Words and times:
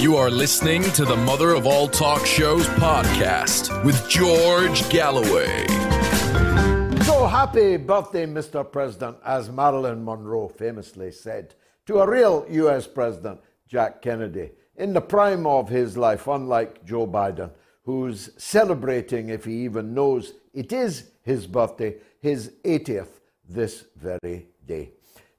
You 0.00 0.16
are 0.16 0.30
listening 0.30 0.82
to 0.92 1.04
the 1.04 1.14
Mother 1.14 1.50
of 1.50 1.66
All 1.66 1.86
Talk 1.86 2.24
Shows 2.24 2.66
podcast 2.68 3.84
with 3.84 4.08
George 4.08 4.88
Galloway. 4.88 5.66
So 7.04 7.26
happy 7.26 7.76
birthday, 7.76 8.24
Mr. 8.24 8.64
President, 8.64 9.18
as 9.22 9.50
Marilyn 9.50 10.02
Monroe 10.02 10.48
famously 10.48 11.12
said 11.12 11.54
to 11.84 11.98
a 11.98 12.08
real 12.10 12.46
US 12.48 12.86
President, 12.86 13.40
Jack 13.68 14.00
Kennedy, 14.00 14.52
in 14.76 14.94
the 14.94 15.02
prime 15.02 15.46
of 15.46 15.68
his 15.68 15.98
life, 15.98 16.26
unlike 16.26 16.82
Joe 16.86 17.06
Biden, 17.06 17.50
who's 17.84 18.30
celebrating, 18.38 19.28
if 19.28 19.44
he 19.44 19.64
even 19.64 19.92
knows 19.92 20.32
it 20.54 20.72
is 20.72 21.10
his 21.24 21.46
birthday, 21.46 21.96
his 22.22 22.52
80th 22.64 23.20
this 23.46 23.84
very 23.96 24.46
day. 24.66 24.92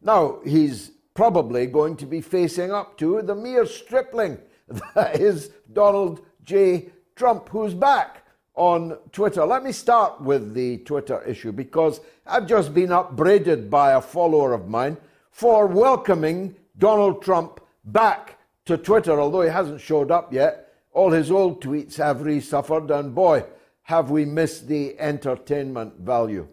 Now, 0.03 0.37
he's 0.45 0.91
probably 1.15 1.65
going 1.65 1.97
to 1.97 2.05
be 2.05 2.21
facing 2.21 2.71
up 2.71 2.95
to 2.99 3.23
the 3.23 3.33
mere 3.33 3.65
stripling 3.65 4.37
that 4.95 5.19
is 5.19 5.51
Donald 5.71 6.21
J. 6.43 6.89
Trump, 7.15 7.49
who's 7.49 7.73
back 7.73 8.25
on 8.55 8.97
Twitter. 9.11 9.45
Let 9.45 9.63
me 9.63 9.71
start 9.71 10.21
with 10.21 10.53
the 10.53 10.79
Twitter 10.79 11.23
issue 11.23 11.51
because 11.51 12.01
I've 12.25 12.47
just 12.47 12.73
been 12.73 12.91
upbraided 12.91 13.69
by 13.69 13.93
a 13.93 14.01
follower 14.01 14.53
of 14.53 14.67
mine 14.67 14.97
for 15.31 15.67
welcoming 15.67 16.55
Donald 16.77 17.21
Trump 17.21 17.61
back 17.85 18.37
to 18.65 18.77
Twitter, 18.77 19.19
although 19.19 19.41
he 19.41 19.49
hasn't 19.49 19.81
showed 19.81 20.11
up 20.11 20.33
yet. 20.33 20.73
All 20.93 21.11
his 21.11 21.31
old 21.31 21.63
tweets 21.63 21.95
have 21.97 22.17
resuffered, 22.17 22.91
and 22.91 23.15
boy, 23.15 23.45
have 23.83 24.11
we 24.11 24.25
missed 24.25 24.67
the 24.67 24.99
entertainment 24.99 25.99
value. 25.99 26.47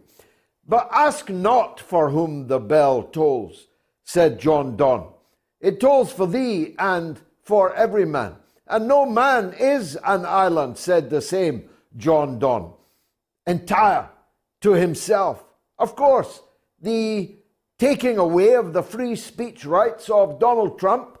But 0.67 0.89
ask 0.91 1.29
not 1.29 1.79
for 1.79 2.09
whom 2.09 2.47
the 2.47 2.59
bell 2.59 3.03
tolls, 3.03 3.67
said 4.03 4.39
John 4.39 4.77
Donne. 4.77 5.07
It 5.59 5.79
tolls 5.79 6.11
for 6.11 6.25
thee 6.25 6.75
and 6.79 7.19
for 7.49 7.73
every 7.73 8.05
man. 8.05 8.35
And 8.67 8.87
no 8.87 9.07
man 9.07 9.55
is 9.59 9.97
an 10.05 10.23
island, 10.23 10.77
said 10.77 11.09
the 11.09 11.19
same 11.19 11.67
John 11.97 12.37
Donne, 12.37 12.73
entire 13.47 14.07
to 14.61 14.73
himself. 14.73 15.43
Of 15.79 15.95
course, 15.95 16.43
the 16.79 17.35
taking 17.79 18.19
away 18.19 18.53
of 18.53 18.73
the 18.73 18.83
free 18.83 19.15
speech 19.15 19.65
rights 19.65 20.11
of 20.11 20.39
Donald 20.39 20.77
Trump 20.77 21.17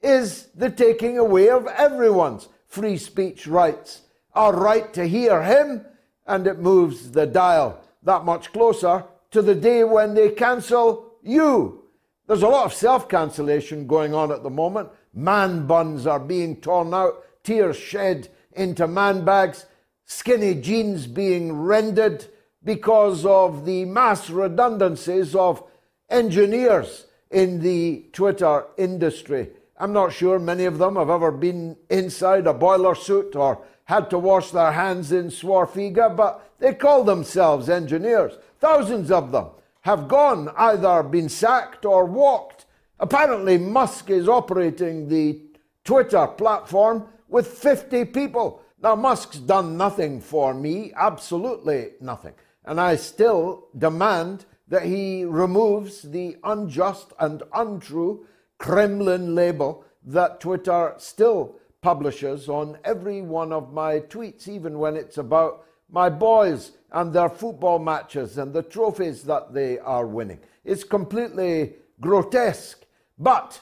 is 0.00 0.48
the 0.54 0.70
taking 0.70 1.18
away 1.18 1.50
of 1.50 1.66
everyone's 1.66 2.48
free 2.66 2.96
speech 2.96 3.46
rights. 3.46 4.00
Our 4.32 4.56
right 4.56 4.94
to 4.94 5.06
hear 5.06 5.42
him, 5.42 5.84
and 6.26 6.46
it 6.46 6.58
moves 6.58 7.10
the 7.10 7.26
dial 7.26 7.84
that 8.02 8.24
much 8.24 8.50
closer 8.50 9.04
to 9.30 9.42
the 9.42 9.54
day 9.54 9.84
when 9.84 10.14
they 10.14 10.30
cancel 10.30 11.18
you. 11.22 11.82
There's 12.26 12.42
a 12.42 12.48
lot 12.48 12.64
of 12.64 12.72
self 12.72 13.10
cancellation 13.10 13.86
going 13.86 14.14
on 14.14 14.32
at 14.32 14.42
the 14.42 14.48
moment. 14.50 14.88
Man 15.16 15.66
buns 15.66 16.06
are 16.06 16.20
being 16.20 16.56
torn 16.56 16.92
out, 16.92 17.24
tears 17.42 17.78
shed 17.78 18.28
into 18.52 18.86
man 18.86 19.24
bags, 19.24 19.64
skinny 20.04 20.54
jeans 20.54 21.06
being 21.06 21.54
rendered 21.62 22.26
because 22.62 23.24
of 23.24 23.64
the 23.64 23.86
mass 23.86 24.28
redundancies 24.28 25.34
of 25.34 25.64
engineers 26.10 27.06
in 27.30 27.60
the 27.60 28.04
Twitter 28.12 28.66
industry. 28.76 29.48
I'm 29.78 29.94
not 29.94 30.12
sure 30.12 30.38
many 30.38 30.66
of 30.66 30.76
them 30.76 30.96
have 30.96 31.08
ever 31.08 31.32
been 31.32 31.78
inside 31.88 32.46
a 32.46 32.52
boiler 32.52 32.94
suit 32.94 33.34
or 33.34 33.62
had 33.84 34.10
to 34.10 34.18
wash 34.18 34.50
their 34.50 34.72
hands 34.72 35.12
in 35.12 35.28
Swarfega, 35.28 36.14
but 36.14 36.46
they 36.58 36.74
call 36.74 37.04
themselves 37.04 37.70
engineers. 37.70 38.34
Thousands 38.60 39.10
of 39.10 39.32
them 39.32 39.46
have 39.80 40.08
gone, 40.08 40.50
either 40.58 41.02
been 41.02 41.30
sacked 41.30 41.86
or 41.86 42.04
walked. 42.04 42.65
Apparently, 42.98 43.58
Musk 43.58 44.10
is 44.10 44.28
operating 44.28 45.08
the 45.08 45.40
Twitter 45.84 46.26
platform 46.26 47.06
with 47.28 47.46
50 47.46 48.06
people. 48.06 48.62
Now, 48.82 48.94
Musk's 48.94 49.38
done 49.38 49.76
nothing 49.76 50.20
for 50.20 50.54
me, 50.54 50.92
absolutely 50.96 51.92
nothing. 52.00 52.34
And 52.64 52.80
I 52.80 52.96
still 52.96 53.68
demand 53.76 54.46
that 54.68 54.82
he 54.82 55.24
removes 55.24 56.02
the 56.02 56.36
unjust 56.42 57.12
and 57.20 57.42
untrue 57.54 58.26
Kremlin 58.58 59.34
label 59.34 59.84
that 60.04 60.40
Twitter 60.40 60.94
still 60.98 61.56
publishes 61.82 62.48
on 62.48 62.78
every 62.84 63.22
one 63.22 63.52
of 63.52 63.72
my 63.72 64.00
tweets, 64.00 64.48
even 64.48 64.78
when 64.78 64.96
it's 64.96 65.18
about 65.18 65.64
my 65.90 66.08
boys 66.08 66.72
and 66.92 67.12
their 67.12 67.28
football 67.28 67.78
matches 67.78 68.38
and 68.38 68.52
the 68.52 68.62
trophies 68.62 69.22
that 69.22 69.52
they 69.52 69.78
are 69.78 70.06
winning. 70.06 70.40
It's 70.64 70.82
completely 70.82 71.74
grotesque. 72.00 72.85
But 73.18 73.60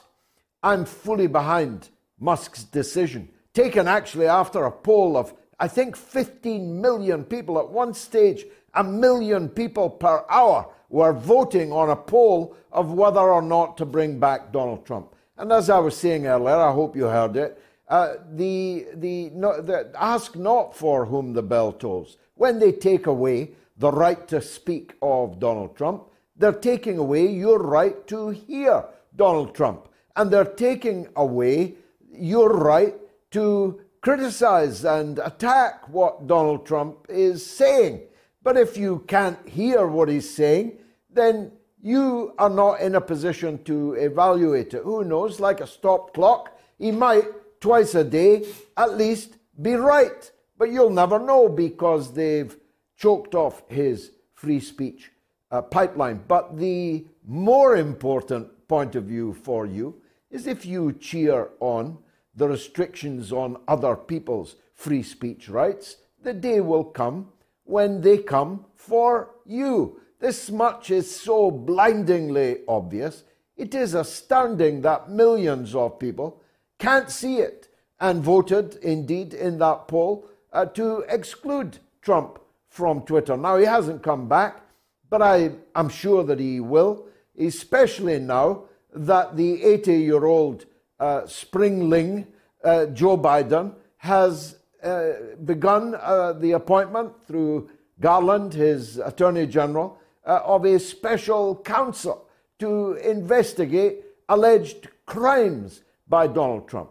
I'm 0.63 0.85
fully 0.85 1.27
behind 1.27 1.89
Musk's 2.19 2.63
decision, 2.63 3.29
taken 3.53 3.87
actually 3.87 4.27
after 4.27 4.65
a 4.65 4.71
poll 4.71 5.17
of, 5.17 5.33
I 5.59 5.67
think, 5.67 5.95
15 5.95 6.81
million 6.81 7.23
people 7.23 7.59
at 7.59 7.69
one 7.69 7.93
stage, 7.93 8.45
a 8.73 8.83
million 8.83 9.47
people 9.49 9.89
per 9.89 10.25
hour 10.29 10.69
were 10.89 11.13
voting 11.13 11.71
on 11.71 11.89
a 11.89 11.95
poll 11.95 12.55
of 12.71 12.91
whether 12.91 13.19
or 13.19 13.41
not 13.41 13.77
to 13.77 13.85
bring 13.85 14.19
back 14.19 14.51
Donald 14.51 14.85
Trump. 14.85 15.15
And 15.37 15.51
as 15.51 15.69
I 15.69 15.79
was 15.79 15.97
saying 15.97 16.27
earlier, 16.27 16.55
I 16.55 16.71
hope 16.71 16.95
you 16.95 17.05
heard 17.05 17.35
it, 17.35 17.61
uh, 17.87 18.15
the, 18.31 18.87
the, 18.95 19.29
no, 19.31 19.61
the, 19.61 19.91
ask 19.95 20.35
not 20.35 20.75
for 20.75 21.05
whom 21.05 21.33
the 21.33 21.43
bell 21.43 21.71
tolls. 21.71 22.17
When 22.35 22.59
they 22.59 22.71
take 22.71 23.07
away 23.07 23.51
the 23.77 23.91
right 23.91 24.27
to 24.29 24.41
speak 24.41 24.95
of 25.01 25.39
Donald 25.39 25.75
Trump, 25.75 26.05
they're 26.37 26.51
taking 26.51 26.97
away 26.97 27.27
your 27.27 27.59
right 27.59 28.05
to 28.07 28.29
hear 28.29 28.85
Donald 29.15 29.55
Trump. 29.55 29.89
And 30.15 30.31
they're 30.31 30.45
taking 30.45 31.07
away 31.15 31.75
your 32.11 32.49
right 32.49 32.95
to 33.31 33.81
criticize 34.01 34.85
and 34.85 35.19
attack 35.19 35.89
what 35.89 36.27
Donald 36.27 36.65
Trump 36.65 37.07
is 37.09 37.45
saying. 37.45 38.01
But 38.43 38.57
if 38.57 38.77
you 38.77 39.03
can't 39.07 39.49
hear 39.49 39.87
what 39.87 40.07
he's 40.09 40.29
saying, 40.29 40.77
then 41.09 41.51
you 41.81 42.33
are 42.37 42.49
not 42.49 42.81
in 42.81 42.95
a 42.95 43.01
position 43.01 43.63
to 43.63 43.93
evaluate 43.93 44.73
it. 44.73 44.83
Who 44.83 45.03
knows? 45.03 45.39
Like 45.39 45.61
a 45.61 45.67
stop 45.67 46.13
clock, 46.13 46.57
he 46.77 46.91
might 46.91 47.25
twice 47.59 47.95
a 47.95 48.03
day 48.03 48.45
at 48.77 48.97
least 48.97 49.37
be 49.61 49.73
right. 49.73 50.31
But 50.57 50.71
you'll 50.71 50.91
never 50.91 51.19
know 51.19 51.49
because 51.49 52.13
they've 52.13 52.55
choked 52.97 53.35
off 53.35 53.63
his 53.67 54.11
free 54.33 54.59
speech 54.59 55.11
uh, 55.51 55.61
pipeline. 55.61 56.23
But 56.27 56.57
the 56.57 57.05
more 57.25 57.75
important 57.75 58.49
point 58.67 58.95
of 58.95 59.05
view 59.05 59.33
for 59.33 59.65
you 59.65 60.01
is 60.29 60.47
if 60.47 60.65
you 60.65 60.93
cheer 60.93 61.49
on 61.59 61.97
the 62.35 62.47
restrictions 62.47 63.31
on 63.31 63.57
other 63.67 63.95
people's 63.95 64.55
free 64.73 65.03
speech 65.03 65.47
rights, 65.49 65.97
the 66.21 66.33
day 66.33 66.59
will 66.59 66.83
come 66.83 67.29
when 67.63 68.01
they 68.01 68.17
come 68.17 68.65
for 68.75 69.35
you. 69.45 69.99
This 70.19 70.49
much 70.49 70.91
is 70.91 71.13
so 71.13 71.51
blindingly 71.51 72.59
obvious. 72.67 73.23
It 73.57 73.73
is 73.73 73.93
astounding 73.93 74.81
that 74.81 75.09
millions 75.09 75.75
of 75.75 75.99
people 75.99 76.41
can't 76.79 77.09
see 77.09 77.37
it 77.37 77.69
and 77.99 78.23
voted, 78.23 78.75
indeed, 78.81 79.33
in 79.33 79.57
that 79.59 79.87
poll 79.87 80.27
uh, 80.51 80.65
to 80.65 81.05
exclude 81.07 81.79
Trump 82.01 82.39
from 82.69 83.01
Twitter. 83.01 83.37
Now, 83.37 83.57
he 83.57 83.65
hasn't 83.65 84.03
come 84.03 84.27
back, 84.27 84.61
but 85.09 85.21
I 85.21 85.51
am 85.75 85.89
sure 85.89 86.23
that 86.23 86.39
he 86.39 86.59
will, 86.59 87.07
especially 87.39 88.19
now 88.19 88.63
that 88.93 89.35
the 89.35 89.63
80 89.63 89.93
year 89.93 90.25
old 90.25 90.65
uh, 90.99 91.25
springling 91.27 92.27
uh, 92.63 92.87
Joe 92.87 93.17
Biden 93.17 93.73
has 93.97 94.57
uh, 94.83 95.13
begun 95.43 95.95
uh, 95.95 96.33
the 96.33 96.51
appointment 96.51 97.11
through 97.27 97.69
Garland, 97.99 98.53
his 98.53 98.97
Attorney 98.97 99.47
General, 99.47 99.97
uh, 100.25 100.41
of 100.43 100.65
a 100.65 100.79
special 100.79 101.55
counsel 101.57 102.27
to 102.59 102.93
investigate 102.95 104.03
alleged 104.29 104.89
crimes 105.05 105.81
by 106.07 106.27
Donald 106.27 106.67
Trump. 106.67 106.89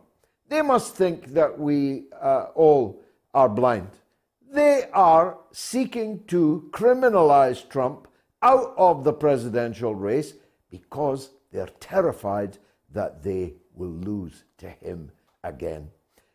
They 0.48 0.62
must 0.62 0.94
think 0.94 1.32
that 1.34 1.58
we 1.58 2.04
all 2.54 3.02
are 3.32 3.48
blind. 3.48 3.88
They 4.52 4.84
are 4.92 5.38
seeking 5.52 6.22
to 6.26 6.68
criminalize 6.72 7.68
Trump 7.68 8.06
out 8.44 8.74
of 8.76 9.02
the 9.02 9.12
presidential 9.12 9.94
race 9.94 10.34
because 10.70 11.30
they're 11.50 11.70
terrified 11.80 12.58
that 12.92 13.22
they 13.22 13.54
will 13.74 13.88
lose 13.88 14.44
to 14.58 14.68
him 14.68 15.10
again. 15.42 15.88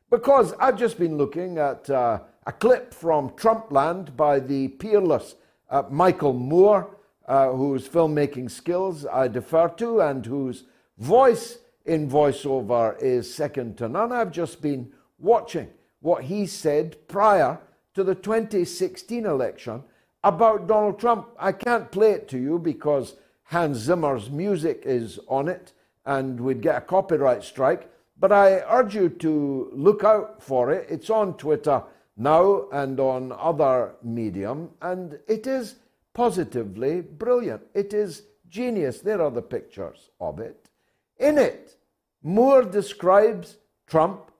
Because 0.10 0.54
I've 0.60 0.78
just 0.78 0.98
been 0.98 1.18
looking 1.18 1.60
at 1.60 1.88
uh, 1.90 2.22
a 2.48 2.52
clip 2.52 2.94
from 2.94 3.30
Trumpland 3.32 4.18
by 4.18 4.40
the 4.40 4.70
peerless 4.70 5.36
uh, 5.70 5.84
Michael 5.90 6.34
Moore, 6.34 6.98
uh, 7.28 7.52
whose 7.52 7.88
filmmaking 7.88 8.50
skills 8.50 9.06
I 9.06 9.28
defer 9.28 9.70
to 9.78 10.02
and 10.02 10.26
whose 10.26 10.64
voice 10.98 11.60
in 11.86 12.10
voiceover 12.10 13.00
is 13.00 13.32
second 13.32 13.78
to 13.78 13.88
none. 13.88 14.12
I've 14.12 14.32
just 14.32 14.64
been 14.64 14.92
watching 15.20 15.70
what 16.02 16.24
he 16.24 16.48
said 16.48 17.08
prior 17.08 17.60
to 17.94 18.04
the 18.04 18.16
2016 18.16 19.26
election 19.26 19.84
about 20.24 20.68
Donald 20.68 21.00
Trump. 21.00 21.30
I 21.40 21.52
can't 21.52 21.92
play 21.92 22.12
it 22.12 22.28
to 22.30 22.38
you 22.38 22.60
because 22.60 23.16
Hans 23.44 23.78
Zimmer's 23.78 24.30
music 24.30 24.84
is 24.86 25.20
on 25.28 25.48
it 25.48 25.74
and 26.06 26.40
we'd 26.40 26.62
get 26.62 26.78
a 26.78 26.82
copyright 26.82 27.44
strike. 27.44 27.92
But 28.20 28.32
I 28.32 28.64
urge 28.70 28.96
you 28.96 29.10
to 29.10 29.72
look 29.74 30.04
out 30.04 30.44
for 30.44 30.72
it. 30.72 30.88
It's 30.90 31.10
on 31.10 31.38
Twitter 31.38 31.84
now 32.18 32.66
and 32.74 33.00
on 33.00 33.32
other 33.32 33.96
medium, 34.04 34.72
and 34.82 35.18
it 35.28 35.48
is 35.48 35.76
positively 36.14 37.00
brilliant. 37.00 37.62
It 37.74 37.94
is 37.94 38.24
genius. 38.50 39.00
There 39.00 39.22
are 39.22 39.32
the 39.32 39.42
pictures 39.42 40.10
of 40.20 40.40
it. 40.40 40.70
In 41.18 41.38
it, 41.38 41.78
Moore 42.22 42.64
describes 42.64 43.56
Trump 43.88 44.32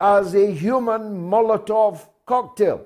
as 0.00 0.34
a 0.34 0.50
human 0.50 1.30
Molotov 1.30 2.08
cocktail, 2.26 2.84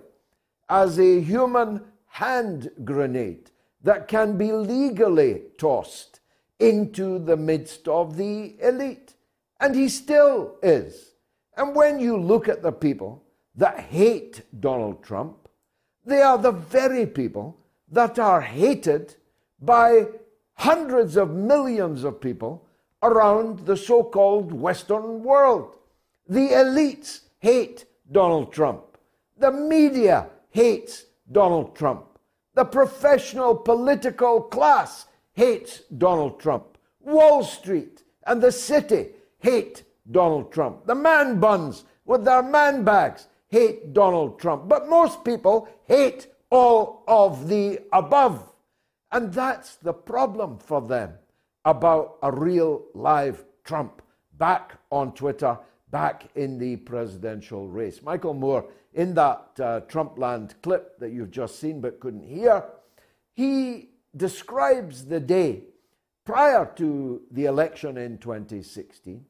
as 0.69 0.99
a 0.99 1.21
human 1.21 1.81
hand 2.09 2.71
grenade 2.85 3.51
that 3.83 4.09
can 4.09 4.37
be 4.37 4.53
legally 4.53 5.43
tossed 5.57 6.21
into 6.59 7.19
the 7.19 7.37
midst 7.37 7.87
of 7.87 8.17
the 8.17 8.57
elite. 8.61 9.15
And 9.61 9.75
he 9.75 9.89
still 9.89 10.57
is. 10.63 11.13
And 11.57 11.75
when 11.75 12.01
you 12.01 12.17
look 12.17 12.49
at 12.49 12.63
the 12.63 12.73
people 12.73 13.25
that 13.55 13.81
hate 13.81 14.43
Donald 14.61 15.03
Trump, 15.03 15.49
they 16.05 16.23
are 16.23 16.39
the 16.39 16.53
very 16.53 17.07
people 17.07 17.59
that 17.91 18.19
are 18.19 18.41
hated 18.41 19.17
by 19.61 20.07
hundreds 20.55 21.17
of 21.17 21.31
millions 21.31 22.05
of 22.05 22.21
people 22.21 22.67
around 23.03 23.61
the 23.61 23.77
so 23.77 24.03
called 24.03 24.53
Western 24.53 25.23
world. 25.23 25.77
The 26.29 26.49
elites 26.49 27.21
hate 27.39 27.87
Donald 28.11 28.53
Trump. 28.53 28.99
The 29.37 29.53
media 29.53 30.29
hates 30.51 31.05
Donald 31.31 31.77
Trump. 31.77 32.19
The 32.55 32.65
professional 32.65 33.55
political 33.55 34.43
class 34.43 35.07
hates 35.33 35.83
Donald 35.97 36.41
Trump. 36.41 36.79
Wall 37.01 37.45
Street 37.45 38.03
and 38.27 38.43
the 38.43 38.53
city 38.53 39.11
hate 39.39 39.85
Donald 40.11 40.53
Trump. 40.53 40.87
The 40.87 40.95
man 40.95 41.41
buns 41.41 41.85
with 42.05 42.25
their 42.25 42.43
man 42.43 42.85
bags 42.85 43.29
hate 43.49 43.93
Donald 43.93 44.39
Trump. 44.39 44.69
But 44.69 44.89
most 44.89 45.25
people 45.25 45.69
hate 45.85 46.27
all 46.51 47.05
of 47.09 47.49
the 47.49 47.81
above. 47.93 48.53
And 49.11 49.33
that's 49.33 49.77
the 49.77 49.93
problem 49.93 50.59
for 50.59 50.83
them 50.83 51.15
about 51.65 52.19
a 52.23 52.31
real 52.31 52.85
live 52.95 53.45
Trump 53.65 54.03
back 54.39 54.79
on 54.91 55.13
Twitter, 55.13 55.59
back 55.91 56.29
in 56.35 56.59
the 56.59 56.77
presidential 56.77 57.69
race. 57.69 58.03
Michael 58.03 58.35
Moore, 58.35 58.67
in 58.93 59.15
that 59.15 59.51
uh, 59.61 59.81
Trumpland 59.89 60.55
clip 60.63 60.99
that 60.99 61.13
you've 61.13 61.31
just 61.31 61.59
seen 61.59 61.81
but 61.81 62.01
couldn't 62.01 62.25
hear, 62.25 62.65
he 63.35 63.91
describes 64.17 65.05
the 65.05 65.21
day 65.21 65.63
prior 66.25 66.71
to 66.77 67.23
the 67.31 67.45
election 67.45 67.97
in 67.97 68.19
2016 68.19 69.25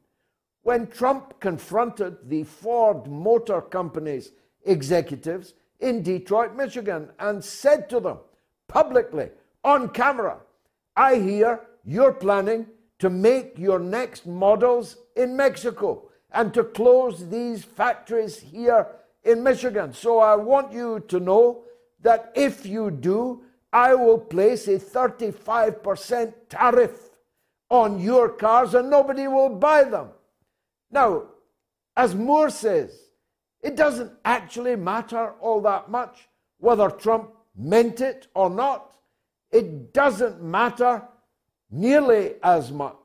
when 0.63 0.87
Trump 0.87 1.39
confronted 1.39 2.17
the 2.29 2.43
Ford 2.43 3.07
Motor 3.07 3.61
Company's 3.61 4.31
executives 4.65 5.53
in 5.79 6.03
Detroit, 6.03 6.55
Michigan, 6.55 7.09
and 7.19 7.43
said 7.43 7.89
to 7.89 7.99
them 7.99 8.17
publicly 8.67 9.29
on 9.63 9.89
camera, 9.89 10.37
I 10.95 11.15
hear 11.15 11.61
you're 11.83 12.13
planning 12.13 12.67
to 12.99 13.09
make 13.09 13.57
your 13.57 13.79
next 13.79 14.27
models 14.27 14.97
in 15.15 15.35
Mexico 15.35 16.09
and 16.31 16.53
to 16.53 16.63
close 16.63 17.29
these 17.29 17.63
factories 17.63 18.37
here 18.37 18.87
in 19.23 19.43
Michigan. 19.43 19.93
So 19.93 20.19
I 20.19 20.35
want 20.35 20.71
you 20.71 21.01
to 21.07 21.19
know 21.19 21.63
that 22.01 22.31
if 22.35 22.65
you 22.65 22.91
do, 22.91 23.43
I 23.71 23.93
will 23.93 24.17
place 24.17 24.67
a 24.67 24.79
35% 24.79 26.33
tariff 26.49 27.09
on 27.69 27.99
your 27.99 28.29
cars 28.29 28.73
and 28.73 28.89
nobody 28.89 29.27
will 29.27 29.49
buy 29.49 29.83
them. 29.83 30.09
Now, 30.91 31.23
as 31.95 32.15
Moore 32.15 32.49
says, 32.49 32.97
it 33.61 33.75
doesn't 33.75 34.11
actually 34.25 34.75
matter 34.75 35.33
all 35.39 35.61
that 35.61 35.89
much 35.89 36.27
whether 36.57 36.89
Trump 36.89 37.31
meant 37.55 38.01
it 38.01 38.27
or 38.33 38.49
not. 38.49 38.95
It 39.51 39.93
doesn't 39.93 40.41
matter 40.41 41.03
nearly 41.69 42.35
as 42.41 42.71
much 42.71 42.95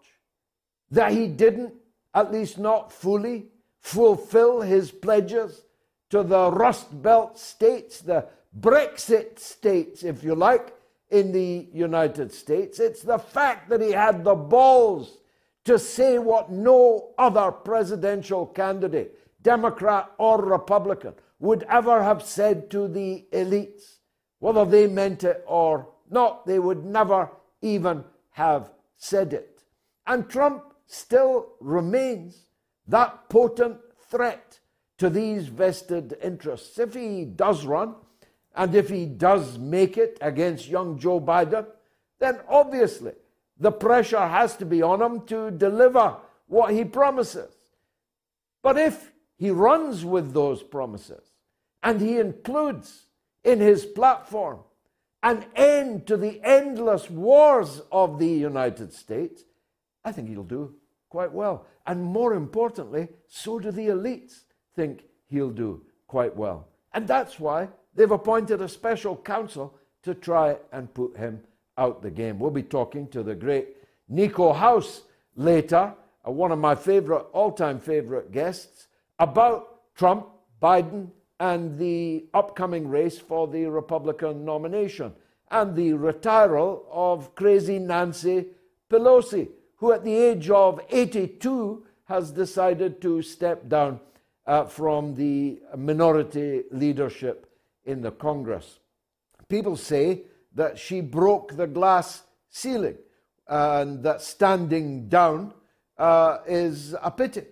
that 0.90 1.12
he 1.12 1.26
didn't, 1.26 1.74
at 2.14 2.32
least 2.32 2.58
not 2.58 2.92
fully, 2.92 3.46
fulfill 3.80 4.60
his 4.60 4.90
pledges 4.90 5.63
to 6.14 6.22
the 6.22 6.52
Rust 6.52 7.02
Belt 7.02 7.36
states, 7.36 8.00
the 8.00 8.28
Brexit 8.60 9.40
states, 9.40 10.04
if 10.04 10.22
you 10.22 10.36
like, 10.36 10.72
in 11.10 11.32
the 11.32 11.66
United 11.72 12.32
States. 12.32 12.78
It's 12.78 13.02
the 13.02 13.18
fact 13.18 13.68
that 13.68 13.80
he 13.80 13.90
had 13.90 14.22
the 14.22 14.36
balls 14.36 15.18
to 15.64 15.76
say 15.76 16.20
what 16.20 16.52
no 16.52 17.14
other 17.18 17.50
presidential 17.50 18.46
candidate, 18.46 19.18
Democrat 19.42 20.08
or 20.18 20.40
Republican, 20.40 21.14
would 21.40 21.64
ever 21.64 22.00
have 22.00 22.22
said 22.22 22.70
to 22.70 22.86
the 22.86 23.24
elites. 23.32 23.96
Whether 24.38 24.66
they 24.66 24.86
meant 24.86 25.24
it 25.24 25.42
or 25.48 25.88
not, 26.08 26.46
they 26.46 26.60
would 26.60 26.84
never 26.84 27.28
even 27.60 28.04
have 28.30 28.70
said 28.96 29.32
it. 29.32 29.64
And 30.06 30.30
Trump 30.30 30.74
still 30.86 31.54
remains 31.58 32.50
that 32.86 33.28
potent 33.28 33.78
threat 34.08 34.60
to 34.98 35.10
these 35.10 35.48
vested 35.48 36.16
interests. 36.22 36.78
If 36.78 36.94
he 36.94 37.24
does 37.24 37.64
run, 37.64 37.94
and 38.54 38.74
if 38.74 38.88
he 38.88 39.06
does 39.06 39.58
make 39.58 39.98
it 39.98 40.18
against 40.20 40.68
young 40.68 40.98
Joe 40.98 41.20
Biden, 41.20 41.66
then 42.20 42.38
obviously 42.48 43.12
the 43.58 43.72
pressure 43.72 44.26
has 44.26 44.56
to 44.56 44.66
be 44.66 44.82
on 44.82 45.02
him 45.02 45.26
to 45.26 45.50
deliver 45.50 46.16
what 46.46 46.72
he 46.72 46.84
promises. 46.84 47.52
But 48.62 48.78
if 48.78 49.12
he 49.36 49.50
runs 49.50 50.04
with 50.04 50.32
those 50.32 50.62
promises 50.62 51.32
and 51.82 52.00
he 52.00 52.18
includes 52.18 53.06
in 53.42 53.60
his 53.60 53.84
platform 53.84 54.60
an 55.22 55.44
end 55.56 56.06
to 56.06 56.16
the 56.16 56.40
endless 56.44 57.10
wars 57.10 57.82
of 57.90 58.18
the 58.18 58.28
United 58.28 58.92
States, 58.92 59.42
I 60.04 60.12
think 60.12 60.28
he'll 60.28 60.44
do 60.44 60.74
quite 61.08 61.32
well. 61.32 61.66
And 61.86 62.02
more 62.02 62.34
importantly, 62.34 63.08
so 63.26 63.58
do 63.58 63.70
the 63.70 63.88
elites 63.88 64.44
think 64.74 65.04
he'll 65.28 65.50
do 65.50 65.82
quite 66.06 66.36
well. 66.36 66.68
And 66.92 67.08
that's 67.08 67.40
why 67.40 67.68
they've 67.94 68.10
appointed 68.10 68.60
a 68.60 68.68
special 68.68 69.16
counsel 69.16 69.74
to 70.02 70.14
try 70.14 70.56
and 70.72 70.92
put 70.94 71.16
him 71.16 71.40
out 71.76 72.02
the 72.02 72.10
game. 72.10 72.38
We'll 72.38 72.50
be 72.50 72.62
talking 72.62 73.08
to 73.08 73.22
the 73.22 73.34
great 73.34 73.76
Nico 74.08 74.52
House 74.52 75.02
later, 75.34 75.94
uh, 76.26 76.30
one 76.30 76.52
of 76.52 76.58
my 76.58 76.74
favorite, 76.74 77.26
all 77.32 77.52
time 77.52 77.80
favorite 77.80 78.32
guests, 78.32 78.88
about 79.18 79.94
Trump, 79.96 80.28
Biden, 80.62 81.08
and 81.40 81.78
the 81.78 82.26
upcoming 82.32 82.88
race 82.88 83.18
for 83.18 83.48
the 83.48 83.66
Republican 83.66 84.44
nomination 84.44 85.12
and 85.50 85.74
the 85.74 85.90
retiral 85.90 86.82
of 86.90 87.34
crazy 87.34 87.78
Nancy 87.78 88.46
Pelosi, 88.90 89.48
who 89.76 89.92
at 89.92 90.04
the 90.04 90.14
age 90.14 90.50
of 90.50 90.80
82 90.90 91.84
has 92.04 92.30
decided 92.30 93.00
to 93.02 93.22
step 93.22 93.68
down 93.68 94.00
uh, 94.46 94.64
from 94.64 95.14
the 95.14 95.60
minority 95.76 96.64
leadership 96.70 97.50
in 97.84 98.02
the 98.02 98.10
Congress. 98.10 98.78
People 99.48 99.76
say 99.76 100.22
that 100.54 100.78
she 100.78 101.00
broke 101.00 101.56
the 101.56 101.66
glass 101.66 102.22
ceiling 102.50 102.96
and 103.48 104.02
that 104.02 104.22
standing 104.22 105.08
down 105.08 105.52
uh, 105.98 106.38
is 106.46 106.94
a 107.02 107.10
pity. 107.10 107.42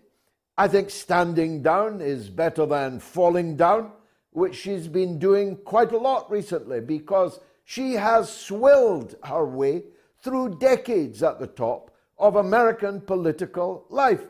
I 0.57 0.69
think 0.69 0.91
standing 0.91 1.63
down 1.63 2.01
is 2.01 2.29
better 2.29 2.67
than 2.67 3.01
falling 3.01 3.57
down, 3.57 3.93
which 4.31 4.57
she's 4.57 4.89
been 4.89 5.19
doing 5.19 5.57
quite 5.57 5.93
a 5.93 5.99
lot 5.99 6.31
recently 6.31 6.81
because 6.81 7.41
she 7.65 7.95
has 7.95 8.31
swilled 8.31 9.15
her 9.25 9.45
way 9.45 9.85
through 10.23 10.59
decades 10.59 11.23
at 11.23 11.41
the 11.41 11.47
top 11.47 11.91
of 12.19 12.37
American 12.37 13.01
political 13.01 13.87
life. 13.89 14.23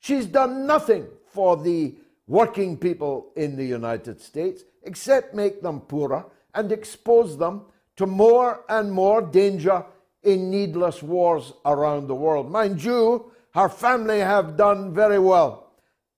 She's 0.00 0.26
done 0.26 0.66
nothing 0.66 1.06
for 1.32 1.56
the 1.56 1.94
working 2.26 2.76
people 2.76 3.32
in 3.36 3.56
the 3.56 3.64
United 3.64 4.20
States 4.20 4.62
except 4.84 5.34
make 5.34 5.62
them 5.62 5.80
poorer 5.80 6.24
and 6.54 6.70
expose 6.72 7.36
them 7.38 7.62
to 7.96 8.06
more 8.06 8.64
and 8.68 8.92
more 8.92 9.22
danger 9.22 9.84
in 10.22 10.50
needless 10.50 11.02
wars 11.02 11.52
around 11.64 12.06
the 12.06 12.14
world. 12.14 12.50
Mind 12.50 12.82
you, 12.82 13.32
her 13.54 13.68
family 13.68 14.20
have 14.20 14.56
done 14.56 14.94
very 14.94 15.18
well. 15.18 15.72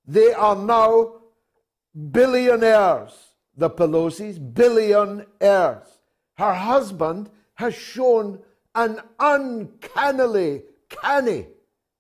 They 0.07 0.33
are 0.33 0.57
now 0.57 1.15
billionaires, 2.11 3.13
the 3.57 3.71
Pelosi's, 3.71 4.39
billionaires. 4.39 5.87
Her 6.37 6.55
husband 6.55 7.31
has 7.55 7.75
shown 7.75 8.41
an 8.75 9.01
uncannily 9.19 10.63
canny 10.89 11.47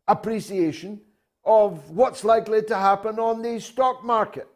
appreciation 0.07 1.01
of 1.45 1.91
what's 1.91 2.25
likely 2.25 2.63
to 2.63 2.77
happen 2.77 3.19
on 3.19 3.43
the 3.43 3.61
stock 3.61 4.03
market. 4.05 4.49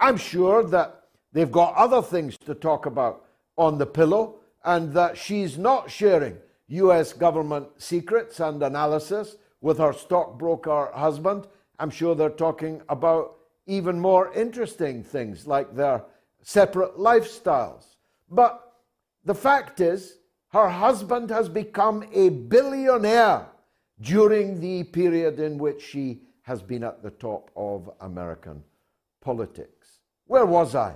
I'm 0.00 0.16
sure 0.16 0.62
that 0.64 1.02
they've 1.32 1.50
got 1.50 1.74
other 1.74 2.02
things 2.02 2.36
to 2.38 2.54
talk 2.54 2.86
about 2.86 3.24
on 3.56 3.78
the 3.78 3.86
pillow 3.86 4.36
and 4.64 4.92
that 4.92 5.16
she's 5.16 5.58
not 5.58 5.90
sharing 5.90 6.36
US 6.68 7.12
government 7.12 7.68
secrets 7.78 8.40
and 8.40 8.62
analysis 8.62 9.36
with 9.60 9.78
her 9.78 9.92
stockbroker 9.92 10.90
husband. 10.94 11.46
I'm 11.78 11.90
sure 11.90 12.14
they're 12.14 12.30
talking 12.30 12.82
about 12.88 13.36
even 13.66 13.98
more 13.98 14.32
interesting 14.32 15.02
things 15.02 15.46
like 15.46 15.74
their 15.74 16.04
separate 16.42 16.96
lifestyles. 16.96 17.96
But 18.30 18.72
the 19.24 19.34
fact 19.34 19.80
is, 19.80 20.18
her 20.52 20.68
husband 20.68 21.30
has 21.30 21.48
become 21.48 22.04
a 22.12 22.30
billionaire 22.30 23.46
during 24.00 24.60
the 24.60 24.84
period 24.84 25.40
in 25.40 25.58
which 25.58 25.82
she 25.82 26.22
has 26.48 26.62
been 26.62 26.82
at 26.82 27.02
the 27.02 27.10
top 27.10 27.50
of 27.56 27.90
American 28.00 28.64
politics. 29.20 29.98
Where 30.26 30.46
was 30.46 30.74
I? 30.74 30.94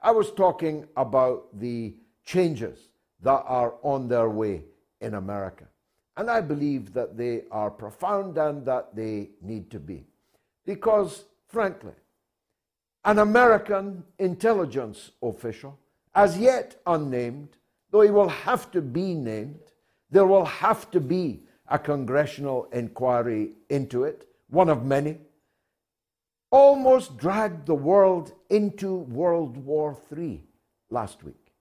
I 0.00 0.10
was 0.12 0.32
talking 0.32 0.88
about 0.96 1.60
the 1.60 1.94
changes 2.24 2.88
that 3.20 3.44
are 3.46 3.74
on 3.82 4.08
their 4.08 4.30
way 4.30 4.62
in 5.02 5.12
America. 5.12 5.66
And 6.16 6.30
I 6.30 6.40
believe 6.40 6.94
that 6.94 7.18
they 7.18 7.42
are 7.50 7.70
profound 7.70 8.38
and 8.38 8.64
that 8.64 8.96
they 8.96 9.28
need 9.42 9.70
to 9.72 9.78
be. 9.78 10.06
Because, 10.64 11.24
frankly, 11.48 11.92
an 13.04 13.18
American 13.18 14.04
intelligence 14.18 15.10
official, 15.22 15.78
as 16.14 16.38
yet 16.38 16.80
unnamed, 16.86 17.58
though 17.90 18.00
he 18.00 18.10
will 18.10 18.30
have 18.30 18.70
to 18.70 18.80
be 18.80 19.12
named, 19.12 19.60
there 20.10 20.26
will 20.26 20.46
have 20.46 20.90
to 20.92 21.00
be 21.00 21.42
a 21.68 21.78
congressional 21.78 22.68
inquiry 22.72 23.50
into 23.68 24.04
it, 24.04 24.28
one 24.54 24.68
of 24.68 24.84
many, 24.84 25.18
almost 26.50 27.16
dragged 27.16 27.66
the 27.66 27.74
world 27.74 28.32
into 28.48 28.94
World 28.94 29.56
War 29.56 29.98
III 30.16 30.44
last 30.88 31.24
week. 31.24 31.52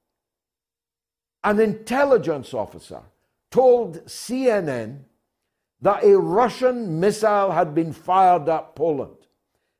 An 1.43 1.59
intelligence 1.59 2.53
officer 2.53 3.01
told 3.49 4.05
CNN 4.05 4.99
that 5.81 6.03
a 6.03 6.17
Russian 6.17 6.99
missile 6.99 7.51
had 7.51 7.75
been 7.75 7.91
fired 7.91 8.47
at 8.47 8.75
Poland 8.75 9.17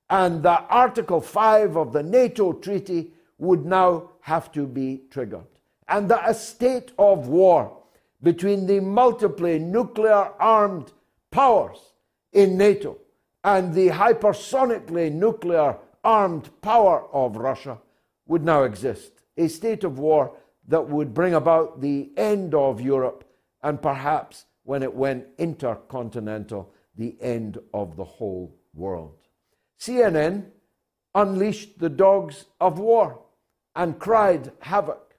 and 0.09 0.43
that 0.43 0.65
Article 0.69 1.21
5 1.21 1.77
of 1.77 1.93
the 1.93 2.03
NATO 2.03 2.53
treaty 2.53 3.13
would 3.37 3.65
now 3.65 4.09
have 4.21 4.51
to 4.51 4.67
be 4.67 5.03
triggered, 5.09 5.47
and 5.87 6.09
that 6.09 6.29
a 6.29 6.33
state 6.33 6.91
of 6.97 7.27
war 7.27 7.77
between 8.21 8.65
the 8.67 8.79
multiply 8.79 9.57
nuclear 9.57 10.31
armed 10.39 10.91
powers 11.31 11.79
in 12.31 12.57
NATO 12.57 12.97
and 13.43 13.73
the 13.73 13.89
hypersonically 13.89 15.11
nuclear 15.11 15.77
armed 16.03 16.49
power 16.61 17.05
of 17.13 17.37
Russia 17.37 17.77
would 18.25 18.43
now 18.43 18.63
exist. 18.63 19.11
A 19.37 19.47
state 19.47 19.83
of 19.83 19.99
war 19.99 20.37
that 20.67 20.87
would 20.87 21.13
bring 21.13 21.33
about 21.33 21.81
the 21.81 22.11
end 22.15 22.53
of 22.53 22.79
Europe 22.79 23.25
and 23.61 23.81
perhaps 23.81 24.45
when 24.63 24.83
it 24.83 24.93
went 24.93 25.25
intercontinental, 25.37 26.73
the 26.95 27.17
end 27.21 27.57
of 27.73 27.95
the 27.95 28.03
whole 28.03 28.55
world. 28.73 29.17
CNN 29.79 30.45
unleashed 31.15 31.79
the 31.79 31.89
dogs 31.89 32.45
of 32.61 32.79
war 32.79 33.19
and 33.75 33.99
cried 33.99 34.51
havoc. 34.61 35.15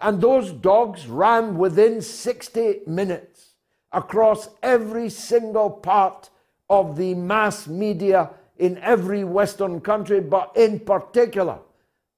And 0.00 0.20
those 0.20 0.50
dogs 0.52 1.06
ran 1.06 1.58
within 1.58 2.00
60 2.00 2.80
minutes 2.86 3.54
across 3.92 4.48
every 4.62 5.10
single 5.10 5.70
part 5.70 6.30
of 6.70 6.96
the 6.96 7.12
mass 7.14 7.66
media 7.66 8.30
in 8.58 8.78
every 8.78 9.24
Western 9.24 9.80
country, 9.80 10.20
but 10.20 10.52
in 10.56 10.80
particular, 10.80 11.58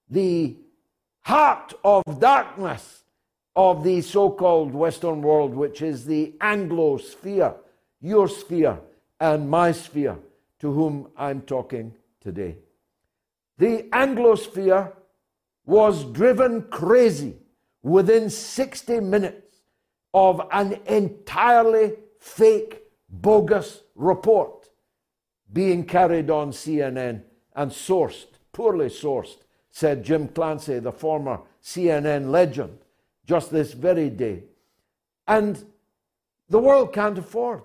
the 0.08 0.56
heart 1.22 1.72
of 1.82 2.02
darkness 2.20 3.02
of 3.56 3.82
the 3.82 4.00
so 4.00 4.30
called 4.30 4.72
Western 4.72 5.22
world, 5.22 5.54
which 5.54 5.82
is 5.82 6.04
the 6.04 6.34
Anglo 6.40 6.98
sphere, 6.98 7.54
your 8.00 8.28
sphere 8.28 8.78
and 9.18 9.48
my 9.48 9.72
sphere, 9.72 10.18
to 10.60 10.72
whom 10.72 11.08
I'm 11.16 11.42
talking 11.42 11.94
today. 12.20 12.56
The 13.58 13.84
Anglosphere 13.92 14.92
was 15.64 16.04
driven 16.04 16.62
crazy 16.62 17.36
within 17.82 18.28
60 18.30 19.00
minutes 19.00 19.60
of 20.12 20.40
an 20.52 20.80
entirely 20.86 21.92
fake, 22.18 22.81
bogus 23.12 23.82
report 23.94 24.70
being 25.52 25.84
carried 25.84 26.30
on 26.30 26.50
CNN 26.50 27.22
and 27.54 27.70
sourced, 27.70 28.26
poorly 28.52 28.86
sourced, 28.86 29.36
said 29.70 30.02
Jim 30.02 30.28
Clancy, 30.28 30.78
the 30.78 30.92
former 30.92 31.40
CNN 31.62 32.30
legend, 32.30 32.78
just 33.26 33.50
this 33.50 33.74
very 33.74 34.08
day. 34.08 34.44
And 35.28 35.62
the 36.48 36.58
world 36.58 36.92
can't 36.92 37.18
afford 37.18 37.62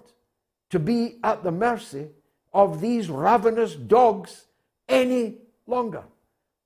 to 0.70 0.80
be 0.80 1.18
at 1.24 1.44
the 1.44 1.52
mercy 1.52 2.10
of 2.54 2.82
these 2.82 3.10
ravenous 3.10 3.76
dogs 3.76 4.46
any 4.90 5.36
longer. 5.66 6.04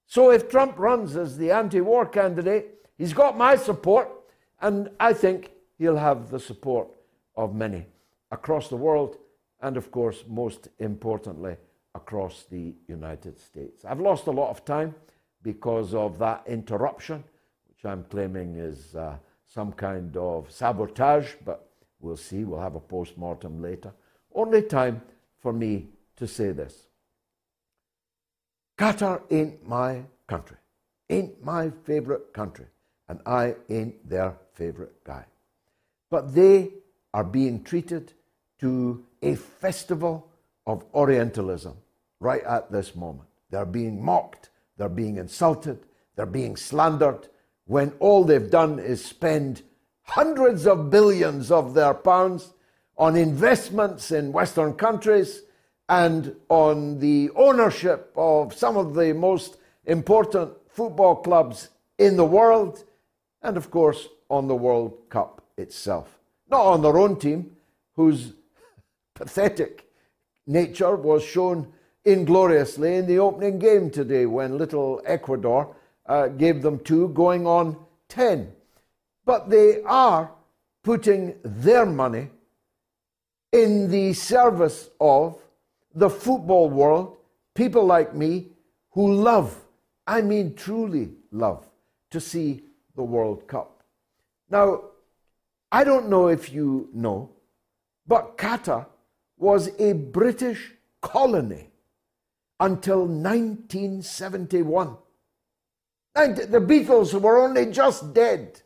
So 0.07 0.31
if 0.31 0.49
Trump 0.49 0.77
runs 0.77 1.15
as 1.15 1.37
the 1.37 1.51
anti 1.51 1.81
war 1.81 2.05
candidate, 2.05 2.87
he's 2.97 3.13
got 3.13 3.37
my 3.37 3.55
support, 3.55 4.09
and 4.59 4.89
I 4.99 5.13
think 5.13 5.51
he'll 5.77 5.97
have 5.97 6.29
the 6.29 6.39
support 6.39 6.89
of 7.35 7.55
many 7.55 7.85
across 8.31 8.69
the 8.69 8.75
world, 8.75 9.17
and 9.61 9.77
of 9.77 9.91
course, 9.91 10.23
most 10.27 10.69
importantly, 10.79 11.55
across 11.93 12.45
the 12.49 12.73
United 12.87 13.39
States. 13.39 13.85
I've 13.85 13.99
lost 13.99 14.27
a 14.27 14.31
lot 14.31 14.49
of 14.49 14.63
time 14.65 14.95
because 15.43 15.93
of 15.93 16.17
that 16.19 16.43
interruption, 16.47 17.23
which 17.67 17.85
I'm 17.85 18.05
claiming 18.05 18.55
is 18.55 18.95
uh, 18.95 19.17
some 19.45 19.73
kind 19.73 20.15
of 20.15 20.49
sabotage, 20.51 21.33
but 21.43 21.69
we'll 21.99 22.17
see. 22.17 22.43
We'll 22.43 22.61
have 22.61 22.75
a 22.75 22.79
post 22.79 23.17
mortem 23.17 23.61
later. 23.61 23.93
Only 24.33 24.61
time 24.61 25.01
for 25.39 25.51
me 25.51 25.87
to 26.15 26.27
say 26.27 26.51
this 26.51 26.87
Qatar 28.77 29.21
ain't 29.29 29.67
my 29.67 30.03
country, 30.27 30.57
ain't 31.09 31.43
my 31.43 31.71
favorite 31.83 32.33
country, 32.33 32.67
and 33.09 33.19
I 33.25 33.55
ain't 33.69 34.07
their 34.07 34.37
favorite 34.53 35.03
guy. 35.03 35.25
But 36.09 36.33
they 36.33 36.69
are 37.13 37.23
being 37.23 37.63
treated 37.63 38.13
to 38.61 39.03
a 39.21 39.35
festival 39.35 40.27
of 40.65 40.85
Orientalism 40.93 41.75
right 42.19 42.43
at 42.43 42.71
this 42.71 42.95
moment. 42.95 43.27
They're 43.49 43.65
being 43.65 44.03
mocked 44.03 44.51
they're 44.81 44.89
being 44.89 45.17
insulted, 45.17 45.85
they're 46.15 46.25
being 46.25 46.55
slandered, 46.55 47.27
when 47.65 47.93
all 47.99 48.23
they've 48.23 48.49
done 48.49 48.79
is 48.79 49.05
spend 49.05 49.61
hundreds 50.01 50.65
of 50.65 50.89
billions 50.89 51.51
of 51.51 51.75
their 51.75 51.93
pounds 51.93 52.51
on 52.97 53.15
investments 53.15 54.09
in 54.09 54.31
Western 54.31 54.73
countries 54.73 55.43
and 55.87 56.35
on 56.49 56.97
the 56.97 57.29
ownership 57.35 58.11
of 58.15 58.55
some 58.55 58.75
of 58.75 58.95
the 58.95 59.13
most 59.13 59.57
important 59.85 60.51
football 60.67 61.17
clubs 61.17 61.69
in 61.99 62.17
the 62.17 62.25
world, 62.25 62.83
and 63.43 63.57
of 63.57 63.69
course 63.69 64.07
on 64.31 64.47
the 64.47 64.55
World 64.55 64.97
Cup 65.09 65.43
itself. 65.57 66.17
Not 66.49 66.65
on 66.65 66.81
their 66.81 66.97
own 66.97 67.19
team, 67.19 67.55
whose 67.95 68.33
pathetic 69.21 69.85
nature 70.47 70.95
was 70.95 71.23
shown 71.23 71.71
ingloriously 72.05 72.95
in 72.95 73.05
the 73.05 73.19
opening 73.19 73.59
game 73.59 73.91
today 73.91 74.25
when 74.25 74.57
little 74.57 74.99
Ecuador 75.05 75.75
uh, 76.07 76.27
gave 76.27 76.63
them 76.63 76.79
two, 76.79 77.09
going 77.09 77.45
on 77.45 77.77
10. 78.09 78.51
But 79.23 79.51
they 79.51 79.83
are 79.83 80.31
putting 80.83 81.35
their 81.43 81.85
money 81.85 82.29
in 83.51 83.91
the 83.91 84.13
service 84.13 84.89
of 84.99 85.37
the 85.93 86.09
football 86.09 86.67
world, 86.67 87.17
people 87.53 87.85
like 87.85 88.15
me 88.15 88.47
who 88.89 89.13
love, 89.13 89.55
I 90.07 90.21
mean 90.21 90.55
truly 90.55 91.11
love, 91.31 91.69
to 92.09 92.19
see 92.19 92.63
the 92.95 93.03
World 93.03 93.47
Cup. 93.47 93.83
Now, 94.49 94.81
I 95.71 95.83
don't 95.83 96.09
know 96.09 96.27
if 96.27 96.51
you 96.51 96.89
know, 96.91 97.29
but 98.07 98.35
Qatar 98.35 98.87
was 99.41 99.71
a 99.79 99.93
British 99.93 100.71
colony 101.01 101.71
until 102.59 103.05
1971. 103.05 104.95
And 106.15 106.37
the 106.37 106.59
Beatles 106.59 107.19
were 107.19 107.41
only 107.41 107.65
just 107.71 108.13
dead 108.13 108.61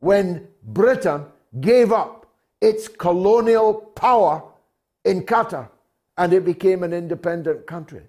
when 0.00 0.48
Britain 0.62 1.26
gave 1.60 1.92
up 1.92 2.26
its 2.60 2.88
colonial 2.88 3.74
power 3.74 4.42
in 5.04 5.22
Qatar 5.22 5.68
and 6.16 6.32
it 6.32 6.44
became 6.44 6.82
an 6.82 6.92
independent 6.92 7.66
country. 7.66 8.02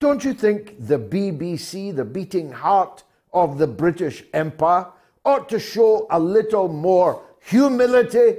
Don't 0.00 0.24
you 0.24 0.32
think 0.32 0.76
the 0.78 0.98
BBC, 0.98 1.94
the 1.94 2.04
beating 2.04 2.52
heart 2.52 3.02
of 3.32 3.58
the 3.58 3.66
British 3.66 4.22
Empire, 4.32 4.86
ought 5.24 5.48
to 5.48 5.58
show 5.58 6.06
a 6.10 6.20
little 6.20 6.68
more 6.68 7.22
humility 7.40 8.36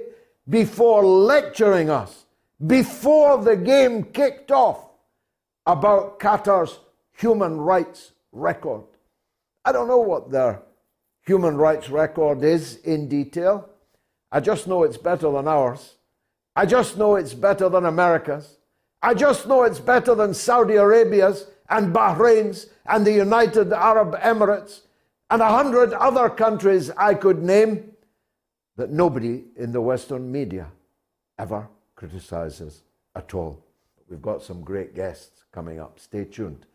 before 0.48 1.06
lecturing 1.06 1.90
us, 1.90 2.26
before 2.66 3.42
the 3.44 3.56
game 3.56 4.04
kicked 4.04 4.52
off, 4.52 4.86
about 5.66 6.20
Qatar's 6.20 6.80
human 7.12 7.60
rights 7.60 8.12
record? 8.32 8.84
I 9.64 9.72
don't 9.72 9.88
know 9.88 10.00
what 10.00 10.32
their 10.32 10.64
human 11.26 11.58
rights 11.58 11.90
record 11.90 12.44
is 12.44 12.78
in 12.78 13.08
detail. 13.08 13.70
I 14.32 14.40
just 14.40 14.68
know 14.68 14.84
it's 14.84 14.98
better 14.98 15.32
than 15.32 15.48
ours. 15.48 15.96
I 16.56 16.66
just 16.66 16.98
know 16.98 17.16
it's 17.16 17.34
better 17.34 17.70
than 17.70 17.86
America's. 17.86 18.58
I 19.02 19.14
just 19.14 19.48
know 19.48 19.64
it's 19.64 19.80
better 19.80 20.16
than 20.16 20.34
Saudi 20.34 20.76
Arabia's 20.76 21.46
and 21.70 21.94
Bahrain's 21.94 22.68
and 22.86 23.06
the 23.06 23.14
United 23.14 23.72
Arab 23.72 24.16
Emirates 24.20 24.82
and 25.30 25.42
a 25.42 25.50
hundred 25.50 25.94
other 25.94 26.30
countries 26.30 26.90
I 26.98 27.14
could 27.14 27.42
name 27.44 27.92
that 28.76 28.90
nobody 28.90 29.44
in 29.56 29.72
the 29.72 29.82
Western 29.82 30.32
media 30.32 30.68
ever 31.38 31.68
criticizes 32.00 32.84
at 33.14 33.34
all. 33.34 33.62
We've 34.10 34.22
got 34.22 34.42
some 34.42 34.62
great 34.62 34.96
guests 34.96 35.44
coming 35.52 35.82
up. 35.82 36.00
Stay 36.00 36.24
tuned. 36.24 36.66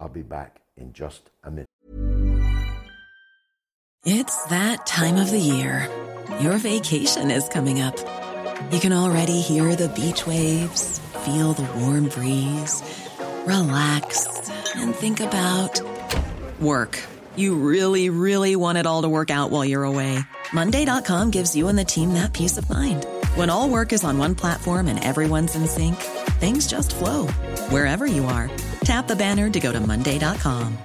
I'll 0.00 0.08
be 0.08 0.22
back 0.22 0.62
in 0.78 0.94
just 0.94 1.30
a 1.44 1.50
minute. 1.50 1.68
It's 4.06 4.44
that 4.46 4.86
time 4.86 5.16
of 5.16 5.30
the 5.30 5.38
year. 5.38 5.86
Your 6.40 6.56
vacation 6.56 7.30
is 7.30 7.46
coming 7.48 7.82
up. 7.82 7.96
You 8.72 8.80
can 8.80 8.94
already 8.94 9.42
hear 9.42 9.76
the 9.76 9.90
beach 9.90 10.26
waves, 10.26 10.98
feel 11.24 11.52
the 11.52 11.68
warm 11.80 12.08
breeze, 12.08 12.82
relax, 13.46 14.50
and 14.74 14.94
think 14.94 15.20
about 15.20 15.80
work. 16.58 16.98
You 17.36 17.54
really, 17.56 18.08
really 18.08 18.56
want 18.56 18.78
it 18.78 18.86
all 18.86 19.02
to 19.02 19.10
work 19.10 19.30
out 19.30 19.50
while 19.50 19.64
you're 19.64 19.84
away. 19.84 20.20
Monday.com 20.54 21.30
gives 21.30 21.54
you 21.54 21.68
and 21.68 21.78
the 21.78 21.84
team 21.84 22.14
that 22.14 22.32
peace 22.32 22.56
of 22.56 22.70
mind. 22.70 23.06
When 23.34 23.50
all 23.50 23.68
work 23.68 23.92
is 23.92 24.04
on 24.04 24.16
one 24.16 24.36
platform 24.36 24.86
and 24.86 25.02
everyone's 25.02 25.56
in 25.56 25.66
sync, 25.66 25.96
things 26.38 26.68
just 26.68 26.94
flow 26.94 27.26
wherever 27.68 28.06
you 28.06 28.24
are. 28.26 28.48
Tap 28.84 29.08
the 29.08 29.16
banner 29.16 29.50
to 29.50 29.60
go 29.60 29.72
to 29.72 29.80
Monday.com. 29.80 30.78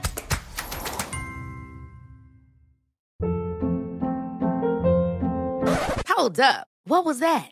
Hold 6.08 6.40
up. 6.40 6.66
What 6.86 7.06
was 7.06 7.20
that? 7.20 7.52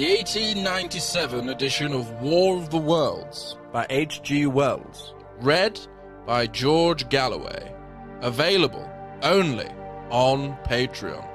The 0.00 0.16
1897 0.16 1.50
edition 1.50 1.92
of 1.92 2.10
War 2.22 2.56
of 2.56 2.70
the 2.70 2.78
Worlds 2.78 3.58
by 3.70 3.86
H.G. 3.90 4.46
Wells. 4.46 5.12
read 5.42 5.78
by 6.24 6.46
George 6.46 7.06
Galloway. 7.10 7.74
Available 8.22 8.90
only 9.22 9.68
on 10.08 10.56
Patreon. 10.64 11.28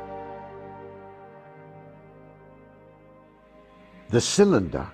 The 4.09 4.19
cylinder 4.19 4.91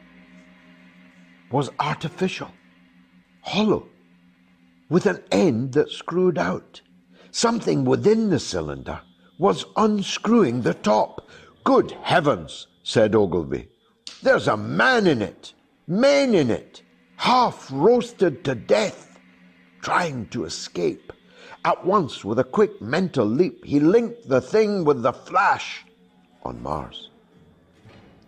was 1.50 1.70
artificial, 1.80 2.52
hollow, 3.40 3.88
with 4.90 5.06
an 5.06 5.24
end 5.32 5.72
that 5.76 5.90
screwed 5.90 6.38
out. 6.38 6.82
Something 7.32 7.86
within 7.86 8.32
the 8.32 8.40
cylinder 8.40 9.00
was 9.40 9.64
unscrewing 9.78 10.64
the 10.64 10.74
top. 10.74 11.30
Good 11.64 11.92
heavens, 12.02 12.68
said 12.84 13.16
Ogilvy. 13.16 13.68
There's 14.24 14.48
a 14.48 14.58
man 14.58 15.08
in 15.08 15.22
it, 15.22 15.54
men 15.88 16.34
in 16.34 16.50
it, 16.50 16.82
half 17.18 17.70
roasted 17.72 18.44
to 18.46 18.56
death, 18.56 19.20
trying 19.82 20.28
to 20.30 20.46
escape. 20.46 21.14
At 21.64 21.86
once, 21.86 22.26
with 22.26 22.40
a 22.40 22.44
quick 22.44 22.82
mental 22.82 23.26
leap, 23.26 23.64
he 23.66 23.80
linked 23.80 24.28
the 24.28 24.42
thing 24.42 24.84
with 24.84 25.04
the 25.04 25.14
flash 25.14 25.86
on 26.44 26.62
Mars. 26.64 27.10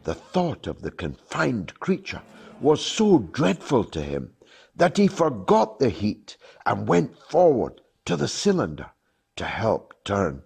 The 0.04 0.14
thought 0.14 0.68
of 0.68 0.82
the 0.82 0.92
confined 0.92 1.80
creature 1.80 2.22
was 2.62 2.86
so 2.86 3.20
dreadful 3.20 3.84
to 3.86 4.02
him 4.02 4.34
that 4.76 4.98
he 4.98 5.08
forgot 5.08 5.80
the 5.80 5.90
heat 5.90 6.38
and 6.66 6.88
went 6.88 7.18
forward 7.18 7.82
to 8.06 8.16
the 8.16 8.28
cylinder 8.28 8.92
to 9.36 9.46
help 9.46 9.94
turn. 10.04 10.44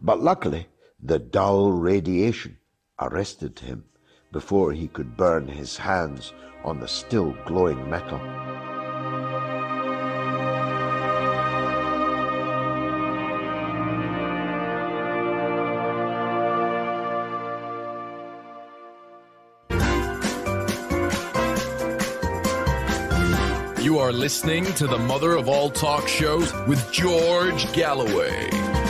But 0.00 0.20
luckily, 0.20 0.68
the 1.02 1.18
dull 1.18 1.72
radiation 1.72 2.58
arrested 3.00 3.58
him 3.58 3.84
before 4.32 4.72
he 4.72 4.88
could 4.88 5.16
burn 5.16 5.46
his 5.48 5.76
hands 5.76 6.32
on 6.64 6.80
the 6.80 6.88
still 6.88 7.36
glowing 7.44 7.88
metal. 7.88 8.20
You 23.82 23.98
are 23.98 24.12
listening 24.12 24.64
to 24.74 24.86
the 24.86 24.98
mother 24.98 25.36
of 25.36 25.48
all 25.48 25.68
talk 25.68 26.08
shows 26.08 26.52
with 26.66 26.90
George 26.90 27.70
Galloway. 27.74 28.83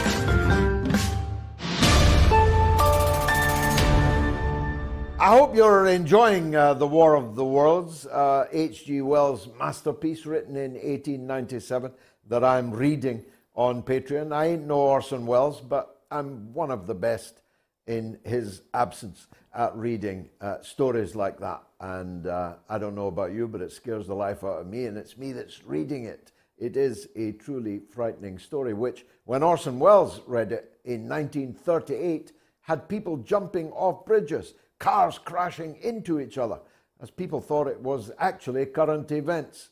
I 5.25 5.29
hope 5.29 5.57
you're 5.57 5.87
enjoying 5.87 6.55
uh, 6.55 6.75
The 6.75 6.87
War 6.87 7.15
of 7.15 7.35
the 7.35 7.47
Worlds, 7.47 8.07
H.G. 8.53 9.01
Wells' 9.01 9.49
masterpiece 9.59 10.27
written 10.27 10.55
in 10.55 10.75
1897 10.75 11.93
that 12.29 12.45
I'm 12.45 12.71
reading 12.71 13.25
on 13.55 13.83
Patreon. 13.83 14.35
I 14.35 14.49
ain't 14.49 14.67
no 14.67 14.81
Orson 14.81 15.25
Welles, 15.25 15.63
but 15.63 16.03
I'm 16.11 16.53
one 16.53 16.71
of 16.71 16.87
the 16.87 16.95
best 16.95 17.41
in 17.87 18.19
his 18.23 18.61
absence 18.75 19.27
at 19.55 19.75
reading 19.75 20.29
uh, 20.43 20.61
stories 20.61 21.17
like 21.17 21.41
that. 21.41 21.63
And 21.81 22.27
uh, 22.27 22.57
I 22.69 22.77
don't 22.77 22.95
know 22.95 23.07
about 23.07 23.33
you, 23.33 23.49
but 23.49 23.63
it 23.63 23.73
scares 23.73 24.07
the 24.07 24.15
life 24.15 24.45
out 24.45 24.61
of 24.61 24.67
me, 24.67 24.85
and 24.85 24.99
it's 24.99 25.17
me 25.17 25.33
that's 25.33 25.65
reading 25.65 26.05
it. 26.05 26.33
It 26.59 26.77
is 26.77 27.09
a 27.17 27.33
truly 27.33 27.81
frightening 27.95 28.39
story, 28.39 28.75
which, 28.75 29.07
when 29.25 29.43
Orson 29.43 29.79
Welles 29.79 30.21
read 30.27 30.53
it 30.53 30.79
in 30.85 31.09
1938, 31.09 32.33
had 32.61 32.89
people 32.91 33.17
jumping 33.19 33.71
off 33.73 34.05
bridges, 34.05 34.53
cars 34.85 35.19
crashing 35.19 35.77
into 35.81 36.21
each 36.21 36.37
other, 36.37 36.59
as 37.01 37.11
people 37.11 37.41
thought 37.41 37.67
it 37.67 37.81
was 37.81 38.11
actually 38.19 38.67
current 38.67 39.11
events. 39.11 39.71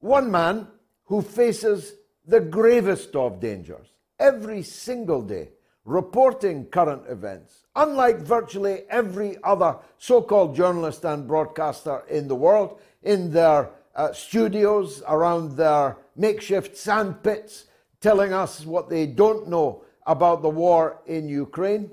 One 0.00 0.30
man 0.30 0.68
who 1.04 1.20
faces 1.20 1.92
the 2.26 2.40
gravest 2.40 3.14
of 3.14 3.40
dangers 3.40 3.88
every 4.18 4.62
single 4.62 5.20
day, 5.20 5.50
reporting 5.84 6.64
current 6.64 7.02
events, 7.10 7.66
unlike 7.76 8.20
virtually 8.20 8.84
every 8.88 9.36
other 9.44 9.76
so 9.98 10.22
called 10.22 10.56
journalist 10.56 11.04
and 11.04 11.28
broadcaster 11.28 12.02
in 12.08 12.26
the 12.26 12.34
world, 12.34 12.80
in 13.02 13.30
their 13.30 13.68
uh, 13.94 14.14
studios, 14.14 15.02
around 15.08 15.58
their 15.58 15.98
makeshift 16.16 16.74
sand 16.74 17.22
pits, 17.22 17.66
telling 18.00 18.32
us 18.32 18.64
what 18.64 18.88
they 18.88 19.04
don't 19.04 19.46
know 19.46 19.84
about 20.06 20.40
the 20.40 20.48
war 20.48 21.02
in 21.04 21.28
Ukraine. 21.28 21.90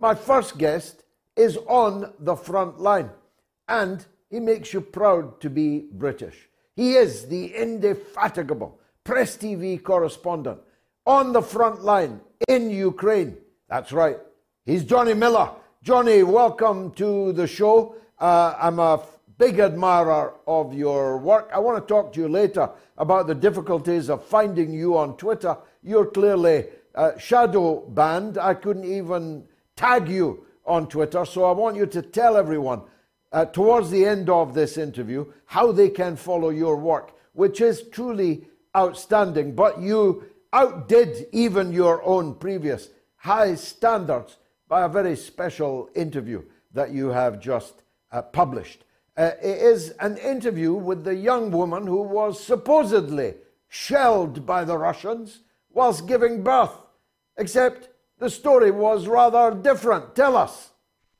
My 0.00 0.16
first 0.16 0.58
guest 0.58 1.04
is 1.36 1.58
on 1.68 2.12
the 2.18 2.34
front 2.34 2.80
line, 2.80 3.10
and 3.68 4.04
he 4.30 4.40
makes 4.40 4.72
you 4.72 4.80
proud 4.80 5.40
to 5.40 5.50
be 5.50 5.86
British. 5.92 6.48
He 6.74 6.94
is 6.94 7.26
the 7.26 7.54
indefatigable 7.54 8.78
Press 9.04 9.36
TV 9.36 9.82
correspondent 9.82 10.60
on 11.06 11.32
the 11.32 11.42
front 11.42 11.84
line 11.84 12.20
in 12.48 12.70
Ukraine. 12.70 13.36
That's 13.68 13.92
right. 13.92 14.18
He's 14.64 14.84
Johnny 14.84 15.14
Miller. 15.14 15.50
Johnny, 15.82 16.22
welcome 16.22 16.90
to 16.92 17.32
the 17.32 17.46
show. 17.46 17.94
Uh, 18.18 18.54
I'm 18.58 18.78
a 18.78 19.02
big 19.38 19.60
admirer 19.60 20.34
of 20.46 20.74
your 20.74 21.18
work. 21.18 21.50
I 21.52 21.58
want 21.58 21.82
to 21.82 21.86
talk 21.86 22.12
to 22.14 22.20
you 22.20 22.28
later 22.28 22.70
about 22.98 23.26
the 23.26 23.34
difficulties 23.34 24.08
of 24.08 24.24
finding 24.24 24.72
you 24.72 24.96
on 24.96 25.16
Twitter. 25.16 25.56
You're 25.82 26.06
clearly 26.06 26.66
uh, 26.94 27.16
shadow 27.18 27.80
banned. 27.88 28.38
I 28.38 28.54
couldn't 28.54 28.86
even 28.86 29.44
tag 29.76 30.08
you 30.08 30.45
on 30.66 30.88
Twitter. 30.88 31.24
So 31.24 31.44
I 31.44 31.52
want 31.52 31.76
you 31.76 31.86
to 31.86 32.02
tell 32.02 32.36
everyone 32.36 32.82
uh, 33.32 33.44
towards 33.46 33.90
the 33.90 34.04
end 34.04 34.30
of 34.30 34.54
this 34.54 34.76
interview 34.76 35.32
how 35.46 35.72
they 35.72 35.88
can 35.88 36.16
follow 36.16 36.50
your 36.50 36.76
work, 36.76 37.12
which 37.32 37.60
is 37.60 37.88
truly 37.90 38.46
outstanding. 38.76 39.54
But 39.54 39.80
you 39.80 40.24
outdid 40.52 41.26
even 41.32 41.72
your 41.72 42.02
own 42.02 42.34
previous 42.34 42.88
high 43.16 43.54
standards 43.54 44.38
by 44.68 44.84
a 44.84 44.88
very 44.88 45.16
special 45.16 45.90
interview 45.94 46.42
that 46.72 46.90
you 46.90 47.08
have 47.08 47.40
just 47.40 47.82
uh, 48.12 48.22
published. 48.22 48.84
Uh, 49.16 49.30
it 49.42 49.58
is 49.58 49.90
an 50.00 50.16
interview 50.18 50.74
with 50.74 51.04
the 51.04 51.14
young 51.14 51.50
woman 51.50 51.86
who 51.86 52.02
was 52.02 52.42
supposedly 52.42 53.34
shelled 53.68 54.44
by 54.44 54.64
the 54.64 54.76
Russians 54.76 55.40
whilst 55.70 56.06
giving 56.06 56.42
birth, 56.42 56.72
except 57.36 57.88
the 58.18 58.30
story 58.30 58.70
was 58.70 59.06
rather 59.06 59.54
different. 59.54 60.14
Tell 60.14 60.36
us. 60.36 60.72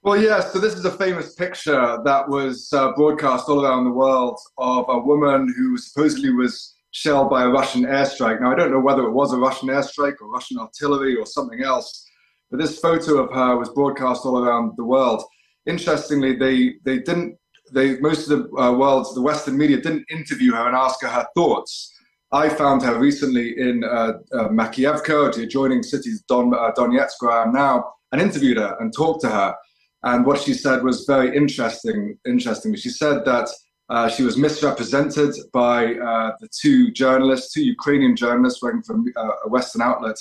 Well, 0.03 0.21
yes. 0.21 0.53
So 0.53 0.59
this 0.59 0.75
is 0.75 0.85
a 0.85 0.91
famous 0.93 1.35
picture 1.35 1.99
that 2.05 2.29
was 2.29 2.73
uh, 2.73 2.93
broadcast 2.93 3.49
all 3.49 3.65
around 3.65 3.85
the 3.85 3.91
world 3.91 4.39
of 4.57 4.85
a 4.89 4.99
woman 4.99 5.53
who 5.57 5.77
supposedly 5.77 6.33
was 6.33 6.75
shelled 6.93 7.29
by 7.29 7.43
a 7.43 7.49
Russian 7.49 7.83
airstrike. 7.83 8.41
Now, 8.41 8.53
I 8.53 8.55
don't 8.55 8.71
know 8.71 8.81
whether 8.81 9.03
it 9.03 9.11
was 9.11 9.33
a 9.33 9.39
Russian 9.39 9.69
airstrike 9.69 10.15
or 10.21 10.31
Russian 10.31 10.59
artillery 10.59 11.17
or 11.17 11.27
something 11.27 11.63
else, 11.63 12.09
but 12.51 12.61
this 12.61 12.79
photo 12.79 13.19
of 13.19 13.35
her 13.35 13.57
was 13.57 13.69
broadcast 13.71 14.25
all 14.25 14.39
around 14.39 14.73
the 14.77 14.85
world. 14.85 15.23
Interestingly, 15.67 16.37
they 16.37 16.75
they 16.85 16.99
didn't. 16.99 17.37
They 17.73 17.99
most 17.99 18.31
of 18.31 18.39
the 18.39 18.57
uh, 18.57 18.73
world's 18.73 19.13
the 19.13 19.23
Western 19.23 19.59
media 19.59 19.79
didn't 19.79 20.07
interview 20.09 20.53
her 20.53 20.69
and 20.69 20.77
ask 20.77 21.03
her 21.03 21.09
her 21.09 21.27
thoughts. 21.35 21.93
I 22.33 22.49
found 22.49 22.83
her 22.83 22.99
recently 22.99 23.59
in 23.59 23.85
uh, 23.85 24.15
uh, 24.33 24.49
Makiivka, 24.49 25.35
the 25.35 25.45
adjoining 25.45 25.83
city's 25.83 26.23
Don, 26.23 26.53
uh, 26.53 26.73
Donetsk, 26.73 27.13
where 27.21 27.33
I 27.33 27.43
am 27.45 27.53
now, 27.53 27.93
and 28.11 28.21
interviewed 28.21 28.57
her 28.57 28.77
and 28.81 28.93
talked 28.93 29.21
to 29.23 29.29
her. 29.29 29.55
And 30.03 30.27
what 30.27 30.41
she 30.41 30.53
said 30.53 30.83
was 30.83 31.05
very 31.05 31.37
interesting. 31.37 32.19
Interesting. 32.27 32.75
She 32.75 32.91
said 32.91 33.25
that 33.25 33.49
uh, 33.89 34.09
she 34.09 34.25
was 34.25 34.37
misrepresented 34.37 35.35
by 35.53 35.95
uh, 35.95 36.33
the 36.41 36.49
two 36.61 36.91
journalists, 36.91 37.53
two 37.53 37.65
Ukrainian 37.65 38.17
journalists 38.17 38.61
working 38.61 38.83
for 38.83 38.97
uh, 39.17 39.31
a 39.45 39.49
Western 39.49 39.83
outlet. 39.83 40.17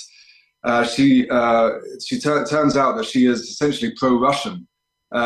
Uh, 0.62 0.84
she 0.84 1.22
she 2.04 2.18
turns 2.18 2.76
out 2.76 2.96
that 2.96 3.06
she 3.06 3.26
is 3.26 3.40
essentially 3.42 3.92
pro-Russian. 3.96 4.66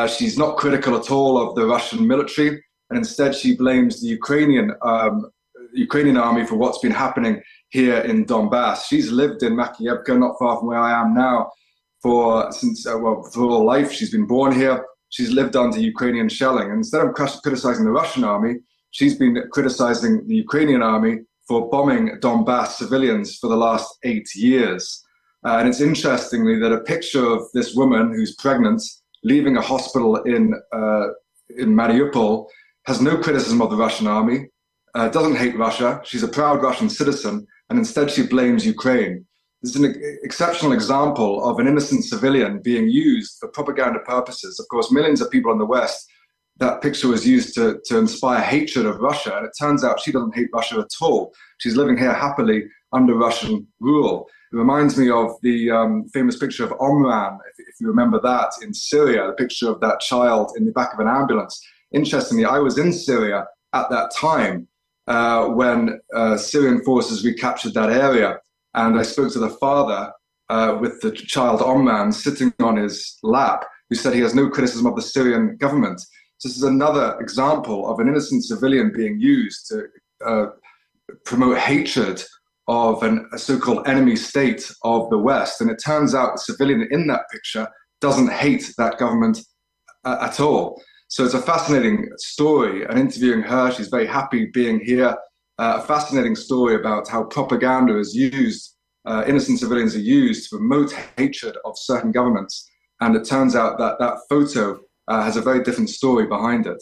she's 0.08 0.36
not 0.36 0.56
critical 0.56 0.96
at 0.96 1.10
all 1.10 1.38
of 1.38 1.54
the 1.54 1.66
Russian 1.66 2.06
military, 2.06 2.62
and 2.88 2.98
instead 2.98 3.34
she 3.34 3.56
blames 3.56 4.00
the 4.00 4.08
Ukrainian 4.08 4.72
um, 4.82 5.30
Ukrainian 5.74 6.16
army 6.16 6.44
for 6.44 6.56
what's 6.56 6.78
been 6.78 6.92
happening 6.92 7.42
here 7.70 7.98
in 7.98 8.24
Donbass. 8.24 8.84
She's 8.88 9.10
lived 9.10 9.42
in 9.42 9.54
Makiivka, 9.54 10.18
not 10.18 10.36
far 10.38 10.58
from 10.58 10.68
where 10.68 10.78
I 10.78 11.00
am 11.00 11.14
now, 11.14 11.50
for 12.02 12.50
since 12.52 12.86
uh, 12.86 12.98
well 12.98 13.22
for 13.32 13.40
her 13.40 13.64
life. 13.64 13.92
She's 13.92 14.10
been 14.10 14.26
born 14.26 14.52
here. 14.52 14.84
She's 15.10 15.30
lived 15.30 15.56
under 15.56 15.78
Ukrainian 15.78 16.28
shelling. 16.28 16.68
And 16.70 16.78
instead 16.78 17.04
of 17.04 17.14
criticizing 17.14 17.84
the 17.84 17.90
Russian 17.90 18.24
army, 18.24 18.56
she's 18.90 19.16
been 19.16 19.36
criticizing 19.52 20.26
the 20.26 20.36
Ukrainian 20.36 20.82
army 20.82 21.20
for 21.46 21.68
bombing 21.68 22.18
Donbass 22.20 22.76
civilians 22.76 23.36
for 23.38 23.48
the 23.48 23.56
last 23.56 23.88
eight 24.04 24.28
years. 24.34 25.02
Uh, 25.44 25.56
and 25.58 25.68
it's 25.68 25.80
interestingly 25.80 26.58
that 26.60 26.72
a 26.72 26.80
picture 26.80 27.26
of 27.26 27.42
this 27.54 27.74
woman 27.74 28.12
who's 28.12 28.36
pregnant 28.36 28.82
leaving 29.24 29.56
a 29.56 29.60
hospital 29.60 30.16
in 30.22 30.54
uh, 30.72 31.06
in 31.56 31.74
Mariupol 31.74 32.46
has 32.86 33.00
no 33.00 33.16
criticism 33.16 33.60
of 33.60 33.70
the 33.70 33.76
Russian 33.76 34.06
army 34.06 34.46
uh, 34.94 35.08
doesn't 35.08 35.36
hate 35.36 35.56
Russia. 35.56 36.00
She's 36.04 36.22
a 36.22 36.28
proud 36.28 36.62
Russian 36.62 36.90
citizen, 36.90 37.46
and 37.68 37.78
instead 37.78 38.10
she 38.10 38.26
blames 38.26 38.66
Ukraine. 38.66 39.26
This 39.62 39.76
is 39.76 39.82
an 39.82 40.18
exceptional 40.22 40.72
example 40.72 41.44
of 41.48 41.58
an 41.58 41.68
innocent 41.68 42.04
civilian 42.04 42.60
being 42.62 42.88
used 42.88 43.36
for 43.38 43.48
propaganda 43.48 44.00
purposes. 44.00 44.58
Of 44.58 44.66
course, 44.68 44.90
millions 44.90 45.20
of 45.20 45.30
people 45.30 45.52
in 45.52 45.58
the 45.58 45.66
West, 45.66 46.08
that 46.58 46.80
picture 46.80 47.08
was 47.08 47.26
used 47.26 47.54
to, 47.54 47.78
to 47.84 47.98
inspire 47.98 48.40
hatred 48.40 48.86
of 48.86 49.00
Russia. 49.00 49.36
And 49.36 49.46
it 49.46 49.52
turns 49.58 49.84
out 49.84 50.00
she 50.00 50.12
doesn't 50.12 50.34
hate 50.34 50.48
Russia 50.52 50.78
at 50.78 50.90
all. 51.00 51.32
She's 51.58 51.76
living 51.76 51.98
here 51.98 52.12
happily 52.12 52.64
under 52.92 53.14
Russian 53.14 53.66
rule. 53.80 54.28
It 54.52 54.56
reminds 54.56 54.96
me 54.96 55.10
of 55.10 55.32
the 55.42 55.70
um, 55.70 56.08
famous 56.08 56.38
picture 56.38 56.64
of 56.64 56.72
Omran, 56.78 57.38
if, 57.50 57.66
if 57.68 57.74
you 57.80 57.86
remember 57.86 58.18
that, 58.22 58.52
in 58.62 58.72
Syria, 58.72 59.26
the 59.26 59.34
picture 59.34 59.68
of 59.68 59.80
that 59.80 60.00
child 60.00 60.52
in 60.56 60.64
the 60.64 60.72
back 60.72 60.94
of 60.94 61.00
an 61.00 61.06
ambulance. 61.08 61.60
Interestingly, 61.92 62.46
I 62.46 62.58
was 62.58 62.78
in 62.78 62.92
Syria 62.92 63.46
at 63.74 63.90
that 63.90 64.10
time 64.14 64.66
uh, 65.10 65.48
when 65.48 66.00
uh, 66.14 66.36
Syrian 66.36 66.84
forces 66.84 67.24
recaptured 67.24 67.74
that 67.74 67.90
area. 67.90 68.38
And 68.74 68.96
I 68.98 69.02
spoke 69.02 69.32
to 69.32 69.40
the 69.40 69.50
father 69.50 70.12
uh, 70.48 70.78
with 70.80 71.00
the 71.00 71.10
child 71.10 71.60
Omran 71.60 72.14
sitting 72.14 72.52
on 72.60 72.76
his 72.76 73.18
lap, 73.24 73.64
who 73.88 73.96
said 73.96 74.14
he 74.14 74.20
has 74.20 74.36
no 74.36 74.48
criticism 74.48 74.86
of 74.86 74.94
the 74.94 75.02
Syrian 75.02 75.56
government. 75.56 76.00
So 76.38 76.48
this 76.48 76.56
is 76.56 76.62
another 76.62 77.18
example 77.20 77.90
of 77.90 77.98
an 77.98 78.06
innocent 78.06 78.44
civilian 78.44 78.92
being 78.94 79.20
used 79.20 79.66
to 79.68 79.84
uh, 80.24 80.46
promote 81.24 81.58
hatred 81.58 82.22
of 82.68 83.02
an, 83.02 83.28
a 83.32 83.38
so-called 83.38 83.88
enemy 83.88 84.14
state 84.14 84.70
of 84.84 85.10
the 85.10 85.18
West. 85.18 85.60
And 85.60 85.70
it 85.70 85.82
turns 85.84 86.14
out 86.14 86.34
the 86.34 86.38
civilian 86.38 86.86
in 86.92 87.08
that 87.08 87.28
picture 87.32 87.68
doesn't 88.00 88.30
hate 88.30 88.72
that 88.78 88.98
government 88.98 89.40
uh, 90.04 90.18
at 90.20 90.38
all. 90.38 90.80
So 91.10 91.24
it's 91.24 91.34
a 91.34 91.42
fascinating 91.42 92.08
story. 92.18 92.84
And 92.84 92.96
interviewing 92.96 93.42
her, 93.42 93.72
she's 93.72 93.88
very 93.88 94.06
happy 94.06 94.46
being 94.46 94.78
here. 94.78 95.16
Uh, 95.58 95.80
a 95.82 95.82
fascinating 95.82 96.36
story 96.36 96.76
about 96.76 97.08
how 97.08 97.24
propaganda 97.24 97.98
is 97.98 98.14
used, 98.14 98.76
uh, 99.04 99.24
innocent 99.26 99.58
civilians 99.58 99.96
are 99.96 99.98
used 99.98 100.48
to 100.48 100.56
promote 100.56 100.92
hatred 101.18 101.56
of 101.64 101.76
certain 101.76 102.12
governments. 102.12 102.70
And 103.00 103.16
it 103.16 103.24
turns 103.24 103.56
out 103.56 103.76
that 103.78 103.98
that 103.98 104.18
photo 104.28 104.78
uh, 105.08 105.24
has 105.24 105.36
a 105.36 105.42
very 105.42 105.64
different 105.64 105.90
story 105.90 106.28
behind 106.28 106.68
it. 106.68 106.80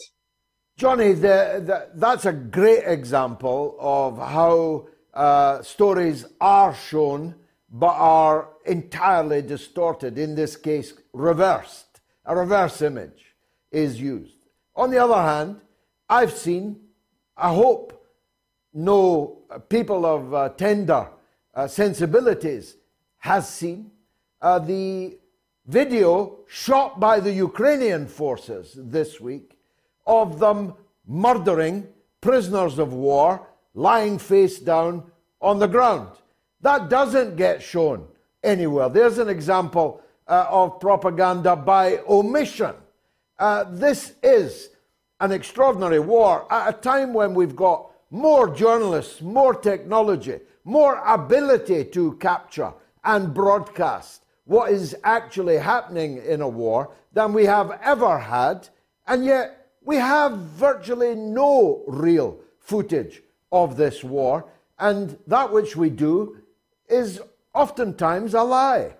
Johnny, 0.77 1.13
the, 1.13 1.63
the, 1.65 1.89
that's 1.95 2.25
a 2.25 2.31
great 2.31 2.83
example 2.85 3.75
of 3.79 4.19
how 4.19 4.89
uh, 5.15 5.63
stories 5.63 6.25
are 6.39 6.75
shown 6.75 7.33
but 7.71 7.95
are 7.97 8.49
entirely 8.67 9.41
distorted, 9.41 10.19
in 10.19 10.35
this 10.35 10.55
case, 10.55 10.93
reversed, 11.13 11.99
a 12.25 12.35
reverse 12.35 12.83
image 12.83 13.28
is 13.71 13.99
used. 13.99 14.35
On 14.75 14.89
the 14.89 14.97
other 14.97 15.21
hand, 15.21 15.61
I've 16.09 16.33
seen, 16.33 16.79
I 17.35 17.53
hope 17.53 18.05
no 18.73 19.39
people 19.69 20.05
of 20.05 20.33
uh, 20.33 20.49
tender 20.49 21.07
uh, 21.53 21.67
sensibilities 21.67 22.75
has 23.17 23.49
seen 23.49 23.91
uh, 24.41 24.59
the 24.59 25.17
video 25.65 26.39
shot 26.47 26.99
by 26.99 27.19
the 27.19 27.31
Ukrainian 27.31 28.07
forces 28.07 28.75
this 28.75 29.19
week 29.19 29.59
of 30.07 30.39
them 30.39 30.73
murdering 31.05 31.87
prisoners 32.21 32.79
of 32.79 32.93
war 32.93 33.47
lying 33.73 34.17
face 34.17 34.59
down 34.59 35.03
on 35.41 35.59
the 35.59 35.67
ground. 35.67 36.09
That 36.61 36.89
doesn't 36.89 37.35
get 37.35 37.61
shown 37.61 38.07
anywhere. 38.43 38.89
There's 38.89 39.17
an 39.17 39.29
example 39.29 40.01
uh, 40.27 40.45
of 40.49 40.79
propaganda 40.79 41.55
by 41.55 41.99
omission. 42.09 42.73
Uh, 43.39 43.63
this 43.69 44.13
is 44.21 44.69
an 45.21 45.31
extraordinary 45.31 45.99
war 45.99 46.45
at 46.51 46.69
a 46.69 46.77
time 46.77 47.13
when 47.13 47.33
we've 47.33 47.55
got 47.55 47.89
more 48.11 48.53
journalists, 48.53 49.21
more 49.21 49.55
technology, 49.55 50.39
more 50.65 51.01
ability 51.05 51.85
to 51.85 52.13
capture 52.13 52.73
and 53.05 53.33
broadcast 53.33 54.25
what 54.43 54.71
is 54.71 54.95
actually 55.03 55.57
happening 55.57 56.17
in 56.17 56.41
a 56.41 56.47
war 56.47 56.91
than 57.13 57.31
we 57.31 57.45
have 57.45 57.79
ever 57.81 58.19
had, 58.19 58.67
and 59.07 59.23
yet 59.23 59.67
we 59.83 59.95
have 59.95 60.33
virtually 60.37 61.15
no 61.15 61.83
real 61.87 62.37
footage 62.59 63.21
of 63.51 63.77
this 63.77 64.03
war, 64.03 64.45
and 64.79 65.17
that 65.27 65.51
which 65.51 65.75
we 65.75 65.89
do 65.89 66.37
is 66.89 67.21
oftentimes 67.53 68.33
a 68.33 68.43
lie. 68.43 68.95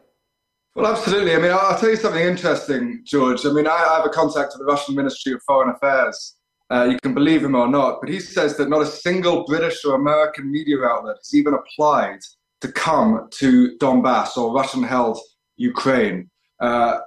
Well, 0.79 0.95
absolutely. 0.95 1.35
I 1.35 1.39
mean, 1.39 1.51
I'll 1.51 1.77
tell 1.77 1.89
you 1.89 1.97
something 1.97 2.23
interesting, 2.23 3.01
George. 3.03 3.45
I 3.45 3.51
mean, 3.51 3.67
I 3.67 3.77
have 3.79 4.05
a 4.05 4.09
contact 4.09 4.53
with 4.53 4.65
the 4.65 4.71
Russian 4.71 4.95
Ministry 4.95 5.33
of 5.33 5.43
Foreign 5.43 5.75
Affairs. 5.75 6.37
Uh, 6.71 6.87
you 6.89 6.97
can 6.99 7.13
believe 7.13 7.43
him 7.43 7.53
or 7.53 7.67
not, 7.67 7.99
but 7.99 8.09
he 8.09 8.21
says 8.21 8.55
that 8.55 8.69
not 8.69 8.81
a 8.81 8.85
single 8.85 9.43
British 9.43 9.83
or 9.83 9.95
American 9.95 10.49
media 10.49 10.81
outlet 10.81 11.17
has 11.17 11.35
even 11.35 11.53
applied 11.53 12.19
to 12.61 12.71
come 12.71 13.27
to 13.31 13.77
Donbass 13.79 14.37
or 14.37 14.53
Russian 14.53 14.81
held 14.81 15.19
Ukraine. 15.57 16.29
Uh, 16.61 16.99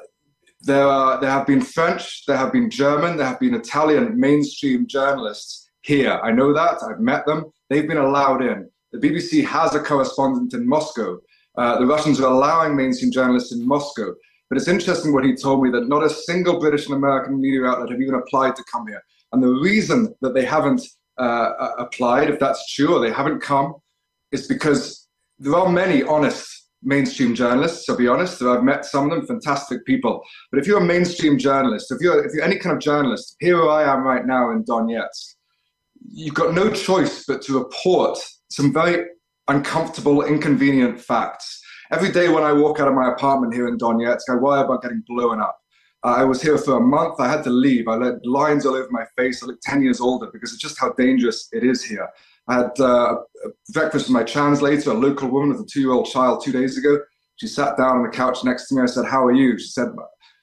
there, 0.61 0.87
are, 0.87 1.19
there 1.19 1.31
have 1.31 1.47
been 1.47 1.63
French, 1.63 2.27
there 2.27 2.37
have 2.37 2.53
been 2.53 2.69
German, 2.69 3.17
there 3.17 3.27
have 3.27 3.41
been 3.41 3.55
Italian 3.55 4.21
mainstream 4.21 4.87
journalists 4.87 5.71
here. 5.81 6.21
I 6.23 6.31
know 6.31 6.53
that, 6.53 6.83
I've 6.83 7.01
met 7.01 7.25
them. 7.25 7.47
They've 7.71 7.89
been 7.89 7.97
allowed 7.97 8.43
in. 8.43 8.69
The 8.93 8.99
BBC 8.99 9.47
has 9.47 9.75
a 9.75 9.81
correspondent 9.81 10.53
in 10.53 10.69
Moscow. 10.69 11.21
Uh, 11.57 11.79
the 11.79 11.87
Russians 11.87 12.21
are 12.21 12.33
allowing 12.33 12.77
mainstream 12.77 13.13
journalists 13.13 13.53
in 13.53 13.67
Moscow. 13.67 14.15
But 14.49 14.59
it's 14.59 14.69
interesting 14.69 15.13
what 15.13 15.25
he 15.25 15.35
told 15.35 15.63
me 15.63 15.71
that 15.71 15.89
not 15.89 16.05
a 16.05 16.11
single 16.11 16.61
British 16.61 16.87
and 16.87 16.95
American 16.95 17.41
media 17.41 17.65
outlet 17.65 17.91
have 17.91 18.01
even 18.01 18.17
applied 18.17 18.55
to 18.57 18.65
come 18.71 18.87
here. 18.87 19.03
And 19.33 19.43
the 19.43 19.49
reason 19.49 20.15
that 20.21 20.35
they 20.35 20.45
haven't 20.45 20.83
uh, 21.19 21.71
applied, 21.79 22.29
if 22.29 22.39
that's 22.39 22.75
true, 22.75 22.97
or 22.97 23.01
they 23.01 23.13
haven't 23.13 23.41
come, 23.41 23.75
is 24.31 24.47
because 24.47 25.09
there 25.39 25.55
are 25.55 25.71
many 25.71 26.03
honest 26.03 26.69
mainstream 26.83 27.35
journalists. 27.35 27.89
I'll 27.89 27.97
be 27.97 28.09
honest, 28.09 28.43
I've 28.43 28.65
met 28.65 28.85
some 28.85 29.11
of 29.11 29.17
them, 29.17 29.27
fantastic 29.27 29.85
people. 29.87 30.23
But 30.51 30.61
if 30.61 30.67
you're 30.67 30.83
a 30.83 30.85
mainstream 30.85 31.39
journalist, 31.39 31.91
if 31.91 32.01
you're 32.01 32.25
if 32.25 32.33
you're 32.35 32.45
any 32.45 32.59
kind 32.59 32.77
of 32.77 32.83
journalist, 32.83 33.37
here 33.41 33.69
I 33.69 33.85
am 33.85 34.03
right 34.03 34.27
now 34.27 34.51
in 34.51 34.65
Donetsk, 34.65 35.37
you've 36.11 36.35
got 36.35 36.55
no 36.55 36.71
choice 36.71 37.25
but 37.27 37.43
to 37.43 37.59
report 37.59 38.19
some 38.51 38.73
very 38.73 39.07
uncomfortable, 39.49 40.25
inconvenient 40.25 41.01
facts. 41.01 41.61
Every 41.91 42.11
day 42.11 42.29
when 42.29 42.43
I 42.43 42.53
walk 42.53 42.81
out 42.81 42.89
of 42.89 42.95
my 42.95 43.13
apartment 43.13 43.53
here 43.55 43.69
in 43.69 43.77
Donetsk, 43.77 44.23
I 44.31 44.37
worry 44.37 44.63
about 44.63 44.83
getting 44.83 45.03
blown 45.07 45.41
up. 45.41 45.59
Uh, 46.05 46.15
I 46.17 46.25
was 46.25 46.43
here 46.43 46.59
for 46.59 46.77
a 46.77 46.81
month. 46.81 47.21
I 47.21 47.29
had 47.29 47.45
to 47.45 47.51
leave. 47.51 47.87
I 47.87 48.03
had 48.05 48.25
lines 48.25 48.67
all 48.67 48.75
over 48.75 48.89
my 48.91 49.05
face. 49.17 49.43
I 49.43 49.47
looked 49.47 49.63
10 49.63 49.83
years 49.83 50.01
older 50.01 50.29
because 50.33 50.53
it's 50.53 50.63
just 50.63 50.81
how 50.81 50.93
dangerous 50.93 51.49
it 51.53 51.65
is 51.65 51.85
here. 51.85 52.09
I 52.49 52.55
had 52.55 52.81
uh, 52.81 53.17
breakfast 53.73 54.09
with 54.09 54.15
my 54.15 54.25
translator, 54.25 54.91
a 54.91 54.95
local 54.95 55.29
woman 55.29 55.51
with 55.51 55.61
a 55.61 55.69
two 55.71 55.81
year 55.81 55.93
old 55.93 56.07
child, 56.07 56.43
two 56.43 56.51
days 56.51 56.77
ago. 56.77 56.99
She 57.37 57.47
sat 57.47 57.77
down 57.77 57.99
on 57.99 58.03
the 58.03 58.09
couch 58.09 58.43
next 58.45 58.69
to 58.69 58.75
me. 58.75 58.83
I 58.83 58.87
said, 58.87 59.05
How 59.05 59.25
are 59.25 59.33
you? 59.33 59.59
She 59.59 59.69
said, 59.69 59.89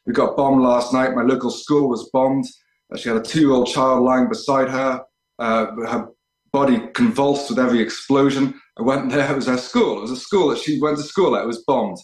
We 0.05 0.13
got 0.13 0.37
bombed 0.37 0.61
last 0.61 0.93
night. 0.93 1.13
My 1.13 1.23
local 1.23 1.51
school 1.51 1.89
was 1.89 2.09
bombed. 2.13 2.45
Uh, 2.93 2.97
she 2.97 3.09
had 3.09 3.17
a 3.17 3.21
two 3.21 3.41
year 3.41 3.51
old 3.51 3.67
child 3.67 4.03
lying 4.03 4.29
beside 4.29 4.69
her. 4.69 5.03
Uh, 5.39 5.65
her 5.87 6.07
body 6.51 6.87
convulsed 6.93 7.49
with 7.49 7.59
every 7.59 7.79
explosion. 7.79 8.59
I 8.77 8.83
went 8.83 9.09
there. 9.09 9.31
It 9.31 9.35
was 9.35 9.47
her 9.47 9.57
school. 9.57 9.99
It 9.99 10.01
was 10.01 10.11
a 10.11 10.17
school 10.17 10.49
that 10.49 10.59
she 10.59 10.79
went 10.81 10.97
to 10.97 11.03
school 11.03 11.35
at. 11.35 11.43
It 11.43 11.47
was 11.47 11.63
bombed. 11.65 11.97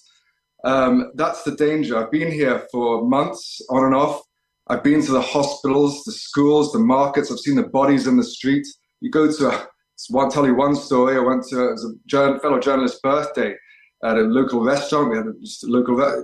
Um, 0.63 1.11
that's 1.15 1.43
the 1.43 1.55
danger. 1.55 1.97
I've 1.97 2.11
been 2.11 2.31
here 2.31 2.65
for 2.71 3.05
months, 3.07 3.61
on 3.69 3.85
and 3.85 3.95
off. 3.95 4.21
I've 4.67 4.83
been 4.83 5.03
to 5.05 5.11
the 5.11 5.21
hospitals, 5.21 6.03
the 6.05 6.11
schools, 6.11 6.71
the 6.71 6.79
markets. 6.79 7.31
I've 7.31 7.39
seen 7.39 7.55
the 7.55 7.67
bodies 7.67 8.07
in 8.07 8.17
the 8.17 8.23
street. 8.23 8.65
You 8.99 9.11
go 9.11 9.31
to 9.31 9.47
a, 9.49 9.67
I'll 10.15 10.31
tell 10.31 10.45
you 10.45 10.55
one 10.55 10.75
story. 10.75 11.17
I 11.17 11.19
went 11.19 11.43
to 11.49 11.75
a 11.75 12.39
fellow 12.39 12.59
journalist's 12.59 12.99
birthday 13.01 13.55
at 14.03 14.17
a 14.17 14.21
local 14.21 14.63
restaurant. 14.63 15.11
We 15.11 15.17
had 15.17 15.27
a 15.27 15.33
local 15.63 16.01
uh, 16.01 16.23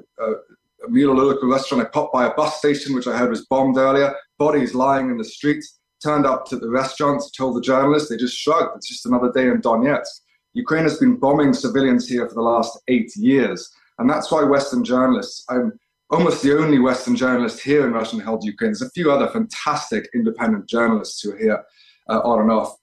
a 0.86 0.90
meal 0.90 1.12
at 1.12 1.18
a 1.18 1.22
local 1.22 1.50
restaurant. 1.50 1.86
I 1.86 1.90
popped 1.90 2.14
by 2.14 2.26
a 2.26 2.34
bus 2.34 2.58
station, 2.58 2.96
which 2.96 3.08
I 3.08 3.16
heard 3.16 3.30
was 3.30 3.46
bombed 3.46 3.78
earlier. 3.78 4.16
Bodies 4.40 4.74
lying 4.74 5.10
in 5.10 5.18
the 5.18 5.24
street. 5.24 5.64
Turned 6.04 6.26
up 6.26 6.46
to 6.48 6.58
the 6.58 6.70
restaurant, 6.70 7.24
told 7.38 7.56
the 7.56 7.62
journalists, 7.62 8.10
They 8.10 8.18
just 8.18 8.38
shrugged. 8.38 8.76
It's 8.76 8.90
just 8.90 9.06
another 9.06 9.32
day 9.32 9.48
in 9.48 9.62
Donetsk. 9.62 10.06
Ukraine 10.54 10.84
has 10.84 10.98
been 10.98 11.18
bombing 11.18 11.54
civilians 11.54 12.08
here 12.08 12.28
for 12.28 12.36
the 12.36 12.42
last 12.42 12.78
eight 12.88 13.12
years. 13.16 13.70
And 14.00 14.10
that's 14.10 14.32
why 14.32 14.44
Western 14.44 14.84
journalists, 14.84 15.46
I'm 15.50 15.74
almost 16.10 16.44
the 16.44 16.58
only 16.58 16.80
Western 16.80 17.16
journalist 17.16 17.62
here 17.62 17.86
in 17.86 17.94
Russian 17.94 18.20
held 18.20 18.44
Ukraine. 18.44 18.70
There's 18.70 18.82
a 18.82 18.90
few 18.92 19.12
other 19.12 19.28
fantastic 19.28 20.10
independent 20.14 20.68
journalists 20.68 21.22
who 21.22 21.34
are 21.34 21.38
here 21.38 21.64
uh, 22.10 22.20
on 22.20 22.42
and 22.42 22.52
off. 22.52 22.76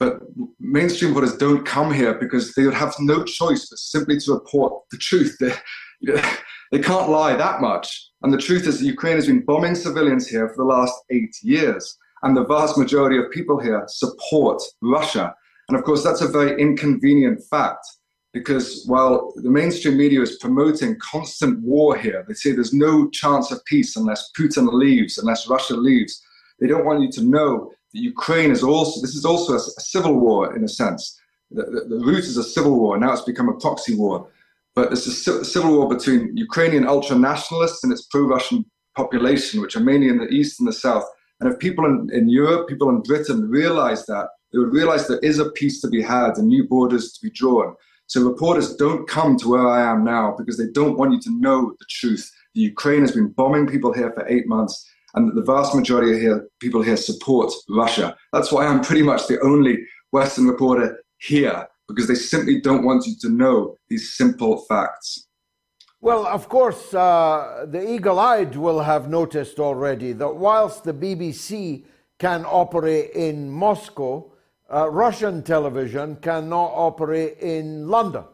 But 0.00 0.20
mainstream 0.58 1.12
reporters 1.12 1.36
don't 1.36 1.64
come 1.64 1.92
here 1.92 2.14
because 2.14 2.54
they 2.54 2.64
would 2.64 2.74
have 2.74 2.94
no 2.98 3.22
choice 3.22 3.68
but 3.68 3.78
simply 3.78 4.18
to 4.20 4.32
report 4.32 4.82
the 4.90 4.98
truth. 4.98 5.36
They, 5.40 5.54
you 6.00 6.14
know, 6.14 6.32
they 6.72 6.80
can't 6.80 7.10
lie 7.10 7.36
that 7.36 7.60
much. 7.60 8.10
And 8.22 8.32
the 8.32 8.38
truth 8.38 8.66
is 8.66 8.80
that 8.80 8.86
Ukraine 8.86 9.14
has 9.14 9.28
been 9.28 9.44
bombing 9.44 9.76
civilians 9.76 10.26
here 10.26 10.48
for 10.48 10.56
the 10.56 10.64
last 10.64 10.94
eight 11.10 11.36
years. 11.42 11.96
And 12.22 12.36
the 12.36 12.44
vast 12.44 12.78
majority 12.78 13.18
of 13.18 13.30
people 13.30 13.58
here 13.58 13.84
support 13.88 14.62
Russia. 14.80 15.34
And 15.68 15.76
of 15.76 15.84
course, 15.84 16.04
that's 16.04 16.20
a 16.20 16.28
very 16.28 16.60
inconvenient 16.60 17.42
fact 17.50 17.84
because 18.32 18.84
while 18.86 19.32
the 19.36 19.50
mainstream 19.50 19.96
media 19.96 20.22
is 20.22 20.38
promoting 20.38 20.98
constant 20.98 21.60
war 21.62 21.96
here, 21.96 22.24
they 22.26 22.34
say 22.34 22.52
there's 22.52 22.72
no 22.72 23.08
chance 23.10 23.50
of 23.50 23.64
peace 23.66 23.96
unless 23.96 24.30
Putin 24.38 24.72
leaves, 24.72 25.18
unless 25.18 25.48
Russia 25.48 25.74
leaves. 25.74 26.22
They 26.58 26.66
don't 26.66 26.86
want 26.86 27.02
you 27.02 27.10
to 27.12 27.22
know 27.22 27.72
that 27.92 28.00
Ukraine 28.00 28.50
is 28.50 28.62
also, 28.62 29.00
this 29.00 29.14
is 29.14 29.24
also 29.24 29.52
a, 29.54 29.56
a 29.56 29.80
civil 29.80 30.18
war 30.18 30.56
in 30.56 30.64
a 30.64 30.68
sense. 30.68 31.18
The, 31.50 31.64
the, 31.64 31.96
the, 31.96 32.04
root 32.04 32.24
is 32.24 32.38
a 32.38 32.44
civil 32.44 32.78
war, 32.78 32.96
now 32.96 33.12
it's 33.12 33.22
become 33.22 33.50
a 33.50 33.58
proxy 33.58 33.94
war. 33.94 34.28
But 34.74 34.92
it's 34.92 35.06
a 35.06 35.44
civil 35.44 35.76
war 35.76 35.88
between 35.88 36.34
Ukrainian 36.34 36.88
ultra 36.88 37.16
nationalists 37.16 37.84
and 37.84 37.92
its 37.92 38.06
pro 38.06 38.22
Russian 38.22 38.64
population, 38.96 39.60
which 39.60 39.76
are 39.76 39.80
mainly 39.80 40.08
in 40.08 40.16
the 40.16 40.28
east 40.28 40.60
and 40.60 40.68
the 40.68 40.72
south. 40.72 41.04
And 41.42 41.52
if 41.52 41.58
people 41.58 41.84
in, 41.86 42.08
in 42.12 42.28
Europe, 42.28 42.68
people 42.68 42.88
in 42.88 43.00
Britain 43.00 43.50
realize 43.50 44.06
that, 44.06 44.28
they 44.52 44.60
would 44.60 44.72
realize 44.72 45.08
there 45.08 45.18
is 45.18 45.40
a 45.40 45.50
peace 45.50 45.80
to 45.80 45.88
be 45.88 46.00
had 46.00 46.36
and 46.36 46.46
new 46.46 46.68
borders 46.68 47.12
to 47.14 47.20
be 47.20 47.32
drawn. 47.34 47.74
So 48.06 48.22
reporters 48.22 48.76
don't 48.76 49.08
come 49.08 49.36
to 49.38 49.48
where 49.48 49.66
I 49.66 49.90
am 49.90 50.04
now 50.04 50.36
because 50.38 50.56
they 50.56 50.70
don't 50.72 50.96
want 50.96 51.14
you 51.14 51.20
to 51.22 51.40
know 51.40 51.74
the 51.80 51.86
truth. 51.90 52.30
The 52.54 52.60
Ukraine 52.60 53.00
has 53.00 53.10
been 53.10 53.30
bombing 53.30 53.66
people 53.66 53.92
here 53.92 54.12
for 54.12 54.24
eight 54.28 54.46
months, 54.46 54.88
and 55.14 55.28
that 55.28 55.34
the 55.34 55.42
vast 55.42 55.74
majority 55.74 56.12
of 56.12 56.20
here, 56.20 56.46
people 56.60 56.80
here 56.80 56.96
support 56.96 57.52
Russia. 57.68 58.16
That's 58.32 58.52
why 58.52 58.64
I'm 58.64 58.80
pretty 58.80 59.02
much 59.02 59.26
the 59.26 59.40
only 59.40 59.84
Western 60.12 60.46
reporter 60.46 61.02
here 61.18 61.66
because 61.88 62.06
they 62.06 62.14
simply 62.14 62.60
don't 62.60 62.84
want 62.84 63.04
you 63.04 63.14
to 63.22 63.30
know 63.30 63.76
these 63.88 64.14
simple 64.14 64.64
facts. 64.68 65.26
Well, 66.04 66.26
of 66.26 66.48
course, 66.48 66.92
uh, 66.92 67.64
the 67.68 67.88
eagle 67.88 68.18
eyed 68.18 68.56
will 68.56 68.80
have 68.80 69.08
noticed 69.08 69.60
already 69.60 70.12
that 70.14 70.34
whilst 70.34 70.82
the 70.82 70.92
BBC 70.92 71.84
can 72.18 72.44
operate 72.44 73.12
in 73.12 73.48
Moscow, 73.48 74.32
uh, 74.68 74.90
Russian 74.90 75.44
television 75.44 76.16
cannot 76.16 76.72
operate 76.74 77.38
in 77.38 77.86
London. 77.86 78.24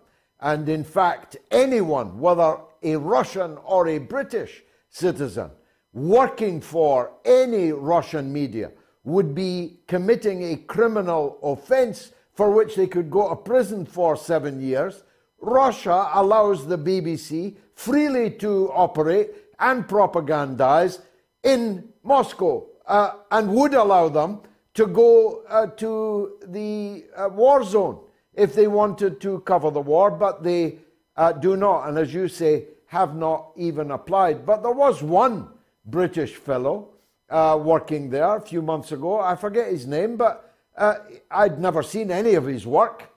And 0.40 0.66
in 0.66 0.83
fact, 0.83 1.37
anyone, 1.50 2.18
whether 2.18 2.57
a 2.83 2.96
Russian 2.96 3.59
or 3.66 3.87
a 3.88 3.98
British 3.98 4.62
citizen, 4.88 5.50
working 5.92 6.62
for 6.62 7.12
any 7.26 7.72
Russian 7.72 8.33
media 8.33 8.70
would 9.04 9.35
be 9.35 9.81
committing 9.87 10.42
a 10.42 10.57
criminal 10.57 11.38
offense 11.42 12.12
for 12.33 12.50
which 12.50 12.76
they 12.76 12.87
could 12.87 13.11
go 13.11 13.28
to 13.28 13.37
prison 13.37 13.85
for 13.85 14.16
seven 14.16 14.59
years. 14.59 15.02
Russia 15.40 16.11
allows 16.14 16.66
the 16.66 16.79
BBC 16.79 17.57
freely 17.74 18.31
to 18.31 18.70
operate 18.72 19.31
and 19.59 19.87
propagandize 19.87 21.01
in 21.42 21.88
Moscow 22.03 22.66
uh, 22.87 23.12
and 23.31 23.53
would 23.53 23.74
allow 23.74 24.09
them 24.09 24.40
to 24.74 24.87
go 24.87 25.42
uh, 25.48 25.66
to 25.66 26.38
the 26.46 27.05
uh, 27.16 27.29
war 27.29 27.64
zone 27.64 27.98
if 28.35 28.55
they 28.55 28.68
wanted 28.68 29.20
to 29.20 29.40
cover 29.40 29.70
the 29.70 29.81
war, 29.81 30.11
but 30.11 30.42
they 30.42 30.79
uh, 31.16 31.33
do 31.33 31.57
not, 31.57 31.88
and 31.88 31.98
as 31.98 32.14
you 32.14 32.29
say, 32.29 32.64
have 32.87 33.16
not 33.16 33.51
even 33.57 33.90
applied. 33.90 34.46
But 34.46 34.62
there 34.62 34.72
was 34.72 35.03
one 35.03 35.48
British 35.85 36.37
fellow 36.37 36.90
uh, 37.29 37.59
working 37.61 38.09
there 38.11 38.37
a 38.37 38.40
few 38.40 38.62
months 38.62 38.92
ago. 38.92 39.20
I 39.20 39.35
forget 39.35 39.70
his 39.70 39.87
name, 39.87 40.16
but 40.16 40.55
uh, 40.77 40.94
I'd 41.31 41.61
never 41.61 41.83
seen 41.83 42.11
any 42.11 42.35
of 42.35 42.46
his 42.46 42.66
work. 42.66 43.11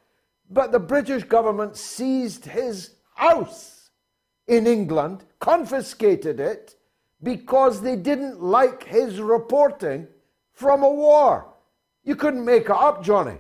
But 0.52 0.74
the 0.74 0.80
British 0.80 1.24
government 1.24 1.78
seized 1.78 2.46
his 2.46 2.96
house 3.16 3.90
in 4.48 4.68
England, 4.68 5.24
confiscated 5.40 6.40
it, 6.42 6.76
because 7.24 7.82
they 7.82 7.96
didn't 7.96 8.42
like 8.42 8.84
his 8.84 9.22
reporting 9.22 10.08
from 10.54 10.84
a 10.84 10.90
war. 10.90 11.48
You 12.04 12.16
couldn't 12.16 12.44
make 12.44 12.64
it 12.64 12.72
up, 12.72 13.02
Johnny. 13.04 13.38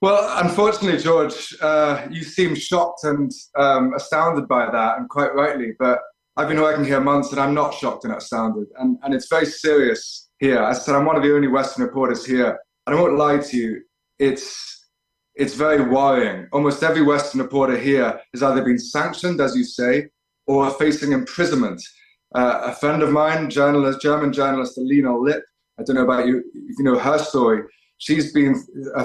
Well, 0.00 0.44
unfortunately, 0.44 1.00
George, 1.00 1.56
uh, 1.60 2.06
you 2.08 2.22
seem 2.22 2.54
shocked 2.54 3.02
and 3.02 3.32
um, 3.56 3.94
astounded 3.94 4.46
by 4.46 4.70
that, 4.70 4.98
and 4.98 5.08
quite 5.08 5.34
rightly. 5.34 5.72
But 5.76 5.98
I've 6.36 6.46
been 6.46 6.60
working 6.60 6.84
here 6.84 7.00
months, 7.00 7.32
and 7.32 7.40
I'm 7.40 7.54
not 7.54 7.74
shocked 7.74 8.04
and 8.04 8.14
astounded. 8.14 8.68
And, 8.78 8.98
and 9.02 9.12
it's 9.12 9.28
very 9.28 9.46
serious 9.46 10.28
here. 10.38 10.62
I 10.62 10.74
said, 10.74 10.94
I'm 10.94 11.04
one 11.04 11.16
of 11.16 11.24
the 11.24 11.34
only 11.34 11.48
Western 11.48 11.84
reporters 11.84 12.24
here. 12.24 12.56
And 12.86 12.96
I 12.96 13.00
won't 13.00 13.18
lie 13.18 13.38
to 13.38 13.56
you, 13.56 13.82
it's 14.20 14.77
it's 15.38 15.54
very 15.54 15.82
worrying. 15.82 16.48
Almost 16.52 16.82
every 16.82 17.02
Western 17.02 17.40
reporter 17.40 17.78
here 17.78 18.20
has 18.34 18.42
either 18.42 18.62
been 18.62 18.78
sanctioned, 18.78 19.40
as 19.40 19.56
you 19.56 19.62
say, 19.62 20.08
or 20.46 20.68
facing 20.70 21.12
imprisonment. 21.12 21.80
Uh, 22.34 22.60
a 22.64 22.72
friend 22.72 23.02
of 23.02 23.10
mine, 23.10 23.48
journalist, 23.48 24.02
German 24.02 24.32
journalist 24.32 24.76
Alina 24.76 25.16
Lipp, 25.16 25.42
I 25.78 25.84
don't 25.84 25.94
know 25.94 26.02
about 26.02 26.26
you, 26.26 26.38
if 26.54 26.78
you 26.78 26.84
know 26.84 26.98
her 26.98 27.18
story. 27.18 27.62
She's 27.98 28.32
been 28.32 28.54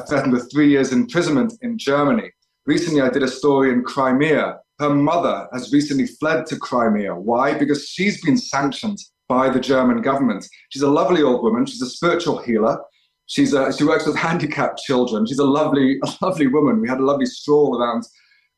threatened 0.07 0.33
with 0.33 0.51
three 0.51 0.69
years 0.69 0.91
imprisonment 0.91 1.53
in 1.61 1.77
Germany. 1.77 2.31
Recently, 2.65 3.01
I 3.01 3.09
did 3.09 3.23
a 3.23 3.27
story 3.27 3.71
in 3.71 3.83
Crimea. 3.83 4.57
Her 4.79 4.89
mother 4.89 5.47
has 5.53 5.71
recently 5.71 6.07
fled 6.07 6.47
to 6.47 6.57
Crimea. 6.57 7.13
Why? 7.13 7.57
Because 7.57 7.87
she's 7.87 8.23
been 8.23 8.37
sanctioned 8.37 8.97
by 9.29 9.49
the 9.49 9.59
German 9.59 10.01
government. 10.01 10.47
She's 10.69 10.81
a 10.81 10.89
lovely 10.89 11.21
old 11.21 11.43
woman. 11.43 11.65
She's 11.65 11.81
a 11.81 11.89
spiritual 11.89 12.39
healer. 12.39 12.79
She's 13.27 13.53
a, 13.53 13.71
she 13.71 13.83
works 13.83 14.05
with 14.05 14.15
handicapped 14.15 14.79
children. 14.79 15.25
She's 15.25 15.39
a 15.39 15.45
lovely, 15.45 15.99
a 16.03 16.25
lovely 16.25 16.47
woman. 16.47 16.81
We 16.81 16.89
had 16.89 16.99
a 16.99 17.05
lovely 17.05 17.25
stroll 17.25 17.81
around 17.81 18.03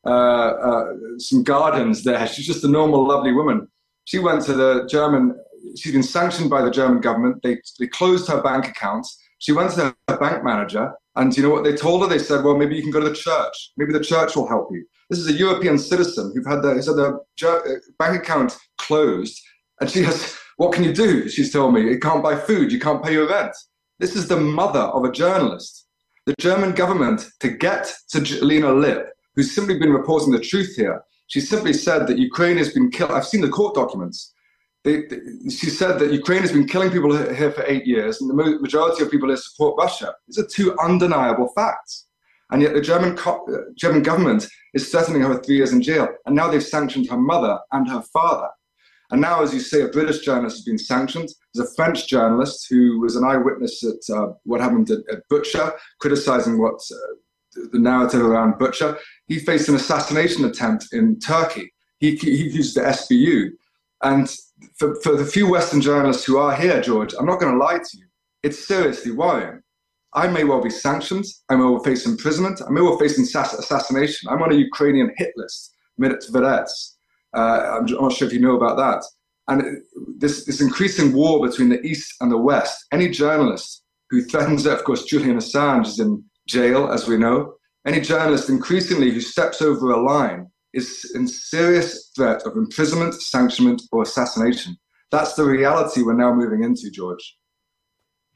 uh, 0.06 0.10
uh, 0.10 0.86
some 1.18 1.44
gardens 1.44 2.04
there. 2.04 2.28
She's 2.28 2.48
just 2.48 2.64
a 2.64 2.68
normal, 2.68 3.08
lovely 3.08 3.32
woman. 3.32 3.68
She 4.06 4.20
went 4.20 4.44
to 4.46 4.54
the 4.54 4.88
German 4.88 5.36
she's 5.76 5.94
been 5.94 6.04
sanctioned 6.04 6.50
by 6.50 6.62
the 6.62 6.72
German 6.72 7.02
government. 7.02 7.42
They, 7.44 7.60
they 7.80 7.88
closed 7.88 8.28
her 8.28 8.42
bank 8.42 8.68
accounts. 8.68 9.22
She 9.40 9.52
went 9.52 9.72
to 9.72 9.96
her 10.08 10.18
bank 10.18 10.44
manager, 10.44 10.94
and 11.16 11.36
you 11.36 11.44
know 11.44 11.50
what 11.50 11.64
they 11.64 11.76
told 11.76 12.02
her? 12.02 12.08
They 12.08 12.24
said, 12.24 12.44
"Well, 12.44 12.58
maybe 12.58 12.76
you 12.76 12.82
can 12.82 12.92
go 12.92 13.00
to 13.00 13.10
the 13.10 13.16
church. 13.16 13.72
Maybe 13.78 13.94
the 13.94 14.04
church 14.04 14.36
will 14.36 14.48
help 14.48 14.70
you." 14.72 14.86
This 15.10 15.20
is 15.20 15.28
a 15.28 15.34
European 15.34 15.78
citizen 15.78 16.32
who've 16.34 16.46
had 16.46 16.64
their, 16.64 16.74
who's 16.74 16.88
had 16.88 16.96
their 16.96 17.20
bank 18.00 18.22
account 18.22 18.58
closed, 18.78 19.40
and 19.82 19.90
she 19.90 20.04
has 20.04 20.38
What 20.58 20.72
can 20.74 20.84
you 20.84 20.94
do? 20.94 21.28
She's 21.30 21.52
told 21.52 21.74
me. 21.74 21.82
You 21.82 22.00
can't 22.00 22.24
buy 22.24 22.36
food. 22.36 22.72
You 22.72 22.80
can't 22.80 23.04
pay 23.04 23.14
your 23.14 23.28
rent. 23.30 23.56
This 24.00 24.16
is 24.16 24.28
the 24.28 24.40
mother 24.40 24.82
of 24.82 25.06
a 25.06 25.12
journalist. 25.12 25.88
The 26.26 26.36
German 26.40 26.74
government, 26.74 27.30
to 27.40 27.50
get 27.50 27.92
to 28.10 28.20
Lena 28.44 28.74
Lipp, 28.74 29.10
who's 29.36 29.54
simply 29.54 29.78
been 29.78 29.94
reporting 29.94 30.32
the 30.32 30.40
truth 30.40 30.76
here, 30.76 31.04
she 31.28 31.40
simply 31.40 31.74
said 31.74 32.08
that 32.08 32.18
Ukraine 32.18 32.58
has 32.58 32.74
been 32.74 32.92
killed. 32.92 33.12
I've 33.12 33.28
seen 33.28 33.42
the 33.42 33.50
court 33.50 33.74
documents. 33.74 34.34
They, 34.84 35.04
they, 35.04 35.20
she 35.50 35.70
said 35.70 35.98
that 36.00 36.12
Ukraine 36.12 36.42
has 36.42 36.52
been 36.52 36.68
killing 36.68 36.92
people 36.92 37.16
here 37.34 37.52
for 37.52 37.64
eight 37.68 37.88
years, 37.88 38.22
and 38.22 38.30
the 38.30 38.36
majority 38.36 39.04
of 39.04 39.10
people 39.10 39.30
here 39.30 39.38
support 39.38 39.76
Russia. 39.80 40.14
These 40.28 40.40
are 40.40 40.48
two 40.48 40.78
undeniable 40.80 41.48
facts. 41.56 42.06
And 42.52 42.62
yet 42.62 42.74
the 42.74 42.82
German, 42.82 43.16
co- 43.16 43.46
uh, 43.52 43.72
German 43.76 44.04
government 44.04 44.48
is 44.74 44.90
threatening 44.90 45.22
her 45.22 45.30
with 45.30 45.46
three 45.46 45.56
years 45.56 45.74
in 45.74 45.82
jail. 45.82 46.08
And 46.26 46.36
now 46.36 46.50
they've 46.50 46.64
sanctioned 46.64 47.10
her 47.10 47.18
mother 47.18 47.60
and 47.72 47.90
her 47.90 48.02
father. 48.02 48.50
And 49.12 49.22
now, 49.22 49.42
as 49.44 49.54
you 49.54 49.60
say, 49.60 49.82
a 49.82 49.88
British 49.88 50.20
journalist 50.20 50.58
has 50.58 50.66
been 50.66 50.78
sanctioned. 50.78 51.30
There's 51.54 51.70
a 51.70 51.76
French 51.76 52.08
journalist 52.08 52.68
who 52.70 53.00
was 53.00 53.16
an 53.16 53.24
eyewitness 53.24 53.84
at 53.84 54.16
uh, 54.16 54.34
what 54.44 54.62
happened 54.62 54.90
at, 54.90 55.00
at 55.12 55.28
Bucha, 55.30 55.76
criticizing 56.00 56.60
what 56.60 56.80
uh, 56.92 57.16
the 57.72 57.80
narrative 57.80 58.22
around 58.22 58.56
Bucha. 58.56 58.98
He 59.28 59.40
faced 59.40 59.70
an 59.70 59.76
assassination 59.76 60.46
attempt 60.46 60.88
in 60.92 61.20
Turkey. 61.20 61.72
He, 62.00 62.16
he 62.16 62.50
used 62.50 62.76
the 62.76 62.82
SBU. 62.82 63.52
And 64.04 64.34
for, 64.78 64.96
for 65.02 65.16
the 65.16 65.26
few 65.26 65.50
Western 65.50 65.82
journalists 65.82 66.26
who 66.26 66.38
are 66.38 66.56
here, 66.56 66.82
George, 66.82 67.14
I'm 67.18 67.26
not 67.26 67.40
going 67.40 67.54
to 67.54 67.64
lie 67.64 67.78
to 67.78 67.98
you. 67.98 68.06
It's 68.44 68.68
seriously 68.68 69.12
worrying. 69.12 69.62
I 70.14 70.28
may 70.28 70.44
well 70.46 70.62
be 70.62 70.70
sanctioned. 70.70 71.26
I 71.50 71.56
may 71.56 71.64
well 71.64 71.84
face 71.84 72.06
imprisonment. 72.06 72.62
I 72.66 72.70
may 72.70 72.82
well 72.82 72.98
face 72.98 73.18
assassination. 73.18 74.30
I'm 74.30 74.42
on 74.42 74.52
a 74.52 74.56
Ukrainian 74.56 75.12
hit 75.18 75.34
list, 75.36 75.74
vedettes. 76.00 76.95
Uh, 77.36 77.80
I'm 77.80 77.86
not 77.86 78.14
sure 78.14 78.28
if 78.28 78.34
you 78.34 78.40
know 78.40 78.56
about 78.56 78.78
that. 78.78 79.04
And 79.48 79.82
this, 80.18 80.46
this 80.46 80.62
increasing 80.62 81.14
war 81.14 81.46
between 81.46 81.70
the 81.70 81.82
East 81.82 82.16
and 82.22 82.32
the 82.32 82.38
West, 82.38 82.86
any 82.92 83.10
journalist 83.10 83.84
who 84.10 84.24
threatens 84.24 84.66
it, 84.66 84.74
of 84.74 84.84
course, 84.84 85.04
Julian 85.04 85.38
Assange 85.38 85.88
is 85.88 86.00
in 86.00 86.24
jail, 86.48 86.92
as 86.92 87.08
we 87.08 87.18
know. 87.18 87.54
Any 87.86 88.02
journalist 88.02 88.50
increasingly 88.50 89.12
who 89.12 89.22
steps 89.22 89.62
over 89.62 89.92
a 89.92 90.02
line 90.02 90.48
is 90.74 91.12
in 91.14 91.28
serious 91.28 92.12
threat 92.16 92.44
of 92.46 92.58
imprisonment, 92.58 93.14
sanctionment, 93.14 93.82
or 93.92 94.04
assassination. 94.04 94.76
That's 95.12 95.34
the 95.36 95.46
reality 95.46 96.02
we're 96.02 96.14
now 96.14 96.34
moving 96.34 96.64
into, 96.64 96.90
George. 96.90 97.38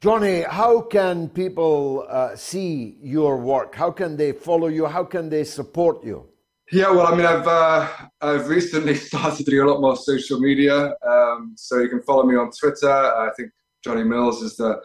Johnny, 0.00 0.42
how 0.42 0.80
can 0.80 1.28
people 1.28 2.06
uh, 2.08 2.34
see 2.34 2.96
your 3.02 3.36
work? 3.36 3.74
How 3.74 3.90
can 3.90 4.16
they 4.16 4.32
follow 4.32 4.68
you? 4.68 4.86
How 4.86 5.04
can 5.04 5.28
they 5.28 5.44
support 5.44 6.02
you? 6.04 6.26
Yeah, 6.72 6.90
well, 6.92 7.08
I 7.08 7.16
mean, 7.16 7.26
I've 7.26 7.48
uh, 7.48 7.88
I've 8.20 8.48
recently 8.48 8.94
started 9.10 9.44
doing 9.44 9.66
a 9.66 9.70
lot 9.70 9.80
more 9.80 9.96
social 9.96 10.38
media, 10.38 10.94
um, 11.04 11.54
so 11.56 11.78
you 11.78 11.88
can 11.88 12.00
follow 12.02 12.22
me 12.22 12.36
on 12.36 12.50
Twitter. 12.52 12.88
I 12.88 13.30
think 13.36 13.50
Johnny 13.82 14.04
Miller 14.04 14.30
is 14.30 14.56
the 14.56 14.80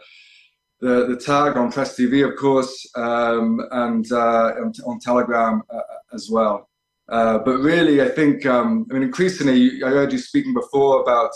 the, 0.80 1.06
the 1.06 1.16
tag 1.16 1.56
on 1.56 1.70
Press 1.72 1.96
TV, 1.96 2.28
of 2.28 2.36
course, 2.36 2.86
um, 2.96 3.60
and 3.70 4.10
uh, 4.12 4.52
on, 4.84 4.98
Telegram 5.00 5.62
uh, 5.70 5.80
as 6.12 6.28
well. 6.30 6.68
Uh, 7.08 7.38
but 7.38 7.58
really, 7.60 8.02
I 8.02 8.08
think 8.08 8.44
um, 8.46 8.86
I 8.90 8.94
mean 8.94 9.04
increasingly, 9.04 9.82
I 9.84 9.88
heard 9.88 10.12
you 10.12 10.18
speaking 10.18 10.54
before 10.54 11.02
about 11.02 11.30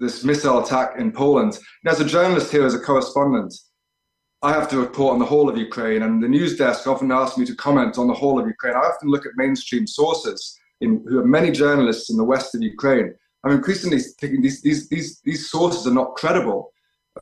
this 0.00 0.24
missile 0.24 0.64
attack 0.64 0.98
in 0.98 1.12
Poland. 1.12 1.58
Now 1.84 1.92
as 1.92 2.00
a 2.00 2.04
journalist 2.04 2.50
here, 2.50 2.66
as 2.66 2.74
a 2.74 2.80
correspondent, 2.80 3.54
I 4.44 4.52
have 4.52 4.68
to 4.70 4.80
report 4.80 5.12
on 5.12 5.20
the 5.20 5.24
whole 5.24 5.48
of 5.48 5.56
Ukraine, 5.56 6.02
and 6.02 6.20
the 6.20 6.28
news 6.28 6.56
desk 6.56 6.88
often 6.88 7.12
asks 7.12 7.38
me 7.38 7.46
to 7.46 7.54
comment 7.54 7.96
on 7.96 8.08
the 8.08 8.14
whole 8.14 8.40
of 8.40 8.46
Ukraine. 8.46 8.74
I 8.74 8.80
often 8.80 9.08
look 9.08 9.24
at 9.24 9.32
mainstream 9.36 9.86
sources, 9.86 10.58
in, 10.80 11.04
who 11.08 11.20
are 11.20 11.24
many 11.24 11.52
journalists 11.52 12.10
in 12.10 12.16
the 12.16 12.24
west 12.24 12.54
of 12.56 12.60
Ukraine. 12.60 13.14
I'm 13.44 13.52
increasingly 13.52 14.00
thinking 14.20 14.42
these, 14.42 14.60
these, 14.60 14.88
these, 14.88 15.20
these 15.20 15.48
sources 15.48 15.86
are 15.86 15.94
not 15.94 16.16
credible. 16.16 16.72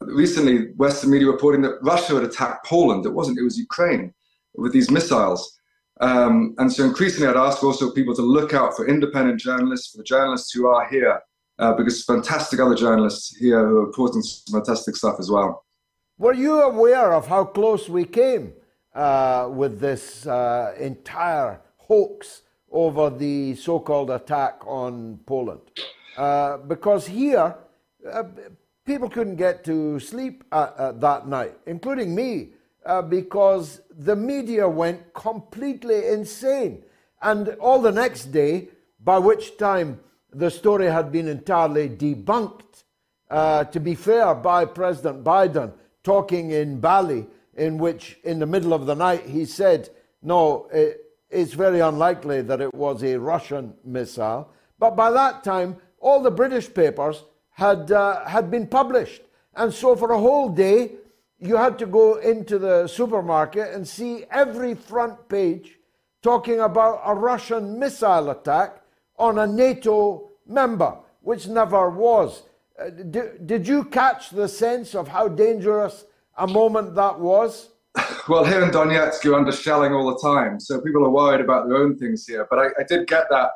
Recently, 0.00 0.72
Western 0.76 1.10
media 1.10 1.28
reporting 1.28 1.60
that 1.62 1.78
Russia 1.82 2.14
had 2.14 2.24
attacked 2.24 2.64
Poland. 2.64 3.04
It 3.04 3.12
wasn't, 3.12 3.38
it 3.38 3.42
was 3.42 3.58
Ukraine 3.58 4.14
with 4.54 4.72
these 4.72 4.90
missiles. 4.90 5.58
Um, 6.00 6.54
and 6.56 6.72
so 6.72 6.84
increasingly, 6.84 7.28
I'd 7.28 7.36
ask 7.36 7.62
also 7.62 7.90
people 7.90 8.14
to 8.14 8.22
look 8.22 8.54
out 8.54 8.74
for 8.74 8.88
independent 8.88 9.40
journalists, 9.40 9.90
for 9.90 9.98
the 9.98 10.04
journalists 10.04 10.52
who 10.52 10.68
are 10.68 10.88
here, 10.88 11.20
uh, 11.58 11.74
because 11.74 12.02
fantastic 12.02 12.60
other 12.60 12.74
journalists 12.74 13.36
here 13.36 13.66
who 13.66 13.76
are 13.76 13.86
reporting 13.86 14.22
some 14.22 14.54
fantastic 14.54 14.96
stuff 14.96 15.16
as 15.18 15.30
well. 15.30 15.64
Were 16.20 16.34
you 16.34 16.60
aware 16.60 17.14
of 17.14 17.28
how 17.28 17.44
close 17.44 17.88
we 17.88 18.04
came 18.04 18.52
uh, 18.94 19.48
with 19.50 19.80
this 19.80 20.26
uh, 20.26 20.74
entire 20.78 21.62
hoax 21.78 22.42
over 22.70 23.08
the 23.08 23.54
so 23.54 23.80
called 23.80 24.10
attack 24.10 24.60
on 24.66 25.20
Poland? 25.24 25.62
Uh, 26.18 26.58
because 26.58 27.06
here, 27.06 27.56
uh, 28.06 28.24
people 28.84 29.08
couldn't 29.08 29.36
get 29.36 29.64
to 29.64 29.98
sleep 29.98 30.44
that 30.50 31.22
night, 31.26 31.54
including 31.64 32.14
me, 32.14 32.50
uh, 32.84 33.00
because 33.00 33.80
the 33.88 34.14
media 34.14 34.68
went 34.68 35.14
completely 35.14 36.06
insane. 36.08 36.82
And 37.22 37.48
all 37.60 37.80
the 37.80 37.92
next 37.92 38.26
day, 38.26 38.68
by 39.02 39.18
which 39.18 39.56
time 39.56 40.00
the 40.34 40.50
story 40.50 40.84
had 40.84 41.10
been 41.10 41.28
entirely 41.28 41.88
debunked, 41.88 42.84
uh, 43.30 43.64
to 43.64 43.80
be 43.80 43.94
fair, 43.94 44.34
by 44.34 44.66
President 44.66 45.24
Biden 45.24 45.72
talking 46.02 46.50
in 46.50 46.80
Bali, 46.80 47.26
in 47.54 47.78
which 47.78 48.18
in 48.24 48.38
the 48.38 48.46
middle 48.46 48.72
of 48.72 48.86
the 48.86 48.94
night 48.94 49.26
he 49.26 49.44
said, 49.44 49.90
No, 50.22 50.68
it, 50.72 51.04
it's 51.30 51.52
very 51.52 51.80
unlikely 51.80 52.42
that 52.42 52.60
it 52.60 52.74
was 52.74 53.02
a 53.02 53.18
Russian 53.18 53.74
missile. 53.84 54.50
But 54.78 54.96
by 54.96 55.10
that 55.10 55.44
time, 55.44 55.76
all 56.00 56.22
the 56.22 56.30
British 56.30 56.72
papers 56.72 57.24
had, 57.50 57.92
uh, 57.92 58.24
had 58.24 58.50
been 58.50 58.66
published. 58.66 59.22
And 59.54 59.72
so 59.72 59.94
for 59.94 60.12
a 60.12 60.18
whole 60.18 60.48
day, 60.48 60.92
you 61.38 61.56
had 61.56 61.78
to 61.78 61.86
go 61.86 62.16
into 62.16 62.58
the 62.58 62.86
supermarket 62.86 63.74
and 63.74 63.86
see 63.86 64.24
every 64.30 64.74
front 64.74 65.28
page 65.28 65.78
talking 66.22 66.60
about 66.60 67.00
a 67.04 67.14
Russian 67.14 67.78
missile 67.78 68.30
attack 68.30 68.82
on 69.16 69.38
a 69.38 69.46
NATO 69.46 70.30
member, 70.46 70.96
which 71.22 71.48
never 71.48 71.88
was. 71.90 72.42
Uh, 72.80 72.88
did, 72.88 73.46
did 73.46 73.68
you 73.68 73.84
catch 73.84 74.30
the 74.30 74.48
sense 74.48 74.94
of 74.94 75.06
how 75.06 75.28
dangerous 75.28 76.06
a 76.38 76.46
moment 76.46 76.94
that 76.94 77.18
was? 77.18 77.70
Well, 78.28 78.44
here 78.44 78.62
in 78.62 78.70
Donetsk, 78.70 79.24
you're 79.24 79.34
under 79.34 79.50
shelling 79.50 79.92
all 79.92 80.06
the 80.14 80.20
time, 80.22 80.60
so 80.60 80.80
people 80.80 81.04
are 81.04 81.10
worried 81.10 81.40
about 81.40 81.66
their 81.66 81.78
own 81.78 81.98
things 81.98 82.26
here. 82.26 82.46
But 82.48 82.60
I, 82.60 82.66
I 82.78 82.84
did 82.86 83.08
get 83.08 83.24
that 83.30 83.50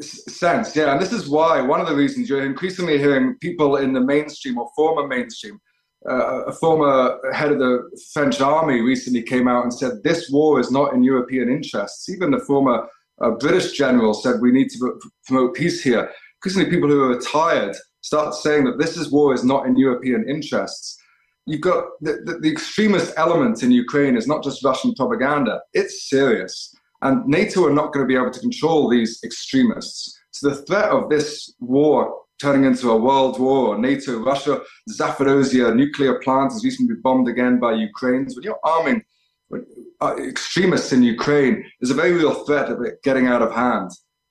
sense, 0.00 0.74
yeah. 0.74 0.90
And 0.90 1.00
this 1.00 1.12
is 1.12 1.28
why 1.28 1.60
one 1.60 1.80
of 1.80 1.86
the 1.86 1.94
reasons 1.94 2.28
you're 2.28 2.44
increasingly 2.44 2.98
hearing 2.98 3.36
people 3.40 3.76
in 3.76 3.92
the 3.92 4.00
mainstream 4.00 4.58
or 4.58 4.68
former 4.74 5.06
mainstream. 5.06 5.60
Uh, 6.08 6.44
a 6.46 6.52
former 6.52 7.20
head 7.32 7.52
of 7.52 7.58
the 7.58 7.88
French 8.12 8.40
army 8.40 8.80
recently 8.80 9.22
came 9.22 9.46
out 9.46 9.62
and 9.62 9.72
said 9.72 10.02
this 10.02 10.30
war 10.30 10.58
is 10.58 10.72
not 10.72 10.92
in 10.94 11.04
European 11.04 11.48
interests. 11.48 12.08
Even 12.08 12.32
the 12.32 12.40
former 12.40 12.88
a 13.20 13.30
British 13.32 13.72
general 13.72 14.14
said 14.14 14.40
we 14.40 14.50
need 14.50 14.70
to 14.70 14.98
promote 15.26 15.54
peace 15.54 15.82
here. 15.82 16.10
Increasingly, 16.38 16.70
people 16.70 16.88
who 16.88 17.02
are 17.02 17.16
retired 17.16 17.76
start 18.00 18.34
saying 18.34 18.64
that 18.64 18.78
this 18.78 18.96
is 18.96 19.10
war 19.10 19.34
is 19.34 19.44
not 19.44 19.66
in 19.66 19.76
European 19.76 20.28
interests. 20.28 20.98
You've 21.46 21.60
got 21.60 21.84
the, 22.00 22.18
the, 22.24 22.38
the 22.38 22.50
extremist 22.50 23.12
element 23.16 23.62
in 23.62 23.70
Ukraine 23.70 24.16
is 24.16 24.26
not 24.26 24.44
just 24.44 24.64
Russian 24.64 24.94
propaganda, 24.94 25.60
it's 25.72 26.08
serious. 26.08 26.74
And 27.02 27.26
NATO 27.26 27.66
are 27.66 27.72
not 27.72 27.92
going 27.92 28.04
to 28.04 28.08
be 28.08 28.16
able 28.16 28.30
to 28.30 28.40
control 28.40 28.88
these 28.88 29.20
extremists. 29.24 30.18
So 30.32 30.50
the 30.50 30.56
threat 30.56 30.90
of 30.90 31.08
this 31.08 31.52
war 31.60 32.14
turning 32.40 32.64
into 32.64 32.90
a 32.90 32.96
world 32.96 33.38
war, 33.38 33.78
NATO, 33.78 34.18
Russia, 34.18 34.60
Zaporozhia 34.90 35.74
nuclear 35.74 36.18
plant 36.20 36.52
has 36.52 36.64
recently 36.64 36.94
been 36.94 37.02
bombed 37.02 37.28
again 37.28 37.58
by 37.58 37.72
Ukraine. 37.74 38.28
So 38.28 38.36
when 38.36 38.44
you're 38.44 38.60
arming 38.64 39.02
uh, 40.00 40.16
extremists 40.16 40.92
in 40.92 41.02
Ukraine 41.02 41.64
is 41.80 41.90
a 41.90 41.94
very 41.94 42.12
real 42.12 42.44
threat 42.44 42.70
of 42.70 42.80
it 42.82 43.02
getting 43.02 43.26
out 43.26 43.42
of 43.42 43.52
hand. 43.52 43.90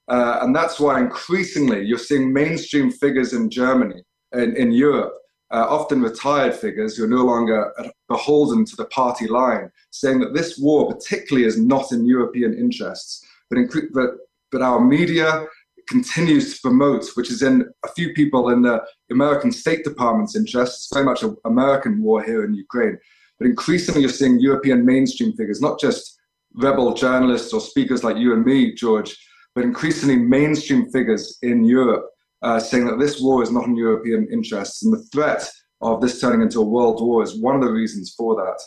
Uh, 0.09 0.39
and 0.41 0.55
that's 0.55 0.79
why 0.79 0.99
increasingly 0.99 1.83
you're 1.85 1.97
seeing 1.97 2.33
mainstream 2.33 2.91
figures 2.91 3.33
in 3.33 3.49
Germany, 3.49 4.01
in, 4.33 4.55
in 4.55 4.71
Europe, 4.71 5.13
uh, 5.51 5.65
often 5.69 6.01
retired 6.01 6.55
figures 6.55 6.95
who 6.95 7.03
are 7.05 7.07
no 7.07 7.23
longer 7.23 7.71
beholden 8.07 8.65
to 8.65 8.75
the 8.75 8.85
party 8.85 9.27
line, 9.27 9.71
saying 9.91 10.19
that 10.19 10.33
this 10.33 10.57
war 10.57 10.91
particularly 10.91 11.45
is 11.47 11.59
not 11.59 11.91
in 11.91 12.05
European 12.05 12.53
interests, 12.53 13.23
but, 13.49 13.59
but, 13.93 14.09
but 14.51 14.61
our 14.61 14.79
media 14.79 15.45
continues 15.87 16.55
to 16.55 16.61
promote, 16.61 17.05
which 17.15 17.31
is 17.31 17.41
in 17.41 17.67
a 17.83 17.91
few 17.93 18.13
people 18.13 18.49
in 18.49 18.61
the 18.61 18.79
American 19.11 19.51
State 19.51 19.83
Department's 19.83 20.35
interests, 20.35 20.89
very 20.93 21.05
much 21.05 21.23
an 21.23 21.35
American 21.45 22.01
war 22.01 22.23
here 22.23 22.43
in 22.43 22.53
Ukraine. 22.53 22.97
But 23.39 23.47
increasingly, 23.47 24.01
you're 24.01 24.09
seeing 24.09 24.39
European 24.39 24.85
mainstream 24.85 25.33
figures, 25.33 25.61
not 25.61 25.79
just 25.79 26.19
rebel 26.53 26.93
journalists 26.93 27.53
or 27.53 27.61
speakers 27.61 28.03
like 28.03 28.17
you 28.17 28.33
and 28.33 28.45
me, 28.45 28.73
George, 28.73 29.17
but 29.55 29.63
increasingly 29.63 30.15
mainstream 30.15 30.89
figures 30.91 31.37
in 31.41 31.63
Europe 31.63 32.05
uh, 32.41 32.59
saying 32.59 32.85
that 32.85 32.99
this 32.99 33.21
war 33.21 33.43
is 33.43 33.51
not 33.51 33.65
in 33.65 33.75
European 33.75 34.27
interests. 34.31 34.83
And 34.83 34.93
the 34.93 35.03
threat 35.03 35.49
of 35.81 36.01
this 36.01 36.19
turning 36.21 36.41
into 36.41 36.61
a 36.61 36.65
world 36.65 37.01
war 37.01 37.23
is 37.23 37.39
one 37.39 37.55
of 37.55 37.61
the 37.61 37.71
reasons 37.71 38.13
for 38.17 38.35
that. 38.35 38.59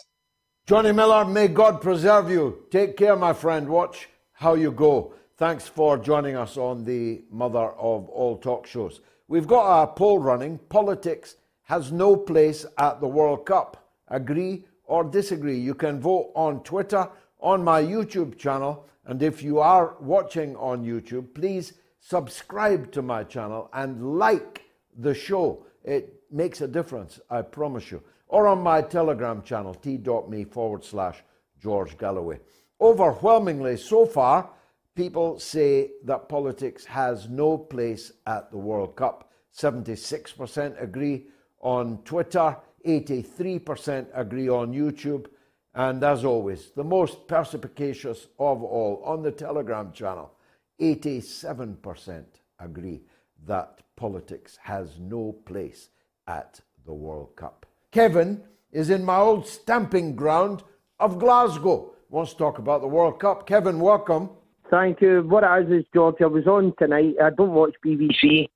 Johnny 0.65 0.91
Miller, 0.91 1.25
may 1.25 1.47
God 1.47 1.81
preserve 1.81 2.29
you. 2.29 2.65
Take 2.71 2.95
care, 2.97 3.15
my 3.15 3.33
friend. 3.33 3.67
Watch 3.67 4.07
how 4.33 4.53
you 4.53 4.71
go. 4.71 5.13
Thanks 5.37 5.67
for 5.67 5.97
joining 5.97 6.35
us 6.35 6.57
on 6.57 6.85
the 6.85 7.23
mother 7.31 7.59
of 7.59 8.07
all 8.09 8.37
talk 8.37 8.65
shows. 8.65 9.01
We've 9.27 9.47
got 9.47 9.65
our 9.65 9.87
poll 9.87 10.19
running. 10.19 10.59
Politics 10.69 11.35
has 11.63 11.91
no 11.91 12.15
place 12.15 12.65
at 12.77 13.01
the 13.01 13.07
World 13.07 13.45
Cup. 13.45 13.89
Agree 14.07 14.65
or 14.85 15.03
disagree? 15.03 15.57
You 15.57 15.73
can 15.73 15.99
vote 15.99 16.31
on 16.35 16.63
Twitter, 16.63 17.09
on 17.43 17.61
my 17.61 17.83
YouTube 17.83 18.37
channel, 18.37 18.87
and 19.05 19.21
if 19.21 19.43
you 19.43 19.59
are 19.59 19.97
watching 19.99 20.55
on 20.55 20.83
YouTube, 20.83 21.33
please 21.35 21.73
subscribe 21.99 22.89
to 22.93 23.01
my 23.01 23.23
channel 23.25 23.69
and 23.73 24.17
like 24.17 24.63
the 24.97 25.13
show. 25.13 25.65
It 25.83 26.23
makes 26.31 26.61
a 26.61 26.67
difference, 26.67 27.19
I 27.29 27.41
promise 27.41 27.91
you. 27.91 28.01
Or 28.29 28.47
on 28.47 28.61
my 28.61 28.81
Telegram 28.81 29.43
channel, 29.43 29.73
t.me 29.73 30.45
forward 30.45 30.85
slash 30.85 31.21
George 31.61 31.97
Galloway. 31.97 32.39
Overwhelmingly, 32.79 33.75
so 33.75 34.05
far, 34.05 34.49
people 34.95 35.37
say 35.37 35.91
that 36.05 36.29
politics 36.29 36.85
has 36.85 37.27
no 37.27 37.57
place 37.57 38.13
at 38.25 38.51
the 38.51 38.57
World 38.57 38.95
Cup. 38.95 39.31
76% 39.55 40.81
agree 40.81 41.27
on 41.59 41.99
Twitter, 42.05 42.57
83% 42.87 44.07
agree 44.13 44.49
on 44.49 44.73
YouTube, 44.73 45.27
and 45.75 46.03
as 46.03 46.23
always, 46.23 46.69
the 46.75 46.83
most 46.83 47.27
perspicacious 47.27 48.27
of 48.39 48.63
all 48.63 49.01
on 49.05 49.23
the 49.23 49.31
Telegram 49.31 49.91
channel, 49.91 50.31
87% 50.79 52.23
agree 52.59 53.01
that 53.45 53.79
politics 53.95 54.57
has 54.61 54.99
no 54.99 55.33
place 55.45 55.89
at 56.27 56.59
the 56.85 56.93
World 56.93 57.35
Cup. 57.35 57.65
Kevin 57.91 58.43
is 58.71 58.89
in 58.89 59.03
my 59.03 59.17
old 59.17 59.47
stamping 59.47 60.15
ground 60.15 60.63
of 60.99 61.19
Glasgow. 61.19 61.93
Wants 62.09 62.33
to 62.33 62.37
talk 62.37 62.59
about 62.59 62.81
the 62.81 62.87
World 62.87 63.19
Cup. 63.19 63.47
Kevin, 63.47 63.79
welcome. 63.79 64.29
Thank 64.69 65.01
you. 65.01 65.21
What 65.21 65.43
it 65.43 65.71
is 65.71 65.81
is, 65.81 65.85
George, 65.93 66.15
I 66.21 66.25
was 66.27 66.47
on 66.47 66.73
tonight. 66.79 67.15
I 67.21 67.29
don't 67.31 67.51
watch 67.51 67.75
BBC, 67.85 68.49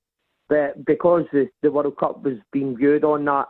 but 0.48 0.86
because 0.86 1.26
the, 1.32 1.50
the 1.62 1.72
World 1.72 1.98
Cup 1.98 2.24
was 2.24 2.38
being 2.52 2.78
viewed 2.78 3.04
on 3.04 3.26
that, 3.26 3.48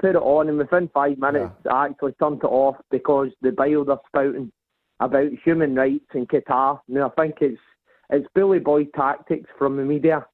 put 0.00 0.10
it 0.10 0.16
on, 0.16 0.48
and 0.48 0.58
within 0.58 0.88
five 0.92 1.18
minutes, 1.18 1.52
yeah. 1.64 1.72
I 1.72 1.86
actually 1.86 2.12
turned 2.12 2.42
it 2.42 2.46
off 2.46 2.76
because 2.90 3.28
the 3.42 3.52
bile 3.52 3.84
they're 3.84 3.96
spouting 4.06 4.52
about 5.00 5.30
human 5.44 5.74
rights 5.74 6.06
in 6.14 6.26
Qatar. 6.26 6.80
Now, 6.88 7.12
I 7.16 7.22
think 7.22 7.36
it's 7.40 7.60
it's 8.10 8.26
bully 8.34 8.60
boy 8.60 8.84
tactics 8.94 9.50
from 9.58 9.76
the 9.76 9.82
media 9.82 10.26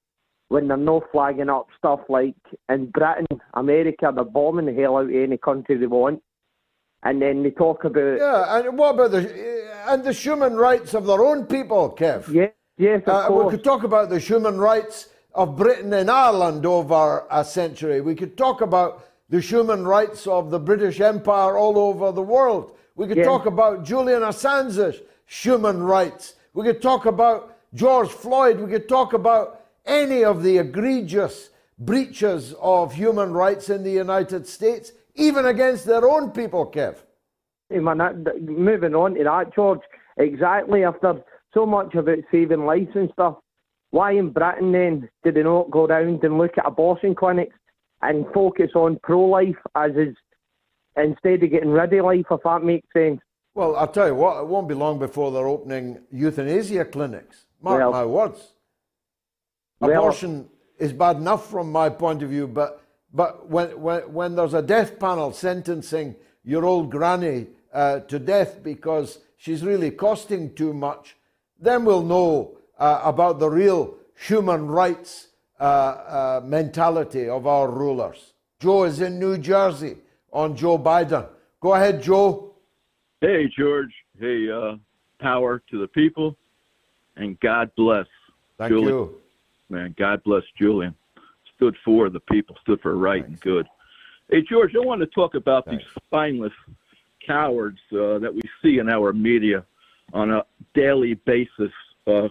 when 0.52 0.68
they're 0.68 0.76
not 0.76 1.04
flagging 1.10 1.48
up 1.48 1.66
stuff 1.78 2.00
like 2.10 2.36
in 2.68 2.90
Britain, 2.90 3.26
America, 3.54 4.12
they're 4.14 4.24
bombing 4.24 4.66
the 4.66 4.74
hell 4.74 4.98
out 4.98 5.04
of 5.04 5.10
any 5.10 5.38
country 5.38 5.78
they 5.78 5.86
want. 5.86 6.22
And 7.04 7.22
then 7.22 7.42
they 7.42 7.50
talk 7.50 7.84
about 7.84 8.18
yeah, 8.18 8.58
and 8.58 8.78
what 8.78 8.94
about 8.94 9.10
the 9.10 9.72
and 9.88 10.04
the 10.04 10.12
human 10.12 10.54
rights 10.54 10.94
of 10.94 11.06
their 11.06 11.24
own 11.24 11.46
people, 11.46 11.96
Kev? 11.98 12.28
Yeah, 12.28 12.48
yes, 12.76 13.02
of 13.06 13.08
uh, 13.08 13.28
course. 13.28 13.46
We 13.46 13.50
could 13.56 13.64
talk 13.64 13.82
about 13.82 14.10
the 14.10 14.18
human 14.20 14.58
rights 14.58 15.08
of 15.34 15.56
Britain 15.56 15.92
and 15.94 16.10
Ireland 16.10 16.64
over 16.66 17.26
a 17.30 17.44
century. 17.44 18.00
We 18.02 18.14
could 18.14 18.36
talk 18.36 18.60
about 18.60 19.04
the 19.32 19.40
human 19.40 19.86
rights 19.86 20.26
of 20.26 20.50
the 20.50 20.58
British 20.58 21.00
Empire 21.00 21.56
all 21.56 21.78
over 21.78 22.12
the 22.12 22.20
world. 22.20 22.76
We 22.96 23.06
could 23.08 23.24
talk 23.24 23.46
about 23.46 23.82
Julian 23.82 24.20
Assange's 24.20 25.00
human 25.24 25.82
rights. 25.82 26.34
We 26.52 26.64
could 26.64 26.82
talk 26.82 27.06
about 27.06 27.56
George 27.72 28.10
Floyd. 28.10 28.60
We 28.60 28.70
could 28.70 28.90
talk 28.90 29.14
about 29.14 29.62
any 29.86 30.22
of 30.22 30.42
the 30.42 30.58
egregious 30.58 31.48
breaches 31.78 32.54
of 32.60 32.92
human 32.92 33.32
rights 33.32 33.70
in 33.70 33.82
the 33.82 33.90
United 33.90 34.46
States, 34.46 34.92
even 35.14 35.46
against 35.46 35.86
their 35.86 36.06
own 36.06 36.32
people, 36.32 36.70
Kev. 36.70 36.96
Hey 37.70 37.78
man, 37.78 38.26
moving 38.42 38.94
on 38.94 39.14
to 39.14 39.24
that, 39.24 39.54
George, 39.54 39.80
exactly 40.18 40.84
after 40.84 41.24
so 41.54 41.64
much 41.64 41.94
about 41.94 42.18
saving 42.30 42.66
lives 42.66 42.94
and 42.94 43.08
stuff, 43.14 43.36
why 43.92 44.12
in 44.12 44.28
Britain 44.28 44.72
then 44.72 45.08
did 45.24 45.36
they 45.36 45.42
not 45.42 45.70
go 45.70 45.86
around 45.86 46.22
and 46.22 46.36
look 46.36 46.58
at 46.58 46.66
abortion 46.66 47.14
clinics 47.14 47.56
and 48.03 48.26
focus 48.34 48.70
on 48.74 48.98
pro-life 49.03 49.57
as 49.74 49.92
is 49.92 50.16
instead 50.96 51.42
of 51.42 51.50
getting 51.50 51.70
rid 51.70 51.92
of 51.92 52.05
life, 52.05 52.26
if 52.30 52.40
that 52.44 52.62
makes 52.62 52.86
sense? 52.92 53.20
Well, 53.55 53.76
I'll 53.76 53.88
tell 53.88 54.09
you 54.09 54.14
what, 54.14 54.40
it 54.40 54.46
won't 54.46 54.68
be 54.68 54.74
long 54.74 54.98
before 54.98 55.30
they're 55.30 55.46
opening 55.46 56.00
euthanasia 56.11 56.86
clinics. 56.86 57.46
Mark 57.61 57.78
well, 57.78 57.92
my 57.92 58.05
words. 58.05 58.55
Abortion 59.80 60.48
is 60.78 60.92
bad 60.92 61.16
enough 61.16 61.50
from 61.50 61.70
my 61.70 61.88
point 61.88 62.22
of 62.22 62.30
view, 62.30 62.46
but 62.46 62.82
but 63.12 63.48
when 63.48 63.80
when 63.80 64.12
when 64.12 64.36
there's 64.36 64.55
a 64.55 64.62
death 64.62 64.98
panel 64.98 65.32
sentencing 65.32 66.16
your 66.44 66.64
old 66.64 66.90
granny 66.90 67.48
uh, 67.72 68.00
to 68.00 68.18
death 68.18 68.62
because 68.62 69.18
she's 69.36 69.64
really 69.64 69.90
costing 69.90 70.55
too 70.55 70.72
much, 70.72 71.16
then 71.61 71.84
we'll 71.84 72.03
know 72.03 72.57
uh, 72.78 73.00
about 73.05 73.38
the 73.38 73.50
real 73.50 73.96
human 74.16 74.66
rights 74.66 75.28
uh, 75.61 75.64
uh 75.64 76.40
mentality 76.44 77.28
of 77.28 77.46
our 77.46 77.70
rulers. 77.70 78.34
Joe 78.61 78.84
is 78.84 79.00
in 79.00 79.18
New 79.18 79.38
Jersey 79.38 79.96
on 80.32 80.57
Joe 80.57 80.78
Biden. 80.78 81.26
Go 81.61 81.74
ahead, 81.74 82.03
Joe. 82.03 82.55
Hey, 83.20 83.48
George. 83.57 83.92
Hey, 84.18 84.48
uh, 84.50 84.76
power 85.20 85.62
to 85.70 85.80
the 85.80 85.88
people, 85.88 86.36
and 87.16 87.38
God 87.40 87.70
bless. 87.76 88.07
Thank 88.59 88.70
Julie. 88.70 88.86
you 88.88 89.22
man. 89.72 89.94
God 89.98 90.22
bless 90.22 90.44
Julian. 90.57 90.94
Stood 91.57 91.76
for 91.84 92.11
the 92.11 92.20
people, 92.20 92.57
stood 92.61 92.80
for 92.80 92.96
right 92.96 93.24
Thanks. 93.24 93.28
and 93.28 93.40
good. 93.40 93.66
Hey, 94.30 94.42
George, 94.42 94.72
I 94.76 94.84
want 94.84 95.00
to 95.00 95.07
talk 95.09 95.34
about 95.34 95.64
Thanks. 95.64 95.82
these 95.82 96.03
spineless 96.05 96.53
cowards 97.26 97.80
uh, 97.92 98.18
that 98.18 98.32
we 98.32 98.42
see 98.62 98.78
in 98.78 98.88
our 98.88 99.12
media 99.12 99.64
on 100.12 100.30
a 100.30 100.44
daily 100.74 101.14
basis 101.14 101.72
uh, 102.07 102.28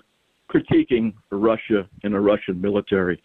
critiquing 0.51 1.13
Russia 1.31 1.87
and 2.03 2.13
the 2.13 2.19
Russian 2.19 2.59
military. 2.59 3.21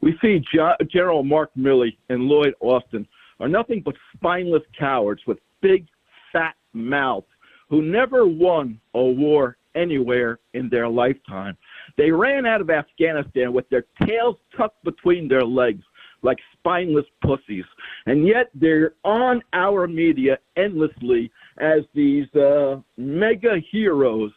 We 0.00 0.16
see 0.22 0.42
jo- 0.54 0.76
General 0.90 1.22
Mark 1.22 1.50
Milley 1.58 1.96
and 2.08 2.22
Lloyd 2.22 2.54
Austin 2.60 3.06
are 3.38 3.48
nothing 3.48 3.82
but 3.84 3.94
spineless 4.16 4.62
cowards 4.78 5.22
with 5.26 5.38
big, 5.60 5.86
fat 6.32 6.54
mouths 6.72 7.26
who 7.68 7.82
never 7.82 8.26
won 8.26 8.80
a 8.94 9.02
war 9.02 9.56
anywhere 9.74 10.38
in 10.54 10.68
their 10.68 10.88
lifetime. 10.88 11.56
They 11.96 12.10
ran 12.10 12.46
out 12.46 12.60
of 12.60 12.70
Afghanistan 12.70 13.52
with 13.52 13.68
their 13.68 13.84
tails 14.04 14.36
tucked 14.56 14.82
between 14.84 15.28
their 15.28 15.44
legs 15.44 15.84
like 16.22 16.38
spineless 16.58 17.06
pussies. 17.22 17.64
And 18.06 18.26
yet 18.26 18.50
they're 18.54 18.94
on 19.04 19.42
our 19.52 19.86
media 19.86 20.38
endlessly 20.56 21.30
as 21.58 21.80
these 21.94 22.32
uh, 22.34 22.80
mega 22.96 23.56
heroes. 23.70 24.32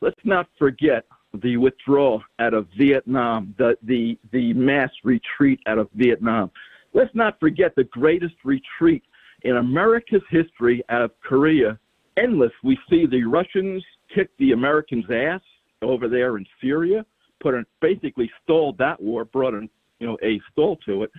Let's 0.00 0.20
not 0.24 0.46
forget 0.58 1.04
the 1.36 1.56
withdrawal 1.56 2.22
out 2.38 2.54
of 2.54 2.66
Vietnam, 2.76 3.54
the, 3.58 3.76
the, 3.82 4.18
the 4.32 4.52
mass 4.54 4.90
retreat 5.04 5.60
out 5.66 5.78
of 5.78 5.88
Vietnam. 5.94 6.50
Let's 6.92 7.14
not 7.14 7.38
forget 7.40 7.74
the 7.74 7.84
greatest 7.84 8.34
retreat 8.44 9.02
in 9.42 9.56
America's 9.56 10.22
history 10.30 10.82
out 10.88 11.02
of 11.02 11.10
Korea. 11.20 11.78
Endless. 12.16 12.52
We 12.62 12.78
see 12.88 13.06
the 13.06 13.24
Russians 13.24 13.84
kick 14.14 14.30
the 14.38 14.52
Americans' 14.52 15.04
ass 15.10 15.42
over 15.82 16.08
there 16.08 16.38
in 16.38 16.46
Syria, 16.60 17.04
put 17.40 17.54
basically 17.80 18.30
stalled 18.42 18.78
that 18.78 19.00
war, 19.00 19.24
brought 19.24 19.54
in 19.54 19.68
you 20.00 20.06
know 20.06 20.18
a 20.22 20.40
stall 20.50 20.76
to 20.86 21.02
it, 21.02 21.10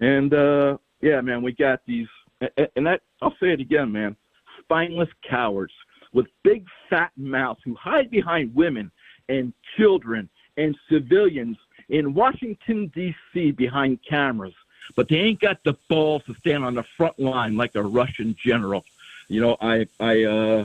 and 0.00 0.34
uh, 0.34 0.76
yeah, 1.00 1.20
man, 1.20 1.42
we 1.42 1.52
got 1.52 1.80
these, 1.86 2.06
and 2.76 2.86
that 2.86 3.00
I'll 3.22 3.34
say 3.40 3.52
it 3.52 3.60
again, 3.60 3.90
man, 3.90 4.16
spineless 4.60 5.08
cowards 5.28 5.72
with 6.12 6.26
big 6.42 6.66
fat 6.88 7.10
mouths 7.16 7.60
who 7.64 7.74
hide 7.74 8.10
behind 8.10 8.54
women 8.54 8.90
and 9.28 9.52
children 9.76 10.28
and 10.56 10.76
civilians 10.88 11.56
in 11.88 12.14
Washington 12.14 12.90
D.C. 12.94 13.52
behind 13.52 14.00
cameras, 14.08 14.54
but 14.96 15.08
they 15.08 15.16
ain't 15.16 15.40
got 15.40 15.62
the 15.64 15.76
balls 15.88 16.22
to 16.26 16.34
stand 16.34 16.64
on 16.64 16.74
the 16.74 16.84
front 16.96 17.18
line 17.18 17.56
like 17.56 17.74
a 17.74 17.82
Russian 17.82 18.36
general. 18.42 18.84
You 19.28 19.40
know, 19.40 19.56
I 19.60 19.86
I 20.00 20.24
uh, 20.24 20.64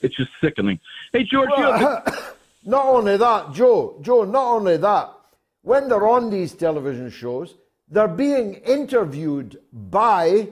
it's 0.00 0.16
just 0.16 0.30
sickening. 0.40 0.80
Hey, 1.12 1.24
George. 1.24 1.50
Well, 1.56 2.02
not 2.64 2.86
only 2.86 3.16
that, 3.16 3.52
Joe, 3.52 3.98
Joe, 4.02 4.24
not 4.24 4.54
only 4.54 4.76
that, 4.76 5.10
when 5.62 5.88
they're 5.88 6.06
on 6.06 6.30
these 6.30 6.52
television 6.52 7.10
shows, 7.10 7.54
they're 7.88 8.08
being 8.08 8.54
interviewed 8.54 9.58
by 9.72 10.48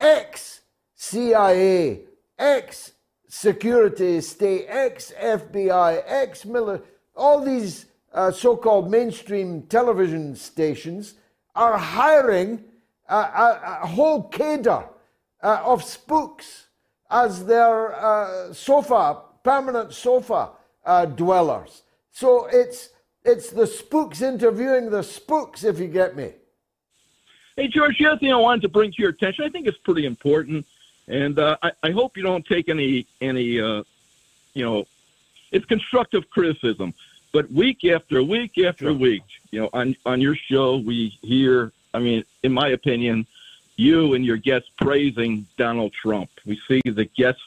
ex 0.00 0.60
CIA, 0.94 2.00
ex 2.38 2.92
security 3.28 4.20
state, 4.20 4.66
X, 4.68 5.12
FBI, 5.20 6.02
ex 6.06 6.44
military, 6.44 6.86
all 7.14 7.40
these 7.44 7.86
uh, 8.12 8.30
so 8.30 8.56
called 8.56 8.90
mainstream 8.90 9.62
television 9.62 10.34
stations 10.34 11.14
are 11.54 11.76
hiring 11.76 12.64
a, 13.08 13.14
a, 13.14 13.78
a 13.82 13.86
whole 13.86 14.22
cadre 14.24 14.84
uh, 15.42 15.62
of 15.64 15.84
spooks 15.84 16.66
as 17.10 17.44
their 17.44 17.94
uh, 17.94 18.52
sofa, 18.52 19.20
permanent 19.42 19.92
sofa 19.92 20.50
uh, 20.84 21.04
dwellers. 21.06 21.82
So 22.10 22.46
it's 22.46 22.90
it's 23.24 23.50
the 23.50 23.66
spooks 23.66 24.22
interviewing 24.22 24.90
the 24.90 25.02
spooks, 25.02 25.62
if 25.64 25.78
you 25.78 25.86
get 25.86 26.16
me. 26.16 26.32
Hey, 27.56 27.68
George, 27.68 27.98
the 27.98 28.06
other 28.06 28.18
thing 28.18 28.32
I 28.32 28.36
wanted 28.36 28.62
to 28.62 28.68
bring 28.68 28.90
to 28.92 29.02
your 29.02 29.10
attention, 29.10 29.44
I 29.44 29.50
think 29.50 29.66
it's 29.66 29.76
pretty 29.78 30.06
important, 30.06 30.64
and 31.08 31.38
uh, 31.38 31.56
I, 31.62 31.72
I, 31.82 31.90
hope 31.90 32.16
you 32.16 32.22
don't 32.22 32.46
take 32.46 32.68
any 32.68 33.06
any 33.20 33.60
uh, 33.60 33.82
you 34.54 34.64
know 34.64 34.86
it's 35.52 35.64
constructive 35.64 36.28
criticism. 36.30 36.94
But 37.32 37.50
week 37.50 37.84
after 37.84 38.22
week 38.22 38.58
after 38.58 38.86
sure. 38.86 38.94
week, 38.94 39.22
you 39.50 39.60
know, 39.60 39.70
on 39.72 39.96
on 40.06 40.20
your 40.20 40.36
show, 40.36 40.76
we 40.76 41.18
hear. 41.22 41.72
I 41.94 42.00
mean, 42.00 42.24
in 42.42 42.52
my 42.52 42.68
opinion, 42.68 43.26
you 43.76 44.14
and 44.14 44.24
your 44.24 44.36
guests 44.36 44.70
praising 44.78 45.46
Donald 45.56 45.92
Trump. 45.92 46.30
We 46.44 46.60
see 46.68 46.82
the 46.84 47.06
guests 47.16 47.42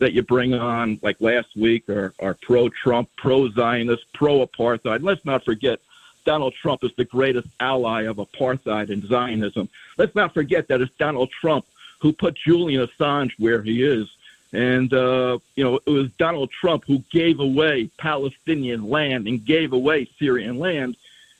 that 0.00 0.12
you 0.12 0.22
bring 0.22 0.54
on, 0.54 0.98
like 1.02 1.20
last 1.20 1.56
week, 1.56 1.88
are, 1.88 2.12
are 2.18 2.34
pro 2.42 2.68
Trump, 2.68 3.08
pro 3.16 3.48
Zionist, 3.50 4.04
pro 4.12 4.44
apartheid. 4.44 5.02
Let's 5.02 5.24
not 5.24 5.44
forget 5.44 5.78
Donald 6.24 6.54
Trump 6.54 6.82
is 6.82 6.90
the 6.96 7.04
greatest 7.04 7.48
ally 7.60 8.02
of 8.02 8.16
apartheid 8.16 8.90
and 8.90 9.06
Zionism. 9.06 9.68
Let's 9.96 10.14
not 10.14 10.34
forget 10.34 10.66
that 10.68 10.80
it's 10.80 10.94
Donald 10.96 11.30
Trump 11.30 11.64
who 12.00 12.12
put 12.12 12.34
Julian 12.36 12.86
Assange 12.86 13.32
where 13.38 13.62
he 13.62 13.82
is. 13.82 14.08
And, 14.52 14.92
uh, 14.92 15.38
you 15.56 15.64
know, 15.64 15.80
it 15.84 15.90
was 15.90 16.10
Donald 16.12 16.50
Trump 16.50 16.84
who 16.86 17.02
gave 17.10 17.40
away 17.40 17.90
Palestinian 17.98 18.88
land 18.88 19.26
and 19.26 19.44
gave 19.44 19.72
away 19.72 20.08
Syrian 20.18 20.58
land. 20.58 20.96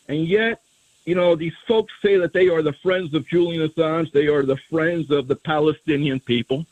And 0.08 0.26
yet, 0.26 0.60
you 1.04 1.14
know, 1.14 1.36
these 1.36 1.54
folks 1.68 1.92
say 2.02 2.16
that 2.16 2.32
they 2.32 2.48
are 2.48 2.62
the 2.62 2.72
friends 2.72 3.14
of 3.14 3.26
Julian 3.28 3.68
Assange, 3.68 4.10
they 4.10 4.26
are 4.26 4.42
the 4.42 4.56
friends 4.70 5.10
of 5.10 5.28
the 5.28 5.36
Palestinian 5.36 6.18
people, 6.18 6.66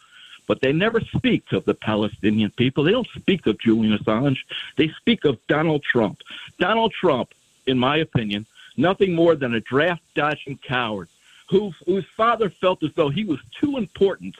but 0.48 0.60
they 0.60 0.72
never 0.72 1.00
speak 1.00 1.52
of 1.52 1.64
the 1.64 1.74
Palestinian 1.74 2.50
people. 2.50 2.82
They 2.82 2.90
don't 2.90 3.08
speak 3.14 3.46
of 3.46 3.58
Julian 3.58 3.96
Assange. 3.96 4.38
They 4.76 4.88
speak 4.88 5.24
of 5.24 5.38
Donald 5.46 5.82
Trump. 5.84 6.22
Donald 6.58 6.92
Trump 6.92 7.32
in 7.66 7.78
my 7.78 7.96
opinion, 7.98 8.46
nothing 8.76 9.14
more 9.14 9.34
than 9.34 9.54
a 9.54 9.60
draft 9.60 10.02
dodging 10.14 10.58
coward 10.58 11.08
who, 11.52 11.70
whose 11.84 12.06
father 12.06 12.48
felt 12.48 12.82
as 12.82 12.92
though 12.94 13.10
he 13.10 13.24
was 13.24 13.38
too 13.60 13.76
important 13.76 14.34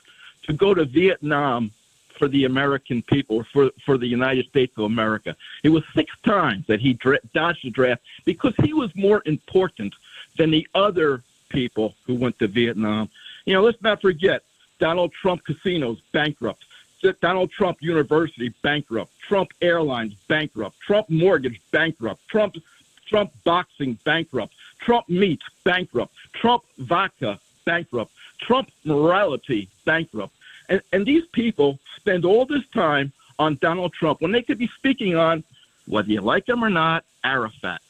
to 0.45 0.53
go 0.55 0.73
to 0.73 0.87
Vietnam 0.87 1.71
for 2.19 2.27
the 2.27 2.47
American 2.47 3.03
people, 3.03 3.45
for, 3.53 3.71
for 3.85 3.99
the 3.99 4.07
United 4.07 4.47
States 4.47 4.73
of 4.79 4.85
America. 4.85 5.37
It 5.63 5.69
was 5.69 5.85
six 5.95 6.11
times 6.25 6.67
that 6.69 6.81
he 6.81 6.95
dra- 6.95 7.19
dodged 7.35 7.65
the 7.65 7.71
draft 7.71 8.03
because 8.25 8.55
he 8.65 8.73
was 8.73 8.91
more 8.97 9.23
important 9.27 9.95
than 10.39 10.51
the 10.51 10.67
other 10.75 11.23
people 11.51 11.95
who 12.07 12.15
went 12.15 12.39
to 12.39 12.47
Vietnam. 12.47 13.11
You 13.45 13.53
know, 13.53 13.63
let's 13.63 13.83
not 13.83 14.01
forget 14.01 14.43
Donald 14.79 15.13
Trump 15.13 15.45
casinos 15.45 16.01
bankrupt. 16.13 16.65
Donald 17.21 17.51
Trump 17.51 17.83
University 17.83 18.55
bankrupt, 18.63 19.11
Trump 19.19 19.53
Airlines 19.61 20.15
bankrupt, 20.29 20.79
Trump 20.81 21.11
Mortgage 21.11 21.61
bankrupt, 21.73 22.27
Trump 22.29 22.57
Trump 23.07 23.33
boxing 23.45 23.99
bankrupt, 24.05 24.55
Trump 24.83 25.09
meat 25.09 25.41
bankrupt, 25.65 26.13
Trump 26.33 26.65
vodka 26.79 27.39
bankrupt, 27.65 28.13
Trump 28.39 28.71
morality 28.85 29.69
bankrupt. 29.85 30.35
And, 30.69 30.83
and 30.93 31.07
these 31.07 31.25
people 31.33 31.79
spend 31.97 32.25
all 32.25 32.45
this 32.47 32.67
time 32.75 33.13
on 33.39 33.57
Donald 33.61 33.93
Trump 33.93 34.21
when 34.21 34.33
they 34.33 34.43
could 34.43 34.59
be 34.59 34.69
speaking 34.69 35.17
on, 35.17 35.45
whether 35.87 36.09
you 36.09 36.21
like 36.21 36.49
him 36.49 36.65
or 36.65 36.71
not, 36.71 37.05
Arafat. 37.25 37.81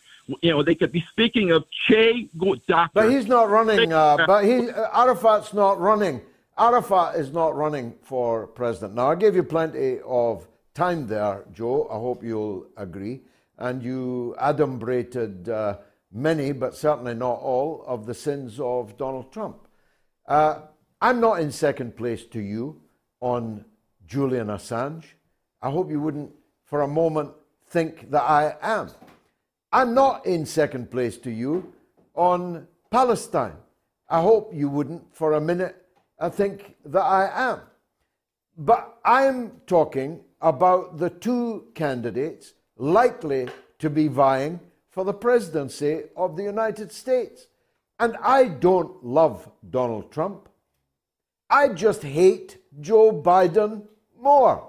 You 0.40 0.52
know, 0.52 0.62
they 0.62 0.74
could 0.74 0.92
be 0.92 1.00
speaking 1.00 1.50
of 1.50 1.64
Che 1.70 2.28
Doctor. 2.38 2.90
But 2.94 3.10
he's 3.10 3.26
not 3.26 3.50
running. 3.50 3.92
Uh, 3.92 4.24
but 4.26 4.44
he, 4.44 4.70
uh, 4.70 4.88
Arafat's 4.92 5.52
not 5.52 5.80
running. 5.80 6.20
Arafat 6.56 7.16
is 7.16 7.32
not 7.32 7.56
running 7.56 7.94
for 8.02 8.46
president. 8.46 8.94
Now, 8.94 9.10
I 9.10 9.14
gave 9.16 9.34
you 9.34 9.42
plenty 9.42 9.98
of 10.06 10.46
time 10.74 11.06
there, 11.08 11.44
Joe. 11.52 11.88
I 11.90 11.94
hope 11.94 12.22
you'll 12.22 12.66
agree 12.76 13.22
and 13.58 13.82
you 13.82 14.34
adumbrated 14.40 15.48
uh, 15.48 15.78
many, 16.12 16.52
but 16.52 16.74
certainly 16.74 17.14
not 17.14 17.40
all, 17.40 17.84
of 17.86 18.06
the 18.06 18.14
sins 18.14 18.60
of 18.60 18.96
Donald 18.96 19.32
Trump. 19.32 19.66
Uh, 20.26 20.60
I'm 21.00 21.20
not 21.20 21.40
in 21.40 21.50
second 21.50 21.96
place 21.96 22.24
to 22.26 22.40
you 22.40 22.80
on 23.20 23.64
Julian 24.06 24.48
Assange. 24.48 25.04
I 25.60 25.70
hope 25.70 25.90
you 25.90 26.00
wouldn't 26.00 26.32
for 26.64 26.82
a 26.82 26.88
moment 26.88 27.32
think 27.68 28.10
that 28.10 28.22
I 28.22 28.56
am. 28.60 28.90
I'm 29.72 29.94
not 29.94 30.26
in 30.26 30.44
second 30.44 30.90
place 30.90 31.16
to 31.18 31.30
you 31.30 31.72
on 32.14 32.66
Palestine. 32.90 33.56
I 34.08 34.20
hope 34.20 34.52
you 34.54 34.68
wouldn't 34.68 35.14
for 35.14 35.32
a 35.32 35.40
minute 35.40 35.76
uh, 36.18 36.28
think 36.28 36.76
that 36.84 37.02
I 37.02 37.50
am. 37.50 37.60
But 38.58 38.98
I'm 39.04 39.60
talking 39.66 40.20
about 40.42 40.98
the 40.98 41.08
two 41.08 41.68
candidates 41.74 42.52
likely 42.76 43.48
to 43.78 43.88
be 43.88 44.08
vying 44.08 44.60
for 44.92 45.04
the 45.04 45.14
presidency 45.14 46.02
of 46.16 46.36
the 46.36 46.44
United 46.44 46.92
States. 46.92 47.48
And 47.98 48.16
I 48.22 48.44
don't 48.48 49.04
love 49.04 49.50
Donald 49.68 50.12
Trump. 50.12 50.48
I 51.48 51.68
just 51.68 52.02
hate 52.02 52.58
Joe 52.80 53.10
Biden 53.12 53.82
more. 54.18 54.68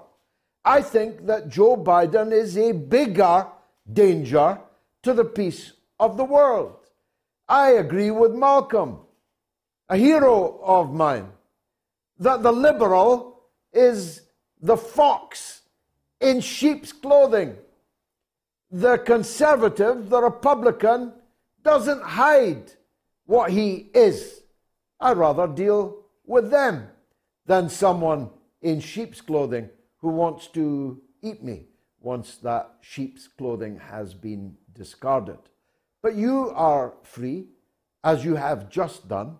I 0.64 0.80
think 0.80 1.26
that 1.26 1.48
Joe 1.48 1.76
Biden 1.76 2.32
is 2.32 2.56
a 2.56 2.72
bigger 2.72 3.46
danger 3.92 4.58
to 5.02 5.12
the 5.12 5.24
peace 5.24 5.72
of 6.00 6.16
the 6.16 6.24
world. 6.24 6.76
I 7.46 7.72
agree 7.72 8.10
with 8.10 8.32
Malcolm, 8.32 9.00
a 9.90 9.96
hero 9.96 10.60
of 10.64 10.92
mine, 10.92 11.28
that 12.18 12.42
the 12.42 12.52
liberal 12.52 13.42
is 13.74 14.22
the 14.60 14.76
fox 14.76 15.62
in 16.20 16.40
sheep's 16.40 16.92
clothing 16.92 17.56
the 18.74 18.98
conservative, 18.98 20.10
the 20.10 20.20
Republican, 20.20 21.12
doesn't 21.62 22.02
hide 22.02 22.72
what 23.24 23.52
he 23.52 23.88
is. 23.94 24.40
I'd 24.98 25.16
rather 25.16 25.46
deal 25.46 26.02
with 26.26 26.50
them 26.50 26.88
than 27.46 27.68
someone 27.68 28.30
in 28.62 28.80
sheep's 28.80 29.20
clothing 29.20 29.70
who 29.98 30.08
wants 30.08 30.48
to 30.48 31.00
eat 31.22 31.40
me 31.40 31.66
once 32.00 32.36
that 32.38 32.68
sheep's 32.80 33.28
clothing 33.28 33.78
has 33.78 34.12
been 34.12 34.56
discarded. 34.72 35.38
But 36.02 36.16
you 36.16 36.50
are 36.50 36.94
free, 37.04 37.46
as 38.02 38.24
you 38.24 38.34
have 38.34 38.70
just 38.70 39.06
done, 39.06 39.38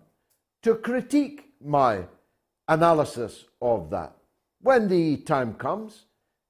to 0.63 0.77
critique 0.77 1.47
my 1.61 2.05
analysis 2.69 3.47
of 3.61 3.91
that. 3.91 4.17
When 4.61 4.87
the 4.87 5.17
time 5.17 5.55
comes, 5.55 6.05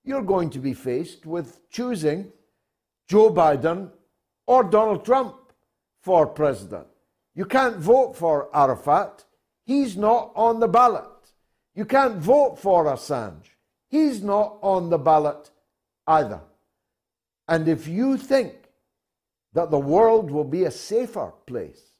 you're 0.05 0.22
going 0.22 0.51
to 0.51 0.59
be 0.59 0.74
faced 0.74 1.24
with 1.24 1.66
choosing 1.70 2.30
Joe 3.09 3.30
Biden 3.30 3.90
or 4.46 4.64
Donald 4.64 5.05
Trump 5.05 5.36
for 6.00 6.26
president. 6.26 6.86
You 7.34 7.44
can't 7.44 7.76
vote 7.76 8.16
for 8.16 8.55
Arafat. 8.55 9.24
He's 9.64 9.96
not 9.96 10.32
on 10.34 10.61
the 10.61 10.68
ballot. 10.68 11.09
You 11.74 11.84
can't 11.84 12.16
vote 12.16 12.59
for 12.59 12.84
Assange. 12.84 13.48
He's 13.88 14.22
not 14.22 14.59
on 14.62 14.90
the 14.90 14.98
ballot 14.98 15.50
either. 16.07 16.40
And 17.48 17.68
if 17.68 17.88
you 17.88 18.16
think 18.16 18.55
that 19.52 19.70
the 19.70 19.78
world 19.78 20.30
will 20.30 20.44
be 20.44 20.64
a 20.64 20.70
safer 20.70 21.32
place 21.46 21.92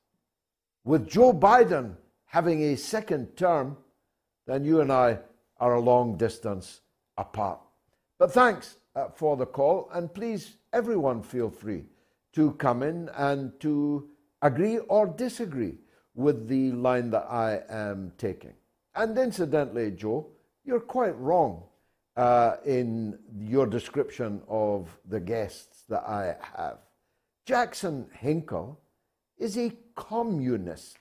with 0.85 1.09
Joe 1.09 1.33
Biden 1.33 1.97
having 2.27 2.63
a 2.63 2.77
second 2.77 3.37
term, 3.37 3.77
then 4.47 4.65
you 4.65 4.81
and 4.81 4.93
I 4.93 5.19
are 5.59 5.75
a 5.75 5.81
long 5.81 6.17
distance 6.17 6.81
apart. 7.17 7.61
But 8.19 8.33
thanks 8.33 8.77
uh, 8.95 9.09
for 9.15 9.37
the 9.37 9.47
call, 9.47 9.89
and 9.93 10.13
please 10.13 10.57
everyone 10.73 11.23
feel 11.23 11.51
free 11.51 11.85
to 12.33 12.53
come 12.53 12.83
in 12.83 13.09
and 13.17 13.59
to 13.61 14.09
agree 14.43 14.79
or 14.79 15.07
disagree 15.07 15.79
with 16.15 16.49
the 16.49 16.73
line 16.73 17.11
that 17.11 17.27
I 17.29 17.63
am 17.69 18.13
taking. 18.19 18.55
And 18.95 19.17
incidentally, 19.19 19.91
Joe, 19.91 20.29
you're 20.65 20.81
quite 20.81 21.19
wrong 21.19 21.65
uh, 22.17 22.57
in 22.65 23.19
your 23.37 23.67
description 23.67 24.43
of 24.49 24.97
the 25.09 25.21
guests 25.21 25.85
that 25.89 26.05
I 26.07 26.37
have. 26.57 26.79
Jackson 27.47 28.07
Hinkle 28.19 28.81
is 29.39 29.59
a 29.59 29.73
communist. 29.95 30.99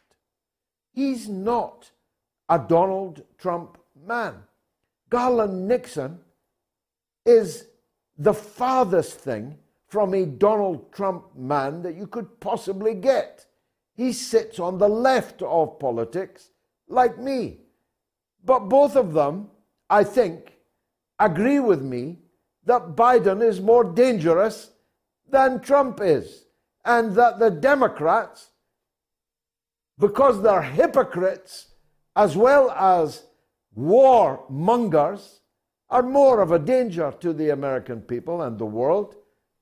He's 0.92 1.30
not 1.30 1.92
a 2.50 2.60
Donald 2.60 3.24
Trump 3.38 3.78
man. 4.06 4.36
Garland 5.10 5.68
Nixon 5.68 6.20
is 7.26 7.68
the 8.24 8.34
farthest 8.34 9.20
thing 9.20 9.58
from 9.88 10.14
a 10.14 10.26
Donald 10.26 10.92
Trump 10.94 11.36
man 11.36 11.82
that 11.82 11.96
you 11.96 12.08
could 12.08 12.40
possibly 12.40 12.94
get. 12.94 13.46
He 13.96 14.14
sits 14.14 14.60
on 14.60 14.78
the 14.78 14.88
left 14.88 15.42
of 15.42 15.78
politics, 15.78 16.50
like 16.88 17.20
me. 17.20 17.60
But 18.46 18.70
both 18.70 18.96
of 18.96 19.14
them, 19.14 19.50
I 19.90 20.06
think, 20.06 20.54
agree 21.20 21.60
with 21.60 21.82
me 21.82 22.20
that 22.66 22.96
Biden 22.96 23.44
is 23.44 23.60
more 23.60 23.84
dangerous 23.84 24.72
than 25.30 25.60
Trump 25.60 26.00
is, 26.02 26.46
and 26.86 27.14
that 27.16 27.40
the 27.40 27.52
Democrats, 27.52 28.52
because 30.00 30.42
they're 30.42 30.62
hypocrites 30.62 31.68
as 32.16 32.38
well 32.38 32.72
as 32.72 33.24
warmongers, 33.78 35.40
are 35.94 36.02
more 36.02 36.42
of 36.42 36.52
a 36.52 36.58
danger 36.58 37.14
to 37.20 37.34
the 37.34 37.52
American 37.52 38.02
people 38.02 38.42
and 38.42 38.58
the 38.58 38.66
world 38.66 39.16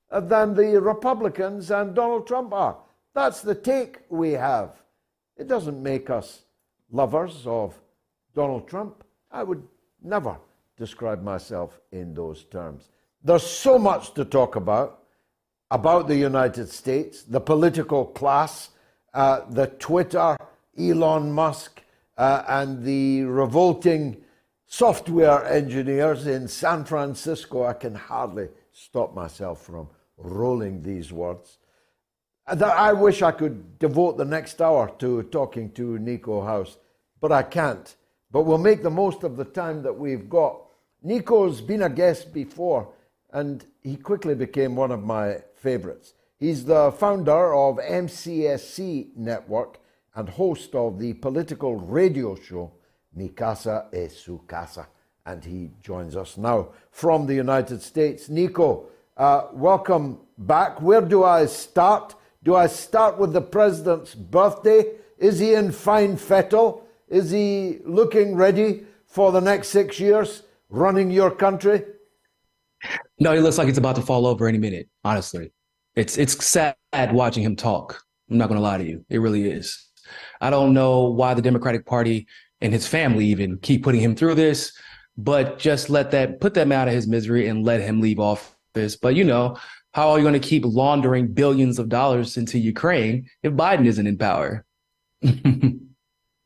than 0.10 0.54
the 0.54 0.80
Republicans 0.80 1.70
and 1.72 1.94
Donald 1.94 2.26
Trump 2.26 2.54
are. 2.54 2.78
That's 3.14 3.42
the 3.42 3.54
take 3.54 4.00
we 4.08 4.32
have. 4.32 4.82
It 5.36 5.50
doesn't 5.50 5.84
make 5.84 6.10
us 6.10 6.44
lovers 6.90 7.46
of 7.46 7.78
Donald 8.34 8.70
Trump. 8.70 9.04
I 9.30 9.44
would 9.44 9.62
never 10.02 10.38
describe 10.78 11.22
myself 11.22 11.82
in 11.92 12.14
those 12.14 12.46
terms. 12.46 12.88
There's 13.22 13.46
so 13.46 13.78
much 13.78 14.14
to 14.14 14.24
talk 14.24 14.56
about 14.56 15.04
about 15.70 16.08
the 16.08 16.16
United 16.16 16.70
States, 16.70 17.24
the 17.24 17.42
political 17.42 18.06
class, 18.06 18.70
uh, 19.14 19.42
the 19.50 19.68
Twitter, 19.68 20.38
Elon 20.80 21.32
Musk, 21.32 21.82
uh, 22.18 22.44
and 22.48 22.84
the 22.84 23.24
revolting 23.24 24.22
software 24.72 25.44
engineers 25.48 26.26
in 26.26 26.48
San 26.48 26.86
Francisco. 26.86 27.66
I 27.66 27.74
can 27.74 27.94
hardly 27.94 28.48
stop 28.72 29.14
myself 29.14 29.62
from 29.66 29.90
rolling 30.18 30.82
these 30.82 31.12
words. 31.12 31.58
That 32.48 32.78
I 32.78 32.94
wish 32.94 33.22
I 33.22 33.34
could 33.34 33.80
devote 33.80 34.18
the 34.18 34.24
next 34.24 34.62
hour 34.62 34.90
to 35.00 35.24
talking 35.24 35.72
to 35.74 36.00
Nico 36.00 36.42
House, 36.42 36.78
but 37.20 37.34
I 37.34 37.44
can't. 37.44 37.96
But 38.32 38.44
we'll 38.44 38.58
make 38.58 38.82
the 38.82 38.90
most 38.90 39.24
of 39.24 39.36
the 39.36 39.44
time 39.44 39.84
that 39.84 40.00
we've 40.00 40.30
got. 40.30 40.62
Nico's 41.04 41.60
been 41.60 41.82
a 41.82 41.90
guest 41.90 42.34
before, 42.34 42.94
and 43.34 43.66
he 43.84 43.98
quickly 43.98 44.36
became 44.36 44.78
one 44.78 44.92
of 44.92 45.04
my 45.04 45.40
favorites. 45.58 46.14
He's 46.40 46.64
the 46.64 46.94
founder 46.94 47.54
of 47.54 47.76
MCSC 47.76 49.18
Network 49.18 49.80
and 50.16 50.30
host 50.30 50.74
of 50.76 50.98
the 50.98 51.14
political 51.14 51.76
radio 51.76 52.36
show 52.36 52.72
Mi 53.14 53.30
Casa 53.30 53.88
es 53.92 54.18
Su 54.18 54.42
Casa. 54.48 54.88
And 55.26 55.44
he 55.44 55.70
joins 55.82 56.16
us 56.16 56.38
now 56.38 56.70
from 56.92 57.28
the 57.28 57.36
United 57.36 57.82
States. 57.82 58.30
Nico, 58.30 58.88
uh, 59.18 59.48
welcome 59.54 60.18
back. 60.38 60.82
Where 60.82 61.02
do 61.02 61.24
I 61.24 61.46
start? 61.46 62.16
Do 62.44 62.56
I 62.56 62.68
start 62.68 63.20
with 63.20 63.34
the 63.34 63.42
president's 63.42 64.16
birthday? 64.16 64.86
Is 65.20 65.40
he 65.40 65.54
in 65.54 65.72
fine 65.72 66.18
fettle? 66.18 66.88
Is 67.08 67.30
he 67.30 67.80
looking 67.86 68.36
ready 68.36 68.86
for 69.06 69.32
the 69.32 69.42
next 69.42 69.68
six 69.68 70.00
years 70.00 70.44
running 70.70 71.12
your 71.12 71.30
country? 71.30 71.84
No, 73.20 73.34
he 73.34 73.40
looks 73.40 73.60
like 73.60 73.68
he's 73.68 73.78
about 73.78 73.98
to 73.98 74.02
fall 74.02 74.26
over 74.26 74.48
any 74.48 74.58
minute, 74.58 74.90
honestly. 75.04 75.52
It's 75.96 76.18
it's 76.18 76.44
sad 76.44 76.76
watching 77.12 77.44
him 77.44 77.56
talk. 77.56 78.02
I'm 78.30 78.38
not 78.38 78.48
gonna 78.48 78.62
lie 78.62 78.80
to 78.80 78.84
you. 78.84 79.06
It 79.10 79.20
really 79.20 79.52
is. 79.52 79.90
I 80.40 80.50
don't 80.50 80.74
know 80.74 81.04
why 81.04 81.36
the 81.36 81.42
Democratic 81.42 81.86
Party 81.86 82.28
and 82.62 82.74
his 82.74 82.88
family 82.88 83.26
even 83.26 83.58
keep 83.60 83.84
putting 83.84 84.02
him 84.02 84.16
through 84.16 84.36
this, 84.36 84.72
but 85.18 85.60
just 85.60 85.90
let 85.90 86.12
that 86.12 86.40
put 86.40 86.54
them 86.54 86.72
out 86.72 86.88
of 86.88 86.94
his 86.94 87.08
misery 87.08 87.48
and 87.48 87.66
let 87.66 87.82
him 87.82 88.02
leave 88.02 88.20
office. 88.20 88.96
But 88.96 89.16
you 89.16 89.24
know, 89.24 89.58
how 89.94 90.12
are 90.12 90.18
you 90.18 90.24
going 90.24 90.40
to 90.40 90.48
keep 90.48 90.64
laundering 90.66 91.28
billions 91.28 91.80
of 91.80 91.90
dollars 91.90 92.38
into 92.38 92.58
Ukraine 92.58 93.28
if 93.44 93.54
Biden 93.54 93.86
isn't 93.86 94.08
in 94.08 94.18
power? 94.18 94.66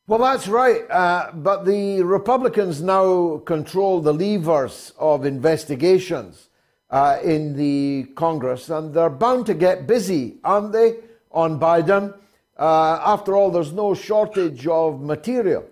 well, 0.08 0.20
that's 0.20 0.48
right. 0.48 0.90
Uh, 0.90 1.32
but 1.34 1.66
the 1.66 2.02
Republicans 2.02 2.82
now 2.82 3.38
control 3.46 4.02
the 4.02 4.14
levers 4.14 4.94
of 4.98 5.26
investigations 5.26 6.50
uh, 6.90 7.20
in 7.24 7.56
the 7.56 8.06
Congress, 8.16 8.70
and 8.70 8.94
they're 8.94 9.10
bound 9.10 9.46
to 9.46 9.54
get 9.54 9.86
busy, 9.88 10.38
aren't 10.44 10.72
they, 10.72 10.98
on 11.32 11.60
Biden? 11.60 12.18
Uh, 12.58 13.00
after 13.06 13.36
all, 13.36 13.52
there's 13.52 13.74
no 13.74 13.94
shortage 13.94 14.66
of 14.66 15.02
material. 15.02 15.66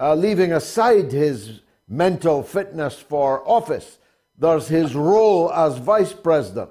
Uh, 0.00 0.14
leaving 0.14 0.52
aside 0.54 1.12
his 1.12 1.60
mental 1.86 2.42
fitness 2.42 2.98
for 2.98 3.46
office, 3.46 3.98
there's 4.38 4.68
his 4.68 4.94
role 4.94 5.52
as 5.52 5.76
vice 5.76 6.14
president 6.14 6.70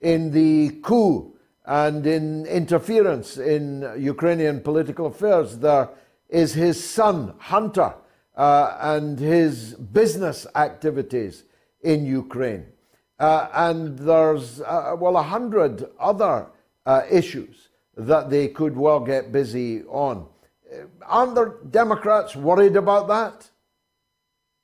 in 0.00 0.32
the 0.32 0.70
coup 0.82 1.32
and 1.66 2.04
in 2.04 2.44
interference 2.46 3.38
in 3.38 3.88
Ukrainian 3.96 4.60
political 4.60 5.06
affairs. 5.06 5.58
There 5.58 5.88
is 6.28 6.54
his 6.54 6.82
son, 6.82 7.34
Hunter, 7.38 7.94
uh, 8.36 8.76
and 8.80 9.20
his 9.20 9.74
business 9.74 10.44
activities 10.56 11.44
in 11.82 12.04
Ukraine. 12.04 12.66
Uh, 13.20 13.48
and 13.54 13.96
there's, 13.96 14.60
uh, 14.62 14.96
well, 14.98 15.16
a 15.16 15.22
hundred 15.22 15.88
other 16.00 16.48
uh, 16.84 17.02
issues 17.08 17.68
that 17.96 18.30
they 18.30 18.48
could 18.48 18.76
well 18.76 18.98
get 18.98 19.30
busy 19.30 19.84
on. 19.84 20.26
Aren't 21.06 21.34
the 21.34 21.58
Democrats 21.70 22.34
worried 22.36 22.76
about 22.76 23.08
that? 23.08 23.50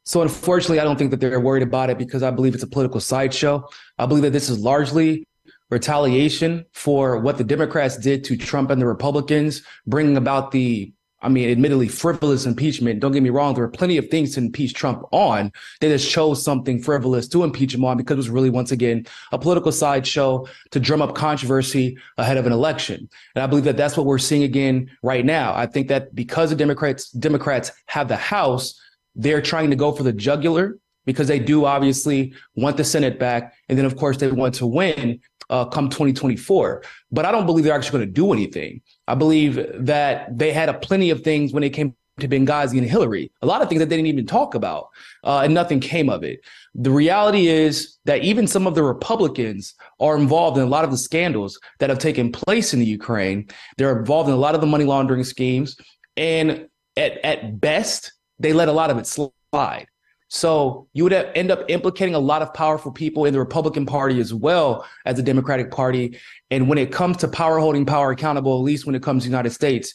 So, 0.05 0.23
unfortunately, 0.23 0.81
I 0.81 0.85
don't 0.85 0.97
think 0.97 1.11
that 1.11 1.21
they're 1.21 1.41
worried 1.41 1.63
about 1.63 1.91
it 1.91 1.99
because 1.99 2.23
I 2.23 2.31
believe 2.31 2.55
it's 2.55 2.63
a 2.63 2.69
political 2.69 3.01
sideshow. 3.01 3.69
I 3.99 4.07
believe 4.07 4.23
that 4.23 4.33
this 4.33 4.49
is 4.49 4.59
largely 4.59 5.27
retaliation 5.71 6.65
for 6.73 7.19
what 7.19 7.39
the 7.39 7.45
Democrats 7.45 7.97
did 7.97 8.25
to 8.25 8.37
Trump 8.37 8.71
and 8.71 8.81
the 8.81 8.87
Republicans, 8.87 9.63
bringing 9.87 10.17
about 10.17 10.51
the 10.51 10.93
I 11.23 11.29
mean, 11.29 11.51
admittedly 11.51 11.89
frivolous 11.89 12.47
impeachment. 12.47 13.01
Don't 13.01 13.13
get 13.13 13.23
me 13.23 13.31
wrong. 13.31 13.55
There 13.55 13.65
were 13.65 13.71
plenty 13.71 13.99
of 13.99 14.09
things 14.09 14.35
to 14.35 14.41
impeach 14.41 14.75
Trump 14.75 15.03
on. 15.13 15.53
They 15.81 15.89
just 15.89 16.11
chose 16.11 16.43
something 16.43 16.83
frivolous 16.83 17.29
to 17.29 17.45
impeach 17.45 17.75
him 17.75 17.85
on 17.85 17.97
because 17.97 18.15
it 18.15 18.17
was 18.17 18.31
really, 18.31 18.51
once 18.51 18.73
again, 18.73 19.07
a 19.33 19.39
political 19.39 19.73
sideshow 19.73 20.47
to 20.71 20.81
drum 20.81 21.03
up 21.03 21.15
controversy 21.15 21.99
ahead 22.17 22.37
of 22.39 22.47
an 22.47 22.53
election. 22.53 23.09
And 23.35 23.43
I 23.43 23.47
believe 23.47 23.65
that 23.65 23.77
that's 23.77 23.97
what 23.97 24.07
we're 24.07 24.19
seeing 24.19 24.43
again 24.45 24.91
right 25.03 25.25
now. 25.25 25.55
I 25.55 25.67
think 25.67 25.89
that 25.89 26.15
because 26.15 26.51
the 26.51 26.57
Democrats, 26.57 27.11
Democrats 27.11 27.71
have 27.87 28.09
the 28.09 28.17
House, 28.17 28.81
they're 29.15 29.43
trying 29.43 29.71
to 29.71 29.77
go 29.77 29.93
for 29.93 30.03
the 30.03 30.13
jugular 30.13 30.79
because 31.07 31.29
they 31.29 31.39
do 31.39 31.65
obviously 31.65 32.33
want 32.57 32.77
the 32.77 32.85
Senate 32.85 33.19
back. 33.19 33.55
And 33.69 33.77
then, 33.77 33.85
of 33.85 33.97
course, 33.97 34.19
they 34.19 34.31
want 34.31 34.55
to 34.57 34.67
win 34.67 35.21
uh, 35.51 35.67
come 35.67 35.91
2024. 35.91 36.83
But 37.13 37.27
I 37.27 37.33
don't 37.33 37.45
believe 37.45 37.65
they're 37.65 37.75
actually 37.75 37.99
going 37.99 38.09
to 38.09 38.13
do 38.13 38.33
anything. 38.33 38.81
I 39.07 39.15
believe 39.15 39.57
that 39.85 40.39
they 40.39 40.53
had 40.53 40.69
a 40.69 40.75
plenty 40.75 41.11
of 41.11 41.23
things 41.23 41.53
when 41.53 41.63
it 41.63 41.71
came 41.71 41.95
to 42.21 42.29
Benghazi 42.29 42.79
and 42.79 42.89
Hillary, 42.89 43.31
a 43.43 43.47
lot 43.47 43.63
of 43.63 43.69
things 43.69 43.81
that 43.81 43.89
they 43.89 43.97
didn't 43.97 44.09
even 44.09 44.27
talk 44.27 44.55
about, 44.55 44.89
uh, 45.25 45.41
and 45.41 45.55
nothing 45.55 45.81
came 45.81 46.09
of 46.09 46.23
it. 46.23 46.41
The 46.75 46.91
reality 46.91 47.49
is 47.49 47.97
that 48.05 48.23
even 48.23 48.47
some 48.47 48.67
of 48.67 48.75
the 48.75 48.83
Republicans 48.83 49.75
are 49.99 50.17
involved 50.17 50.59
in 50.59 50.65
a 50.65 50.69
lot 50.69 50.85
of 50.85 50.91
the 50.91 50.99
scandals 50.99 51.59
that 51.79 51.91
have 51.91 51.99
taken 51.99 52.31
place 52.31 52.73
in 52.73 52.81
the 52.81 52.87
Ukraine. 52.87 53.49
They're 53.79 53.99
involved 53.99 54.29
in 54.29 54.35
a 54.35 54.39
lot 54.39 54.55
of 54.55 54.61
the 54.61 54.67
money 54.67 54.85
laundering 54.85 55.25
schemes, 55.25 55.77
and 56.17 56.69
at 56.97 57.25
at 57.25 57.61
best, 57.61 58.13
they 58.39 58.53
let 58.53 58.69
a 58.69 58.73
lot 58.73 58.91
of 58.91 58.99
it 58.99 59.07
slide. 59.07 59.87
So 60.33 60.87
you 60.93 61.03
would 61.03 61.13
end 61.13 61.51
up 61.51 61.65
implicating 61.69 62.15
a 62.15 62.21
lot 62.21 62.41
of 62.41 62.55
powerful 62.55 62.93
people 62.93 63.25
in 63.25 63.33
the 63.33 63.41
Republican 63.41 63.85
Party 63.85 64.21
as 64.21 64.33
well 64.33 64.87
as 65.05 65.17
the 65.17 65.25
Democratic 65.25 65.73
Party. 65.73 66.19
And 66.53 66.69
when 66.69 66.79
it 66.79 66.93
comes 66.93 67.17
to 67.19 67.29
power 67.29 67.59
holding 67.59 67.85
power 67.85 68.13
accountable, 68.13 68.57
at 68.57 68.63
least 68.63 68.87
when 68.87 68.95
it 68.95 69.03
comes 69.03 69.25
to 69.25 69.29
the 69.29 69.33
United 69.33 69.51
States, 69.51 69.93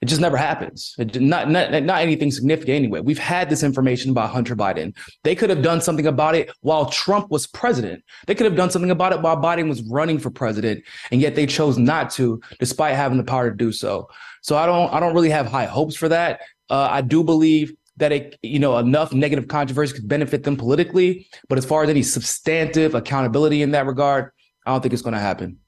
it 0.00 0.06
just 0.06 0.22
never 0.22 0.38
happens. 0.38 0.94
It, 0.98 1.20
not, 1.20 1.50
not, 1.50 1.70
not 1.82 2.00
anything 2.00 2.30
significant 2.30 2.76
anyway. 2.76 3.00
We've 3.00 3.18
had 3.18 3.50
this 3.50 3.62
information 3.62 4.10
about 4.10 4.30
Hunter 4.30 4.56
Biden. 4.56 4.96
They 5.22 5.34
could 5.34 5.50
have 5.50 5.60
done 5.62 5.82
something 5.82 6.06
about 6.06 6.34
it 6.34 6.50
while 6.62 6.86
Trump 6.86 7.30
was 7.30 7.46
president. 7.46 8.02
They 8.26 8.34
could 8.34 8.46
have 8.46 8.56
done 8.56 8.70
something 8.70 8.90
about 8.90 9.12
it 9.12 9.20
while 9.20 9.36
Biden 9.36 9.68
was 9.68 9.82
running 9.82 10.18
for 10.18 10.30
president, 10.30 10.82
and 11.10 11.20
yet 11.20 11.34
they 11.34 11.46
chose 11.46 11.76
not 11.76 12.10
to, 12.12 12.40
despite 12.58 12.96
having 12.96 13.18
the 13.18 13.24
power 13.24 13.50
to 13.50 13.56
do 13.56 13.70
so. 13.70 14.08
So 14.40 14.56
I 14.56 14.64
don't, 14.64 14.92
I 14.94 15.00
don't 15.00 15.14
really 15.14 15.30
have 15.30 15.46
high 15.46 15.66
hopes 15.66 15.94
for 15.94 16.08
that. 16.08 16.40
Uh, 16.70 16.88
I 16.90 17.02
do 17.02 17.22
believe 17.22 17.74
that 17.96 18.12
it, 18.12 18.38
you 18.42 18.58
know, 18.58 18.76
enough 18.78 19.12
negative 19.12 19.48
controversy 19.48 19.94
could 19.94 20.08
benefit 20.08 20.42
them 20.44 20.56
politically. 20.56 21.28
But 21.48 21.58
as 21.58 21.64
far 21.64 21.82
as 21.84 21.90
any 21.90 22.02
substantive 22.02 22.94
accountability 22.94 23.62
in 23.62 23.70
that 23.72 23.86
regard, 23.86 24.30
I 24.66 24.72
don't 24.72 24.80
think 24.80 24.92
it's 24.92 25.02
going 25.02 25.14
to 25.14 25.20
happen. 25.20 25.58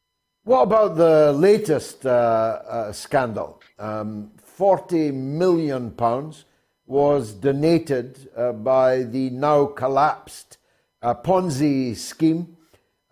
What 0.44 0.62
about 0.62 0.96
the 0.96 1.32
latest 1.32 2.06
uh, 2.06 2.08
uh, 2.08 2.92
scandal? 2.92 3.60
Um, 3.78 4.30
40 4.36 5.10
million 5.10 5.90
pounds 5.90 6.44
was 6.86 7.32
donated 7.32 8.30
uh, 8.36 8.52
by 8.52 9.02
the 9.02 9.30
now 9.30 9.66
collapsed 9.66 10.58
uh, 11.02 11.14
Ponzi 11.14 11.96
scheme 11.96 12.56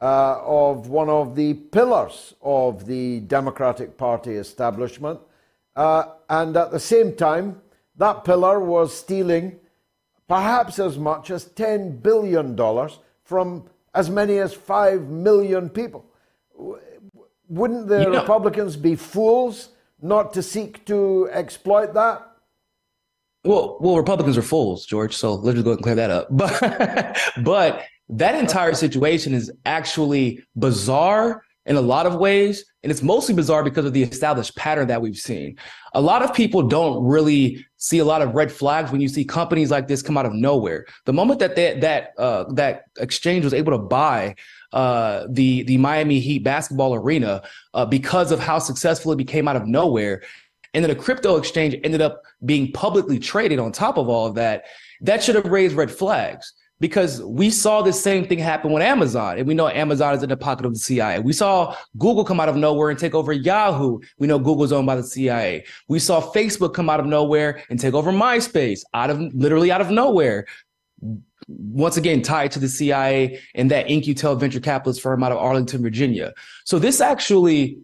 uh, 0.00 0.40
of 0.44 0.88
one 0.88 1.08
of 1.08 1.34
the 1.34 1.54
pillars 1.54 2.34
of 2.40 2.86
the 2.86 3.20
Democratic 3.20 3.96
Party 3.96 4.34
establishment. 4.34 5.18
Uh, 5.74 6.04
and 6.28 6.56
at 6.56 6.70
the 6.70 6.78
same 6.80 7.16
time, 7.16 7.60
that 7.96 8.24
pillar 8.24 8.60
was 8.60 8.96
stealing 8.96 9.58
perhaps 10.28 10.78
as 10.78 10.98
much 10.98 11.30
as 11.30 11.46
$10 11.46 12.02
billion 12.02 12.56
from 13.22 13.64
as 13.94 14.10
many 14.10 14.38
as 14.38 14.54
5 14.54 15.02
million 15.02 15.68
people. 15.68 16.04
Wouldn't 17.48 17.88
the 17.88 18.00
you 18.00 18.10
know, 18.10 18.20
Republicans 18.20 18.76
be 18.76 18.96
fools 18.96 19.70
not 20.00 20.32
to 20.34 20.42
seek 20.42 20.84
to 20.86 21.28
exploit 21.30 21.94
that? 21.94 22.30
Well, 23.44 23.76
well, 23.80 23.96
Republicans 23.96 24.38
are 24.38 24.42
fools, 24.42 24.86
George. 24.86 25.14
So 25.14 25.34
let's 25.34 25.56
just 25.56 25.64
go 25.64 25.72
ahead 25.72 25.78
and 25.78 25.82
clear 25.82 25.94
that 25.96 26.10
up. 26.10 26.28
But, 27.44 27.44
but 27.44 27.82
that 28.08 28.34
entire 28.34 28.74
situation 28.74 29.34
is 29.34 29.52
actually 29.66 30.42
bizarre 30.56 31.42
in 31.66 31.76
a 31.76 31.80
lot 31.80 32.06
of 32.06 32.16
ways. 32.16 32.64
And 32.82 32.90
it's 32.90 33.02
mostly 33.02 33.34
bizarre 33.34 33.64
because 33.64 33.84
of 33.84 33.92
the 33.92 34.02
established 34.02 34.56
pattern 34.56 34.88
that 34.88 35.00
we've 35.00 35.16
seen. 35.16 35.56
A 35.94 36.00
lot 36.00 36.22
of 36.22 36.34
people 36.34 36.62
don't 36.62 37.04
really 37.04 37.64
see 37.76 37.98
a 37.98 38.04
lot 38.04 38.22
of 38.22 38.34
red 38.34 38.52
flags 38.52 38.90
when 38.90 39.00
you 39.00 39.08
see 39.08 39.24
companies 39.24 39.70
like 39.70 39.88
this 39.88 40.02
come 40.02 40.16
out 40.16 40.26
of 40.26 40.34
nowhere. 40.34 40.86
The 41.06 41.12
moment 41.12 41.40
that 41.40 41.56
they, 41.56 41.78
that 41.80 42.12
uh, 42.18 42.44
that 42.54 42.84
exchange 42.98 43.44
was 43.44 43.54
able 43.54 43.72
to 43.72 43.78
buy 43.78 44.34
uh, 44.72 45.26
the 45.30 45.62
the 45.62 45.78
Miami 45.78 46.20
Heat 46.20 46.40
basketball 46.44 46.94
arena 46.94 47.42
uh, 47.72 47.86
because 47.86 48.32
of 48.32 48.40
how 48.40 48.58
successful 48.58 49.12
it 49.12 49.16
became 49.16 49.48
out 49.48 49.56
of 49.56 49.66
nowhere, 49.66 50.22
and 50.74 50.84
then 50.84 50.90
a 50.90 50.94
crypto 50.94 51.36
exchange 51.36 51.76
ended 51.84 52.02
up 52.02 52.22
being 52.44 52.72
publicly 52.72 53.18
traded 53.18 53.58
on 53.58 53.72
top 53.72 53.96
of 53.96 54.08
all 54.08 54.26
of 54.26 54.34
that, 54.34 54.64
that 55.00 55.22
should 55.22 55.36
have 55.36 55.46
raised 55.46 55.76
red 55.76 55.90
flags 55.90 56.52
because 56.80 57.22
we 57.22 57.50
saw 57.50 57.82
the 57.82 57.92
same 57.92 58.26
thing 58.26 58.38
happen 58.38 58.72
with 58.72 58.82
Amazon, 58.82 59.38
and 59.38 59.46
we 59.46 59.54
know 59.54 59.68
Amazon 59.68 60.14
is 60.14 60.22
in 60.22 60.28
the 60.28 60.36
pocket 60.36 60.66
of 60.66 60.72
the 60.72 60.78
CIA. 60.78 61.20
We 61.20 61.32
saw 61.32 61.76
Google 61.98 62.24
come 62.24 62.40
out 62.40 62.48
of 62.48 62.56
nowhere 62.56 62.90
and 62.90 62.98
take 62.98 63.14
over 63.14 63.32
Yahoo. 63.32 64.00
We 64.18 64.26
know 64.26 64.38
Google's 64.38 64.72
owned 64.72 64.86
by 64.86 64.96
the 64.96 65.02
CIA. 65.02 65.64
We 65.88 65.98
saw 65.98 66.20
Facebook 66.20 66.74
come 66.74 66.90
out 66.90 67.00
of 67.00 67.06
nowhere 67.06 67.62
and 67.70 67.78
take 67.78 67.94
over 67.94 68.10
MySpace 68.10 68.82
out 68.92 69.10
of 69.10 69.20
literally 69.34 69.70
out 69.70 69.80
of 69.80 69.90
nowhere. 69.90 70.46
Once 71.46 71.96
again, 71.96 72.22
tied 72.22 72.50
to 72.52 72.58
the 72.58 72.68
CIA 72.68 73.38
and 73.54 73.70
that 73.70 73.88
In-Q-Tel 73.88 74.36
venture 74.36 74.60
capitalist 74.60 75.00
firm 75.00 75.22
out 75.22 75.30
of 75.30 75.38
Arlington, 75.38 75.82
Virginia. 75.82 76.32
So 76.64 76.78
this 76.78 77.00
actually 77.00 77.78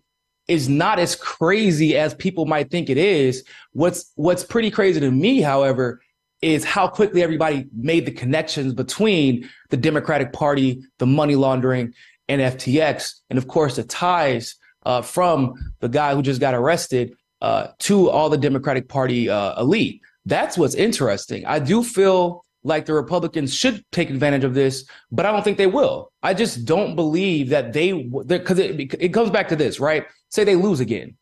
is 0.48 0.68
not 0.68 0.98
as 0.98 1.14
crazy 1.14 1.96
as 1.96 2.14
people 2.14 2.44
might 2.44 2.70
think 2.70 2.90
it 2.90 2.96
is. 2.96 3.44
What's 3.72 4.12
what's 4.16 4.42
pretty 4.42 4.70
crazy 4.70 4.98
to 4.98 5.10
me, 5.10 5.40
however, 5.40 6.00
is 6.42 6.64
how 6.64 6.88
quickly 6.88 7.22
everybody 7.22 7.66
made 7.76 8.06
the 8.06 8.12
connections 8.12 8.72
between 8.72 9.48
the 9.68 9.76
Democratic 9.76 10.32
Party, 10.32 10.82
the 10.98 11.06
money 11.06 11.36
laundering, 11.36 11.94
and 12.28 12.40
FTX, 12.40 13.14
and 13.28 13.38
of 13.38 13.48
course 13.48 13.76
the 13.76 13.84
ties 13.84 14.54
uh, 14.86 15.02
from 15.02 15.54
the 15.80 15.88
guy 15.88 16.14
who 16.14 16.22
just 16.22 16.40
got 16.40 16.54
arrested 16.54 17.12
uh, 17.42 17.68
to 17.80 18.08
all 18.08 18.30
the 18.30 18.38
Democratic 18.38 18.88
Party 18.88 19.28
uh, 19.28 19.60
elite. 19.60 20.00
That's 20.26 20.56
what's 20.56 20.74
interesting. 20.74 21.44
I 21.46 21.58
do 21.58 21.82
feel 21.82 22.44
like 22.62 22.86
the 22.86 22.92
Republicans 22.92 23.54
should 23.54 23.84
take 23.90 24.10
advantage 24.10 24.44
of 24.44 24.54
this, 24.54 24.84
but 25.10 25.26
I 25.26 25.32
don't 25.32 25.42
think 25.42 25.58
they 25.58 25.66
will. 25.66 26.12
I 26.22 26.34
just 26.34 26.64
don't 26.64 26.94
believe 26.94 27.48
that 27.50 27.72
they 27.72 27.92
because 27.92 28.58
it, 28.58 28.94
it 29.00 29.08
comes 29.14 29.30
back 29.30 29.48
to 29.48 29.56
this, 29.56 29.80
right? 29.80 30.06
Say 30.28 30.44
they 30.44 30.56
lose 30.56 30.80
again, 30.80 31.16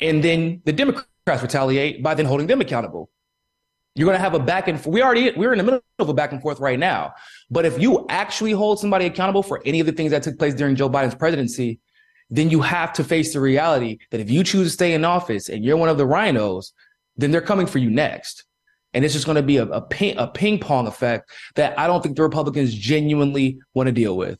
and 0.00 0.22
then 0.22 0.60
the 0.64 0.72
Democrats 0.72 1.42
retaliate 1.42 2.02
by 2.02 2.14
then 2.14 2.26
holding 2.26 2.46
them 2.46 2.60
accountable. 2.60 3.10
You're 3.96 4.06
going 4.06 4.18
to 4.18 4.22
have 4.22 4.34
a 4.34 4.38
back 4.38 4.68
and 4.68 4.84
we 4.84 5.02
already 5.02 5.32
we're 5.36 5.52
in 5.52 5.58
the 5.58 5.64
middle 5.64 5.80
of 5.98 6.10
a 6.10 6.14
back 6.14 6.30
and 6.30 6.42
forth 6.42 6.60
right 6.60 6.78
now. 6.78 7.14
But 7.50 7.64
if 7.64 7.80
you 7.80 8.04
actually 8.10 8.52
hold 8.52 8.78
somebody 8.78 9.06
accountable 9.06 9.42
for 9.42 9.62
any 9.64 9.80
of 9.80 9.86
the 9.86 9.92
things 9.92 10.10
that 10.10 10.22
took 10.22 10.38
place 10.38 10.54
during 10.54 10.76
Joe 10.76 10.90
Biden's 10.90 11.14
presidency, 11.14 11.80
then 12.28 12.50
you 12.50 12.60
have 12.60 12.92
to 12.92 13.04
face 13.04 13.32
the 13.32 13.40
reality 13.40 13.98
that 14.10 14.20
if 14.20 14.28
you 14.28 14.44
choose 14.44 14.68
to 14.68 14.72
stay 14.74 14.92
in 14.92 15.04
office 15.04 15.48
and 15.48 15.64
you're 15.64 15.78
one 15.78 15.88
of 15.88 15.96
the 15.96 16.06
RINOs, 16.06 16.72
then 17.16 17.30
they're 17.30 17.40
coming 17.40 17.66
for 17.66 17.78
you 17.78 17.88
next. 17.88 18.44
And 18.92 19.02
it's 19.02 19.14
just 19.14 19.24
going 19.24 19.36
to 19.36 19.42
be 19.42 19.56
a, 19.56 19.64
a, 19.64 19.80
ping, 19.80 20.16
a 20.18 20.26
ping 20.26 20.58
pong 20.58 20.86
effect 20.86 21.30
that 21.54 21.78
I 21.78 21.86
don't 21.86 22.02
think 22.02 22.16
the 22.16 22.22
Republicans 22.22 22.74
genuinely 22.74 23.58
want 23.72 23.86
to 23.86 23.92
deal 23.92 24.16
with. 24.16 24.38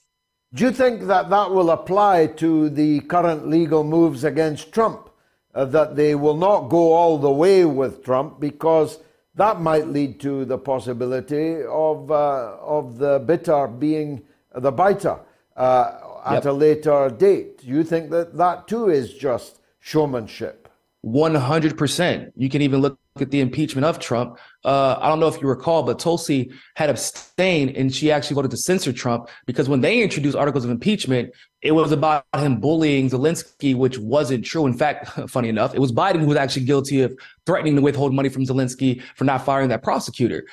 Do 0.53 0.65
you 0.65 0.71
think 0.71 1.03
that 1.03 1.31
that 1.31 1.51
will 1.51 1.71
apply 1.71 2.27
to 2.39 2.69
the 2.69 3.01
current 3.01 3.49
legal 3.49 3.85
moves 3.85 4.25
against 4.25 4.73
Trump? 4.73 5.11
Uh, 5.55 5.65
that 5.65 5.97
they 5.97 6.15
will 6.15 6.37
not 6.37 6.69
go 6.69 6.93
all 6.93 7.17
the 7.17 7.31
way 7.31 7.65
with 7.65 8.05
Trump 8.05 8.39
because 8.39 8.99
that 9.37 9.61
might 9.61 9.87
lead 9.87 10.19
to 10.21 10.45
the 10.45 10.59
possibility 10.59 11.63
of, 11.63 12.11
uh, 12.11 12.57
of 12.61 12.99
the 12.99 13.23
bitter 13.27 13.67
being 13.69 14.23
the 14.55 14.73
biter 14.73 15.19
uh, 15.57 16.01
at 16.25 16.45
yep. 16.45 16.47
a 16.47 16.53
later 16.53 17.11
date. 17.11 17.59
Do 17.59 17.69
you 17.69 17.85
think 17.85 18.11
that 18.11 18.37
that 18.37 18.67
too 18.67 18.89
is 18.89 19.15
just 19.15 19.61
showmanship? 19.79 20.69
100%. 21.05 22.33
You 22.35 22.49
can 22.49 22.63
even 22.63 22.81
look 22.81 22.99
at 23.23 23.31
the 23.31 23.41
impeachment 23.41 23.85
of 23.85 23.99
Trump. 23.99 24.39
Uh, 24.65 24.97
I 25.01 25.09
don't 25.09 25.21
know 25.21 25.29
if 25.29 25.41
you 25.41 25.49
recall, 25.49 25.83
but 25.83 25.99
Tulsi 25.99 26.53
had 26.75 26.91
abstained 26.91 27.77
and 27.77 27.95
she 27.95 28.11
actually 28.11 28.35
voted 28.35 28.51
to 28.51 28.57
censor 28.57 28.93
Trump 28.93 29.29
because 29.47 29.69
when 29.69 29.81
they 29.81 30.03
introduced 30.03 30.37
articles 30.37 30.65
of 30.65 30.71
impeachment, 30.71 31.33
it 31.63 31.73
was 31.73 31.93
about 31.93 32.25
him 32.37 32.61
bullying 32.61 33.11
Zelensky, 33.11 33.77
which 33.77 33.99
wasn't 33.99 34.45
true. 34.45 34.67
In 34.67 34.75
fact, 34.75 35.09
funny 35.31 35.49
enough, 35.49 35.75
it 35.75 35.81
was 35.81 35.93
Biden 35.93 36.21
who 36.21 36.27
was 36.27 36.37
actually 36.37 36.65
guilty 36.65 37.03
of 37.03 37.17
threatening 37.45 37.77
to 37.77 37.83
withhold 37.83 38.15
money 38.15 38.29
from 38.29 38.45
Zelensky 38.45 39.03
for 39.15 39.25
not 39.25 39.45
firing 39.45 39.69
that 39.69 39.83
prosecutor. 39.83 40.47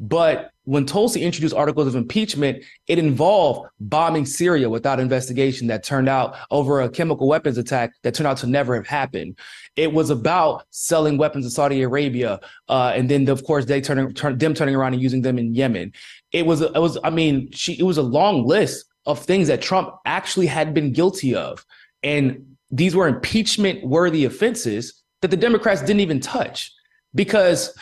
But 0.00 0.50
when 0.64 0.86
Tulsi 0.86 1.20
introduced 1.22 1.54
articles 1.54 1.86
of 1.86 1.94
impeachment, 1.94 2.64
it 2.88 2.98
involved 2.98 3.68
bombing 3.80 4.24
Syria 4.24 4.70
without 4.70 4.98
investigation 4.98 5.66
that 5.66 5.84
turned 5.84 6.08
out 6.08 6.36
over 6.50 6.80
a 6.80 6.88
chemical 6.88 7.28
weapons 7.28 7.58
attack 7.58 7.92
that 8.02 8.14
turned 8.14 8.26
out 8.26 8.38
to 8.38 8.46
never 8.46 8.74
have 8.74 8.86
happened. 8.86 9.38
It 9.76 9.92
was 9.92 10.08
about 10.08 10.64
selling 10.70 11.18
weapons 11.18 11.44
to 11.44 11.50
Saudi 11.50 11.82
Arabia, 11.82 12.40
uh, 12.70 12.92
and 12.94 13.10
then 13.10 13.28
of 13.28 13.44
course 13.44 13.66
they 13.66 13.82
turning 13.82 14.14
turn, 14.14 14.38
them 14.38 14.54
turning 14.54 14.74
around 14.74 14.94
and 14.94 15.02
using 15.02 15.20
them 15.20 15.38
in 15.38 15.54
Yemen. 15.54 15.92
It 16.32 16.46
was 16.46 16.62
it 16.62 16.72
was 16.72 16.96
I 17.04 17.10
mean 17.10 17.50
she 17.52 17.78
it 17.78 17.82
was 17.82 17.98
a 17.98 18.02
long 18.02 18.46
list 18.46 18.86
of 19.04 19.18
things 19.18 19.48
that 19.48 19.60
Trump 19.60 19.94
actually 20.06 20.46
had 20.46 20.72
been 20.72 20.94
guilty 20.94 21.34
of, 21.34 21.66
and 22.02 22.56
these 22.70 22.96
were 22.96 23.06
impeachment 23.06 23.84
worthy 23.84 24.24
offenses 24.24 25.02
that 25.20 25.30
the 25.30 25.36
Democrats 25.36 25.82
didn't 25.82 26.00
even 26.00 26.20
touch 26.20 26.72
because 27.14 27.76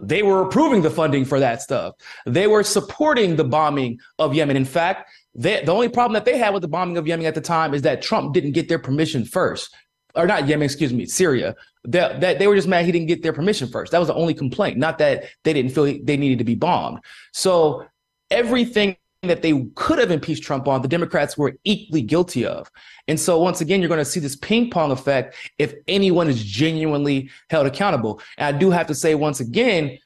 they 0.00 0.22
were 0.22 0.42
approving 0.42 0.82
the 0.82 0.90
funding 0.90 1.24
for 1.24 1.40
that 1.40 1.62
stuff. 1.62 1.94
They 2.26 2.46
were 2.46 2.62
supporting 2.62 3.36
the 3.36 3.44
bombing 3.44 3.98
of 4.18 4.34
Yemen. 4.34 4.56
In 4.56 4.64
fact, 4.64 5.10
they, 5.34 5.64
the 5.64 5.72
only 5.72 5.88
problem 5.88 6.14
that 6.14 6.24
they 6.24 6.36
had 6.36 6.52
with 6.52 6.62
the 6.62 6.68
bombing 6.68 6.96
of 6.96 7.06
Yemen 7.06 7.26
at 7.26 7.34
the 7.34 7.40
time 7.40 7.74
is 7.74 7.82
that 7.82 8.02
Trump 8.02 8.34
didn't 8.34 8.52
get 8.52 8.68
their 8.68 8.78
permission 8.78 9.24
first. 9.24 9.74
Or 10.14 10.26
not 10.26 10.48
Yemen, 10.48 10.64
excuse 10.64 10.92
me, 10.92 11.06
Syria. 11.06 11.54
That, 11.84 12.20
that 12.20 12.38
they 12.38 12.46
were 12.46 12.56
just 12.56 12.68
mad 12.68 12.84
he 12.84 12.92
didn't 12.92 13.08
get 13.08 13.22
their 13.22 13.32
permission 13.32 13.68
first. 13.68 13.92
That 13.92 13.98
was 13.98 14.08
the 14.08 14.14
only 14.14 14.34
complaint, 14.34 14.76
not 14.76 14.98
that 14.98 15.24
they 15.44 15.52
didn't 15.54 15.72
feel 15.72 15.84
they 15.84 16.16
needed 16.16 16.38
to 16.38 16.44
be 16.44 16.54
bombed. 16.54 16.98
So 17.32 17.86
everything 18.30 18.96
that 19.22 19.42
they 19.42 19.68
could 19.74 19.98
have 19.98 20.10
impeached 20.10 20.44
Trump 20.44 20.68
on, 20.68 20.80
the 20.80 20.88
Democrats 20.88 21.36
were 21.36 21.56
equally 21.64 22.02
guilty 22.02 22.46
of. 22.46 22.70
And 23.08 23.18
so 23.18 23.40
once 23.40 23.60
again, 23.60 23.80
you're 23.80 23.88
going 23.88 23.98
to 23.98 24.04
see 24.04 24.20
this 24.20 24.36
ping 24.36 24.70
pong 24.70 24.92
effect 24.92 25.34
if 25.58 25.74
anyone 25.88 26.28
is 26.28 26.42
genuinely 26.42 27.30
held 27.50 27.66
accountable. 27.66 28.20
And 28.36 28.54
I 28.54 28.58
do 28.58 28.70
have 28.70 28.86
to 28.86 28.94
say 28.94 29.16
once 29.16 29.40
again, 29.40 29.98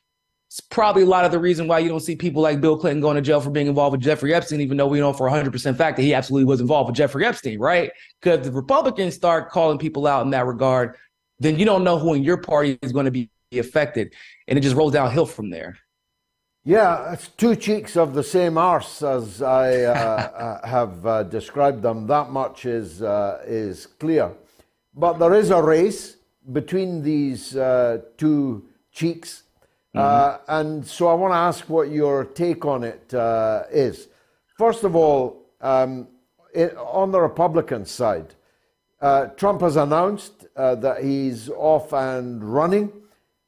it's 0.49 0.61
probably 0.61 1.03
a 1.03 1.07
lot 1.07 1.25
of 1.25 1.33
the 1.33 1.39
reason 1.39 1.67
why 1.67 1.79
you 1.79 1.89
don't 1.89 2.01
see 2.01 2.17
people 2.17 2.43
like 2.43 2.61
Bill 2.61 2.77
Clinton 2.77 3.01
going 3.01 3.17
to 3.17 3.23
jail 3.23 3.41
for 3.41 3.51
being 3.51 3.67
involved 3.67 3.93
with 3.93 4.03
Jeffrey 4.03 4.35
Epstein, 4.35 4.61
even 4.61 4.77
though 4.77 4.87
we 4.87 5.01
know 5.01 5.13
for 5.13 5.29
100% 5.29 5.77
fact 5.77 5.97
that 5.97 6.03
he 6.03 6.13
absolutely 6.13 6.45
was 6.45 6.61
involved 6.61 6.89
with 6.89 6.97
Jeffrey 6.97 7.25
Epstein, 7.25 7.59
right? 7.59 7.91
Because 8.21 8.45
the 8.45 8.53
Republicans 8.53 9.15
start 9.15 9.51
calling 9.51 9.79
people 9.79 10.07
out 10.07 10.25
in 10.25 10.31
that 10.31 10.47
regard, 10.47 10.97
then 11.39 11.59
you 11.59 11.65
don't 11.65 11.85
know 11.85 11.99
who 11.99 12.15
in 12.15 12.23
your 12.23 12.37
party 12.37 12.79
is 12.83 12.93
going 12.93 13.07
to 13.07 13.11
be 13.11 13.31
affected. 13.55 14.15
And 14.47 14.59
it 14.59 14.63
just 14.63 14.77
rolls 14.77 14.93
downhill 14.93 15.27
from 15.27 15.49
there. 15.49 15.79
Yeah, 16.65 17.13
it's 17.13 17.27
two 17.27 17.57
cheeks 17.57 17.97
of 17.97 18.15
the 18.15 18.23
same 18.23 18.57
arse, 18.57 19.03
as 19.03 19.43
I 19.43 19.83
uh, 19.83 19.93
uh, 19.93 20.67
have 20.69 21.05
uh, 21.05 21.23
described 21.25 21.83
them. 21.83 22.07
That 22.07 22.31
much 22.31 22.67
is 22.67 23.03
uh, 23.03 23.43
is 23.45 23.87
clear. 23.87 24.31
But 24.95 25.15
there 25.15 25.35
is 25.35 25.51
a 25.51 25.61
race 25.61 26.19
between 26.53 27.03
these 27.03 27.57
uh, 27.57 28.03
two 28.17 28.69
cheeks, 28.93 29.43
uh, 29.93 29.99
mm-hmm. 29.99 30.53
and 30.53 30.87
so 30.87 31.09
I 31.09 31.15
want 31.15 31.33
to 31.33 31.37
ask 31.37 31.69
what 31.69 31.91
your 31.91 32.27
take 32.27 32.65
on 32.65 32.85
it 32.85 33.13
is. 33.73 34.07
First 34.57 34.85
of 34.85 34.95
all, 34.95 35.43
um, 35.61 36.07
it, 36.55 36.77
on 36.77 37.11
the 37.11 37.21
Republican 37.21 37.87
side, 37.87 38.37
Trump 39.37 39.63
has 39.63 39.75
announced 39.75 40.47
that 40.55 41.03
he's 41.03 41.49
off 41.49 41.93
and 41.93 42.45
running. 42.45 42.93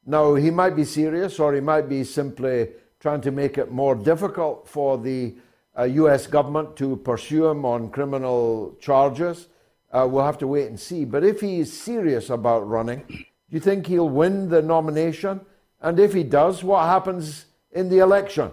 Now 0.05 0.35
he 0.35 0.51
might 0.51 0.75
be 0.75 0.83
serious, 0.83 1.39
or 1.39 1.53
he 1.53 1.61
might 1.61 1.87
be 1.87 2.03
simply 2.03 2.67
trying 3.05 3.21
to 3.21 3.29
make 3.29 3.59
it 3.59 3.71
more 3.71 3.93
difficult 3.93 4.67
for 4.67 4.97
the 4.97 5.35
uh, 5.77 5.83
US 5.83 6.25
government 6.25 6.75
to 6.77 6.95
pursue 6.97 7.45
him 7.45 7.63
on 7.63 7.91
criminal 7.91 8.75
charges. 8.81 9.47
Uh, 9.91 10.07
we'll 10.09 10.25
have 10.25 10.39
to 10.39 10.47
wait 10.47 10.69
and 10.69 10.79
see. 10.79 11.05
But 11.05 11.23
if 11.23 11.39
he 11.39 11.59
is 11.59 11.71
serious 11.71 12.31
about 12.31 12.67
running, 12.67 13.03
do 13.07 13.51
you 13.51 13.59
think 13.59 13.85
he'll 13.85 14.09
win 14.09 14.49
the 14.49 14.63
nomination? 14.63 15.41
And 15.81 15.99
if 15.99 16.13
he 16.13 16.23
does, 16.23 16.63
what 16.63 16.83
happens 16.87 17.45
in 17.73 17.89
the 17.89 17.99
election? 17.99 18.49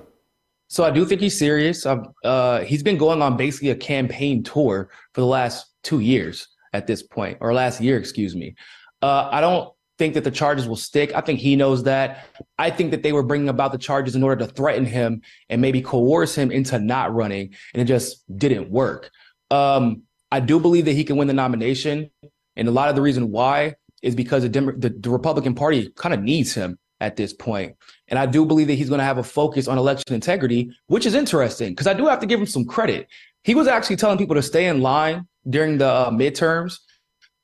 So 0.68 0.84
I 0.84 0.90
do 0.90 1.06
think 1.06 1.22
he's 1.22 1.38
serious. 1.38 1.86
Uh, 1.86 2.60
he's 2.60 2.82
been 2.82 2.98
going 2.98 3.22
on 3.22 3.38
basically 3.38 3.70
a 3.70 3.74
campaign 3.94 4.42
tour 4.42 4.90
for 5.14 5.22
the 5.22 5.32
last 5.38 5.68
two 5.82 6.00
years 6.00 6.46
at 6.74 6.86
this 6.86 7.02
point, 7.02 7.38
or 7.40 7.54
last 7.54 7.80
year, 7.80 7.96
excuse 7.96 8.36
me. 8.36 8.54
Uh, 9.00 9.30
I 9.32 9.40
don't 9.40 9.72
think 10.02 10.14
that 10.14 10.24
the 10.24 10.32
charges 10.32 10.66
will 10.66 10.74
stick. 10.74 11.14
I 11.14 11.20
think 11.20 11.38
he 11.38 11.54
knows 11.54 11.84
that. 11.84 12.26
I 12.58 12.70
think 12.70 12.90
that 12.90 13.04
they 13.04 13.12
were 13.12 13.22
bringing 13.22 13.48
about 13.48 13.70
the 13.70 13.78
charges 13.78 14.16
in 14.16 14.24
order 14.24 14.44
to 14.44 14.52
threaten 14.52 14.84
him 14.84 15.22
and 15.48 15.62
maybe 15.62 15.80
coerce 15.80 16.34
him 16.34 16.50
into 16.50 16.80
not 16.80 17.14
running, 17.14 17.54
and 17.72 17.80
it 17.80 17.84
just 17.84 18.24
didn't 18.36 18.68
work. 18.68 19.12
Um, 19.52 20.02
I 20.32 20.40
do 20.40 20.58
believe 20.58 20.86
that 20.86 20.94
he 20.94 21.04
can 21.04 21.16
win 21.18 21.28
the 21.28 21.34
nomination, 21.34 22.10
and 22.56 22.66
a 22.66 22.72
lot 22.72 22.88
of 22.88 22.96
the 22.96 23.00
reason 23.00 23.30
why 23.30 23.76
is 24.02 24.16
because 24.16 24.42
the, 24.42 24.48
Dem- 24.48 24.80
the, 24.80 24.88
the 24.88 25.08
Republican 25.08 25.54
Party 25.54 25.92
kind 25.94 26.12
of 26.12 26.20
needs 26.20 26.52
him 26.52 26.80
at 27.00 27.14
this 27.14 27.32
point. 27.32 27.76
And 28.08 28.18
I 28.18 28.26
do 28.26 28.44
believe 28.44 28.66
that 28.66 28.74
he's 28.74 28.88
going 28.88 28.98
to 28.98 29.04
have 29.04 29.18
a 29.18 29.22
focus 29.22 29.68
on 29.68 29.78
election 29.78 30.16
integrity, 30.16 30.72
which 30.88 31.06
is 31.06 31.14
interesting 31.14 31.70
because 31.70 31.86
I 31.86 31.94
do 31.94 32.08
have 32.08 32.18
to 32.18 32.26
give 32.26 32.40
him 32.40 32.46
some 32.46 32.64
credit. 32.64 33.06
He 33.44 33.54
was 33.54 33.68
actually 33.68 33.96
telling 33.96 34.18
people 34.18 34.34
to 34.34 34.42
stay 34.42 34.66
in 34.66 34.80
line 34.80 35.28
during 35.48 35.78
the 35.78 35.86
uh, 35.86 36.10
midterms 36.10 36.78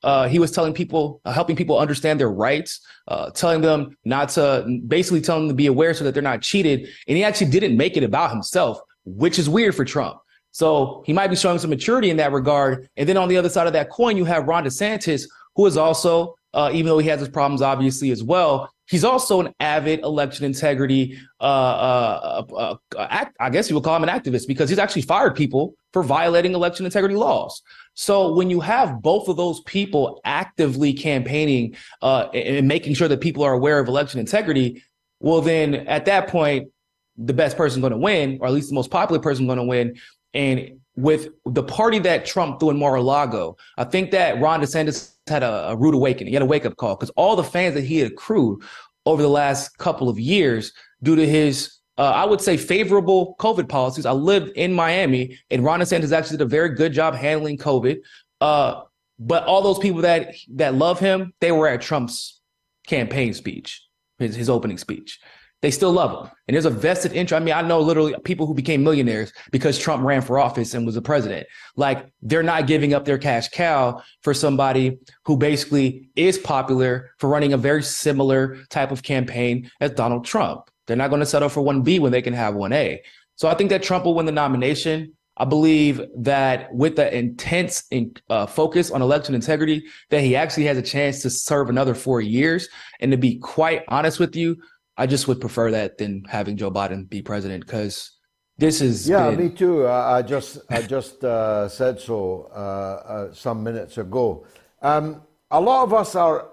uh, 0.03 0.27
he 0.27 0.39
was 0.39 0.51
telling 0.51 0.73
people, 0.73 1.21
uh, 1.25 1.31
helping 1.31 1.55
people 1.55 1.77
understand 1.77 2.19
their 2.19 2.29
rights, 2.29 2.81
uh, 3.07 3.29
telling 3.31 3.61
them 3.61 3.97
not 4.05 4.29
to, 4.29 4.79
basically 4.87 5.21
telling 5.21 5.43
them 5.43 5.49
to 5.49 5.55
be 5.55 5.67
aware 5.67 5.93
so 5.93 6.03
that 6.03 6.13
they're 6.13 6.23
not 6.23 6.41
cheated. 6.41 6.87
And 7.07 7.17
he 7.17 7.23
actually 7.23 7.51
didn't 7.51 7.75
make 7.75 7.97
it 7.97 8.03
about 8.03 8.31
himself, 8.31 8.79
which 9.05 9.39
is 9.39 9.49
weird 9.49 9.75
for 9.75 9.85
Trump. 9.85 10.19
So 10.51 11.03
he 11.05 11.13
might 11.13 11.27
be 11.27 11.35
showing 11.35 11.59
some 11.59 11.69
maturity 11.69 12.09
in 12.09 12.17
that 12.17 12.31
regard. 12.31 12.89
And 12.97 13.07
then 13.07 13.17
on 13.17 13.29
the 13.29 13.37
other 13.37 13.49
side 13.49 13.67
of 13.67 13.73
that 13.73 13.89
coin, 13.89 14.17
you 14.17 14.25
have 14.25 14.47
Ron 14.47 14.63
DeSantis, 14.63 15.25
who 15.55 15.65
is 15.65 15.77
also 15.77 16.35
uh, 16.53 16.71
even 16.73 16.87
though 16.87 16.99
he 16.99 17.07
has 17.07 17.19
his 17.19 17.29
problems, 17.29 17.61
obviously, 17.61 18.11
as 18.11 18.23
well. 18.23 18.71
He's 18.87 19.03
also 19.03 19.39
an 19.39 19.53
avid 19.59 19.99
election 19.99 20.45
integrity, 20.45 21.19
uh, 21.39 21.43
uh, 21.43 22.75
act, 22.97 23.35
I 23.39 23.51
guess 23.51 23.69
you 23.69 23.75
would 23.75 23.83
call 23.83 23.95
him 23.95 24.03
an 24.03 24.09
activist 24.09 24.47
because 24.47 24.67
he's 24.67 24.79
actually 24.79 25.03
fired 25.03 25.35
people 25.35 25.75
for 25.93 26.01
violating 26.01 26.53
election 26.53 26.85
integrity 26.85 27.15
laws. 27.15 27.61
So 27.99 28.31
when 28.31 28.49
you 28.49 28.61
have 28.61 29.01
both 29.01 29.27
of 29.27 29.35
those 29.35 29.59
people 29.63 30.21
actively 30.23 30.93
campaigning 30.93 31.75
uh, 32.01 32.29
and 32.33 32.65
making 32.65 32.93
sure 32.93 33.09
that 33.09 33.19
people 33.19 33.43
are 33.43 33.51
aware 33.51 33.77
of 33.77 33.89
election 33.89 34.21
integrity, 34.21 34.81
well, 35.19 35.41
then 35.41 35.75
at 35.75 36.05
that 36.05 36.29
point, 36.29 36.69
the 37.17 37.33
best 37.33 37.57
person 37.57 37.81
going 37.81 37.91
to 37.91 37.97
win, 37.97 38.37
or 38.39 38.47
at 38.47 38.53
least 38.53 38.69
the 38.69 38.73
most 38.73 38.89
popular 38.89 39.21
person 39.21 39.47
going 39.47 39.57
to 39.57 39.65
win. 39.65 39.97
And 40.33 40.79
with 40.95 41.27
the 41.45 41.61
party 41.61 41.99
that 41.99 42.25
Trump 42.25 42.61
threw 42.61 42.69
in 42.69 42.79
Mar-a-Lago, 42.79 43.57
I 43.77 43.83
think 43.83 44.11
that 44.11 44.39
Ron 44.39 44.61
DeSantis 44.61 45.15
had 45.27 45.43
a, 45.43 45.71
a 45.71 45.75
rude 45.75 45.93
awakening. 45.93 46.27
He 46.27 46.35
had 46.35 46.41
a 46.41 46.45
wake 46.45 46.65
up 46.65 46.77
call 46.77 46.95
because 46.95 47.09
all 47.17 47.35
the 47.35 47.43
fans 47.43 47.75
that 47.75 47.83
he 47.83 47.97
had 47.97 48.13
accrued 48.13 48.63
over 49.05 49.21
the 49.21 49.27
last 49.27 49.77
couple 49.77 50.07
of 50.07 50.17
years 50.17 50.71
due 51.03 51.17
to 51.17 51.27
his 51.27 51.78
uh, 51.99 52.13
I 52.15 52.23
would 52.23 52.39
say 52.39 52.55
favorable 52.55 53.35
COVID 53.39 53.67
policies. 53.67 54.05
I 54.05 54.13
lived 54.13 54.51
in 54.55 54.71
Miami, 54.71 55.37
and 55.51 55.65
Ron 55.65 55.81
DeSantis 55.81 56.13
actually 56.13 56.37
did 56.37 56.45
a 56.45 56.49
very 56.49 56.69
good 56.69 56.93
job 56.93 57.13
handling 57.13 57.57
COVID. 57.57 57.99
Uh, 58.39 58.83
but 59.19 59.43
all 59.43 59.61
those 59.61 59.79
people 59.79 60.01
that 60.03 60.33
that 60.55 60.75
love 60.75 60.99
him, 60.99 61.33
they 61.41 61.51
were 61.51 61.67
at 61.67 61.81
Trump's 61.81 62.39
campaign 62.87 63.33
speech, 63.33 63.83
his 64.17 64.33
his 64.33 64.49
opening 64.49 64.77
speech. 64.77 65.19
They 65.61 65.71
still 65.71 65.91
love 65.91 66.11
him, 66.11 66.31
and 66.47 66.55
there's 66.55 66.63
a 66.63 66.69
vested 66.69 67.11
interest. 67.11 67.41
I 67.41 67.43
mean, 67.43 67.53
I 67.53 67.61
know 67.61 67.81
literally 67.81 68.15
people 68.23 68.47
who 68.47 68.53
became 68.53 68.81
millionaires 68.81 69.33
because 69.51 69.77
Trump 69.77 70.01
ran 70.05 70.21
for 70.21 70.39
office 70.39 70.73
and 70.73 70.85
was 70.85 70.95
a 70.95 71.01
president. 71.01 71.47
Like 71.75 72.09
they're 72.21 72.43
not 72.43 72.65
giving 72.65 72.93
up 72.93 73.03
their 73.03 73.17
cash 73.17 73.49
cow 73.49 74.01
for 74.21 74.33
somebody 74.33 74.99
who 75.25 75.35
basically 75.35 76.11
is 76.15 76.37
popular 76.37 77.11
for 77.17 77.29
running 77.29 77.51
a 77.51 77.57
very 77.57 77.83
similar 77.83 78.63
type 78.69 78.91
of 78.91 79.03
campaign 79.03 79.69
as 79.81 79.91
Donald 79.91 80.23
Trump. 80.23 80.69
They're 80.89 80.97
not 80.97 81.11
going 81.11 81.19
to 81.19 81.25
settle 81.27 81.49
for 81.49 81.61
1B 81.61 81.99
when 81.99 82.11
they 82.11 82.23
can 82.23 82.33
have 82.33 82.55
1A. 82.55 82.97
So 83.35 83.47
I 83.47 83.53
think 83.53 83.69
that 83.69 83.83
Trump 83.83 84.05
will 84.05 84.15
win 84.15 84.25
the 84.25 84.31
nomination. 84.31 85.13
I 85.37 85.45
believe 85.45 86.01
that 86.17 86.73
with 86.73 86.95
the 86.95 87.15
intense 87.15 87.83
uh, 88.31 88.47
focus 88.47 88.89
on 88.89 89.03
election 89.03 89.35
integrity, 89.35 89.85
that 90.09 90.21
he 90.21 90.35
actually 90.35 90.63
has 90.65 90.79
a 90.79 90.81
chance 90.81 91.21
to 91.21 91.29
serve 91.29 91.69
another 91.69 91.93
four 91.93 92.21
years. 92.21 92.67
And 93.01 93.11
to 93.11 93.17
be 93.17 93.37
quite 93.37 93.83
honest 93.87 94.19
with 94.19 94.35
you, 94.35 94.57
I 94.97 95.05
just 95.05 95.27
would 95.27 95.39
prefer 95.39 95.69
that 95.69 95.99
than 95.99 96.23
having 96.27 96.57
Joe 96.57 96.71
Biden 96.71 97.07
be 97.07 97.21
president 97.21 97.67
because 97.67 98.17
this 98.57 98.81
is 98.81 99.07
yeah, 99.07 99.29
been... 99.29 99.39
me 99.39 99.49
too. 99.51 99.87
I 99.87 100.23
just 100.23 100.57
I 100.71 100.81
just 100.81 101.23
uh, 101.23 101.69
said 101.69 101.99
so 102.01 102.49
uh, 102.51 102.57
uh, 102.57 103.33
some 103.33 103.63
minutes 103.63 103.99
ago. 103.99 104.47
Um, 104.81 105.21
a 105.51 105.61
lot 105.61 105.83
of 105.83 105.93
us 105.93 106.15
are 106.15 106.49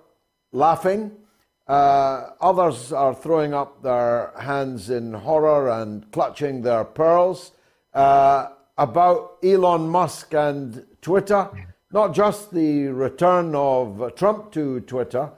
laughing 0.53 1.11
uh, 1.69 2.31
others 2.41 2.93
are 2.93 3.15
throwing 3.15 3.53
up 3.53 3.83
their 3.83 4.33
hands 4.39 4.91
in 4.91 5.13
horror 5.13 5.69
and 5.69 6.11
clutching 6.13 6.63
their 6.63 6.85
pearls 6.85 7.53
uh, 7.95 8.49
about 8.79 9.39
Elon 9.43 9.89
Musk 9.89 10.35
and 10.35 10.87
Twitter. 11.01 11.49
Not 11.93 12.15
just 12.15 12.53
the 12.53 12.89
return 12.89 13.55
of 13.55 14.15
Trump 14.17 14.53
to 14.53 14.81
Twitter, 14.81 15.31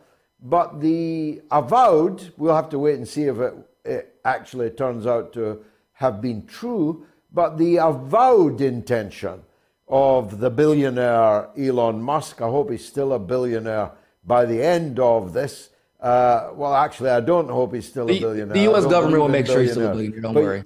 but 0.42 0.80
the 0.80 1.40
avowed, 1.50 2.32
we'll 2.36 2.54
have 2.54 2.70
to 2.70 2.78
wait 2.78 2.96
and 2.96 3.08
see 3.08 3.24
if 3.24 3.38
it, 3.38 3.54
it 3.84 4.20
actually 4.24 4.70
turns 4.70 5.06
out 5.06 5.32
to 5.34 5.64
have 5.92 6.20
been 6.20 6.46
true, 6.46 7.06
but 7.32 7.58
the 7.58 7.76
avowed 7.76 8.60
intention 8.60 9.42
of 9.88 10.40
the 10.40 10.50
billionaire 10.50 11.48
Elon 11.58 12.02
Musk, 12.02 12.40
I 12.40 12.48
hope 12.48 12.70
he's 12.70 12.86
still 12.86 13.12
a 13.12 13.18
billionaire 13.18 13.92
by 14.24 14.44
the 14.44 14.62
end 14.62 14.98
of 15.00 15.32
this, 15.32 15.70
uh, 16.00 16.50
well, 16.54 16.74
actually, 16.74 17.10
I 17.10 17.20
don't 17.20 17.48
hope 17.48 17.74
he's 17.74 17.88
still 17.88 18.06
the, 18.06 18.16
a 18.16 18.20
billionaire. 18.20 18.54
The 18.54 18.62
U.S. 18.62 18.86
government 18.86 19.20
will 19.20 19.28
make 19.28 19.46
sure 19.46 19.62
he's 19.62 19.72
still 19.72 19.88
a 19.88 19.90
billionaire. 19.92 20.20
Don't 20.20 20.34
but, 20.34 20.42
worry. 20.42 20.64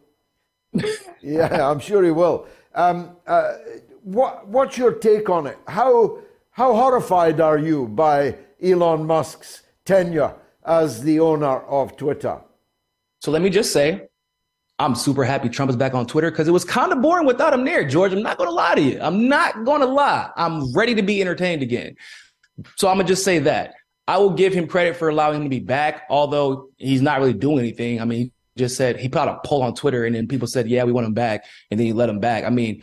yeah, 1.23 1.71
I'm 1.71 1.79
sure 1.79 2.05
he 2.05 2.11
will. 2.11 2.47
Um, 2.75 3.17
uh, 3.27 3.55
what, 4.03 4.47
what's 4.49 4.77
your 4.77 4.93
take 4.93 5.31
on 5.31 5.47
it? 5.47 5.59
How 5.67 6.19
how 6.51 6.75
horrified 6.75 7.41
are 7.41 7.59
you 7.59 7.89
by 7.89 8.37
Elon 8.63 9.07
Musk's 9.07 9.63
tenure 9.87 10.35
as 10.65 11.03
the 11.03 11.19
owner 11.21 11.61
of 11.61 11.97
Twitter? 11.97 12.41
So 13.21 13.31
let 13.31 13.41
me 13.41 13.49
just 13.49 13.73
say, 13.73 14.09
I'm 14.79 14.95
super 14.95 15.25
happy 15.25 15.49
Trump 15.49 15.71
is 15.71 15.77
back 15.77 15.95
on 15.95 16.07
Twitter 16.07 16.31
because 16.31 16.49
it 16.49 16.51
was 16.51 16.65
kind 16.65 16.93
of 16.93 17.01
boring 17.01 17.27
without 17.27 17.55
him 17.55 17.65
there, 17.65 17.89
George. 17.89 18.13
I'm 18.13 18.23
not 18.23 18.37
going 18.37 18.51
to 18.51 18.55
lie 18.55 18.75
to 18.75 18.83
you. 18.83 18.99
I'm 19.01 19.29
not 19.29 19.65
going 19.65 19.81
to 19.81 19.87
lie. 19.87 20.31
I'm 20.37 20.73
ready 20.75 20.95
to 20.95 21.03
be 21.03 21.23
entertained 21.23 21.63
again. 21.63 21.97
So 22.77 22.89
I'm 22.89 22.97
going 22.97 23.07
to 23.07 23.13
just 23.13 23.25
say 23.25 23.39
that. 23.39 23.75
I 24.09 24.19
will 24.19 24.31
give 24.31 24.53
him 24.53 24.67
credit 24.67 24.97
for 24.97 25.09
allowing 25.09 25.39
him 25.39 25.43
to 25.45 25.49
be 25.49 25.61
back, 25.61 26.05
although 26.11 26.71
he's 26.77 27.03
not 27.03 27.21
really 27.21 27.35
doing 27.35 27.61
anything. 27.61 28.01
I 28.01 28.05
mean, 28.05 28.19
he 28.21 28.33
just 28.59 28.77
said 28.77 28.99
he 28.99 29.09
put 29.09 29.21
out 29.21 29.29
a 29.29 29.49
poll 29.49 29.63
on 29.63 29.75
Twitter 29.75 30.05
and 30.05 30.15
then 30.15 30.27
people 30.27 30.49
said, 30.49 30.69
yeah, 30.69 30.85
we 30.85 30.93
want 30.93 31.07
him 31.07 31.15
back. 31.15 31.45
And 31.71 31.79
then 31.79 31.87
he 31.87 31.93
let 31.93 32.09
him 32.09 32.19
back. 32.19 32.45
I 32.45 32.51
mean, 32.51 32.83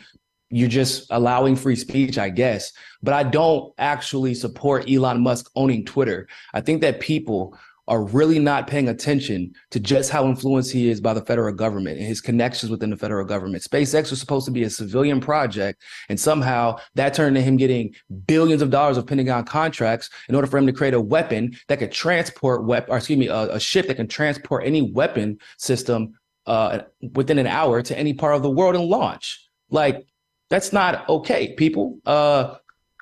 you're 0.50 0.68
just 0.68 1.06
allowing 1.10 1.56
free 1.56 1.76
speech, 1.76 2.18
I 2.18 2.28
guess. 2.28 2.72
But 3.02 3.14
I 3.14 3.22
don't 3.22 3.72
actually 3.78 4.34
support 4.34 4.90
Elon 4.90 5.20
Musk 5.20 5.50
owning 5.54 5.84
Twitter. 5.84 6.26
I 6.52 6.60
think 6.60 6.80
that 6.80 7.00
people 7.00 7.56
are 7.90 8.04
really 8.04 8.38
not 8.38 8.68
paying 8.68 8.88
attention 8.88 9.52
to 9.70 9.80
just 9.80 10.10
how 10.10 10.24
influenced 10.24 10.70
he 10.70 10.88
is 10.88 11.00
by 11.00 11.12
the 11.12 11.20
federal 11.20 11.52
government 11.52 11.98
and 11.98 12.06
his 12.06 12.20
connections 12.20 12.70
within 12.70 12.88
the 12.88 12.96
federal 12.96 13.26
government. 13.26 13.64
SpaceX 13.64 14.10
was 14.10 14.20
supposed 14.20 14.46
to 14.46 14.52
be 14.52 14.62
a 14.62 14.70
civilian 14.70 15.20
project, 15.20 15.82
and 16.08 16.18
somehow 16.18 16.78
that 16.94 17.14
turned 17.14 17.36
into 17.36 17.46
him 17.46 17.56
getting 17.56 17.92
billions 18.26 18.62
of 18.62 18.70
dollars 18.70 18.96
of 18.96 19.08
Pentagon 19.08 19.44
contracts 19.44 20.08
in 20.28 20.36
order 20.36 20.46
for 20.46 20.56
him 20.56 20.66
to 20.66 20.72
create 20.72 20.94
a 20.94 21.00
weapon 21.00 21.54
that 21.66 21.80
could 21.80 21.90
transport 21.90 22.64
weapon, 22.64 22.92
or 22.92 22.96
excuse 22.96 23.18
me, 23.18 23.26
a, 23.26 23.54
a 23.54 23.60
ship 23.60 23.88
that 23.88 23.96
can 23.96 24.06
transport 24.06 24.64
any 24.64 24.82
weapon 24.92 25.36
system 25.58 26.16
uh, 26.46 26.78
within 27.14 27.38
an 27.38 27.48
hour 27.48 27.82
to 27.82 27.98
any 27.98 28.14
part 28.14 28.36
of 28.36 28.42
the 28.42 28.50
world 28.50 28.76
and 28.76 28.84
launch. 28.84 29.48
Like 29.68 30.06
that's 30.48 30.72
not 30.72 31.08
okay, 31.08 31.54
people. 31.54 31.98
Uh, 32.06 32.54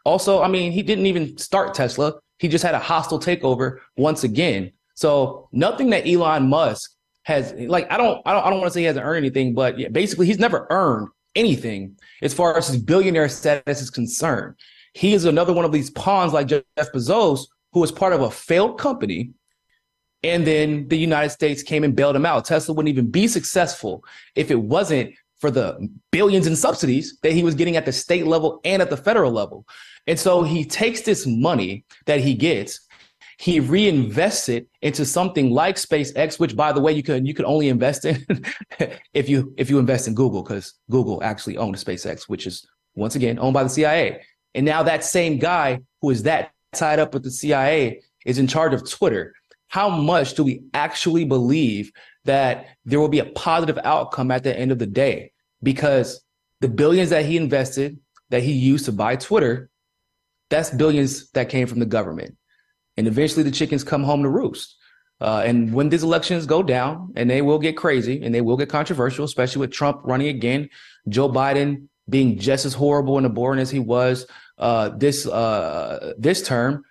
also, 0.07 0.41
I 0.41 0.49
mean, 0.49 0.73
he 0.73 0.83
didn't 0.83 1.05
even 1.05 1.37
start 1.37 1.75
Tesla. 1.75 2.15
He 2.39 2.49
just 2.49 2.65
had 2.65 2.75
a 2.75 2.79
hostile 2.79 3.21
takeover 3.21 3.81
once 3.99 4.25
again. 4.25 4.73
So 4.99 5.49
nothing 5.53 5.91
that 5.91 6.09
Elon 6.09 6.49
Musk 6.49 6.91
has 7.23 7.53
like 7.53 7.87
I 7.89 7.97
don't 7.97 8.21
I 8.27 8.33
don't 8.33 8.45
I 8.45 8.51
don't 8.51 8.59
want 8.59 8.67
to 8.67 8.75
say 8.75 8.81
he 8.81 8.87
hasn't 8.87 9.07
earned 9.07 9.19
anything, 9.19 9.55
but 9.55 9.77
basically 9.93 10.27
he's 10.27 10.41
never 10.41 10.67
earned 10.71 11.07
anything 11.37 11.97
as 12.21 12.35
far 12.35 12.57
as 12.59 12.67
his 12.67 12.79
billionaire 12.79 13.29
status 13.29 13.81
is 13.81 13.91
concerned. 13.91 14.57
He 14.95 15.15
is 15.15 15.25
another 15.25 15.53
one 15.53 15.65
of 15.65 15.71
these 15.71 15.91
pawns 15.91 16.33
like 16.33 16.49
Jeff 16.49 16.65
Bezos, 16.77 17.47
who 17.73 17.79
was 17.79 17.93
part 17.93 18.13
of 18.13 18.23
a 18.23 18.31
failed 18.33 18.81
company. 18.81 19.31
And 20.25 20.45
then 20.45 20.89
the 20.89 20.99
United 20.99 21.31
States 21.31 21.63
came 21.63 21.85
and 21.85 21.95
bailed 21.95 22.17
him 22.17 22.27
out. 22.27 22.45
Tesla 22.45 22.75
wouldn't 22.75 22.93
even 22.93 23.09
be 23.09 23.29
successful 23.29 24.03
if 24.35 24.51
it 24.51 24.61
wasn't 24.61 25.15
for 25.39 25.53
the 25.53 25.89
billions 26.11 26.49
in 26.49 26.57
subsidies 26.57 27.19
that 27.23 27.31
he 27.31 27.45
was 27.45 27.55
getting 27.55 27.77
at 27.77 27.87
the 27.87 27.93
state 27.93 28.27
level 28.27 28.61
and 28.65 28.83
at 28.83 28.91
the 28.91 28.97
federal 28.97 29.31
level. 29.31 29.65
And 30.09 30.19
so 30.19 30.43
he 30.43 30.65
takes 30.65 31.03
this 31.03 31.25
money 31.25 31.85
that 32.07 32.19
he 32.19 32.35
gets 32.35 32.81
he 33.39 33.61
reinvests 33.61 34.49
it 34.49 34.69
into 34.83 35.05
something 35.05 35.51
like 35.51 35.77
SpaceX, 35.77 36.41
which 36.41 36.57
by 36.57 36.73
the 36.73 36.81
way, 36.81 36.93
you 36.93 37.05
can 37.05 37.25
you 37.25 37.33
can 37.33 37.45
only 37.45 37.69
invest 37.69 38.05
in 38.05 38.27
if 39.15 39.29
you 39.29 39.55
if 39.57 39.71
you 39.71 39.79
invest 39.79 40.09
in 40.09 40.15
Google, 40.15 40.43
because 40.43 40.75
Google 40.91 41.23
actually 41.23 41.57
owned 41.57 41.77
SpaceX, 41.77 42.29
which 42.29 42.49
is 42.49 42.67
once 42.97 43.15
again 43.15 43.39
owned 43.39 43.55
by 43.55 43.63
the 43.63 43.69
CIA. 43.69 44.23
And 44.57 44.67
now 44.67 44.83
that 44.83 45.05
same 45.05 45.39
guy 45.39 45.81
who 46.03 46.11
is 46.11 46.25
that 46.25 46.51
tied 46.73 46.99
up 46.99 47.15
with 47.15 47.23
the 47.23 47.31
CIA 47.31 48.03
is 48.27 48.39
in 48.39 48.49
charge 48.49 48.75
of 48.75 48.89
Twitter. 48.91 49.35
How 49.69 49.89
much 49.89 50.35
do 50.35 50.43
we 50.43 50.65
actually 50.75 51.25
believe 51.25 51.93
that 52.25 52.67
there 52.85 52.99
will 52.99 53.09
be 53.09 53.21
a 53.21 53.25
positive 53.25 53.79
outcome 53.85 54.33
at 54.33 54.43
the 54.43 54.59
end 54.59 54.73
of 54.73 54.81
the 54.81 54.87
day? 54.87 55.31
Because 55.63 56.25
the 56.61 56.69
billions 56.69 57.11
that 57.11 57.25
he 57.25 57.37
invested, 57.37 58.01
that 58.31 58.43
he 58.43 58.53
used 58.53 58.87
to 58.87 58.93
buy 58.93 59.15
Twitter, 59.15 59.71
that's 60.51 60.71
billions 60.71 61.31
that 61.33 61.51
came 61.51 61.69
from 61.69 61.79
the 61.79 61.87
government 61.87 62.38
and 62.99 63.07
eventually 63.07 63.45
the 63.45 63.51
chickens 63.51 63.85
come 63.85 64.03
home 64.03 64.23
to 64.25 64.29
roost. 64.29 64.77
Uh, 65.21 65.43
and 65.47 65.73
when 65.73 65.89
these 65.89 66.03
elections 66.03 66.47
go 66.47 66.63
down, 66.63 67.13
and 67.17 67.31
they 67.31 67.43
will 67.43 67.59
get 67.59 67.77
crazy 67.77 68.23
and 68.23 68.35
they 68.35 68.41
will 68.41 68.57
get 68.57 68.69
controversial, 68.69 69.25
especially 69.25 69.61
with 69.61 69.71
Trump 69.71 70.01
running 70.05 70.29
again, 70.29 70.69
Joe 71.09 71.29
Biden 71.29 71.89
being 72.09 72.39
just 72.39 72.65
as 72.67 72.75
horrible 72.75 73.17
and 73.17 73.27
abhorrent 73.27 73.61
as 73.61 73.71
he 73.71 73.79
was 73.79 74.27
uh, 74.59 74.91
this 74.91 75.27
uh, 75.27 76.13
this 76.19 76.43
term, 76.43 76.85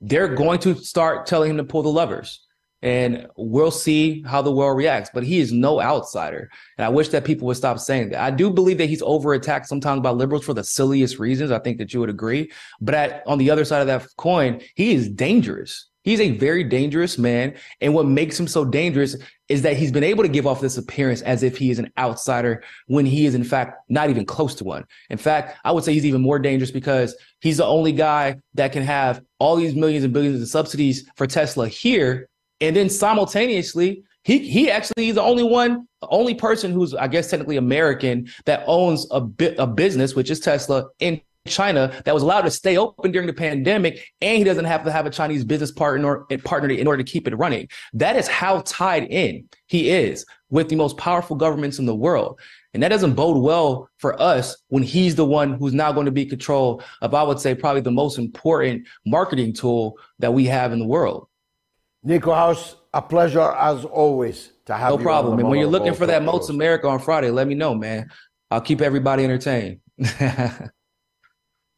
they're 0.00 0.34
going 0.34 0.58
to 0.60 0.74
start 0.74 1.26
telling 1.26 1.50
him 1.50 1.56
to 1.56 1.64
pull 1.64 1.82
the 1.82 1.88
levers 1.88 2.45
and 2.82 3.26
we'll 3.36 3.70
see 3.70 4.22
how 4.22 4.42
the 4.42 4.52
world 4.52 4.76
reacts. 4.76 5.10
But 5.12 5.24
he 5.24 5.40
is 5.40 5.52
no 5.52 5.80
outsider. 5.80 6.50
And 6.78 6.84
I 6.84 6.88
wish 6.88 7.08
that 7.08 7.24
people 7.24 7.46
would 7.46 7.56
stop 7.56 7.78
saying 7.78 8.10
that. 8.10 8.20
I 8.20 8.30
do 8.30 8.50
believe 8.50 8.78
that 8.78 8.88
he's 8.88 9.02
over 9.02 9.34
attacked 9.34 9.66
sometimes 9.66 10.02
by 10.02 10.10
liberals 10.10 10.44
for 10.44 10.54
the 10.54 10.64
silliest 10.64 11.18
reasons. 11.18 11.50
I 11.50 11.58
think 11.58 11.78
that 11.78 11.92
you 11.92 12.00
would 12.00 12.10
agree. 12.10 12.50
But 12.80 12.94
at, 12.94 13.22
on 13.26 13.38
the 13.38 13.50
other 13.50 13.64
side 13.64 13.80
of 13.80 13.86
that 13.86 14.06
coin, 14.16 14.60
he 14.74 14.94
is 14.94 15.08
dangerous. 15.08 15.88
He's 16.06 16.20
a 16.20 16.30
very 16.30 16.62
dangerous 16.62 17.18
man. 17.18 17.56
And 17.80 17.92
what 17.92 18.06
makes 18.06 18.38
him 18.38 18.46
so 18.46 18.64
dangerous 18.64 19.16
is 19.48 19.62
that 19.62 19.76
he's 19.76 19.90
been 19.90 20.04
able 20.04 20.22
to 20.22 20.28
give 20.28 20.46
off 20.46 20.60
this 20.60 20.78
appearance 20.78 21.20
as 21.22 21.42
if 21.42 21.58
he 21.58 21.68
is 21.68 21.80
an 21.80 21.90
outsider 21.98 22.62
when 22.86 23.04
he 23.04 23.26
is, 23.26 23.34
in 23.34 23.42
fact, 23.42 23.78
not 23.88 24.08
even 24.08 24.24
close 24.24 24.54
to 24.56 24.64
one. 24.64 24.84
In 25.10 25.18
fact, 25.18 25.58
I 25.64 25.72
would 25.72 25.82
say 25.82 25.92
he's 25.92 26.06
even 26.06 26.22
more 26.22 26.38
dangerous 26.38 26.70
because 26.70 27.16
he's 27.40 27.56
the 27.56 27.66
only 27.66 27.90
guy 27.90 28.36
that 28.54 28.70
can 28.70 28.84
have 28.84 29.20
all 29.40 29.56
these 29.56 29.74
millions 29.74 30.04
and 30.04 30.12
billions 30.12 30.40
of 30.40 30.48
subsidies 30.48 31.10
for 31.16 31.26
Tesla 31.26 31.66
here. 31.66 32.28
And 32.60 32.74
then 32.74 32.88
simultaneously, 32.88 34.04
he, 34.24 34.38
he 34.38 34.70
actually 34.70 35.08
is 35.08 35.14
the 35.14 35.22
only 35.22 35.44
one, 35.44 35.86
the 36.00 36.08
only 36.08 36.34
person 36.34 36.72
who's, 36.72 36.94
I 36.94 37.06
guess, 37.06 37.30
technically 37.30 37.58
American 37.58 38.28
that 38.44 38.64
owns 38.66 39.06
a 39.10 39.20
bit 39.20 39.56
a 39.58 39.66
business, 39.66 40.14
which 40.14 40.30
is 40.30 40.40
Tesla 40.40 40.86
in 40.98 41.20
China 41.46 41.92
that 42.04 42.12
was 42.12 42.22
allowed 42.22 42.42
to 42.42 42.50
stay 42.50 42.76
open 42.76 43.12
during 43.12 43.26
the 43.26 43.32
pandemic, 43.32 44.04
and 44.20 44.38
he 44.38 44.44
doesn't 44.44 44.64
have 44.64 44.84
to 44.84 44.90
have 44.90 45.06
a 45.06 45.10
Chinese 45.10 45.44
business 45.44 45.70
partner 45.70 46.24
partner 46.44 46.70
in 46.70 46.86
order 46.86 47.02
to 47.02 47.10
keep 47.10 47.28
it 47.28 47.36
running. 47.36 47.68
That 47.92 48.16
is 48.16 48.28
how 48.28 48.62
tied 48.62 49.04
in 49.04 49.48
he 49.68 49.90
is 49.90 50.26
with 50.50 50.68
the 50.68 50.76
most 50.76 50.96
powerful 50.96 51.36
governments 51.36 51.78
in 51.78 51.86
the 51.86 51.94
world. 51.94 52.40
And 52.74 52.82
that 52.82 52.88
doesn't 52.88 53.14
bode 53.14 53.42
well 53.42 53.88
for 53.98 54.20
us 54.20 54.56
when 54.68 54.82
he's 54.82 55.14
the 55.14 55.24
one 55.24 55.54
who's 55.54 55.72
now 55.72 55.92
going 55.92 56.06
to 56.06 56.12
be 56.12 56.26
control 56.26 56.82
of, 57.00 57.14
I 57.14 57.22
would 57.22 57.40
say, 57.40 57.54
probably 57.54 57.80
the 57.80 57.90
most 57.90 58.18
important 58.18 58.86
marketing 59.06 59.54
tool 59.54 59.98
that 60.18 60.34
we 60.34 60.44
have 60.46 60.72
in 60.72 60.78
the 60.78 60.86
world. 60.86 61.28
Niko 62.06 62.34
House, 62.34 62.76
a 62.94 63.02
pleasure 63.02 63.40
as 63.40 63.84
always 63.84 64.52
to 64.66 64.74
have 64.74 64.90
no 64.90 64.98
you. 64.98 64.98
No 64.98 65.04
problem. 65.04 65.38
And 65.40 65.48
when 65.48 65.58
you're 65.58 65.68
looking 65.68 65.94
for 65.94 66.06
that 66.06 66.22
Moats 66.22 66.48
America 66.48 66.86
on 66.88 67.00
Friday, 67.00 67.30
let 67.30 67.46
me 67.48 67.54
know, 67.54 67.74
man. 67.74 68.10
I'll 68.50 68.60
keep 68.60 68.80
everybody 68.80 69.24
entertained. 69.24 69.80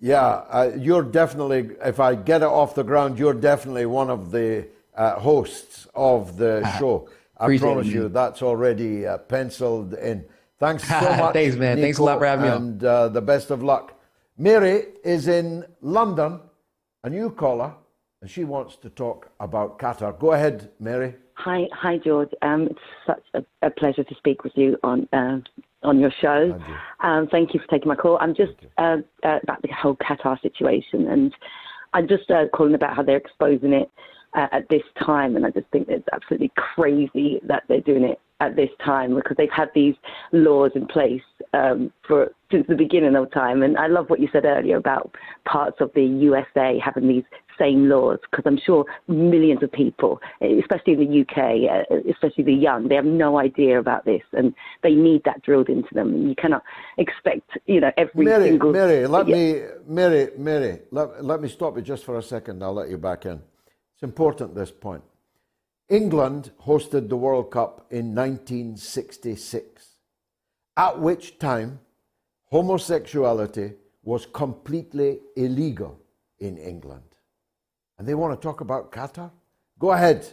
Yeah, 0.00 0.44
uh, 0.48 0.70
you're 0.78 1.02
definitely, 1.02 1.70
if 1.84 1.98
I 1.98 2.14
get 2.14 2.42
it 2.42 2.46
off 2.48 2.74
the 2.74 2.84
ground, 2.84 3.18
you're 3.18 3.34
definitely 3.34 3.86
one 3.86 4.10
of 4.10 4.30
the 4.30 4.68
uh, 4.96 5.18
hosts 5.18 5.88
of 5.94 6.36
the 6.36 6.64
show. 6.78 7.08
I 7.36 7.58
promise 7.58 7.88
you, 7.88 8.08
that's 8.08 8.42
already 8.42 9.06
uh, 9.06 9.18
penciled 9.18 9.94
in. 9.94 10.24
Thanks 10.60 10.86
so 10.86 11.00
much. 11.16 11.32
Thanks, 11.32 11.56
man. 11.56 11.78
Niko, 11.78 11.82
Thanks 11.82 11.98
a 11.98 12.02
lot 12.04 12.18
for 12.18 12.26
having 12.26 12.44
me 12.44 12.56
And 12.56 12.84
uh, 12.84 13.08
the 13.08 13.22
best 13.22 13.50
of 13.50 13.62
luck. 13.62 14.00
Mary 14.36 14.86
is 15.04 15.26
in 15.26 15.64
London, 15.80 16.40
a 17.02 17.10
new 17.10 17.30
caller, 17.30 17.74
and 18.20 18.30
she 18.30 18.44
wants 18.44 18.76
to 18.76 18.90
talk 18.90 19.30
about 19.40 19.78
Qatar. 19.78 20.18
Go 20.18 20.32
ahead, 20.32 20.70
Mary. 20.80 21.14
Hi, 21.34 21.68
hi, 21.72 21.98
George. 21.98 22.30
Um, 22.42 22.68
it's 22.70 22.80
such 23.06 23.22
a, 23.34 23.66
a, 23.66 23.70
pleasure 23.70 24.02
to 24.02 24.14
speak 24.16 24.42
with 24.42 24.52
you 24.56 24.76
on 24.82 25.08
uh, 25.12 25.38
on 25.84 26.00
your 26.00 26.10
show. 26.20 26.50
Thank 26.50 26.68
you. 26.68 27.08
Um, 27.08 27.28
thank 27.30 27.54
you 27.54 27.60
for 27.60 27.66
taking 27.68 27.88
my 27.88 27.94
call. 27.94 28.18
I'm 28.20 28.34
just 28.34 28.54
uh, 28.76 28.96
uh, 29.22 29.38
about 29.42 29.62
the 29.62 29.68
whole 29.68 29.96
Qatar 29.96 30.40
situation, 30.42 31.06
and 31.06 31.32
I'm 31.94 32.08
just 32.08 32.28
uh, 32.30 32.48
calling 32.52 32.74
about 32.74 32.96
how 32.96 33.04
they're 33.04 33.16
exposing 33.16 33.72
it 33.72 33.88
uh, 34.34 34.48
at 34.50 34.68
this 34.68 34.82
time, 35.04 35.36
and 35.36 35.46
I 35.46 35.50
just 35.50 35.68
think 35.68 35.88
it's 35.88 36.08
absolutely 36.12 36.50
crazy 36.56 37.40
that 37.44 37.62
they're 37.68 37.80
doing 37.80 38.02
it 38.02 38.20
at 38.40 38.56
this 38.56 38.70
time 38.84 39.14
because 39.14 39.36
they've 39.36 39.48
had 39.50 39.68
these 39.74 39.94
laws 40.32 40.72
in 40.74 40.86
place 40.86 41.22
um, 41.54 41.92
for 42.06 42.32
since 42.50 42.66
the 42.68 42.74
beginning 42.74 43.16
of 43.16 43.30
time. 43.32 43.62
And 43.62 43.76
I 43.76 43.88
love 43.88 44.10
what 44.10 44.20
you 44.20 44.28
said 44.32 44.44
earlier 44.44 44.76
about 44.76 45.14
parts 45.44 45.78
of 45.80 45.90
the 45.94 46.04
USA 46.04 46.80
having 46.84 47.08
these 47.08 47.24
same 47.58 47.88
laws 47.88 48.18
because 48.30 48.44
I'm 48.46 48.58
sure 48.58 48.84
millions 49.06 49.62
of 49.62 49.72
people, 49.72 50.20
especially 50.40 50.94
in 50.94 51.00
the 51.00 51.20
UK, 51.22 51.86
uh, 51.90 52.10
especially 52.10 52.44
the 52.44 52.54
young, 52.54 52.88
they 52.88 52.94
have 52.94 53.04
no 53.04 53.38
idea 53.38 53.78
about 53.78 54.04
this 54.04 54.22
and 54.32 54.54
they 54.82 54.94
need 54.94 55.22
that 55.24 55.42
drilled 55.42 55.68
into 55.68 55.92
them. 55.92 56.14
And 56.14 56.28
you 56.28 56.34
cannot 56.34 56.62
expect, 56.96 57.50
you 57.66 57.80
know, 57.80 57.92
every 57.96 58.24
Mary, 58.24 58.48
single. 58.48 58.72
Mary, 58.72 59.06
let 59.06 59.28
yeah. 59.28 59.34
me, 59.34 59.62
Mary, 59.86 60.30
Mary, 60.36 60.80
let, 60.90 61.24
let 61.24 61.40
me 61.40 61.48
stop 61.48 61.76
you 61.76 61.82
just 61.82 62.04
for 62.04 62.18
a 62.18 62.22
second. 62.22 62.62
I'll 62.62 62.74
let 62.74 62.88
you 62.88 62.98
back 62.98 63.26
in. 63.26 63.42
It's 63.94 64.02
important 64.02 64.54
this 64.54 64.70
point. 64.70 65.02
England 65.88 66.50
hosted 66.66 67.08
the 67.08 67.16
World 67.16 67.50
Cup 67.50 67.86
in 67.90 68.14
1966, 68.14 69.96
at 70.76 71.00
which 71.00 71.38
time 71.38 71.80
homosexuality 72.50 73.72
was 74.02 74.26
completely 74.26 75.20
illegal 75.36 75.98
in 76.38 76.58
England. 76.58 77.07
And 77.98 78.06
they 78.06 78.14
want 78.14 78.38
to 78.38 78.42
talk 78.42 78.60
about 78.60 78.92
Qatar? 78.92 79.30
Go 79.78 79.92
ahead. 79.92 80.26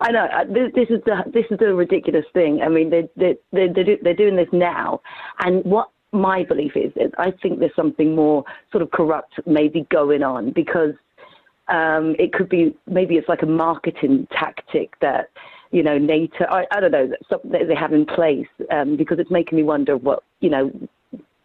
I 0.00 0.10
know 0.12 0.24
uh, 0.26 0.44
this, 0.44 0.72
this 0.74 0.88
is 0.90 1.02
the 1.06 1.22
this 1.32 1.44
is 1.50 1.58
the 1.58 1.74
ridiculous 1.74 2.24
thing. 2.32 2.60
I 2.62 2.68
mean, 2.68 2.90
they 2.90 3.08
they 3.16 3.36
they 3.52 3.68
they're, 3.68 3.96
they're 4.02 4.14
doing 4.14 4.36
this 4.36 4.48
now, 4.52 5.00
and 5.40 5.64
what 5.64 5.90
my 6.12 6.44
belief 6.44 6.72
is, 6.76 6.92
is 6.96 7.10
I 7.18 7.32
think 7.42 7.58
there's 7.60 7.74
something 7.74 8.14
more 8.14 8.44
sort 8.70 8.82
of 8.82 8.90
corrupt 8.90 9.34
maybe 9.46 9.86
going 9.90 10.22
on 10.22 10.52
because 10.52 10.94
um, 11.68 12.14
it 12.18 12.32
could 12.32 12.48
be 12.48 12.76
maybe 12.86 13.16
it's 13.16 13.28
like 13.28 13.42
a 13.42 13.46
marketing 13.46 14.28
tactic 14.30 14.98
that 15.00 15.30
you 15.72 15.82
know 15.82 15.98
NATO 15.98 16.44
I, 16.48 16.66
I 16.70 16.80
don't 16.80 16.92
know 16.92 17.10
something 17.30 17.50
that 17.52 17.66
they 17.66 17.74
have 17.74 17.92
in 17.92 18.06
place 18.06 18.46
um, 18.70 18.96
because 18.96 19.18
it's 19.18 19.30
making 19.30 19.56
me 19.56 19.64
wonder 19.64 19.96
what 19.96 20.22
you 20.40 20.50
know 20.50 20.70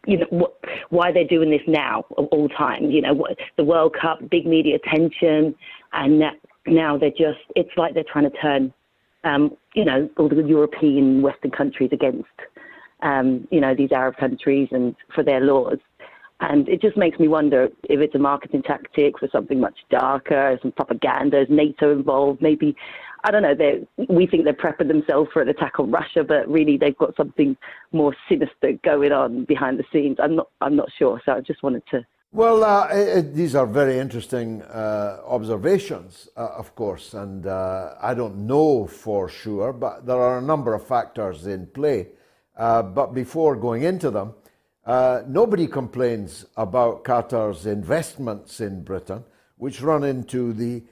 you 0.05 0.17
know 0.17 0.27
what, 0.29 0.55
why 0.89 1.11
they're 1.11 1.27
doing 1.27 1.51
this 1.51 1.61
now 1.67 2.05
of 2.17 2.25
all 2.31 2.49
time. 2.49 2.89
You 2.89 3.01
know 3.01 3.13
what, 3.13 3.37
the 3.57 3.63
World 3.63 3.95
Cup, 3.99 4.29
big 4.29 4.45
media 4.45 4.77
attention, 4.77 5.55
and 5.93 6.23
now 6.67 6.97
they're 6.97 7.11
just 7.11 7.39
it's 7.55 7.69
like 7.77 7.93
they're 7.93 8.03
trying 8.11 8.29
to 8.29 8.37
turn 8.37 8.73
um, 9.23 9.55
you 9.75 9.85
know 9.85 10.09
all 10.17 10.29
the 10.29 10.43
European 10.43 11.21
Western 11.21 11.51
countries 11.51 11.89
against 11.91 12.29
um, 13.01 13.47
you 13.51 13.61
know 13.61 13.75
these 13.75 13.91
Arab 13.91 14.17
countries 14.17 14.69
and 14.71 14.95
for 15.13 15.23
their 15.23 15.41
laws. 15.41 15.77
And 16.41 16.67
it 16.67 16.81
just 16.81 16.97
makes 16.97 17.19
me 17.19 17.27
wonder 17.27 17.69
if 17.83 17.99
it's 17.99 18.15
a 18.15 18.19
marketing 18.19 18.63
tactic 18.63 19.19
for 19.19 19.29
something 19.31 19.59
much 19.59 19.77
darker, 19.91 20.57
some 20.63 20.71
propaganda, 20.71 21.41
is 21.41 21.47
NATO 21.51 21.91
involved? 21.91 22.41
Maybe, 22.41 22.75
I 23.23 23.31
don't 23.31 23.43
know, 23.43 23.87
we 24.09 24.25
think 24.25 24.45
they're 24.45 24.53
prepping 24.53 24.87
themselves 24.87 25.29
for 25.31 25.41
an 25.41 25.49
attack 25.49 25.79
on 25.79 25.91
Russia, 25.91 26.23
but 26.23 26.47
really 26.47 26.77
they've 26.77 26.97
got 26.97 27.15
something 27.15 27.55
more 27.91 28.15
sinister 28.27 28.73
going 28.83 29.11
on 29.11 29.45
behind 29.45 29.79
the 29.79 29.83
scenes. 29.91 30.17
I'm 30.19 30.35
not, 30.35 30.49
I'm 30.61 30.75
not 30.75 30.89
sure. 30.97 31.21
So 31.25 31.33
I 31.33 31.41
just 31.41 31.61
wanted 31.63 31.83
to. 31.91 32.05
Well, 32.33 32.63
uh, 32.63 32.87
it, 32.91 33.35
these 33.35 33.55
are 33.55 33.67
very 33.67 33.99
interesting 33.99 34.61
uh, 34.61 35.19
observations, 35.27 36.29
uh, 36.37 36.47
of 36.57 36.73
course, 36.75 37.13
and 37.13 37.45
uh, 37.45 37.95
I 38.01 38.13
don't 38.13 38.47
know 38.47 38.87
for 38.87 39.27
sure, 39.27 39.73
but 39.73 40.05
there 40.05 40.15
are 40.15 40.37
a 40.37 40.41
number 40.41 40.73
of 40.73 40.87
factors 40.87 41.45
in 41.45 41.67
play. 41.67 42.07
Uh, 42.55 42.83
but 42.83 43.13
before 43.13 43.57
going 43.57 43.83
into 43.83 44.09
them, 44.11 44.33
uh, 44.85 45.23
nobody 45.27 45.67
complains 45.67 46.45
about 46.55 47.03
Qatar's 47.03 47.65
investments 47.65 48.61
in 48.61 48.83
Britain, 48.83 49.25
which 49.57 49.81
run 49.81 50.03
into 50.05 50.53
the 50.53 50.83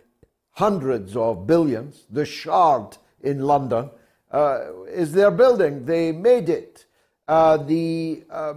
hundreds 0.51 1.15
of 1.15 1.47
billions. 1.47 2.05
The 2.09 2.25
Shard 2.25 2.97
in 3.21 3.39
London 3.41 3.89
uh, 4.31 4.83
is 4.87 5.11
their 5.13 5.31
building. 5.31 5.85
They 5.85 6.11
made 6.11 6.49
it. 6.49 6.85
Uh, 7.27 7.57
the 7.57 8.23
uh, 8.31 8.53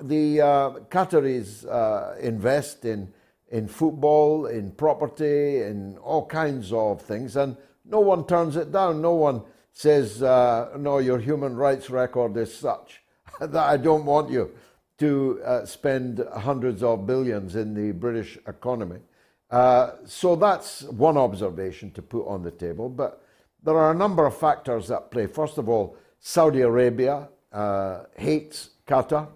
the 0.00 0.40
uh, 0.40 0.70
Qataris 0.90 1.66
uh, 1.66 2.16
invest 2.20 2.84
in 2.84 3.12
in 3.50 3.68
football, 3.68 4.46
in 4.46 4.72
property, 4.72 5.60
in 5.60 5.98
all 5.98 6.26
kinds 6.26 6.72
of 6.72 7.02
things, 7.02 7.36
and 7.36 7.56
no 7.84 8.00
one 8.00 8.26
turns 8.26 8.56
it 8.56 8.72
down. 8.72 9.02
No 9.02 9.14
one 9.14 9.42
says, 9.72 10.22
"No, 10.22 10.98
your 10.98 11.18
human 11.18 11.54
rights 11.54 11.90
record 11.90 12.36
is 12.38 12.54
such 12.54 13.02
that 13.40 13.56
I 13.56 13.76
don't 13.76 14.04
want 14.04 14.30
you." 14.30 14.50
to 14.98 15.40
uh, 15.44 15.66
spend 15.66 16.24
hundreds 16.34 16.82
of 16.82 17.06
billions 17.06 17.56
in 17.56 17.74
the 17.74 17.92
British 17.92 18.38
economy. 18.46 19.00
Uh, 19.50 19.92
so 20.04 20.36
that's 20.36 20.82
one 20.84 21.16
observation 21.16 21.90
to 21.92 22.02
put 22.02 22.26
on 22.26 22.42
the 22.42 22.50
table. 22.50 22.88
But 22.88 23.22
there 23.62 23.76
are 23.76 23.92
a 23.92 23.94
number 23.94 24.26
of 24.26 24.36
factors 24.36 24.90
at 24.90 25.10
play. 25.10 25.26
First 25.26 25.58
of 25.58 25.68
all, 25.68 25.96
Saudi 26.20 26.62
Arabia 26.62 27.28
uh, 27.52 28.04
hates 28.16 28.70
Qatar, 28.86 29.28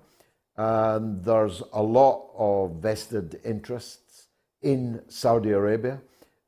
and 0.56 1.24
there's 1.24 1.62
a 1.72 1.82
lot 1.82 2.30
of 2.36 2.82
vested 2.82 3.40
interests 3.44 4.26
in 4.62 5.02
Saudi 5.08 5.50
Arabia. 5.50 6.00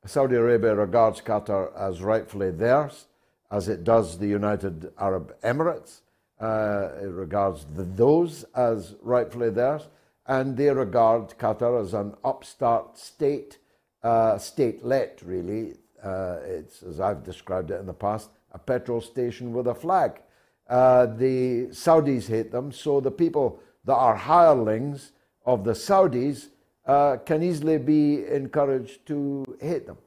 Saudi 0.05 0.37
Arabia 0.37 0.75
regards 0.75 1.21
Qatar 1.21 1.77
as 1.79 2.03
rightfully 2.03 2.51
theirs, 2.51 3.07
as 3.51 3.69
it 3.69 3.85
does 3.85 4.19
the 4.19 4.27
United 4.27 4.93
Arab 4.99 5.39
Emirates. 5.43 6.01
Uh, 6.41 6.89
it 7.03 7.11
regards 7.11 7.67
the, 7.75 7.83
those 7.83 8.45
as 8.55 8.95
rightfully 9.03 9.51
theirs, 9.51 9.89
and 10.31 10.57
they 10.57 10.70
regard 10.70 11.37
Qatar 11.39 11.83
as 11.83 11.93
an 11.93 12.14
upstart 12.24 12.97
state, 12.97 13.59
uh, 14.05 14.39
state-let 14.39 15.20
really. 15.24 15.74
Uh, 16.01 16.37
it's, 16.45 16.85
as 16.85 17.01
I've 17.01 17.24
described 17.24 17.72
it 17.72 17.81
in 17.81 17.87
the 17.87 17.93
past, 17.93 18.31
a 18.53 18.59
petrol 18.59 19.01
station 19.01 19.53
with 19.53 19.66
a 19.66 19.74
flag. 19.74 20.20
Uh, 20.68 21.07
the 21.07 21.66
Saudis 21.72 22.28
hate 22.28 22.53
them, 22.53 22.70
so 22.70 23.01
the 23.01 23.11
people 23.11 23.61
that 23.85 23.97
are 23.97 24.14
hirelings 24.14 25.11
of 25.45 25.64
the 25.64 25.72
Saudis 25.72 26.51
uh, 26.87 27.16
can 27.26 27.43
easily 27.43 27.78
be 27.78 28.24
encouraged 28.28 29.05
to 29.07 29.45
hate 29.61 29.87
them. 29.87 29.99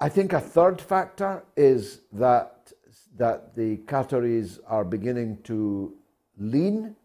I 0.00 0.08
think 0.08 0.32
a 0.32 0.40
third 0.40 0.80
factor 0.80 1.44
is 1.56 2.00
that 2.12 2.72
that 3.18 3.54
the 3.54 3.76
Qataris 3.76 4.58
are 4.66 4.84
beginning 4.84 5.42
to 5.44 5.92
lean, 6.38 6.96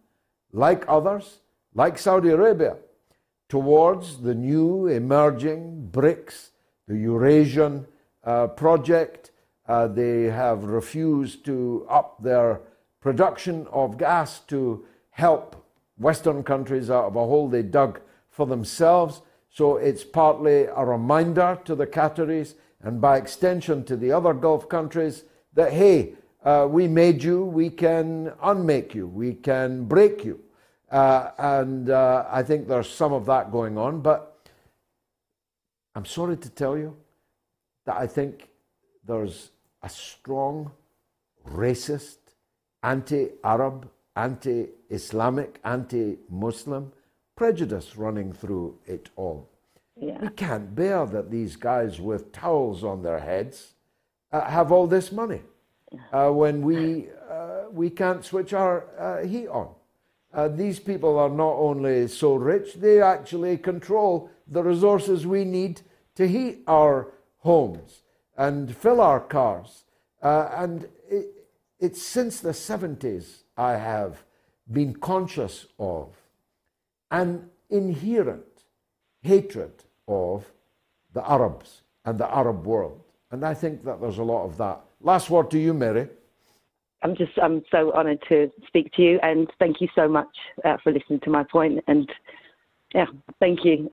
like 0.53 0.85
others, 0.87 1.39
like 1.77 1.99
Saudi 1.99 2.29
Arabia, 2.29 2.75
towards 3.47 4.23
the 4.23 4.33
new 4.33 4.87
emerging 4.87 5.89
BRICS 5.91 6.49
the 6.87 6.97
Eurasian 6.97 7.85
uh, 8.23 8.47
project. 8.47 9.31
Uh, 9.67 9.87
they 9.87 10.23
have 10.23 10.63
refused 10.63 11.45
to 11.45 11.85
up 11.89 12.21
their 12.23 12.61
production 12.99 13.67
of 13.71 13.97
gas 13.97 14.39
to 14.39 14.85
help 15.11 15.55
Western 15.97 16.43
countries 16.43 16.89
out 16.89 17.05
of 17.05 17.15
a 17.15 17.19
hole 17.19 17.47
they 17.47 17.61
dug 17.61 17.99
for 18.29 18.47
themselves. 18.47 19.21
So 19.49 19.77
it's 19.77 20.03
partly 20.03 20.63
a 20.63 20.83
reminder 20.83 21.59
to 21.65 21.75
the 21.75 21.87
Qataris 21.87 22.55
and 22.81 23.01
by 23.01 23.17
extension 23.17 23.83
to 23.85 23.95
the 23.95 24.11
other 24.11 24.33
Gulf 24.33 24.67
countries 24.67 25.25
that, 25.53 25.73
hey, 25.73 26.13
uh, 26.43 26.67
we 26.69 26.87
made 26.87 27.23
you, 27.23 27.43
we 27.43 27.69
can 27.69 28.31
unmake 28.41 28.95
you, 28.95 29.07
we 29.07 29.33
can 29.33 29.85
break 29.85 30.23
you. 30.23 30.39
Uh, 30.89 31.31
and 31.37 31.89
uh, 31.89 32.25
I 32.29 32.43
think 32.43 32.67
there's 32.67 32.89
some 32.89 33.13
of 33.13 33.25
that 33.25 33.51
going 33.51 33.77
on. 33.77 34.01
But 34.01 34.49
I'm 35.95 36.05
sorry 36.05 36.37
to 36.37 36.49
tell 36.49 36.77
you 36.77 36.95
that 37.85 37.97
I 37.97 38.07
think 38.07 38.49
there's 39.05 39.51
a 39.81 39.89
strong 39.89 40.71
racist, 41.49 42.17
anti 42.83 43.29
Arab, 43.43 43.89
anti 44.15 44.67
Islamic, 44.89 45.59
anti 45.63 46.17
Muslim 46.29 46.91
prejudice 47.35 47.95
running 47.95 48.33
through 48.33 48.77
it 48.85 49.09
all. 49.15 49.49
Yeah. 49.95 50.19
We 50.19 50.29
can't 50.29 50.75
bear 50.75 51.05
that 51.05 51.31
these 51.31 51.55
guys 51.55 51.99
with 51.99 52.31
towels 52.31 52.83
on 52.83 53.01
their 53.01 53.19
heads 53.19 53.73
uh, 54.31 54.41
have 54.49 54.71
all 54.71 54.87
this 54.87 55.11
money 55.11 55.41
uh, 56.11 56.29
when 56.29 56.61
we, 56.61 57.07
uh, 57.29 57.69
we 57.71 57.89
can't 57.89 58.23
switch 58.23 58.53
our 58.53 58.85
uh, 58.99 59.25
heat 59.25 59.47
on. 59.47 59.69
Uh, 60.33 60.47
these 60.47 60.79
people 60.79 61.17
are 61.17 61.29
not 61.29 61.53
only 61.53 62.07
so 62.07 62.35
rich, 62.35 62.75
they 62.75 63.01
actually 63.01 63.57
control 63.57 64.29
the 64.47 64.63
resources 64.63 65.25
we 65.25 65.43
need 65.43 65.81
to 66.15 66.27
heat 66.27 66.63
our 66.67 67.13
homes 67.39 68.01
and 68.37 68.75
fill 68.75 69.01
our 69.01 69.19
cars. 69.19 69.83
Uh, 70.21 70.49
and 70.55 70.87
it, 71.09 71.27
it's 71.79 72.01
since 72.01 72.39
the 72.39 72.51
70s 72.51 73.43
I 73.57 73.73
have 73.73 74.23
been 74.71 74.93
conscious 74.95 75.65
of 75.79 76.15
an 77.09 77.49
inherent 77.69 78.63
hatred 79.21 79.83
of 80.07 80.51
the 81.13 81.29
Arabs 81.29 81.81
and 82.05 82.17
the 82.17 82.33
Arab 82.33 82.65
world. 82.65 83.01
And 83.31 83.45
I 83.45 83.53
think 83.53 83.83
that 83.85 83.99
there's 83.99 84.17
a 84.17 84.23
lot 84.23 84.45
of 84.45 84.57
that. 84.57 84.81
Last 85.01 85.29
word 85.29 85.51
to 85.51 85.59
you, 85.59 85.73
Mary. 85.73 86.07
I'm 87.03 87.15
just 87.15 87.31
I'm 87.41 87.63
so 87.71 87.91
honoured 87.93 88.19
to 88.29 88.51
speak 88.67 88.91
to 88.93 89.01
you, 89.01 89.19
and 89.21 89.49
thank 89.59 89.81
you 89.81 89.87
so 89.95 90.07
much 90.07 90.27
uh, 90.65 90.77
for 90.83 90.91
listening 90.91 91.19
to 91.21 91.29
my 91.29 91.43
point. 91.43 91.83
And 91.87 92.09
yeah, 92.93 93.05
thank 93.39 93.63
you. 93.63 93.89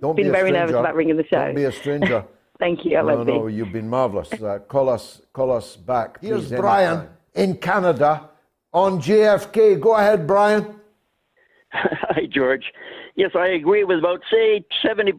been 0.16 0.26
be 0.26 0.30
very 0.30 0.50
stranger. 0.50 0.52
nervous 0.52 0.76
about 0.76 0.94
ringing 0.94 1.16
the 1.16 1.24
show. 1.24 1.44
Don't 1.44 1.54
be 1.54 1.64
a 1.64 1.72
stranger. 1.72 2.24
thank 2.58 2.84
you. 2.84 2.96
I 2.96 3.02
no, 3.02 3.22
no, 3.22 3.46
be. 3.46 3.54
you've 3.54 3.72
been 3.72 3.88
marvellous. 3.88 4.32
Uh, 4.32 4.60
call 4.66 4.88
us, 4.88 5.20
call 5.32 5.50
us 5.50 5.76
back. 5.76 6.18
Here's 6.20 6.48
please, 6.48 6.58
Brian 6.58 6.98
anytime. 6.98 7.10
in 7.34 7.56
Canada 7.56 8.30
on 8.72 9.00
JFK. 9.00 9.80
Go 9.80 9.96
ahead, 9.96 10.26
Brian. 10.26 10.80
Hi, 11.72 12.26
George. 12.30 12.72
Yes, 13.14 13.32
I 13.34 13.48
agree 13.48 13.84
with 13.84 13.98
about, 13.98 14.20
say, 14.30 14.64
70% 14.84 15.12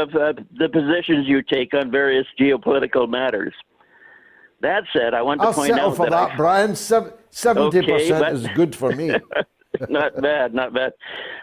of 0.00 0.14
uh, 0.14 0.40
the 0.56 0.68
positions 0.68 1.26
you 1.26 1.42
take 1.42 1.74
on 1.74 1.90
various 1.90 2.26
geopolitical 2.38 3.08
matters. 3.08 3.54
That 4.60 4.84
said, 4.92 5.14
I 5.14 5.22
want 5.22 5.40
to 5.40 5.48
I'll 5.48 5.54
point 5.54 5.68
settle 5.72 5.90
out 5.90 5.96
for 5.96 6.04
that, 6.06 6.10
that, 6.10 6.32
I, 6.32 6.36
Brian. 6.36 6.74
Sev- 6.76 7.12
70% 7.30 7.56
Okay, 7.66 8.10
but- 8.10 8.32
is 8.32 8.46
good 8.54 8.74
for 8.74 8.92
me. 8.92 9.08
not 9.90 10.20
bad, 10.22 10.54
not 10.54 10.72
bad. 10.72 10.92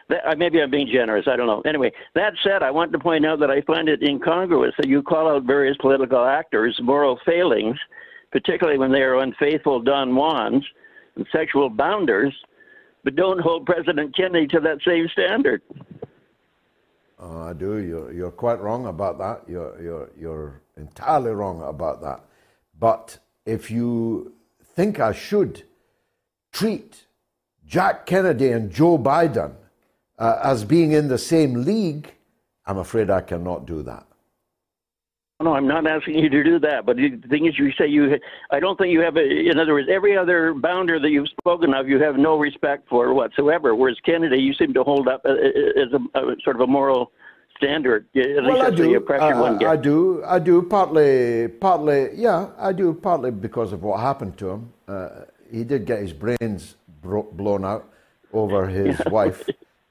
That, 0.09 0.21
uh, 0.27 0.35
maybe 0.35 0.61
I'm 0.61 0.71
being 0.71 0.89
generous. 0.91 1.27
I 1.27 1.35
don't 1.35 1.45
know. 1.47 1.61
Anyway, 1.61 1.91
that 2.15 2.33
said, 2.43 2.63
I 2.63 2.71
want 2.71 2.91
to 2.93 2.99
point 2.99 3.25
out 3.25 3.39
that 3.39 3.51
I 3.51 3.61
find 3.61 3.87
it 3.87 4.01
incongruous 4.01 4.73
that 4.77 4.87
you 4.87 5.03
call 5.03 5.29
out 5.29 5.43
various 5.43 5.77
political 5.77 6.25
actors' 6.25 6.79
moral 6.81 7.19
failings, 7.25 7.77
particularly 8.31 8.79
when 8.79 8.91
they 8.91 9.01
are 9.01 9.19
unfaithful 9.19 9.79
Don 9.81 10.09
Juans 10.15 10.65
and 11.15 11.27
sexual 11.31 11.69
bounders, 11.69 12.33
but 13.03 13.15
don't 13.15 13.39
hold 13.39 13.67
President 13.67 14.15
Kennedy 14.15 14.47
to 14.47 14.59
that 14.61 14.79
same 14.85 15.07
standard. 15.09 15.61
Oh, 17.19 17.41
I 17.43 17.53
do. 17.53 17.77
You're, 17.77 18.11
you're 18.11 18.31
quite 18.31 18.59
wrong 18.59 18.87
about 18.87 19.19
that. 19.19 19.43
You're, 19.47 19.79
you're, 19.81 20.09
you're 20.19 20.61
entirely 20.75 21.31
wrong 21.31 21.61
about 21.61 22.01
that. 22.01 22.21
But 22.79 23.19
if 23.45 23.71
you 23.71 24.33
think 24.75 24.99
I 24.99 25.11
should 25.11 25.63
treat 26.51 27.05
Jack 27.65 28.05
Kennedy 28.05 28.49
and 28.51 28.71
Joe 28.71 28.97
Biden 28.97 29.53
uh, 30.19 30.39
as 30.43 30.63
being 30.63 30.91
in 30.91 31.07
the 31.07 31.17
same 31.17 31.63
league, 31.63 32.13
I'm 32.65 32.77
afraid 32.77 33.09
I 33.09 33.21
cannot 33.21 33.65
do 33.65 33.81
that. 33.83 34.05
No, 35.41 35.55
I'm 35.55 35.67
not 35.67 35.85
asking 35.85 36.19
you 36.19 36.29
to 36.29 36.43
do 36.43 36.59
that. 36.59 36.85
But 36.85 36.95
the 36.95 37.19
thing 37.29 37.45
is, 37.47 37.59
you 37.59 37.71
say 37.73 37.87
you. 37.87 38.17
I 38.51 38.59
don't 38.61 38.77
think 38.77 38.93
you 38.93 39.01
have. 39.01 39.17
A, 39.17 39.49
in 39.49 39.59
other 39.59 39.73
words, 39.73 39.89
every 39.91 40.17
other 40.17 40.53
bounder 40.53 40.99
that 40.99 41.09
you've 41.09 41.27
spoken 41.27 41.73
of, 41.73 41.89
you 41.89 42.01
have 42.01 42.15
no 42.15 42.37
respect 42.37 42.87
for 42.87 43.13
whatsoever. 43.13 43.75
Whereas 43.75 43.97
Kennedy, 44.05 44.37
you 44.37 44.53
seem 44.53 44.73
to 44.73 44.83
hold 44.83 45.09
up 45.09 45.21
uh, 45.25 45.31
as 45.33 45.91
a, 45.91 46.19
a 46.19 46.35
sort 46.43 46.55
of 46.55 46.61
a 46.61 46.67
moral 46.67 47.11
standard. 47.57 48.07
Well, 48.13 48.61
I 48.61 48.69
do. 48.69 48.95
impression 48.95 49.37
Uh. 49.37 49.69
I 49.69 49.75
do. 49.75 50.23
I 50.25 50.39
do. 50.39 50.61
Partly, 50.61 51.47
partly, 51.47 52.09
yeah, 52.15 52.49
I 52.57 52.71
do. 52.73 52.93
Partly 52.93 53.31
because 53.31 53.73
of 53.73 53.83
what 53.83 53.99
happened 53.99 54.37
to 54.37 54.49
him. 54.49 54.73
Uh, 54.87 55.09
he 55.51 55.63
did 55.63 55.85
get 55.85 55.99
his 55.99 56.13
brains 56.13 56.75
bro- 57.01 57.29
blown 57.31 57.63
out 57.65 57.89
over 58.31 58.67
his 58.79 58.99
wife 59.11 59.47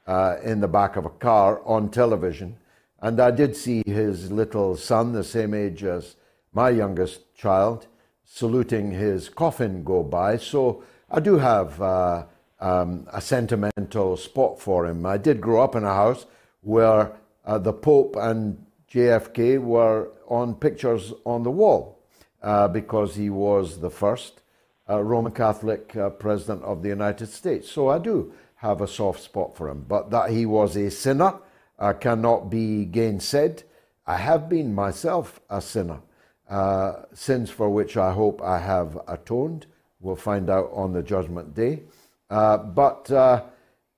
uh, 0.07 0.37
in 0.43 0.61
the 0.61 0.69
back 0.69 0.97
of 0.97 1.05
a 1.05 1.11
car 1.11 1.61
on 1.65 1.89
television, 1.89 2.57
and 3.01 3.21
I 3.21 3.31
did 3.31 3.57
see 3.57 3.83
his 3.87 4.31
little 4.33 4.77
son, 4.77 5.13
the 5.13 5.25
same 5.25 5.55
age 5.55 5.85
as 5.85 6.17
my 6.53 6.71
youngest 6.71 7.35
child, 7.35 7.87
saluting 8.25 8.91
his 8.91 9.29
coffin 9.29 9.85
go 9.85 10.03
by. 10.03 10.37
So 10.37 10.83
I 11.11 11.21
do 11.21 11.39
have 11.39 11.81
uh, 11.81 12.25
um, 12.61 13.07
a 13.13 13.21
sentimental 13.21 14.17
spot 14.17 14.61
for 14.61 14.87
him. 14.87 15.05
I 15.07 15.17
did 15.19 15.41
grow 15.41 15.63
up 15.63 15.75
in 15.77 15.85
a 15.85 15.95
house 15.95 16.27
where 16.63 17.13
uh, 17.45 17.59
the 17.59 17.73
Pope 17.73 18.17
and 18.17 18.65
JFK 18.91 19.59
were 19.59 20.11
on 20.29 20.55
pictures 20.55 21.13
on 21.25 21.43
the 21.43 21.51
wall 21.51 21.99
uh, 22.43 22.69
because 22.69 23.17
he 23.17 23.31
was 23.31 23.81
the 23.81 23.91
first 23.91 24.43
uh, 24.89 25.03
Roman 25.03 25.33
Catholic 25.33 25.97
uh, 25.97 26.11
president 26.11 26.63
of 26.63 26.83
the 26.83 26.89
United 26.89 27.29
States. 27.29 27.71
So 27.71 27.89
I 27.89 27.99
do 27.99 28.33
have 28.57 28.81
a 28.81 28.89
soft 28.89 29.21
spot 29.21 29.57
for 29.57 29.69
him. 29.69 29.85
But 29.89 30.11
that 30.11 30.31
he 30.31 30.47
was 30.47 30.77
a 30.77 30.91
sinner 30.91 31.39
uh, 31.79 31.93
cannot 31.95 32.51
be 32.51 32.87
gainsaid. 32.91 33.63
I 34.07 34.17
have 34.17 34.49
been 34.49 34.75
myself 34.75 35.41
a 35.49 35.61
sinner, 35.61 36.01
uh, 36.49 37.05
sins 37.15 37.51
for 37.51 37.71
which 37.71 37.97
I 37.97 38.13
hope 38.13 38.43
I 38.43 38.59
have 38.59 38.99
atoned. 39.09 39.67
We'll 40.01 40.17
find 40.17 40.51
out 40.51 40.71
on 40.73 40.93
the 40.93 41.03
judgment 41.03 41.55
day. 41.55 41.85
But 42.29 43.11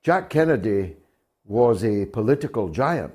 Jack 0.02 0.28
Kennedy 0.28 0.96
was 1.46 1.82
a 1.84 2.06
political 2.06 2.68
giant 2.68 3.14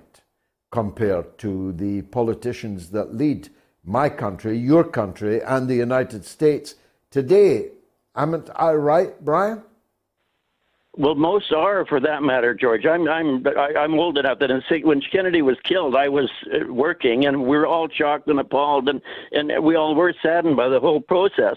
compared 0.71 1.37
to 1.39 1.71
the 1.73 2.01
politicians 2.03 2.91
that 2.91 3.15
lead 3.15 3.49
my 3.83 4.09
country, 4.09 4.57
your 4.57 4.83
country, 4.83 5.41
and 5.41 5.67
the 5.67 5.75
United 5.75 6.25
States 6.25 6.75
today. 7.09 7.69
Am 8.15 8.43
I 8.55 8.73
right, 8.73 9.23
Brian? 9.23 9.63
Well, 10.97 11.15
most 11.15 11.53
are, 11.53 11.85
for 11.85 11.99
that 12.01 12.23
matter, 12.23 12.53
George. 12.53 12.85
I'm 12.85 13.07
I'm 13.07 13.45
I'm 13.57 13.93
old 13.93 14.17
enough 14.17 14.39
that 14.39 14.49
when 14.83 15.01
Kennedy 15.01 15.41
was 15.41 15.55
killed, 15.63 15.95
I 15.95 16.09
was 16.09 16.29
uh, 16.53 16.71
working, 16.71 17.25
and 17.25 17.43
we 17.43 17.55
were 17.55 17.67
all 17.67 17.87
shocked 17.87 18.27
and 18.27 18.39
appalled, 18.39 18.89
and 18.89 19.01
and 19.31 19.63
we 19.63 19.75
all 19.75 19.95
were 19.95 20.13
saddened 20.21 20.57
by 20.57 20.67
the 20.67 20.79
whole 20.79 20.99
process. 20.99 21.55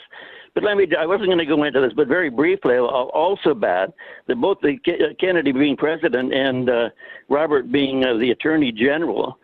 But 0.54 0.64
let 0.64 0.76
me, 0.76 0.86
I 0.98 1.06
wasn't 1.06 1.28
going 1.28 1.38
to 1.38 1.46
go 1.46 1.62
into 1.64 1.80
this, 1.80 1.92
but 1.94 2.08
very 2.08 2.28
briefly, 2.28 2.74
al- 2.74 2.86
also 2.86 3.54
bad 3.54 3.92
that 4.26 4.36
both 4.36 4.58
the 4.60 4.78
uh, 4.86 5.14
Kennedy 5.18 5.52
being 5.52 5.76
president 5.76 6.34
and 6.34 6.68
uh, 6.68 6.90
Robert 7.28 7.72
being 7.72 8.04
uh, 8.04 8.14
the 8.14 8.30
attorney 8.30 8.70
general, 8.70 9.38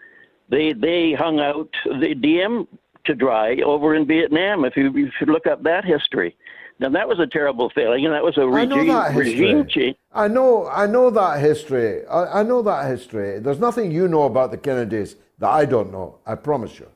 they 0.51 0.73
they 0.73 1.13
hung 1.13 1.41
out 1.41 1.71
the 1.85 2.15
Diem 2.15 2.69
to 3.05 3.15
dry 3.15 3.57
over 3.65 3.95
in 3.95 4.07
Vietnam. 4.07 4.65
If 4.65 4.77
you, 4.77 4.93
you 4.93 5.11
should 5.19 5.29
look 5.29 5.47
up 5.47 5.63
that 5.63 5.85
history. 5.85 6.37
Now 6.79 6.91
that 6.91 7.09
was 7.09 7.19
a 7.19 7.27
terrible 7.27 7.71
failing, 7.75 8.05
and 8.05 8.15
that 8.15 8.23
was 8.23 8.37
a 8.37 8.47
regime 8.47 9.17
regime 9.17 9.67
change. 9.67 9.97
I 10.13 10.29
know, 10.29 10.69
I 10.69 10.87
know 10.87 11.11
that 11.11 11.41
history. 11.41 12.07
I, 12.07 12.41
I 12.41 12.43
know 12.43 12.63
that 12.63 12.87
history. 12.87 13.41
There's 13.41 13.59
nothing 13.59 13.91
you 13.91 14.09
know 14.09 14.25
about 14.25 14.51
the 14.51 14.59
Kennedys 14.59 15.17
that 15.39 15.49
I 15.49 15.65
don't 15.65 15.91
know. 15.91 16.19
I 16.27 16.35
promise 16.35 16.79
you. 16.79 16.89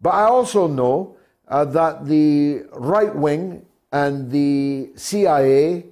But 0.00 0.10
I 0.10 0.24
also 0.24 0.66
know 0.66 1.16
uh, 1.50 1.64
that 1.64 2.06
the 2.06 2.64
right 2.72 3.14
wing 3.14 3.66
and 3.92 4.30
the 4.30 4.90
CIA 4.94 5.84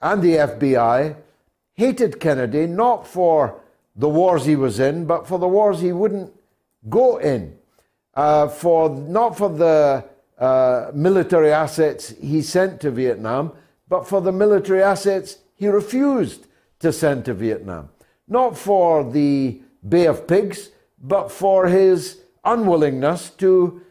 and 0.00 0.22
the 0.22 0.36
FBI 0.36 1.16
hated 1.74 2.20
Kennedy 2.20 2.66
not 2.66 3.06
for 3.06 3.60
the 3.96 4.08
wars 4.08 4.46
he 4.46 4.56
was 4.56 4.78
in, 4.78 5.04
but 5.04 5.26
for 5.26 5.38
the 5.38 5.48
wars 5.48 5.80
he 5.80 5.92
wouldn't 5.92 6.32
go 6.88 7.18
in. 7.18 7.58
Uh, 8.14 8.48
for 8.48 8.90
not 8.90 9.36
for 9.36 9.48
the 9.48 10.04
uh, 10.38 10.90
military 10.94 11.52
assets 11.52 12.14
he 12.20 12.40
sent 12.40 12.80
to 12.80 12.90
Vietnam, 12.90 13.52
but 13.88 14.06
for 14.06 14.20
the 14.20 14.32
military 14.32 14.82
assets 14.82 15.38
he 15.54 15.68
refused 15.68 16.46
to 16.78 16.92
send 16.92 17.24
to 17.24 17.34
Vietnam. 17.34 17.88
Not 18.26 18.56
for 18.56 19.10
the 19.10 19.60
Bay 19.86 20.06
of 20.06 20.26
Pigs, 20.26 20.70
but 21.02 21.30
for 21.30 21.66
his 21.66 22.20
unwillingness 22.44 23.30
to 23.30 23.82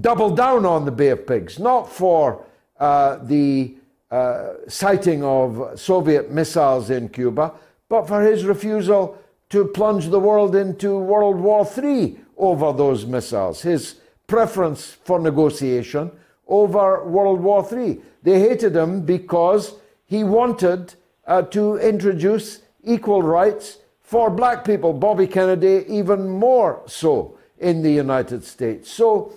double 0.00 0.30
down 0.34 0.64
on 0.66 0.84
the 0.84 0.90
Bay 0.90 1.08
of 1.08 1.26
Pigs, 1.26 1.58
not 1.58 1.90
for 1.90 2.44
uh, 2.78 3.16
the 3.22 3.76
uh, 4.10 4.54
sighting 4.68 5.22
of 5.22 5.78
Soviet 5.78 6.30
missiles 6.30 6.90
in 6.90 7.08
Cuba, 7.08 7.52
but 7.88 8.06
for 8.06 8.22
his 8.22 8.44
refusal 8.44 9.18
to 9.50 9.64
plunge 9.66 10.08
the 10.08 10.20
world 10.20 10.54
into 10.54 10.98
World 10.98 11.36
War 11.36 11.66
III 11.76 12.18
over 12.36 12.72
those 12.72 13.06
missiles, 13.06 13.62
his 13.62 13.96
preference 14.26 14.96
for 15.04 15.18
negotiation 15.18 16.10
over 16.46 17.04
World 17.04 17.40
War 17.40 17.66
III. 17.70 18.00
They 18.22 18.40
hated 18.40 18.76
him 18.76 19.02
because 19.02 19.74
he 20.06 20.24
wanted 20.24 20.94
uh, 21.26 21.42
to 21.42 21.76
introduce 21.76 22.60
equal 22.82 23.22
rights 23.22 23.78
for 24.00 24.30
black 24.30 24.64
people, 24.64 24.94
Bobby 24.94 25.26
Kennedy 25.26 25.84
even 25.88 26.28
more 26.28 26.82
so 26.86 27.38
in 27.58 27.82
the 27.82 27.90
United 27.90 28.42
States. 28.44 28.90
So, 28.90 29.34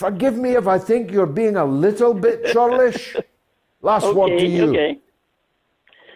forgive 0.00 0.34
me 0.34 0.56
if 0.56 0.66
I 0.66 0.78
think 0.78 1.12
you're 1.12 1.26
being 1.42 1.56
a 1.56 1.64
little 1.64 2.14
bit 2.14 2.46
churlish. 2.46 3.16
Last 3.82 4.04
okay, 4.04 4.18
word 4.18 4.38
to 4.38 4.46
you. 4.46 4.70
Okay. 4.70 4.98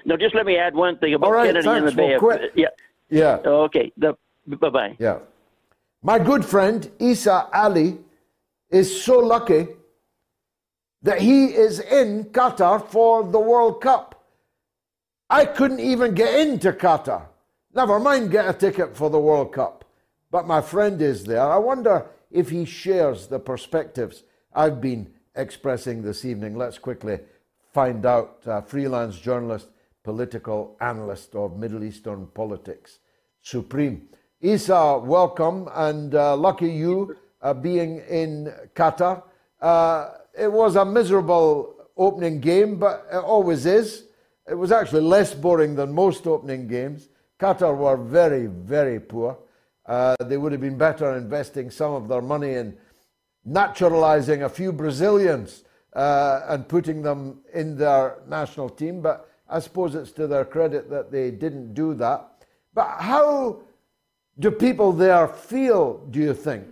Now, 0.06 0.16
just 0.16 0.34
let 0.34 0.46
me 0.46 0.56
add 0.56 0.74
one 0.74 0.98
thing 0.98 1.12
about 1.14 1.30
right, 1.30 1.46
Kennedy 1.48 1.68
and 1.68 1.88
the 1.88 1.92
Bay 1.92 2.16
we'll 2.20 2.32
of 2.32 2.40
Yeah. 2.54 2.68
Yeah. 3.10 3.36
Okay. 3.44 3.92
Bye-bye. 3.96 4.96
Yeah. 4.98 5.18
My 6.02 6.18
good 6.18 6.44
friend 6.44 6.90
Isa 6.98 7.48
Ali 7.52 7.98
is 8.70 9.02
so 9.04 9.18
lucky 9.18 9.68
that 11.02 11.20
he 11.20 11.46
is 11.46 11.80
in 11.80 12.24
Qatar 12.24 12.86
for 12.86 13.22
the 13.22 13.38
World 13.38 13.82
Cup. 13.82 14.24
I 15.28 15.44
couldn't 15.44 15.80
even 15.80 16.14
get 16.14 16.38
into 16.40 16.72
Qatar. 16.72 17.26
Never 17.74 17.98
mind 17.98 18.30
get 18.30 18.48
a 18.48 18.54
ticket 18.54 18.96
for 18.96 19.10
the 19.10 19.20
World 19.20 19.52
Cup. 19.52 19.84
But 20.30 20.46
my 20.46 20.60
friend 20.62 21.00
is 21.02 21.24
there. 21.24 21.42
I 21.42 21.58
wonder 21.58 22.06
if 22.34 22.50
he 22.50 22.64
shares 22.64 23.28
the 23.28 23.38
perspectives 23.38 24.24
I've 24.52 24.80
been 24.80 25.12
expressing 25.34 26.02
this 26.02 26.24
evening. 26.24 26.56
Let's 26.56 26.78
quickly 26.78 27.20
find 27.72 28.04
out. 28.04 28.42
Uh, 28.46 28.60
freelance 28.60 29.18
journalist, 29.18 29.68
political 30.02 30.76
analyst 30.80 31.34
of 31.34 31.56
Middle 31.56 31.82
Eastern 31.82 32.26
politics, 32.26 32.98
Supreme. 33.40 34.08
Isa, 34.40 34.98
welcome, 34.98 35.68
and 35.74 36.14
uh, 36.14 36.36
lucky 36.36 36.70
you 36.70 37.16
uh, 37.40 37.54
being 37.54 37.98
in 38.08 38.52
Qatar. 38.74 39.22
Uh, 39.60 40.10
it 40.38 40.52
was 40.52 40.76
a 40.76 40.84
miserable 40.84 41.74
opening 41.96 42.40
game, 42.40 42.78
but 42.78 43.06
it 43.12 43.16
always 43.16 43.64
is. 43.64 44.04
It 44.48 44.54
was 44.54 44.72
actually 44.72 45.02
less 45.02 45.34
boring 45.34 45.74
than 45.74 45.92
most 45.92 46.26
opening 46.26 46.68
games. 46.68 47.08
Qatar 47.40 47.76
were 47.76 47.96
very, 47.96 48.46
very 48.46 49.00
poor. 49.00 49.38
Uh, 49.86 50.16
they 50.20 50.36
would 50.36 50.52
have 50.52 50.60
been 50.60 50.78
better 50.78 51.16
investing 51.16 51.70
some 51.70 51.92
of 51.92 52.08
their 52.08 52.22
money 52.22 52.54
in 52.54 52.76
naturalizing 53.44 54.42
a 54.42 54.48
few 54.48 54.72
Brazilians 54.72 55.64
uh, 55.92 56.40
and 56.48 56.66
putting 56.68 57.02
them 57.02 57.40
in 57.52 57.76
their 57.76 58.18
national 58.26 58.70
team. 58.70 59.02
But 59.02 59.28
I 59.48 59.60
suppose 59.60 59.94
it's 59.94 60.12
to 60.12 60.26
their 60.26 60.44
credit 60.44 60.88
that 60.90 61.12
they 61.12 61.30
didn't 61.30 61.74
do 61.74 61.94
that. 61.94 62.46
But 62.72 62.88
how 62.98 63.62
do 64.38 64.50
people 64.50 64.92
there 64.92 65.28
feel, 65.28 65.98
do 66.10 66.18
you 66.18 66.34
think, 66.34 66.66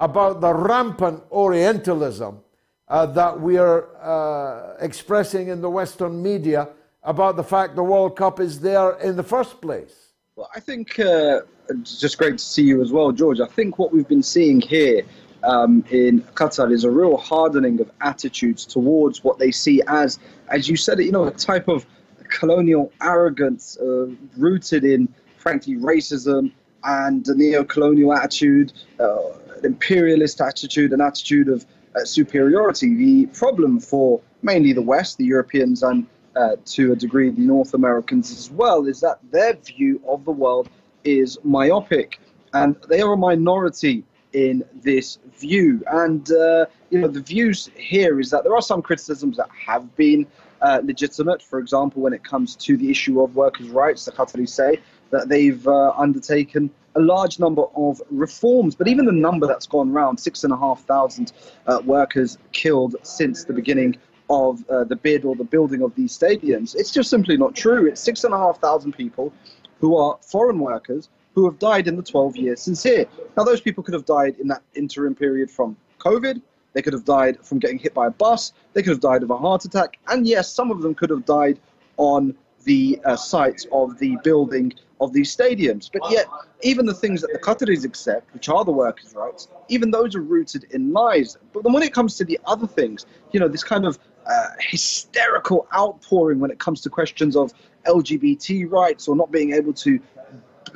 about 0.00 0.40
the 0.40 0.52
rampant 0.52 1.22
Orientalism 1.30 2.40
uh, 2.88 3.06
that 3.06 3.40
we 3.40 3.58
are 3.58 3.96
uh, 3.96 4.76
expressing 4.80 5.48
in 5.48 5.60
the 5.60 5.70
Western 5.70 6.22
media 6.22 6.68
about 7.02 7.36
the 7.36 7.44
fact 7.44 7.76
the 7.76 7.82
World 7.82 8.16
Cup 8.16 8.40
is 8.40 8.60
there 8.60 8.98
in 8.98 9.16
the 9.16 9.22
first 9.22 9.60
place? 9.60 10.05
Well, 10.36 10.50
I 10.54 10.60
think 10.60 11.00
uh, 11.00 11.40
it's 11.70 11.98
just 11.98 12.18
great 12.18 12.36
to 12.36 12.44
see 12.44 12.62
you 12.62 12.82
as 12.82 12.92
well, 12.92 13.10
George. 13.10 13.40
I 13.40 13.46
think 13.46 13.78
what 13.78 13.90
we've 13.90 14.06
been 14.06 14.22
seeing 14.22 14.60
here 14.60 15.02
um, 15.42 15.82
in 15.90 16.20
Qatar 16.34 16.70
is 16.70 16.84
a 16.84 16.90
real 16.90 17.16
hardening 17.16 17.80
of 17.80 17.90
attitudes 18.02 18.66
towards 18.66 19.24
what 19.24 19.38
they 19.38 19.50
see 19.50 19.80
as, 19.86 20.18
as 20.48 20.68
you 20.68 20.76
said, 20.76 20.98
you 20.98 21.10
know, 21.10 21.24
a 21.24 21.30
type 21.30 21.68
of 21.68 21.86
colonial 22.28 22.92
arrogance 23.00 23.78
uh, 23.78 24.08
rooted 24.36 24.84
in, 24.84 25.08
frankly, 25.38 25.76
racism 25.76 26.52
and 26.84 27.26
a 27.28 27.34
neo-colonial 27.34 28.12
attitude, 28.12 28.74
uh, 29.00 29.30
an 29.56 29.64
imperialist 29.64 30.42
attitude, 30.42 30.92
an 30.92 31.00
attitude 31.00 31.48
of 31.48 31.64
uh, 31.94 32.04
superiority. 32.04 32.94
The 32.94 33.26
problem 33.28 33.80
for 33.80 34.20
mainly 34.42 34.74
the 34.74 34.82
West, 34.82 35.16
the 35.16 35.24
Europeans, 35.24 35.82
and 35.82 36.06
uh, 36.36 36.56
to 36.64 36.92
a 36.92 36.96
degree 36.96 37.30
the 37.30 37.40
North 37.40 37.74
Americans 37.74 38.30
as 38.30 38.50
well, 38.50 38.86
is 38.86 39.00
that 39.00 39.18
their 39.30 39.54
view 39.54 40.00
of 40.06 40.24
the 40.24 40.32
world 40.32 40.68
is 41.04 41.38
myopic, 41.44 42.20
and 42.52 42.76
they 42.88 43.00
are 43.00 43.12
a 43.12 43.16
minority 43.16 44.04
in 44.32 44.62
this 44.74 45.18
view. 45.38 45.82
And 45.90 46.30
uh, 46.30 46.66
you 46.90 47.00
know, 47.00 47.08
the 47.08 47.20
views 47.20 47.70
here 47.74 48.20
is 48.20 48.30
that 48.30 48.44
there 48.44 48.54
are 48.54 48.62
some 48.62 48.82
criticisms 48.82 49.36
that 49.38 49.48
have 49.50 49.96
been 49.96 50.26
uh, 50.60 50.80
legitimate. 50.84 51.42
For 51.42 51.58
example, 51.58 52.02
when 52.02 52.12
it 52.12 52.22
comes 52.22 52.54
to 52.56 52.76
the 52.76 52.90
issue 52.90 53.22
of 53.22 53.34
workers' 53.34 53.68
rights, 53.68 54.04
the 54.04 54.12
Qataris 54.12 54.50
say 54.50 54.80
that 55.10 55.28
they've 55.28 55.66
uh, 55.66 55.92
undertaken 55.96 56.70
a 56.96 57.00
large 57.00 57.38
number 57.38 57.64
of 57.76 58.02
reforms. 58.10 58.74
But 58.74 58.88
even 58.88 59.04
the 59.04 59.12
number 59.12 59.46
that's 59.46 59.66
gone 59.66 59.92
round, 59.92 60.18
six 60.18 60.44
and 60.44 60.52
a 60.52 60.56
half 60.56 60.82
thousand 60.84 61.32
uh, 61.66 61.80
workers 61.84 62.38
killed 62.52 62.96
since 63.02 63.44
the 63.44 63.52
beginning 63.52 63.96
of 64.28 64.68
uh, 64.68 64.84
the 64.84 64.96
bid 64.96 65.24
or 65.24 65.36
the 65.36 65.44
building 65.44 65.82
of 65.82 65.94
these 65.94 66.16
stadiums, 66.16 66.74
it's 66.74 66.90
just 66.90 67.10
simply 67.10 67.36
not 67.36 67.54
true. 67.54 67.86
It's 67.86 68.00
six 68.00 68.24
and 68.24 68.34
a 68.34 68.38
half 68.38 68.60
thousand 68.60 68.92
people 68.92 69.32
who 69.80 69.96
are 69.96 70.18
foreign 70.20 70.58
workers 70.58 71.08
who 71.34 71.44
have 71.44 71.58
died 71.58 71.86
in 71.86 71.96
the 71.96 72.02
12 72.02 72.36
years 72.36 72.62
since 72.62 72.82
here. 72.82 73.04
Now, 73.36 73.44
those 73.44 73.60
people 73.60 73.84
could 73.84 73.94
have 73.94 74.06
died 74.06 74.36
in 74.40 74.48
that 74.48 74.62
interim 74.74 75.14
period 75.14 75.50
from 75.50 75.76
COVID. 75.98 76.40
They 76.72 76.82
could 76.82 76.94
have 76.94 77.04
died 77.04 77.38
from 77.44 77.58
getting 77.58 77.78
hit 77.78 77.94
by 77.94 78.06
a 78.06 78.10
bus. 78.10 78.52
They 78.72 78.82
could 78.82 78.90
have 78.90 79.00
died 79.00 79.22
of 79.22 79.30
a 79.30 79.36
heart 79.36 79.64
attack. 79.64 79.98
And 80.08 80.26
yes, 80.26 80.50
some 80.50 80.70
of 80.70 80.80
them 80.80 80.94
could 80.94 81.10
have 81.10 81.26
died 81.26 81.60
on 81.98 82.34
the 82.64 82.98
uh, 83.04 83.16
site 83.16 83.66
of 83.70 83.98
the 83.98 84.16
building 84.24 84.72
of 85.00 85.12
these 85.12 85.34
stadiums. 85.34 85.90
But 85.92 86.10
yet, 86.10 86.26
even 86.62 86.86
the 86.86 86.94
things 86.94 87.20
that 87.20 87.32
the 87.32 87.38
Qataris 87.38 87.84
accept, 87.84 88.32
which 88.34 88.48
are 88.48 88.64
the 88.64 88.72
workers' 88.72 89.14
rights, 89.14 89.48
even 89.68 89.90
those 89.90 90.16
are 90.16 90.22
rooted 90.22 90.64
in 90.70 90.92
lies. 90.92 91.36
But 91.52 91.62
then 91.64 91.72
when 91.72 91.82
it 91.82 91.92
comes 91.92 92.16
to 92.16 92.24
the 92.24 92.40
other 92.46 92.66
things, 92.66 93.06
you 93.32 93.40
know, 93.40 93.48
this 93.48 93.62
kind 93.62 93.86
of 93.86 93.98
uh, 94.28 94.48
hysterical 94.58 95.66
outpouring 95.74 96.40
when 96.40 96.50
it 96.50 96.58
comes 96.58 96.80
to 96.82 96.90
questions 96.90 97.36
of 97.36 97.52
LGBT 97.86 98.70
rights 98.70 99.08
or 99.08 99.16
not 99.16 99.30
being 99.30 99.52
able 99.52 99.72
to 99.72 100.00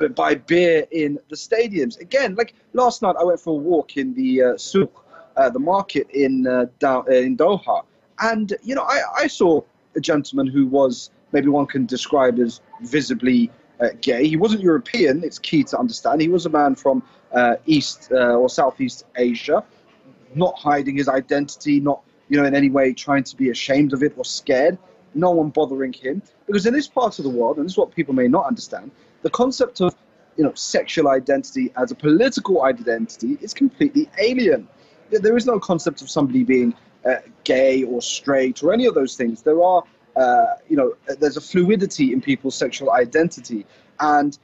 buy 0.09 0.35
beer 0.35 0.85
in 0.91 1.19
the 1.29 1.35
stadiums. 1.35 1.99
Again, 1.99 2.35
like 2.35 2.53
last 2.73 3.01
night, 3.01 3.15
I 3.19 3.23
went 3.23 3.39
for 3.39 3.51
a 3.51 3.61
walk 3.61 3.97
in 3.97 4.13
the 4.13 4.43
uh, 4.43 4.57
souk, 4.57 5.05
uh, 5.37 5.49
the 5.49 5.59
market 5.59 6.09
in 6.11 6.47
uh, 6.47 6.65
uh, 6.83 7.03
in 7.07 7.37
Doha, 7.37 7.83
and 8.19 8.53
you 8.63 8.75
know, 8.75 8.83
I, 8.83 9.01
I 9.17 9.27
saw 9.27 9.61
a 9.95 9.99
gentleman 9.99 10.47
who 10.47 10.67
was 10.67 11.11
maybe 11.31 11.49
one 11.49 11.65
can 11.65 11.85
describe 11.85 12.39
as 12.39 12.61
visibly 12.81 13.51
gay. 14.01 14.27
He 14.27 14.35
wasn't 14.37 14.61
European. 14.61 15.23
It's 15.23 15.39
key 15.39 15.63
to 15.65 15.77
understand. 15.79 16.21
He 16.21 16.27
was 16.27 16.45
a 16.45 16.49
man 16.49 16.75
from 16.75 17.03
East 17.65 18.11
or 18.11 18.47
Southeast 18.47 19.05
Asia, 19.15 19.63
not 20.35 20.57
hiding 20.57 20.97
his 20.97 21.07
identity, 21.07 21.79
not 21.79 22.03
you 22.31 22.37
know 22.39 22.45
in 22.45 22.55
any 22.55 22.69
way 22.69 22.93
trying 22.93 23.23
to 23.25 23.35
be 23.35 23.49
ashamed 23.49 23.93
of 23.93 24.01
it 24.01 24.13
or 24.17 24.25
scared. 24.25 24.77
No 25.13 25.31
one 25.31 25.49
bothering 25.49 25.91
him 25.91 26.21
because 26.47 26.65
in 26.65 26.73
this 26.73 26.87
part 26.87 27.19
of 27.19 27.23
the 27.23 27.29
world, 27.29 27.57
and 27.57 27.65
this 27.65 27.73
is 27.73 27.77
what 27.77 27.93
people 27.93 28.13
may 28.13 28.27
not 28.27 28.45
understand, 28.45 28.91
the 29.21 29.29
concept 29.29 29.81
of 29.81 29.93
you 30.37 30.43
know 30.43 30.53
sexual 30.53 31.09
identity 31.09 31.71
as 31.75 31.91
a 31.91 31.95
political 31.95 32.63
identity 32.63 33.37
is 33.41 33.53
completely 33.53 34.09
alien. 34.17 34.67
There 35.09 35.35
is 35.35 35.45
no 35.45 35.59
concept 35.59 36.01
of 36.01 36.09
somebody 36.09 36.43
being 36.45 36.73
uh, 37.05 37.15
gay 37.43 37.83
or 37.83 38.01
straight 38.01 38.63
or 38.63 38.71
any 38.71 38.85
of 38.85 38.95
those 38.95 39.17
things. 39.17 39.41
There 39.41 39.61
are 39.61 39.83
uh, 40.15 40.45
you 40.67 40.75
know, 40.75 40.93
there's 41.19 41.37
a 41.37 41.41
fluidity 41.41 42.13
in 42.13 42.21
people's 42.21 42.55
sexual 42.55 42.91
identity. 42.91 43.65
And, 43.99 44.37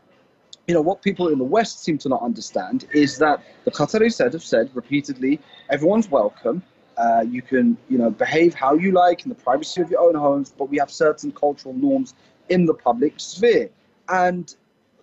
you 0.67 0.73
know, 0.73 0.81
what 0.81 1.01
people 1.01 1.27
in 1.29 1.37
the 1.37 1.45
West 1.45 1.83
seem 1.83 1.97
to 1.99 2.09
not 2.09 2.21
understand 2.21 2.87
is 2.93 3.17
that 3.17 3.43
the 3.65 3.71
Qataris 3.71 4.13
said, 4.13 4.33
have 4.33 4.43
said 4.43 4.69
repeatedly, 4.73 5.39
everyone's 5.69 6.09
welcome. 6.09 6.63
Uh, 6.97 7.23
you 7.29 7.41
can, 7.41 7.77
you 7.89 7.97
know, 7.97 8.09
behave 8.09 8.53
how 8.55 8.73
you 8.73 8.91
like 8.91 9.23
in 9.23 9.29
the 9.29 9.35
privacy 9.35 9.81
of 9.81 9.91
your 9.91 10.01
own 10.01 10.15
homes, 10.15 10.53
but 10.57 10.65
we 10.65 10.77
have 10.77 10.91
certain 10.91 11.31
cultural 11.31 11.73
norms 11.73 12.15
in 12.49 12.65
the 12.65 12.73
public 12.73 13.13
sphere. 13.17 13.69
And 14.09 14.53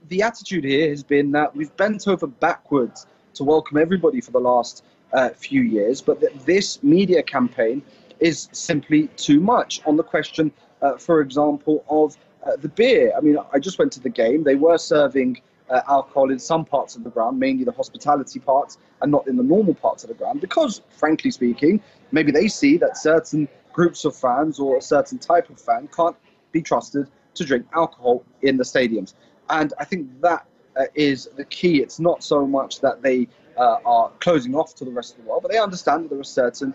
the 0.09 0.23
attitude 0.23 0.65
here 0.65 0.89
has 0.91 1.03
been 1.03 1.31
that 1.33 1.55
we've 1.55 1.75
bent 1.77 2.09
over 2.09 2.27
backwards 2.27 3.07
to 3.35 3.45
welcome 3.45 3.79
everybody 3.79 4.21
for 4.21 4.33
the 4.33 4.41
last 4.41 4.85
uh, 5.13 5.31
few 5.31 5.63
years, 5.63 6.01
but 6.01 6.21
that 6.21 6.45
this 6.45 6.83
media 6.83 7.23
campaign 7.23 7.83
is 8.21 8.49
simply 8.53 9.09
too 9.17 9.41
much. 9.41 9.81
On 9.87 9.97
the 9.97 10.03
question, 10.03 10.53
uh, 10.83 10.97
for 10.97 11.21
example, 11.21 11.85
of 11.89 12.17
uh, 12.45 12.57
the 12.57 12.69
beer, 12.69 13.13
I 13.17 13.21
mean, 13.21 13.39
I 13.53 13.59
just 13.59 13.79
went 13.79 13.93
to 13.93 14.01
the 14.01 14.09
game. 14.11 14.43
They 14.43 14.57
were 14.57 14.79
serving 14.79 15.41
uh, 15.71 15.81
alcohol 15.89 16.31
in 16.31 16.39
some 16.39 16.65
parts 16.65 16.97
of 16.97 17.05
the 17.05 17.11
ground, 17.11 17.39
mainly 17.39 17.65
the 17.65 17.73
hospitality 17.73 18.39
parts, 18.39 18.79
and 19.01 19.11
not 19.11 19.27
in 19.27 19.37
the 19.37 19.43
normal 19.43 19.75
parts 19.75 20.05
of 20.05 20.09
the 20.09 20.15
ground, 20.15 20.41
because, 20.41 20.83
frankly 20.91 21.31
speaking, 21.31 21.81
maybe 22.13 22.33
they 22.33 22.49
see 22.49 22.77
that 22.77 22.97
certain 22.97 23.49
groups 23.73 24.05
of 24.05 24.15
fans 24.17 24.61
or 24.61 24.77
a 24.77 24.83
certain 24.83 25.19
type 25.19 25.51
of 25.51 25.61
fan 25.61 25.89
can't 25.95 26.17
be 26.53 26.63
trusted 26.63 27.09
to 27.35 27.45
drink 27.45 27.67
alcohol 27.75 28.25
in 28.43 28.57
the 28.57 28.65
stadiums. 28.65 29.15
And 29.51 29.73
I 29.79 29.85
think 29.85 30.21
that 30.21 30.47
uh, 30.77 30.85
is 30.95 31.29
the 31.37 31.45
key. 31.45 31.83
It's 31.83 32.01
not 32.01 32.23
so 32.23 32.47
much 32.47 32.81
that 32.81 33.03
they 33.03 33.29
uh, 33.57 33.79
are 33.85 34.11
closing 34.21 34.55
off 34.55 34.75
to 34.77 34.85
the 34.85 34.91
rest 34.91 35.17
of 35.17 35.23
the 35.23 35.31
world, 35.31 35.43
but 35.43 35.51
they 35.51 35.59
understand 35.59 36.05
that 36.05 36.11
there 36.11 36.21
are 36.21 36.25
certain 36.25 36.75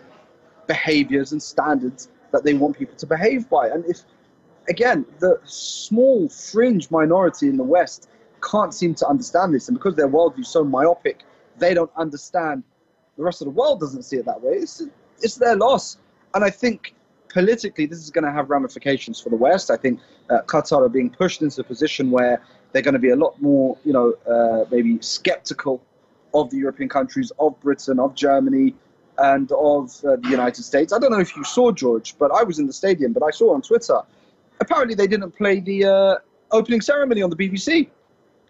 behaviors 0.66 1.32
and 1.32 1.42
standards 1.42 2.08
that 2.32 2.44
they 2.44 2.54
want 2.54 2.78
people 2.78 2.96
to 2.96 3.06
behave 3.06 3.48
by. 3.48 3.68
And 3.68 3.84
if, 3.86 4.02
again, 4.68 5.04
the 5.18 5.40
small 5.44 6.28
fringe 6.28 6.90
minority 6.90 7.48
in 7.48 7.56
the 7.56 7.64
West 7.64 8.08
can't 8.48 8.74
seem 8.74 8.94
to 8.96 9.06
understand 9.06 9.54
this, 9.54 9.68
and 9.68 9.76
because 9.76 9.94
their 9.94 10.08
worldview 10.08 10.40
is 10.40 10.48
so 10.48 10.64
myopic, 10.64 11.22
they 11.58 11.74
don't 11.74 11.90
understand 11.96 12.62
the 13.16 13.24
rest 13.24 13.42
of 13.42 13.46
the 13.46 13.50
world 13.50 13.80
doesn't 13.80 14.02
see 14.02 14.16
it 14.16 14.24
that 14.24 14.40
way. 14.40 14.54
It's, 14.54 14.82
it's 15.20 15.36
their 15.36 15.56
loss. 15.56 15.98
And 16.34 16.44
I 16.44 16.50
think 16.50 16.94
politically, 17.28 17.86
this 17.86 17.98
is 17.98 18.10
going 18.10 18.24
to 18.24 18.32
have 18.32 18.50
ramifications 18.50 19.20
for 19.20 19.28
the 19.28 19.36
West. 19.36 19.70
I 19.70 19.76
think 19.76 20.00
uh, 20.30 20.40
Qatar 20.46 20.86
are 20.86 20.88
being 20.88 21.10
pushed 21.10 21.42
into 21.42 21.60
a 21.60 21.64
position 21.64 22.10
where 22.10 22.42
they're 22.72 22.82
going 22.82 22.94
to 22.94 23.00
be 23.00 23.10
a 23.10 23.16
lot 23.16 23.40
more, 23.40 23.76
you 23.84 23.92
know, 23.92 24.14
uh, 24.26 24.64
maybe 24.70 24.98
skeptical 25.02 25.82
of 26.32 26.50
the 26.50 26.56
European 26.56 26.88
countries, 26.88 27.32
of 27.38 27.60
Britain, 27.60 27.98
of 27.98 28.14
Germany, 28.14 28.74
and 29.18 29.50
of 29.52 30.02
uh, 30.04 30.16
the 30.16 30.28
United 30.28 30.62
States. 30.62 30.92
I 30.92 30.98
don't 30.98 31.10
know 31.10 31.20
if 31.20 31.36
you 31.36 31.44
saw 31.44 31.72
George, 31.72 32.14
but 32.18 32.30
I 32.32 32.42
was 32.42 32.58
in 32.58 32.66
the 32.66 32.72
stadium, 32.72 33.12
but 33.12 33.22
I 33.22 33.30
saw 33.30 33.54
on 33.54 33.62
Twitter. 33.62 34.00
Apparently, 34.60 34.94
they 34.94 35.06
didn't 35.06 35.32
play 35.32 35.60
the 35.60 35.84
uh, 35.84 36.16
opening 36.52 36.80
ceremony 36.80 37.22
on 37.22 37.30
the 37.30 37.36
BBC, 37.36 37.88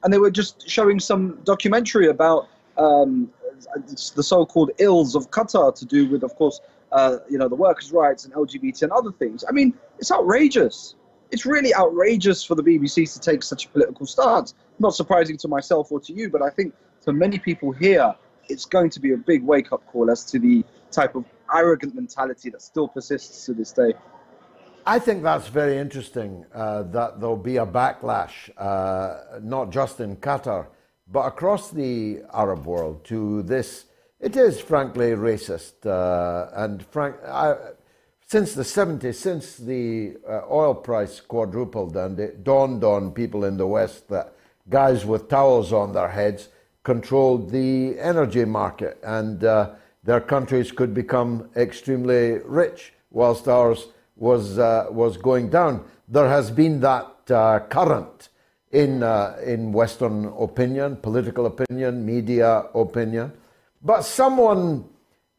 and 0.02 0.12
they 0.12 0.18
were 0.18 0.30
just 0.30 0.68
showing 0.68 0.98
some 0.98 1.38
documentary 1.44 2.08
about 2.08 2.48
um, 2.76 3.30
the 4.14 4.22
so-called 4.22 4.70
ills 4.78 5.14
of 5.14 5.30
Qatar 5.30 5.74
to 5.74 5.84
do 5.84 6.08
with, 6.08 6.22
of 6.22 6.34
course, 6.36 6.60
uh, 6.92 7.18
you 7.28 7.38
know, 7.38 7.48
the 7.48 7.54
workers' 7.54 7.92
rights 7.92 8.24
and 8.24 8.34
LGBT 8.34 8.82
and 8.82 8.92
other 8.92 9.12
things. 9.12 9.44
I 9.48 9.52
mean, 9.52 9.74
it's 9.98 10.10
outrageous. 10.10 10.94
It's 11.30 11.46
really 11.46 11.74
outrageous 11.74 12.42
for 12.42 12.54
the 12.54 12.62
BBC 12.62 13.12
to 13.12 13.20
take 13.20 13.42
such 13.42 13.66
a 13.66 13.68
political 13.68 14.06
stance. 14.06 14.54
Not 14.78 14.94
surprising 14.94 15.36
to 15.38 15.48
myself 15.48 15.92
or 15.92 16.00
to 16.00 16.12
you, 16.12 16.30
but 16.30 16.42
I 16.42 16.50
think 16.50 16.74
for 17.02 17.12
many 17.12 17.38
people 17.38 17.70
here, 17.70 18.14
it's 18.48 18.64
going 18.64 18.90
to 18.90 19.00
be 19.00 19.12
a 19.12 19.16
big 19.16 19.44
wake-up 19.44 19.86
call 19.86 20.10
as 20.10 20.24
to 20.26 20.38
the 20.38 20.64
type 20.90 21.14
of 21.14 21.24
arrogant 21.54 21.94
mentality 21.94 22.50
that 22.50 22.62
still 22.62 22.88
persists 22.88 23.46
to 23.46 23.54
this 23.54 23.72
day. 23.72 23.94
I 24.86 24.98
think 24.98 25.22
that's 25.22 25.48
very 25.48 25.76
interesting 25.76 26.46
uh, 26.54 26.84
that 26.84 27.20
there'll 27.20 27.36
be 27.36 27.58
a 27.58 27.66
backlash, 27.66 28.50
uh, 28.56 29.38
not 29.42 29.70
just 29.70 30.00
in 30.00 30.16
Qatar, 30.16 30.68
but 31.10 31.26
across 31.26 31.70
the 31.70 32.22
Arab 32.32 32.64
world 32.64 33.04
to 33.04 33.42
this. 33.42 33.86
It 34.20 34.36
is 34.36 34.60
frankly 34.60 35.10
racist, 35.10 35.84
uh, 35.84 36.50
and 36.54 36.84
frank. 36.86 37.16
I, 37.26 37.56
since 38.26 38.54
the 38.54 38.62
70s, 38.62 39.16
since 39.16 39.56
the 39.56 40.16
uh, 40.28 40.42
oil 40.50 40.74
price 40.74 41.20
quadrupled, 41.20 41.96
and 41.96 42.18
it 42.18 42.44
dawned 42.44 42.84
on 42.84 43.10
people 43.10 43.44
in 43.44 43.56
the 43.56 43.66
West 43.66 44.08
that 44.08 44.34
guys 44.68 45.04
with 45.04 45.28
towels 45.28 45.72
on 45.72 45.92
their 45.92 46.08
heads 46.08 46.48
controlled 46.84 47.50
the 47.50 47.98
energy 47.98 48.44
market, 48.44 48.98
and 49.02 49.44
uh, 49.44 49.70
their 50.04 50.20
countries 50.20 50.72
could 50.72 50.94
become 50.94 51.50
extremely 51.56 52.38
rich, 52.44 52.94
whilst 53.10 53.48
ours 53.48 53.88
was 54.20 54.58
uh, 54.58 54.86
was 54.90 55.16
going 55.16 55.50
down. 55.50 55.84
There 56.06 56.28
has 56.28 56.50
been 56.52 56.78
that 56.80 57.30
uh, 57.30 57.60
current 57.68 58.28
in 58.70 59.02
uh, 59.02 59.36
in 59.44 59.72
Western 59.72 60.26
opinion, 60.38 60.96
political 60.96 61.46
opinion, 61.46 62.06
media 62.06 62.66
opinion, 62.74 63.32
but 63.82 64.02
someone 64.02 64.84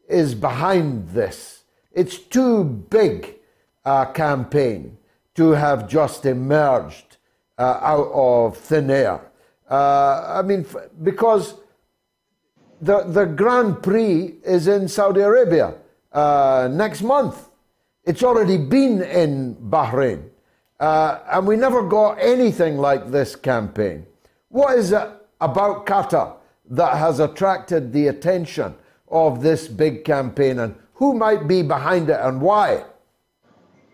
is 0.10 0.36
behind 0.36 1.08
this. 1.10 1.64
It's 1.94 2.18
too 2.18 2.66
big 2.66 3.36
a 3.86 4.08
campaign 4.14 4.98
to 5.36 5.52
have 5.52 5.88
just 5.88 6.26
emerged 6.26 7.18
uh, 7.58 7.80
out 7.82 8.10
of 8.14 8.58
thin 8.58 8.90
air. 8.90 9.22
Uh, 9.70 10.40
I 10.40 10.42
mean, 10.42 10.66
because 11.02 11.56
the, 12.82 13.04
the 13.04 13.26
Grand 13.26 13.82
Prix 13.82 14.36
is 14.44 14.68
in 14.68 14.88
Saudi 14.88 15.22
Arabia 15.22 15.76
uh, 16.12 16.68
next 16.72 17.02
month. 17.02 17.48
It's 18.04 18.24
already 18.24 18.58
been 18.58 19.04
in 19.04 19.56
Bahrain. 19.56 20.30
Uh, 20.80 21.20
and 21.32 21.46
we 21.46 21.56
never 21.56 21.84
got 21.84 22.14
anything 22.14 22.78
like 22.78 23.12
this 23.12 23.36
campaign. 23.36 24.08
What 24.50 24.78
is 24.80 24.92
it 24.92 25.08
about 25.40 25.86
Qatar 25.86 26.34
that 26.72 26.98
has 26.98 27.20
attracted 27.20 27.94
the 27.94 28.08
attention 28.08 28.74
of 29.10 29.44
this 29.44 29.68
big 29.68 30.04
campaign 30.04 30.58
and 30.58 30.74
who 30.96 31.14
might 31.14 31.48
be 31.48 31.62
behind 31.62 32.10
it 32.10 32.20
and 32.22 32.42
why? 32.42 32.84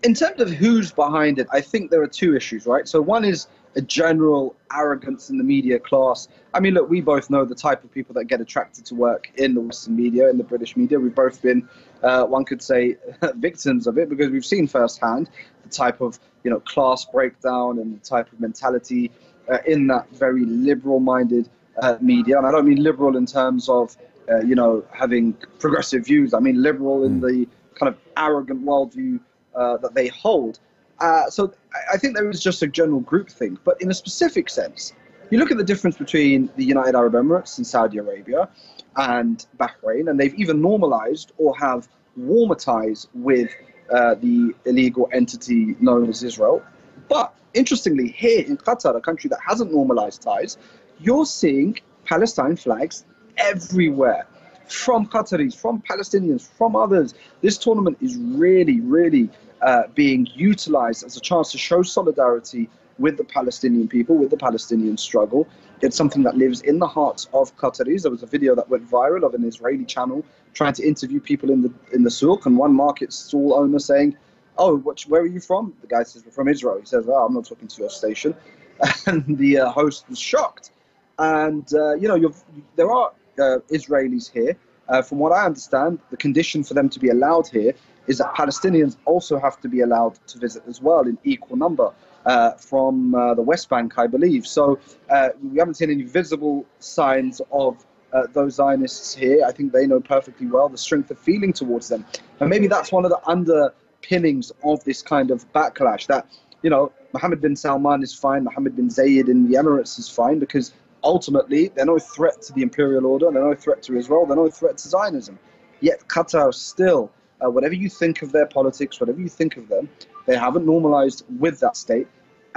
In 0.03 0.13
terms 0.13 0.39
of 0.39 0.51
who's 0.51 0.91
behind 0.91 1.39
it, 1.39 1.47
I 1.51 1.59
think 1.59 1.91
there 1.91 2.01
are 2.01 2.07
two 2.07 2.35
issues, 2.35 2.65
right? 2.65 2.88
So, 2.88 3.01
one 3.01 3.25
is 3.25 3.47
a 3.75 3.81
general 3.81 4.55
arrogance 4.73 5.29
in 5.29 5.38
the 5.38 5.43
media 5.43 5.79
class. 5.79 6.27
I 6.53 6.59
mean, 6.59 6.73
look, 6.73 6.89
we 6.89 7.01
both 7.01 7.29
know 7.29 7.45
the 7.45 7.55
type 7.55 7.84
of 7.84 7.91
people 7.91 8.13
that 8.15 8.25
get 8.25 8.41
attracted 8.41 8.85
to 8.85 8.95
work 8.95 9.31
in 9.35 9.53
the 9.53 9.61
Western 9.61 9.95
media, 9.95 10.29
in 10.29 10.38
the 10.38 10.43
British 10.43 10.75
media. 10.75 10.99
We've 10.99 11.13
both 11.13 11.41
been, 11.41 11.67
uh, 12.03 12.24
one 12.26 12.45
could 12.45 12.61
say, 12.61 12.98
victims 13.36 13.88
of 13.88 13.98
it 13.98 14.10
because 14.10 14.30
we've 14.30 14.45
seen 14.45 14.68
firsthand 14.68 15.30
the 15.64 15.69
type 15.69 16.02
of, 16.02 16.19
you 16.44 16.52
know, 16.52 16.60
class 16.61 17.06
breakdown 17.06 17.80
and 17.80 17.99
the 17.99 18.06
type 18.06 18.32
of 18.32 18.40
mentality 18.40 19.11
uh, 19.49 19.60
in 19.65 19.88
that 19.88 20.10
very 20.11 20.45
liberal-minded 20.45 21.49
uh, 21.82 21.98
media. 22.02 22.38
And 22.38 22.45
I 22.45 22.52
don't 22.52 22.68
mean 22.68 22.84
liberal 22.84 23.18
in 23.18 23.26
terms 23.26 23.69
of, 23.69 23.95
uh, 24.30 24.41
you 24.41 24.56
know, 24.56 24.84
having 24.91 25.34
progressive 25.60 26.06
views. 26.06 26.34
I 26.34 26.40
mean 26.40 26.61
liberal 26.61 27.03
in 27.03 27.19
the 27.19 27.48
kind 27.76 27.94
of 27.94 27.99
arrogant 28.18 28.65
worldview 28.65 29.19
uh, 29.56 29.78
that 29.78 29.94
they 29.94 30.07
hold. 30.07 30.60
Uh, 30.99 31.30
so 31.30 31.53
I 31.91 31.98
think 31.98 32.15
there 32.15 32.30
is 32.30 32.41
just 32.41 32.61
a 32.64 32.68
general 32.68 33.02
group 33.02 33.30
thing. 33.30 33.57
But 33.64 33.82
in 33.82 33.91
a 33.91 33.94
specific 33.94 34.49
sense, 34.49 34.94
you 35.30 35.38
look 35.38 35.52
at 35.52 35.57
the 35.57 35.64
difference 35.64 35.98
between 35.98 36.49
the 36.56 36.64
United 36.64 36.95
Arab 36.95 37.14
Emirates 37.14 37.57
and 37.57 37.68
Saudi 37.68 37.98
Arabia 37.98 38.49
and 38.98 39.45
Bahrain, 39.57 40.10
and 40.10 40.19
they've 40.19 40.34
even 40.36 40.61
normalized 40.61 41.32
or 41.38 41.56
have 41.57 41.88
warmer 42.15 42.56
ties 42.56 43.07
with 43.14 43.52
uh, 43.91 44.15
the 44.15 44.53
illegal 44.65 45.07
entity 45.14 45.76
known 45.80 46.10
as 46.10 46.24
Israel. 46.24 46.64
But 47.07 47.34
interestingly, 47.53 48.10
here 48.10 48.44
in 48.45 48.57
Qatar, 48.57 48.95
a 48.95 49.02
country 49.02 49.30
that 49.30 49.40
hasn't 49.45 49.72
normalized 49.72 50.22
ties, 50.22 50.57
you're 50.99 51.26
seeing 51.26 51.80
Palestine 52.06 52.56
flags 52.56 53.06
everywhere 53.38 54.28
from 54.68 55.07
Qataris, 55.07 55.56
from 55.56 55.82
Palestinians, 55.82 56.48
from 56.57 56.76
others. 56.76 57.14
This 57.41 57.57
tournament 57.57 57.98
is 58.02 58.18
really, 58.18 58.82
really 58.82 59.30
uh, 59.61 59.84
being 59.95 60.28
utilized 60.36 61.06
as 61.06 61.15
a 61.18 61.22
chance 61.22 61.52
to 61.52 61.57
show 61.57 61.84
solidarity 61.84 62.69
with 62.99 63.18
the 63.18 63.24
Palestinian 63.24 63.88
people, 63.88 64.18
with 64.18 64.30
the 64.30 64.38
Palestinian 64.38 64.98
struggle. 64.98 65.48
It's 65.82 65.95
something 65.95 66.24
that 66.24 66.36
lives 66.38 66.61
in 66.61 66.80
the 66.80 66.88
hearts 66.88 67.28
of 67.34 67.56
Qataris. 67.57 68.02
There 68.03 68.11
was 68.11 68.24
a 68.24 68.28
video 68.28 68.56
that 68.56 68.69
went 68.69 68.90
viral 68.90 69.24
of 69.24 69.34
an 69.34 69.44
Israeli 69.44 69.86
channel 69.86 70.26
trying 70.53 70.74
to 70.74 70.88
interview 70.88 71.19
people 71.19 71.52
in 71.52 71.61
the 71.61 71.72
in 71.94 72.03
the 72.03 72.11
souk, 72.11 72.45
and 72.45 72.57
one 72.57 72.74
market 72.74 73.14
stall 73.14 73.53
owner 73.53 73.80
saying, 73.80 74.18
"Oh, 74.57 74.78
what, 74.78 75.02
where 75.02 75.22
are 75.22 75.34
you 75.38 75.40
from?" 75.40 75.74
The 75.82 75.88
guy 75.88 76.03
says, 76.03 76.26
"We're 76.26 76.32
from 76.32 76.48
Israel." 76.48 76.80
He 76.80 76.86
says, 76.86 77.06
"Oh, 77.07 77.26
I'm 77.26 77.34
not 77.34 77.45
talking 77.45 77.68
to 77.68 77.82
your 77.82 77.90
station," 77.90 78.36
and 79.06 79.38
the 79.38 79.60
uh, 79.60 79.69
host 79.69 80.10
was 80.10 80.19
shocked. 80.19 80.72
And 81.19 81.68
uh, 81.74 81.95
you 81.95 82.07
know, 82.07 82.34
there 82.76 82.91
are 82.91 83.11
uh, 83.40 83.60
Israelis 83.69 84.32
here. 84.32 84.57
Uh, 84.90 85.02
from 85.02 85.18
what 85.19 85.34
I 85.34 85.45
understand, 85.45 85.99
the 86.11 86.18
condition 86.18 86.64
for 86.64 86.74
them 86.74 86.88
to 86.90 86.99
be 86.99 87.10
allowed 87.10 87.49
here 87.49 87.74
is 88.07 88.19
that 88.19 88.34
Palestinians 88.34 88.95
also 89.06 89.38
have 89.38 89.60
to 89.61 89.68
be 89.68 89.82
allowed 89.82 90.18
to 90.28 90.40
visit 90.40 90.64
as 90.68 90.82
well 90.82 91.02
in 91.02 91.18
equal 91.24 91.57
number 91.57 91.91
uh, 92.27 92.51
from 92.51 93.15
uh, 93.15 93.33
the 93.33 93.41
West 93.41 93.69
Bank, 93.69 93.97
I 93.97 94.05
believe. 94.05 94.45
So 94.45 94.79
uh, 95.09 95.29
we 95.41 95.57
haven't 95.57 95.75
seen 95.75 95.89
any 95.89 96.03
visible 96.03 96.65
signs 96.79 97.41
of 97.51 97.83
uh, 98.13 98.23
those 98.33 98.55
Zionists 98.55 99.15
here. 99.15 99.43
I 99.45 99.51
think 99.51 99.71
they 99.71 99.87
know 99.87 99.99
perfectly 100.01 100.47
well 100.47 100.69
the 100.69 100.77
strength 100.77 101.09
of 101.09 101.17
feeling 101.17 101.53
towards 101.53 101.87
them. 101.87 102.05
And 102.39 102.49
maybe 102.49 102.67
that's 102.67 102.91
one 102.91 103.05
of 103.05 103.11
the 103.11 103.21
underpinnings 103.25 104.51
of 104.63 104.83
this 104.83 105.01
kind 105.01 105.31
of 105.31 105.51
backlash 105.53 106.07
that, 106.07 106.27
you 106.61 106.69
know, 106.69 106.91
Mohammed 107.13 107.41
bin 107.41 107.55
Salman 107.55 108.03
is 108.03 108.13
fine, 108.13 108.43
Mohammed 108.43 108.75
bin 108.75 108.89
Zayed 108.89 109.29
in 109.29 109.49
the 109.49 109.57
Emirates 109.57 109.97
is 109.97 110.09
fine 110.09 110.39
because 110.39 110.73
ultimately 111.03 111.69
they're 111.69 111.85
no 111.85 111.97
threat 111.99 112.41
to 112.43 112.53
the 112.53 112.61
imperial 112.61 113.05
order, 113.05 113.31
they're 113.31 113.43
no 113.43 113.55
threat 113.55 113.81
to 113.83 113.97
Israel, 113.97 114.25
they're 114.25 114.35
no 114.35 114.49
threat 114.49 114.77
to 114.79 114.89
Zionism. 114.89 115.39
Yet 115.79 116.07
Qatar 116.07 116.53
still 116.53 117.11
uh, 117.43 117.49
whatever 117.49 117.73
you 117.73 117.89
think 117.89 118.21
of 118.21 118.31
their 118.31 118.45
politics, 118.45 118.99
whatever 118.99 119.19
you 119.21 119.29
think 119.29 119.57
of 119.57 119.67
them, 119.67 119.89
they 120.25 120.35
haven't 120.35 120.65
normalized 120.65 121.23
with 121.39 121.59
that 121.59 121.77
state. 121.77 122.07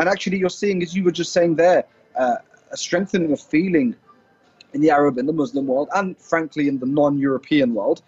And 0.01 0.09
actually, 0.09 0.39
you're 0.39 0.49
seeing, 0.49 0.83
as 0.83 0.97
you 0.97 1.05
were 1.05 1.13
just 1.13 1.31
saying 1.31 1.57
there, 1.57 1.85
uh, 2.17 2.37
a 2.73 2.77
strengthening 2.77 3.33
of 3.33 3.41
feeling 3.41 3.95
in 4.73 4.81
the 4.81 4.91
Arab 4.91 5.19
and 5.19 5.29
the 5.29 5.33
Muslim 5.33 5.67
world, 5.67 5.91
and 5.95 6.17
frankly, 6.17 6.69
in 6.69 6.79
the 6.79 6.87
non 6.87 7.19
European 7.19 7.75
world. 7.75 8.01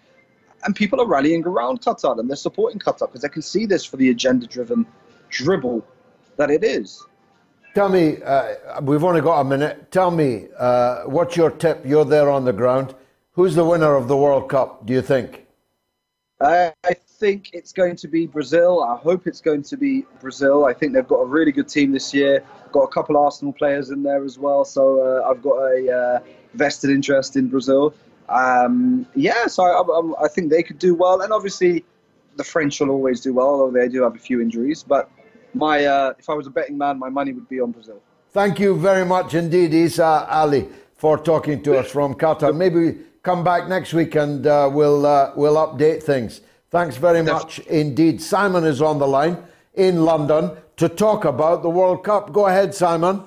And 0.65 0.75
people 0.75 0.99
are 0.99 1.05
rallying 1.05 1.45
around 1.45 1.81
Qatar 1.81 2.17
and 2.17 2.27
they're 2.27 2.35
supporting 2.35 2.79
Qatar 2.79 3.07
because 3.07 3.21
they 3.21 3.29
can 3.29 3.43
see 3.43 3.67
this 3.67 3.85
for 3.85 3.97
the 3.97 4.09
agenda 4.09 4.47
driven 4.47 4.87
dribble 5.29 5.85
that 6.37 6.49
it 6.49 6.63
is. 6.63 7.05
Tell 7.75 7.89
me, 7.89 8.23
uh, 8.23 8.81
we've 8.81 9.03
only 9.03 9.21
got 9.21 9.41
a 9.41 9.43
minute. 9.43 9.91
Tell 9.91 10.09
me, 10.09 10.47
uh, 10.57 11.03
what's 11.03 11.35
your 11.35 11.51
tip? 11.51 11.85
You're 11.85 12.05
there 12.05 12.29
on 12.29 12.45
the 12.45 12.53
ground. 12.53 12.95
Who's 13.33 13.53
the 13.53 13.65
winner 13.65 13.95
of 13.95 14.07
the 14.07 14.17
World 14.17 14.49
Cup, 14.49 14.85
do 14.85 14.93
you 14.93 15.01
think? 15.01 15.42
Uh, 16.43 16.71
I 16.83 16.93
think 16.93 17.51
it's 17.53 17.71
going 17.71 17.95
to 17.95 18.09
be 18.09 18.27
Brazil. 18.27 18.83
I 18.83 18.97
hope 18.97 19.27
it's 19.27 19.39
going 19.39 19.63
to 19.63 19.77
be 19.77 20.05
Brazil. 20.19 20.65
I 20.65 20.73
think 20.73 20.91
they've 20.91 21.07
got 21.07 21.21
a 21.21 21.25
really 21.25 21.53
good 21.53 21.69
team 21.69 21.93
this 21.93 22.13
year. 22.13 22.43
Got 22.73 22.81
a 22.81 22.87
couple 22.89 23.15
Arsenal 23.15 23.53
players 23.53 23.91
in 23.91 24.03
there 24.03 24.25
as 24.25 24.37
well, 24.37 24.65
so 24.65 24.99
uh, 24.99 25.29
I've 25.29 25.41
got 25.41 25.55
a 25.55 25.89
uh, 25.89 26.19
vested 26.53 26.89
interest 26.89 27.37
in 27.37 27.47
Brazil. 27.47 27.93
Um, 28.27 29.07
yeah, 29.15 29.47
so 29.47 29.63
I, 29.63 29.81
I, 29.81 30.25
I, 30.25 30.27
think 30.27 30.49
they 30.49 30.63
could 30.63 30.79
do 30.79 30.95
well, 30.95 31.21
and 31.21 31.31
obviously 31.31 31.85
the 32.35 32.43
French 32.43 32.77
will 32.81 32.89
always 32.89 33.21
do 33.21 33.33
well, 33.33 33.47
although 33.47 33.79
they 33.79 33.87
do 33.87 34.03
have 34.03 34.15
a 34.15 34.19
few 34.19 34.41
injuries. 34.41 34.83
But 34.83 35.09
my, 35.53 35.85
uh, 35.85 36.13
if 36.19 36.29
I 36.29 36.33
was 36.33 36.47
a 36.47 36.49
betting 36.49 36.77
man, 36.77 36.99
my 36.99 37.09
money 37.09 37.31
would 37.31 37.47
be 37.47 37.61
on 37.61 37.71
Brazil. 37.71 38.01
Thank 38.31 38.59
you 38.59 38.75
very 38.75 39.05
much 39.05 39.33
indeed, 39.33 39.73
Isa 39.73 40.27
Ali, 40.29 40.67
for 40.97 41.17
talking 41.17 41.63
to 41.63 41.77
us 41.77 41.89
from 41.89 42.15
Qatar. 42.15 42.53
Maybe 42.53 42.97
come 43.23 43.43
back 43.43 43.69
next 43.69 43.93
week 43.93 44.15
and 44.15 44.45
uh, 44.45 44.69
we'll 44.71 45.05
uh, 45.05 45.31
we'll 45.35 45.55
update 45.55 46.03
things. 46.03 46.41
Thanks 46.69 46.97
very 46.97 47.21
much 47.21 47.59
indeed. 47.59 48.21
Simon 48.21 48.65
is 48.65 48.81
on 48.81 48.99
the 48.99 49.07
line 49.07 49.37
in 49.73 50.03
London 50.03 50.51
to 50.77 50.89
talk 50.89 51.23
about 51.25 51.61
the 51.61 51.69
World 51.69 52.03
Cup. 52.03 52.33
Go 52.33 52.47
ahead, 52.47 52.75
Simon. 52.75 53.23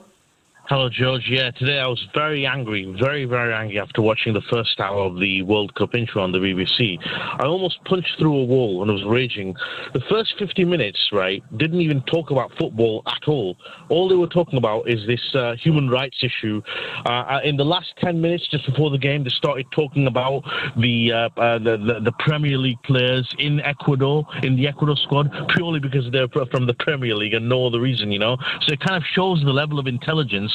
Hello, 0.68 0.88
George. 0.88 1.28
Yeah, 1.30 1.52
today 1.52 1.78
I 1.78 1.86
was 1.86 2.04
very 2.12 2.44
angry, 2.44 2.92
very, 3.00 3.24
very 3.24 3.54
angry 3.54 3.78
after 3.78 4.02
watching 4.02 4.32
the 4.32 4.42
first 4.50 4.80
hour 4.80 5.04
of 5.04 5.20
the 5.20 5.42
World 5.42 5.72
Cup 5.76 5.94
intro 5.94 6.24
on 6.24 6.32
the 6.32 6.38
BBC. 6.38 6.98
I 7.06 7.46
almost 7.46 7.78
punched 7.84 8.10
through 8.18 8.36
a 8.36 8.44
wall 8.44 8.82
and 8.82 8.90
I 8.90 8.94
was 8.94 9.04
raging. 9.04 9.54
The 9.94 10.00
first 10.10 10.34
50 10.40 10.64
minutes, 10.64 10.98
right, 11.12 11.40
didn't 11.56 11.82
even 11.82 12.02
talk 12.02 12.32
about 12.32 12.50
football 12.58 13.04
at 13.06 13.28
all. 13.28 13.56
All 13.90 14.08
they 14.08 14.16
were 14.16 14.26
talking 14.26 14.58
about 14.58 14.90
is 14.90 15.06
this 15.06 15.20
uh, 15.36 15.54
human 15.54 15.88
rights 15.88 16.18
issue. 16.24 16.60
Uh, 17.04 17.10
uh 17.10 17.40
in 17.44 17.56
the 17.56 17.64
last 17.64 17.94
10 18.00 18.20
minutes, 18.20 18.48
just 18.50 18.66
before 18.66 18.90
the 18.90 18.98
game, 18.98 19.22
they 19.22 19.30
started 19.30 19.66
talking 19.70 20.08
about 20.08 20.42
the, 20.76 21.12
uh, 21.12 21.40
uh, 21.40 21.58
the, 21.60 21.76
the, 21.76 22.00
the 22.02 22.12
Premier 22.18 22.58
League 22.58 22.82
players 22.82 23.32
in 23.38 23.60
Ecuador, 23.60 24.26
in 24.42 24.56
the 24.56 24.66
Ecuador 24.66 24.96
squad, 24.96 25.30
purely 25.50 25.78
because 25.78 26.10
they're 26.10 26.26
from 26.26 26.66
the 26.66 26.74
Premier 26.80 27.14
League 27.14 27.34
and 27.34 27.48
no 27.48 27.68
other 27.68 27.80
reason, 27.80 28.10
you 28.10 28.18
know. 28.18 28.36
So 28.62 28.72
it 28.72 28.80
kind 28.80 28.96
of 28.96 29.04
shows 29.14 29.40
the 29.44 29.52
level 29.52 29.78
of 29.78 29.86
intelligence 29.86 30.54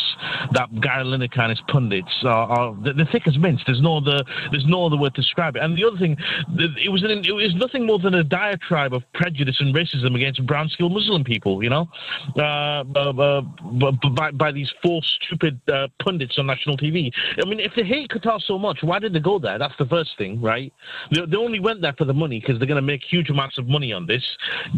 that 0.53 0.69
Gary 0.81 1.03
Lineker 1.03 1.39
and 1.39 1.49
his 1.49 1.61
pundits 1.67 2.11
are, 2.23 2.47
are 2.47 2.75
the, 2.83 2.93
the 2.93 3.05
thick 3.11 3.27
as 3.27 3.37
mints. 3.37 3.63
There's 3.65 3.81
no 3.81 3.97
other 3.97 4.23
there's 4.51 4.65
no 4.65 4.85
other 4.85 4.97
word 4.97 5.15
to 5.15 5.21
describe 5.21 5.55
it. 5.55 5.63
And 5.63 5.77
the 5.77 5.85
other 5.85 5.97
thing, 5.97 6.17
it 6.57 6.91
was 6.91 7.03
an, 7.03 7.11
it 7.11 7.31
was 7.31 7.55
nothing 7.55 7.85
more 7.85 7.99
than 7.99 8.15
a 8.15 8.23
diatribe 8.23 8.93
of 8.93 9.03
prejudice 9.13 9.57
and 9.59 9.73
racism 9.73 10.15
against 10.15 10.45
brown 10.45 10.69
skinned 10.69 10.93
Muslim 10.93 11.23
people. 11.23 11.63
You 11.63 11.69
know, 11.69 11.89
uh, 12.37 12.83
uh, 12.95 13.41
by, 14.15 14.31
by 14.31 14.51
these 14.51 14.71
four 14.83 15.01
stupid 15.03 15.59
uh, 15.69 15.87
pundits 16.03 16.37
on 16.37 16.47
national 16.47 16.77
TV. 16.77 17.11
I 17.43 17.47
mean, 17.47 17.59
if 17.59 17.73
they 17.75 17.83
hate 17.83 18.09
Qatar 18.09 18.41
so 18.41 18.57
much, 18.57 18.79
why 18.81 18.99
did 18.99 19.13
they 19.13 19.19
go 19.19 19.39
there? 19.39 19.57
That's 19.57 19.77
the 19.77 19.85
first 19.85 20.17
thing, 20.17 20.41
right? 20.41 20.73
They, 21.11 21.21
they 21.25 21.37
only 21.37 21.59
went 21.59 21.81
there 21.81 21.93
for 21.97 22.05
the 22.05 22.13
money 22.13 22.39
because 22.39 22.57
they're 22.59 22.67
going 22.67 22.81
to 22.81 22.81
make 22.81 23.01
huge 23.03 23.29
amounts 23.29 23.57
of 23.57 23.67
money 23.67 23.93
on 23.93 24.05
this. 24.05 24.23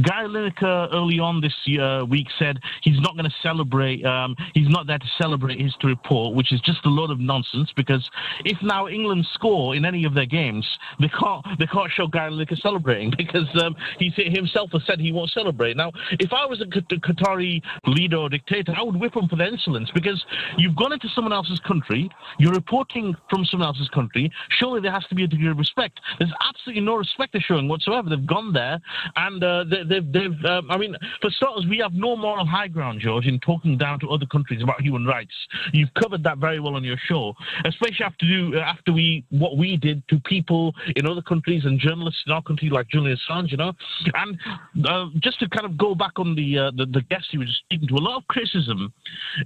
Guy 0.01 0.23
Lineker 0.23 0.93
early 0.93 1.19
on 1.19 1.41
this 1.41 1.55
year, 1.65 2.05
week 2.05 2.27
said 2.37 2.59
he's 2.81 2.99
not 2.99 3.13
going 3.13 3.29
to 3.29 3.35
celebrate. 3.41 4.05
Um, 4.05 4.35
he's 4.53 4.69
not 4.69 4.87
there 4.87 4.97
to 4.97 5.07
celebrate 5.21 5.59
his 5.59 5.73
to 5.81 5.87
report, 5.87 6.35
which 6.35 6.51
is 6.51 6.61
just 6.61 6.79
a 6.85 6.89
load 6.89 7.11
of 7.11 7.19
nonsense. 7.19 7.71
Because 7.75 8.07
if 8.45 8.57
now 8.61 8.87
England 8.87 9.25
score 9.33 9.75
in 9.75 9.85
any 9.85 10.05
of 10.05 10.13
their 10.13 10.25
games, 10.25 10.65
they 10.99 11.09
can't 11.09 11.45
they 11.59 11.67
can't 11.67 11.91
show 11.91 12.07
Gary 12.07 12.31
Lineker 12.31 12.59
celebrating 12.61 13.11
because 13.17 13.47
um, 13.61 13.75
he 13.99 14.11
himself 14.15 14.71
has 14.73 14.81
said 14.85 14.99
he 14.99 15.11
won't 15.11 15.31
celebrate. 15.31 15.77
Now, 15.77 15.91
if 16.19 16.31
I 16.33 16.45
was 16.45 16.61
a 16.61 16.65
Qatari 16.65 17.61
leader 17.85 18.17
or 18.17 18.29
dictator, 18.29 18.73
I 18.75 18.83
would 18.83 18.99
whip 18.99 19.15
him 19.15 19.27
for 19.27 19.35
their 19.35 19.47
insolence 19.47 19.89
because 19.93 20.23
you've 20.57 20.75
gone 20.75 20.93
into 20.93 21.07
someone 21.15 21.33
else's 21.33 21.59
country, 21.59 22.09
you're 22.39 22.53
reporting 22.53 23.15
from 23.29 23.45
someone 23.45 23.67
else's 23.67 23.89
country. 23.89 24.31
Surely 24.59 24.81
there 24.81 24.91
has 24.91 25.05
to 25.09 25.15
be 25.15 25.23
a 25.23 25.27
degree 25.27 25.49
of 25.49 25.57
respect. 25.57 25.99
There's 26.19 26.33
absolutely 26.47 26.83
no 26.83 26.95
respect 26.95 27.33
they're 27.33 27.41
showing 27.41 27.67
whatsoever. 27.67 28.09
They've 28.09 28.25
gone 28.25 28.53
there 28.53 28.79
and 29.15 29.43
uh, 29.43 29.65
they, 29.69 29.95
have 29.95 30.45
um, 30.45 30.71
I 30.71 30.77
mean, 30.77 30.95
for 31.21 31.29
starters, 31.31 31.65
we 31.69 31.77
have 31.79 31.93
no 31.93 32.15
moral 32.15 32.45
high 32.45 32.67
ground, 32.67 33.01
George, 33.01 33.25
in 33.25 33.39
talking 33.39 33.77
down 33.77 33.99
to 34.01 34.09
other 34.09 34.25
countries 34.25 34.61
about 34.63 34.81
human 34.81 35.02
rights. 35.05 35.33
You've 35.73 35.93
covered 35.93 36.23
that 36.23 36.37
very 36.37 36.59
well 36.59 36.75
on 36.75 36.83
your 36.83 36.97
show, 37.07 37.33
especially 37.65 38.05
after 38.05 38.25
do 38.25 38.57
after 38.57 38.93
we 38.93 39.25
what 39.29 39.57
we 39.57 39.77
did 39.77 40.07
to 40.09 40.19
people 40.25 40.73
in 40.95 41.07
other 41.07 41.21
countries 41.21 41.65
and 41.65 41.79
journalists 41.79 42.21
in 42.25 42.31
our 42.31 42.41
country 42.41 42.69
like 42.69 42.87
Julian 42.89 43.17
Assange, 43.17 43.51
you 43.51 43.57
know. 43.57 43.73
And 44.13 44.37
uh, 44.85 45.05
just 45.19 45.39
to 45.39 45.49
kind 45.49 45.65
of 45.65 45.77
go 45.77 45.95
back 45.95 46.13
on 46.17 46.35
the, 46.35 46.57
uh, 46.57 46.71
the 46.75 46.85
the 46.85 47.01
guest 47.09 47.25
you 47.31 47.39
were 47.39 47.45
speaking 47.65 47.87
to, 47.87 47.95
a 47.95 48.03
lot 48.03 48.17
of 48.17 48.27
criticism 48.27 48.93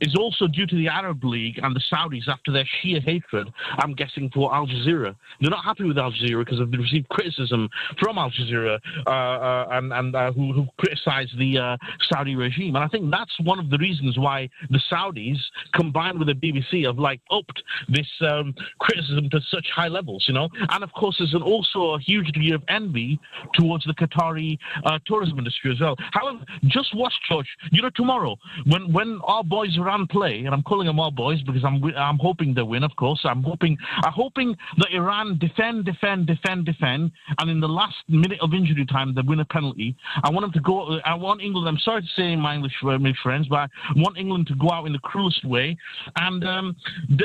is 0.01 0.15
also 0.15 0.47
due 0.47 0.67
to 0.67 0.75
the 0.75 0.88
Arab 0.88 1.23
League 1.23 1.59
and 1.61 1.75
the 1.75 1.81
Saudis 1.91 2.27
after 2.27 2.51
their 2.51 2.67
sheer 2.81 2.99
hatred. 2.99 3.49
I'm 3.79 3.93
guessing 3.93 4.29
for 4.34 4.53
Al 4.53 4.67
Jazeera, 4.67 5.15
they're 5.41 5.49
not 5.49 5.63
happy 5.63 5.84
with 5.84 5.97
Al 5.97 6.11
Jazeera 6.11 6.43
because 6.45 6.59
they've 6.59 6.79
received 6.79 7.09
criticism 7.09 7.69
from 7.99 8.17
Al 8.17 8.31
Jazeera 8.31 8.79
uh, 9.05 9.09
uh 9.09 9.67
and 9.71 9.93
and 9.93 10.15
uh, 10.15 10.31
who 10.31 10.53
who 10.53 10.67
criticised 10.77 11.38
the 11.38 11.57
uh, 11.57 11.77
Saudi 12.09 12.35
regime, 12.35 12.75
and 12.75 12.84
I 12.84 12.88
think 12.88 13.09
that's 13.11 13.34
one 13.43 13.59
of 13.59 13.69
the 13.69 13.77
reasons 13.77 14.17
why 14.17 14.49
the 14.69 14.79
Saudis 14.91 15.38
combined 15.74 16.19
with 16.19 16.28
the 16.28 16.34
BBC 16.34 16.86
have 16.86 16.99
like 16.99 17.22
upped 17.32 17.61
this 17.90 18.07
um, 18.22 18.53
criticism 18.80 19.30
to 19.30 19.40
such 19.49 19.68
high 19.76 19.88
levels, 19.88 20.26
you 20.28 20.34
know. 20.34 20.49
And 20.69 20.84
of 20.84 20.91
course, 20.94 21.15
there's 21.19 21.34
an, 21.34 21.41
also 21.41 21.95
a 21.95 21.99
huge 21.99 22.28
degree 22.28 22.52
of 22.52 22.64
envy 22.69 23.19
towards 23.53 23.86
the 23.86 23.94
Qatari 23.94 24.57
uh, 24.86 24.99
tourism 25.06 25.38
industry 25.38 25.72
as 25.72 25.80
well. 25.80 25.95
However, 26.11 26.40
just 26.65 26.95
watch, 26.95 27.14
George. 27.30 27.48
You 27.72 27.82
know, 27.82 27.90
tomorrow 27.95 28.36
when 28.65 28.91
when 28.94 29.19
our 29.26 29.44
boys 29.44 29.78
Iran 29.78 30.07
play, 30.07 30.40
and 30.45 30.53
I'm 30.53 30.64
calling 30.64 30.88
them 30.88 30.99
our 30.99 31.11
boys 31.11 31.41
because 31.44 31.64
I'm 31.64 31.84
I'm 31.95 32.19
hoping 32.19 32.53
they 32.53 32.64
win. 32.64 32.84
Of 32.84 32.95
course, 32.95 33.22
I'm 33.24 33.44
hoping 33.44 33.78
I'm 34.03 34.14
hoping 34.14 34.56
that 34.78 34.91
Iran 34.91 35.38
defend, 35.40 35.86
defend, 35.86 36.28
defend, 36.28 36.65
defend, 36.65 37.11
and 37.40 37.49
in 37.49 37.60
the 37.60 37.68
last 37.68 37.95
minute 38.07 38.40
of 38.41 38.53
injury 38.53 38.86
time 38.86 39.14
they 39.14 39.22
win 39.22 39.40
a 39.40 39.45
penalty. 39.45 39.95
I 40.24 40.30
want 40.30 40.44
them 40.44 40.52
to 40.53 40.60
go. 40.60 40.99
I 41.06 41.15
want 41.15 41.41
England. 41.41 41.68
I'm 41.68 41.80
sorry 41.80 42.02
to 42.02 42.07
say, 42.15 42.36
my 42.36 42.56
English, 42.56 42.74
my 42.84 43.14
friends, 43.24 43.48
but 43.48 43.57
I 43.57 43.68
want 43.95 44.18
England 44.18 44.48
to 44.48 44.56
go 44.56 44.69
out 44.72 44.86
in 44.86 44.94
the 44.94 44.99
cruelest 44.99 45.36
way 45.43 45.76
and 46.15 46.43
um, 46.45 46.76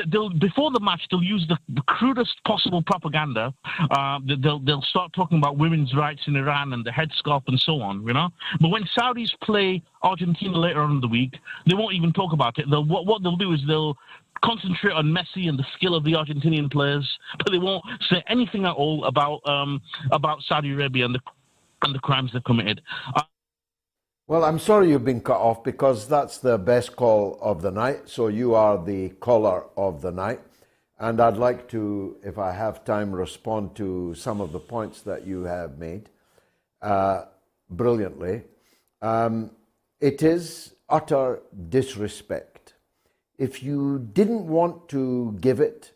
they'll 0.09 0.29
before 0.29 0.71
the 0.71 0.79
match 0.79 1.01
they'll 1.09 1.23
use 1.23 1.45
the, 1.47 1.57
the 1.69 1.81
crudest 1.81 2.35
possible 2.45 2.81
propaganda. 2.81 3.53
Uh, 3.91 4.19
they'll 4.41 4.59
they'll 4.59 4.81
start 4.81 5.11
talking 5.13 5.37
about 5.37 5.57
women's 5.57 5.95
rights 5.95 6.21
in 6.27 6.35
Iran 6.35 6.73
and 6.73 6.85
the 6.85 6.91
headscarf 6.91 7.43
and 7.47 7.59
so 7.59 7.81
on, 7.81 8.05
you 8.05 8.13
know. 8.13 8.29
But 8.59 8.69
when 8.69 8.83
Saudis 8.97 9.29
play 9.41 9.81
Argentina 10.01 10.57
later 10.57 10.81
on 10.81 10.91
in 10.91 11.01
the 11.01 11.07
week, 11.07 11.33
they 11.67 11.75
won't 11.75 11.93
even 11.93 12.13
talk 12.13 12.33
about 12.33 12.57
it. 12.59 12.69
They'll, 12.69 12.85
what 12.85 13.05
what 13.05 13.23
they'll 13.23 13.35
do 13.35 13.53
is 13.53 13.61
they'll 13.67 13.97
concentrate 14.43 14.93
on 14.93 15.05
Messi 15.05 15.47
and 15.47 15.57
the 15.57 15.65
skill 15.75 15.95
of 15.95 16.03
the 16.03 16.13
Argentinian 16.13 16.71
players, 16.71 17.09
but 17.37 17.51
they 17.51 17.59
won't 17.59 17.83
say 18.09 18.23
anything 18.27 18.65
at 18.65 18.73
all 18.73 19.05
about 19.05 19.45
um, 19.47 19.81
about 20.11 20.41
Saudi 20.47 20.71
Arabia 20.71 21.05
and 21.05 21.15
the 21.15 21.19
and 21.83 21.93
the 21.93 21.99
crimes 21.99 22.31
they've 22.33 22.43
committed. 22.43 22.81
Uh, 23.15 23.23
well, 24.33 24.45
I'm 24.45 24.57
sorry 24.57 24.89
you've 24.89 25.05
been 25.05 25.21
cut 25.21 25.37
off 25.37 25.63
because 25.63 26.07
that's 26.07 26.39
the 26.39 26.57
best 26.57 26.95
call 26.95 27.37
of 27.39 27.61
the 27.61 27.69
night. 27.69 28.09
So 28.09 28.29
you 28.29 28.55
are 28.55 28.83
the 28.83 29.09
caller 29.09 29.65
of 29.77 30.01
the 30.01 30.11
night. 30.11 30.39
And 30.97 31.21
I'd 31.21 31.37
like 31.37 31.69
to, 31.69 32.17
if 32.23 32.39
I 32.39 32.51
have 32.51 32.83
time, 32.83 33.11
respond 33.13 33.75
to 33.75 34.15
some 34.15 34.41
of 34.41 34.51
the 34.51 34.59
points 34.59 35.03
that 35.03 35.27
you 35.27 35.43
have 35.43 35.77
made 35.77 36.09
uh, 36.81 37.25
brilliantly. 37.69 38.41
Um, 39.03 39.51
it 40.01 40.23
is 40.23 40.73
utter 40.89 41.43
disrespect. 41.69 42.73
If 43.37 43.61
you 43.61 43.99
didn't 44.13 44.47
want 44.47 44.89
to 44.89 45.37
give 45.41 45.59
it 45.59 45.91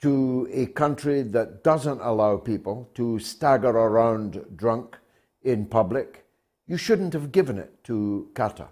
to 0.00 0.48
a 0.52 0.66
country 0.66 1.22
that 1.22 1.62
doesn't 1.62 2.00
allow 2.00 2.38
people 2.38 2.90
to 2.94 3.20
stagger 3.20 3.70
around 3.70 4.44
drunk 4.56 4.98
in 5.44 5.66
public, 5.66 6.21
you 6.66 6.76
shouldn't 6.76 7.12
have 7.12 7.32
given 7.32 7.58
it 7.58 7.84
to 7.84 8.28
Qatar. 8.34 8.68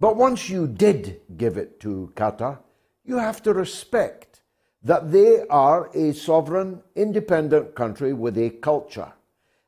But 0.00 0.16
once 0.16 0.48
you 0.48 0.66
did 0.66 1.20
give 1.36 1.56
it 1.56 1.80
to 1.80 2.12
Qatar, 2.14 2.58
you 3.04 3.18
have 3.18 3.42
to 3.42 3.52
respect 3.52 4.40
that 4.82 5.10
they 5.10 5.46
are 5.48 5.90
a 5.94 6.12
sovereign, 6.12 6.82
independent 6.94 7.74
country 7.74 8.12
with 8.12 8.38
a 8.38 8.50
culture. 8.50 9.12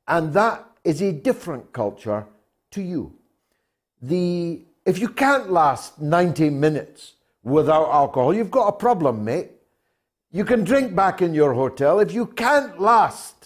And 0.06 0.32
that 0.34 0.64
is 0.84 1.02
a 1.02 1.12
different 1.12 1.72
culture 1.72 2.26
to 2.70 2.82
you. 2.82 3.14
The, 4.00 4.62
if 4.86 4.98
you 4.98 5.08
can't 5.08 5.50
last 5.50 6.00
90 6.00 6.50
minutes 6.50 7.14
without 7.42 7.90
alcohol, 7.90 8.34
you've 8.34 8.50
got 8.50 8.68
a 8.68 8.72
problem, 8.72 9.24
mate. 9.24 9.50
You 10.30 10.44
can 10.44 10.62
drink 10.62 10.94
back 10.94 11.22
in 11.22 11.34
your 11.34 11.54
hotel. 11.54 11.98
If 11.98 12.12
you 12.12 12.26
can't 12.26 12.80
last 12.80 13.40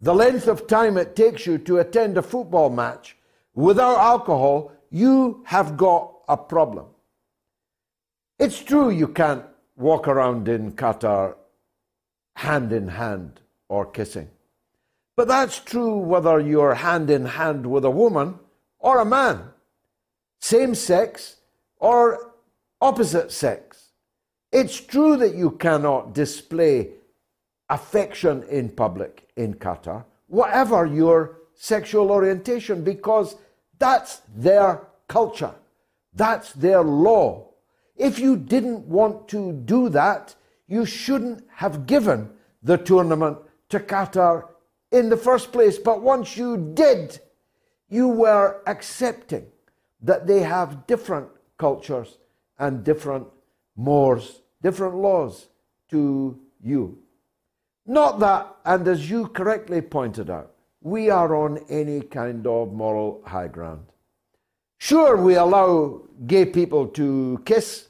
the 0.00 0.14
length 0.14 0.46
of 0.46 0.66
time 0.66 0.98
it 0.98 1.16
takes 1.16 1.46
you 1.46 1.58
to 1.58 1.78
attend 1.78 2.18
a 2.18 2.22
football 2.22 2.68
match, 2.68 3.15
without 3.56 3.98
alcohol, 3.98 4.70
you 4.90 5.42
have 5.46 5.76
got 5.76 6.12
a 6.28 6.36
problem. 6.36 6.86
It's 8.38 8.62
true 8.62 8.90
you 8.90 9.08
can't 9.08 9.44
walk 9.76 10.06
around 10.06 10.46
in 10.46 10.72
Qatar 10.72 11.34
hand 12.36 12.72
in 12.72 12.86
hand 12.86 13.40
or 13.68 13.86
kissing. 13.86 14.28
But 15.16 15.26
that's 15.26 15.58
true 15.58 15.96
whether 15.96 16.38
you're 16.38 16.74
hand 16.74 17.10
in 17.10 17.24
hand 17.24 17.66
with 17.66 17.84
a 17.84 17.90
woman 17.90 18.38
or 18.78 19.00
a 19.00 19.04
man, 19.04 19.48
same 20.40 20.76
sex 20.76 21.36
or 21.78 22.32
opposite 22.80 23.32
sex. 23.32 23.90
It's 24.52 24.80
true 24.80 25.16
that 25.16 25.34
you 25.34 25.50
cannot 25.50 26.14
display 26.14 26.90
affection 27.68 28.44
in 28.44 28.68
public 28.68 29.28
in 29.34 29.54
Qatar 29.54 30.04
whatever 30.26 30.86
your 30.86 31.38
sexual 31.54 32.10
orientation, 32.10 32.82
because 32.82 33.36
that's 33.78 34.22
their 34.34 34.86
culture, 35.08 35.54
that's 36.14 36.52
their 36.52 36.82
law. 36.82 37.48
If 37.96 38.18
you 38.18 38.36
didn't 38.36 38.86
want 38.86 39.28
to 39.28 39.52
do 39.52 39.88
that, 39.90 40.34
you 40.68 40.84
shouldn't 40.84 41.44
have 41.54 41.86
given 41.86 42.30
the 42.62 42.76
tournament 42.76 43.38
to 43.68 43.80
Qatar 43.80 44.48
in 44.90 45.08
the 45.08 45.16
first 45.16 45.52
place. 45.52 45.78
But 45.78 46.02
once 46.02 46.36
you 46.36 46.72
did, 46.74 47.20
you 47.88 48.08
were 48.08 48.62
accepting 48.66 49.46
that 50.02 50.26
they 50.26 50.40
have 50.40 50.86
different 50.86 51.28
cultures 51.58 52.18
and 52.58 52.84
different 52.84 53.26
mores, 53.76 54.40
different 54.62 54.96
laws 54.96 55.48
to 55.90 56.38
you. 56.62 56.98
Not 57.86 58.18
that, 58.18 58.56
and 58.64 58.86
as 58.88 59.08
you 59.08 59.28
correctly 59.28 59.80
pointed 59.80 60.28
out, 60.28 60.52
we 60.86 61.10
are 61.10 61.34
on 61.34 61.58
any 61.68 62.00
kind 62.00 62.46
of 62.46 62.72
moral 62.72 63.20
high 63.26 63.48
ground. 63.48 63.84
Sure, 64.78 65.16
we 65.16 65.34
allow 65.34 66.02
gay 66.28 66.46
people 66.46 66.86
to 66.86 67.42
kiss 67.44 67.88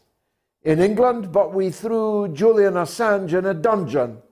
in 0.63 0.81
England, 0.81 1.31
but 1.31 1.53
we 1.53 1.69
threw 1.69 2.27
Julian 2.29 2.73
Assange 2.73 3.35
in 3.35 3.45
a 3.45 3.53
dungeon 3.53 4.23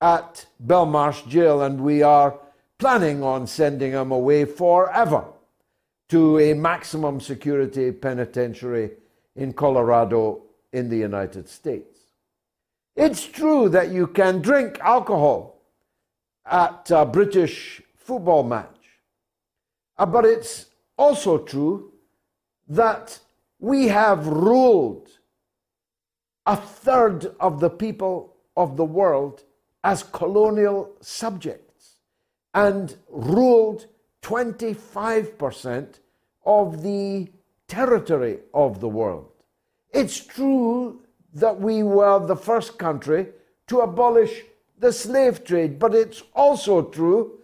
at 0.00 0.46
Belmarsh 0.66 1.28
Jail, 1.28 1.62
and 1.62 1.80
we 1.80 2.02
are 2.02 2.40
planning 2.76 3.22
on 3.22 3.46
sending 3.46 3.92
him 3.92 4.10
away 4.10 4.46
forever 4.46 5.24
to 6.08 6.40
a 6.40 6.54
maximum 6.54 7.20
security 7.20 7.92
penitentiary 7.92 8.90
in 9.36 9.52
Colorado 9.52 10.42
in 10.72 10.88
the 10.88 10.98
United 10.98 11.48
States. 11.48 12.00
It's 12.96 13.24
true 13.24 13.68
that 13.68 13.92
you 13.92 14.08
can 14.08 14.42
drink 14.42 14.80
alcohol 14.80 15.60
at 16.44 16.90
a 16.90 17.06
British 17.06 17.80
football 18.04 18.42
match, 18.42 18.80
uh, 19.98 20.06
but 20.06 20.24
it's 20.24 20.66
also 20.96 21.38
true 21.38 21.92
that 22.68 23.18
we 23.58 23.88
have 23.88 24.26
ruled 24.26 25.08
a 26.46 26.56
third 26.56 27.34
of 27.38 27.60
the 27.60 27.70
people 27.70 28.34
of 28.56 28.76
the 28.76 28.84
world 28.84 29.44
as 29.84 30.02
colonial 30.02 30.90
subjects 31.00 31.96
and 32.54 32.96
ruled 33.08 33.86
25% 34.22 36.00
of 36.44 36.82
the 36.82 37.28
territory 37.68 38.38
of 38.52 38.80
the 38.80 38.88
world. 38.88 39.30
It's 39.92 40.18
true 40.18 41.00
that 41.34 41.60
we 41.60 41.82
were 41.82 42.24
the 42.26 42.36
first 42.36 42.78
country 42.78 43.28
to 43.68 43.80
abolish 43.80 44.42
the 44.78 44.92
slave 44.92 45.44
trade, 45.44 45.78
but 45.78 45.94
it's 45.94 46.22
also 46.34 46.82
true 46.82 47.38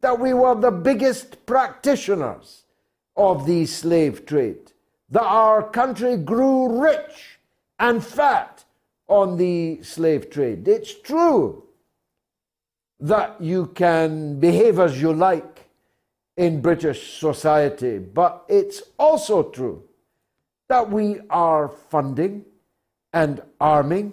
that 0.00 0.18
we 0.18 0.32
were 0.32 0.54
the 0.54 0.70
biggest 0.70 1.44
practitioners 1.46 2.64
of 3.16 3.46
the 3.46 3.66
slave 3.66 4.24
trade, 4.24 4.72
that 5.10 5.22
our 5.22 5.62
country 5.62 6.16
grew 6.16 6.80
rich 6.80 7.38
and 7.78 8.04
fat 8.04 8.64
on 9.08 9.36
the 9.36 9.82
slave 9.82 10.30
trade. 10.30 10.66
It's 10.68 10.94
true 11.00 11.64
that 13.00 13.40
you 13.40 13.66
can 13.66 14.38
behave 14.38 14.78
as 14.78 15.00
you 15.00 15.12
like 15.12 15.68
in 16.36 16.60
British 16.60 17.18
society, 17.18 17.98
but 17.98 18.44
it's 18.48 18.82
also 18.98 19.42
true 19.50 19.82
that 20.68 20.88
we 20.90 21.18
are 21.28 21.68
funding 21.68 22.44
and 23.12 23.42
arming 23.60 24.12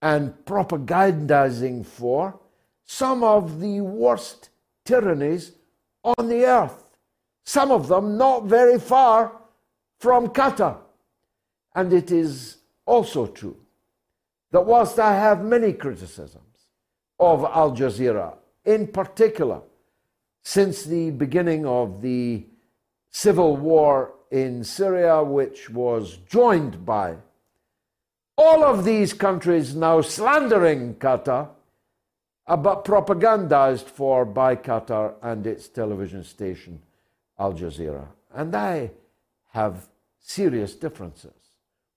and 0.00 0.32
propagandizing 0.46 1.84
for 1.84 2.38
some 2.84 3.22
of 3.22 3.60
the 3.60 3.80
worst 3.80 4.50
tyrannies 4.84 5.52
on 6.02 6.28
the 6.28 6.44
earth, 6.44 6.84
some 7.44 7.70
of 7.70 7.88
them 7.88 8.16
not 8.16 8.44
very 8.44 8.78
far 8.78 9.32
from 9.98 10.28
Qatar. 10.28 10.78
And 11.74 11.92
it 11.92 12.10
is 12.10 12.58
also 12.86 13.26
true 13.26 13.56
that 14.50 14.64
whilst 14.64 14.98
I 14.98 15.14
have 15.14 15.44
many 15.44 15.72
criticisms 15.72 16.40
of 17.18 17.44
Al 17.44 17.72
Jazeera, 17.72 18.36
in 18.64 18.86
particular, 18.86 19.60
since 20.42 20.84
the 20.84 21.10
beginning 21.10 21.66
of 21.66 22.02
the 22.02 22.46
civil 23.10 23.56
war 23.56 24.14
in 24.30 24.62
Syria, 24.62 25.22
which 25.22 25.70
was 25.70 26.18
joined 26.28 26.84
by 26.84 27.16
all 28.36 28.64
of 28.64 28.84
these 28.84 29.12
countries 29.12 29.74
now 29.74 30.00
slandering 30.00 30.94
Qatar, 30.96 31.48
but 32.46 32.84
propagandized 32.84 33.86
for 33.86 34.24
by 34.24 34.56
Qatar 34.56 35.14
and 35.22 35.46
its 35.46 35.68
television 35.68 36.22
station, 36.24 36.80
Al 37.38 37.54
Jazeera. 37.54 38.06
And 38.34 38.54
I 38.54 38.90
have 39.52 39.88
serious 40.20 40.74
differences 40.74 41.32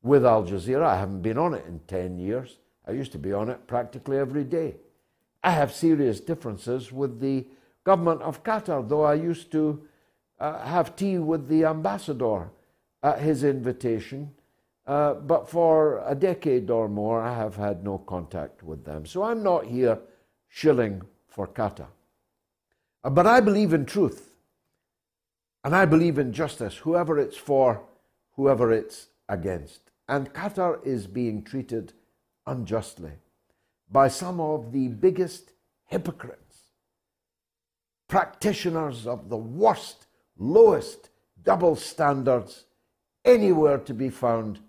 with 0.02 0.26
Al 0.26 0.44
Jazeera. 0.44 0.86
I 0.86 1.00
haven't 1.00 1.22
been 1.22 1.38
on 1.38 1.54
it 1.54 1.66
in 1.68 1.80
10 1.88 2.18
years. 2.18 2.58
I 2.88 2.92
used 2.92 3.12
to 3.12 3.18
be 3.18 3.34
on 3.34 3.50
it 3.50 3.68
practically 3.68 4.18
every 4.18 4.46
day. 4.46 4.76
I 5.44 5.52
have 5.52 5.74
serious 5.74 6.20
differences 6.20 6.92
with 6.92 7.20
the 7.20 7.46
government 7.84 8.22
of 8.22 8.44
Qatar, 8.44 8.88
though 8.88 9.04
I 9.04 9.16
used 9.16 9.52
to 9.52 9.82
uh, 10.40 10.60
have 10.60 10.96
tea 10.96 11.18
with 11.18 11.48
the 11.48 11.66
ambassador 11.66 12.50
at 13.04 13.20
his 13.20 13.44
invitation. 13.44 14.32
Uh, 14.86 15.16
but 15.16 15.50
for 15.50 16.02
a 16.06 16.16
decade 16.16 16.70
or 16.70 16.88
more, 16.88 17.22
I 17.22 17.36
have 17.36 17.56
had 17.56 17.84
no 17.84 17.98
contact 17.98 18.64
with 18.64 18.86
them. 18.86 19.06
So 19.06 19.24
I'm 19.24 19.44
not 19.44 19.66
here 19.66 20.00
shilling 20.50 21.02
for 21.28 21.48
Qatar. 21.48 21.88
Uh, 23.04 23.10
but 23.10 23.28
I 23.28 23.40
believe 23.40 23.74
in 23.74 23.86
truth. 23.86 24.32
And 25.64 25.76
I 25.76 25.86
believe 25.86 26.18
in 26.18 26.32
justice, 26.32 26.78
whoever 26.78 27.20
it's 27.20 27.38
for, 27.38 27.84
whoever 28.36 28.72
it's 28.72 29.08
against. 29.28 29.82
And 30.08 30.34
Qatar 30.34 30.86
is 30.86 31.08
being 31.08 31.44
treated 31.44 31.94
unjustly 32.46 33.12
by 33.92 34.08
some 34.08 34.40
of 34.40 34.72
the 34.72 34.88
biggest 34.88 35.52
hypocrites, 35.86 36.72
practitioners 38.08 39.06
of 39.06 39.30
the 39.30 39.38
worst, 39.38 40.08
lowest 40.38 41.10
double 41.44 41.76
standards 41.76 42.66
anywhere 43.26 43.78
to 43.78 43.94
be 43.94 44.10
found 44.10 44.60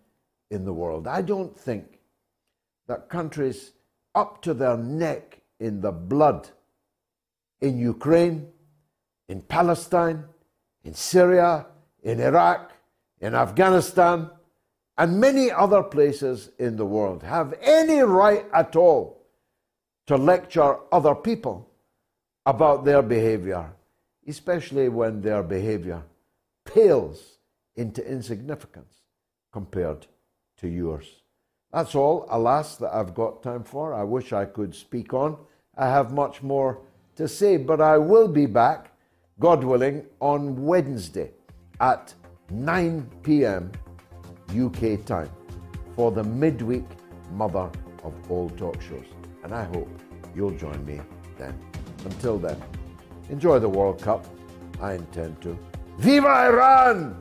in 0.51 0.65
the 0.65 0.73
world. 0.73 1.07
I 1.07 1.23
don't 1.23 1.57
think 1.57 2.01
that 2.89 3.09
countries 3.09 3.73
up 4.15 4.43
to 4.43 4.55
their 4.55 4.77
neck 4.77 5.41
in 5.61 5.81
the 5.81 5.93
blood 5.93 6.49
in 7.61 7.79
Ukraine, 7.79 8.49
in 9.29 9.43
Palestine, 9.43 10.25
in 10.85 10.95
Syria, 10.95 11.67
in 12.03 12.21
Iraq, 12.21 12.73
in 13.21 13.35
Afghanistan, 13.35 14.31
and 14.97 15.21
many 15.21 15.51
other 15.51 15.83
places 15.83 16.51
in 16.59 16.77
the 16.77 16.87
world 16.87 17.23
have 17.23 17.55
any 17.61 18.01
right 18.01 18.45
at 18.53 18.77
all 18.77 19.23
to 20.07 20.17
lecture 20.17 20.77
other 20.91 21.15
people 21.15 21.69
about 22.47 22.85
their 22.85 23.03
behavior, 23.03 23.71
especially 24.27 24.89
when 24.89 25.21
their 25.21 25.43
behavior 25.43 26.03
pales 26.65 27.39
into 27.77 28.07
insignificance 28.07 29.03
compared 29.53 30.07
to 30.57 30.69
yours. 30.69 31.23
That's 31.73 31.95
all, 31.95 32.27
alas, 32.31 32.77
that 32.77 32.95
I've 32.95 33.15
got 33.15 33.43
time 33.43 33.63
for. 33.63 33.93
I 33.93 34.03
wish 34.03 34.33
I 34.33 34.47
could 34.47 34.75
speak 34.75 35.13
on. 35.13 35.37
I 35.77 35.87
have 35.87 36.13
much 36.13 36.43
more 36.43 36.81
to 37.17 37.29
say, 37.29 37.57
but 37.57 37.81
I 37.81 37.99
will 37.99 38.29
be 38.29 38.47
back, 38.47 38.93
God 39.39 39.63
willing, 39.63 40.07
on 40.21 40.65
Wednesday 40.65 41.31
at 41.81 42.15
9 42.51 43.11
p.m. 43.23 43.71
UK 44.51 45.05
time 45.05 45.31
for 45.95 46.11
the 46.11 46.25
midweek 46.25 46.87
mother 47.33 47.71
of 48.03 48.15
all 48.31 48.49
talk 48.51 48.81
shows. 48.81 49.07
And 49.45 49.55
I 49.55 49.65
hope 49.65 49.89
you'll 50.35 50.57
join 50.57 50.85
me 50.87 51.01
then. 51.37 51.59
Until 52.05 52.39
then, 52.39 52.61
enjoy 53.29 53.59
the 53.59 53.69
World 53.69 54.01
Cup. 54.01 54.27
I 54.81 54.95
intend 54.95 55.43
to. 55.43 55.59
Viva 55.99 56.29
Iran! 56.29 57.21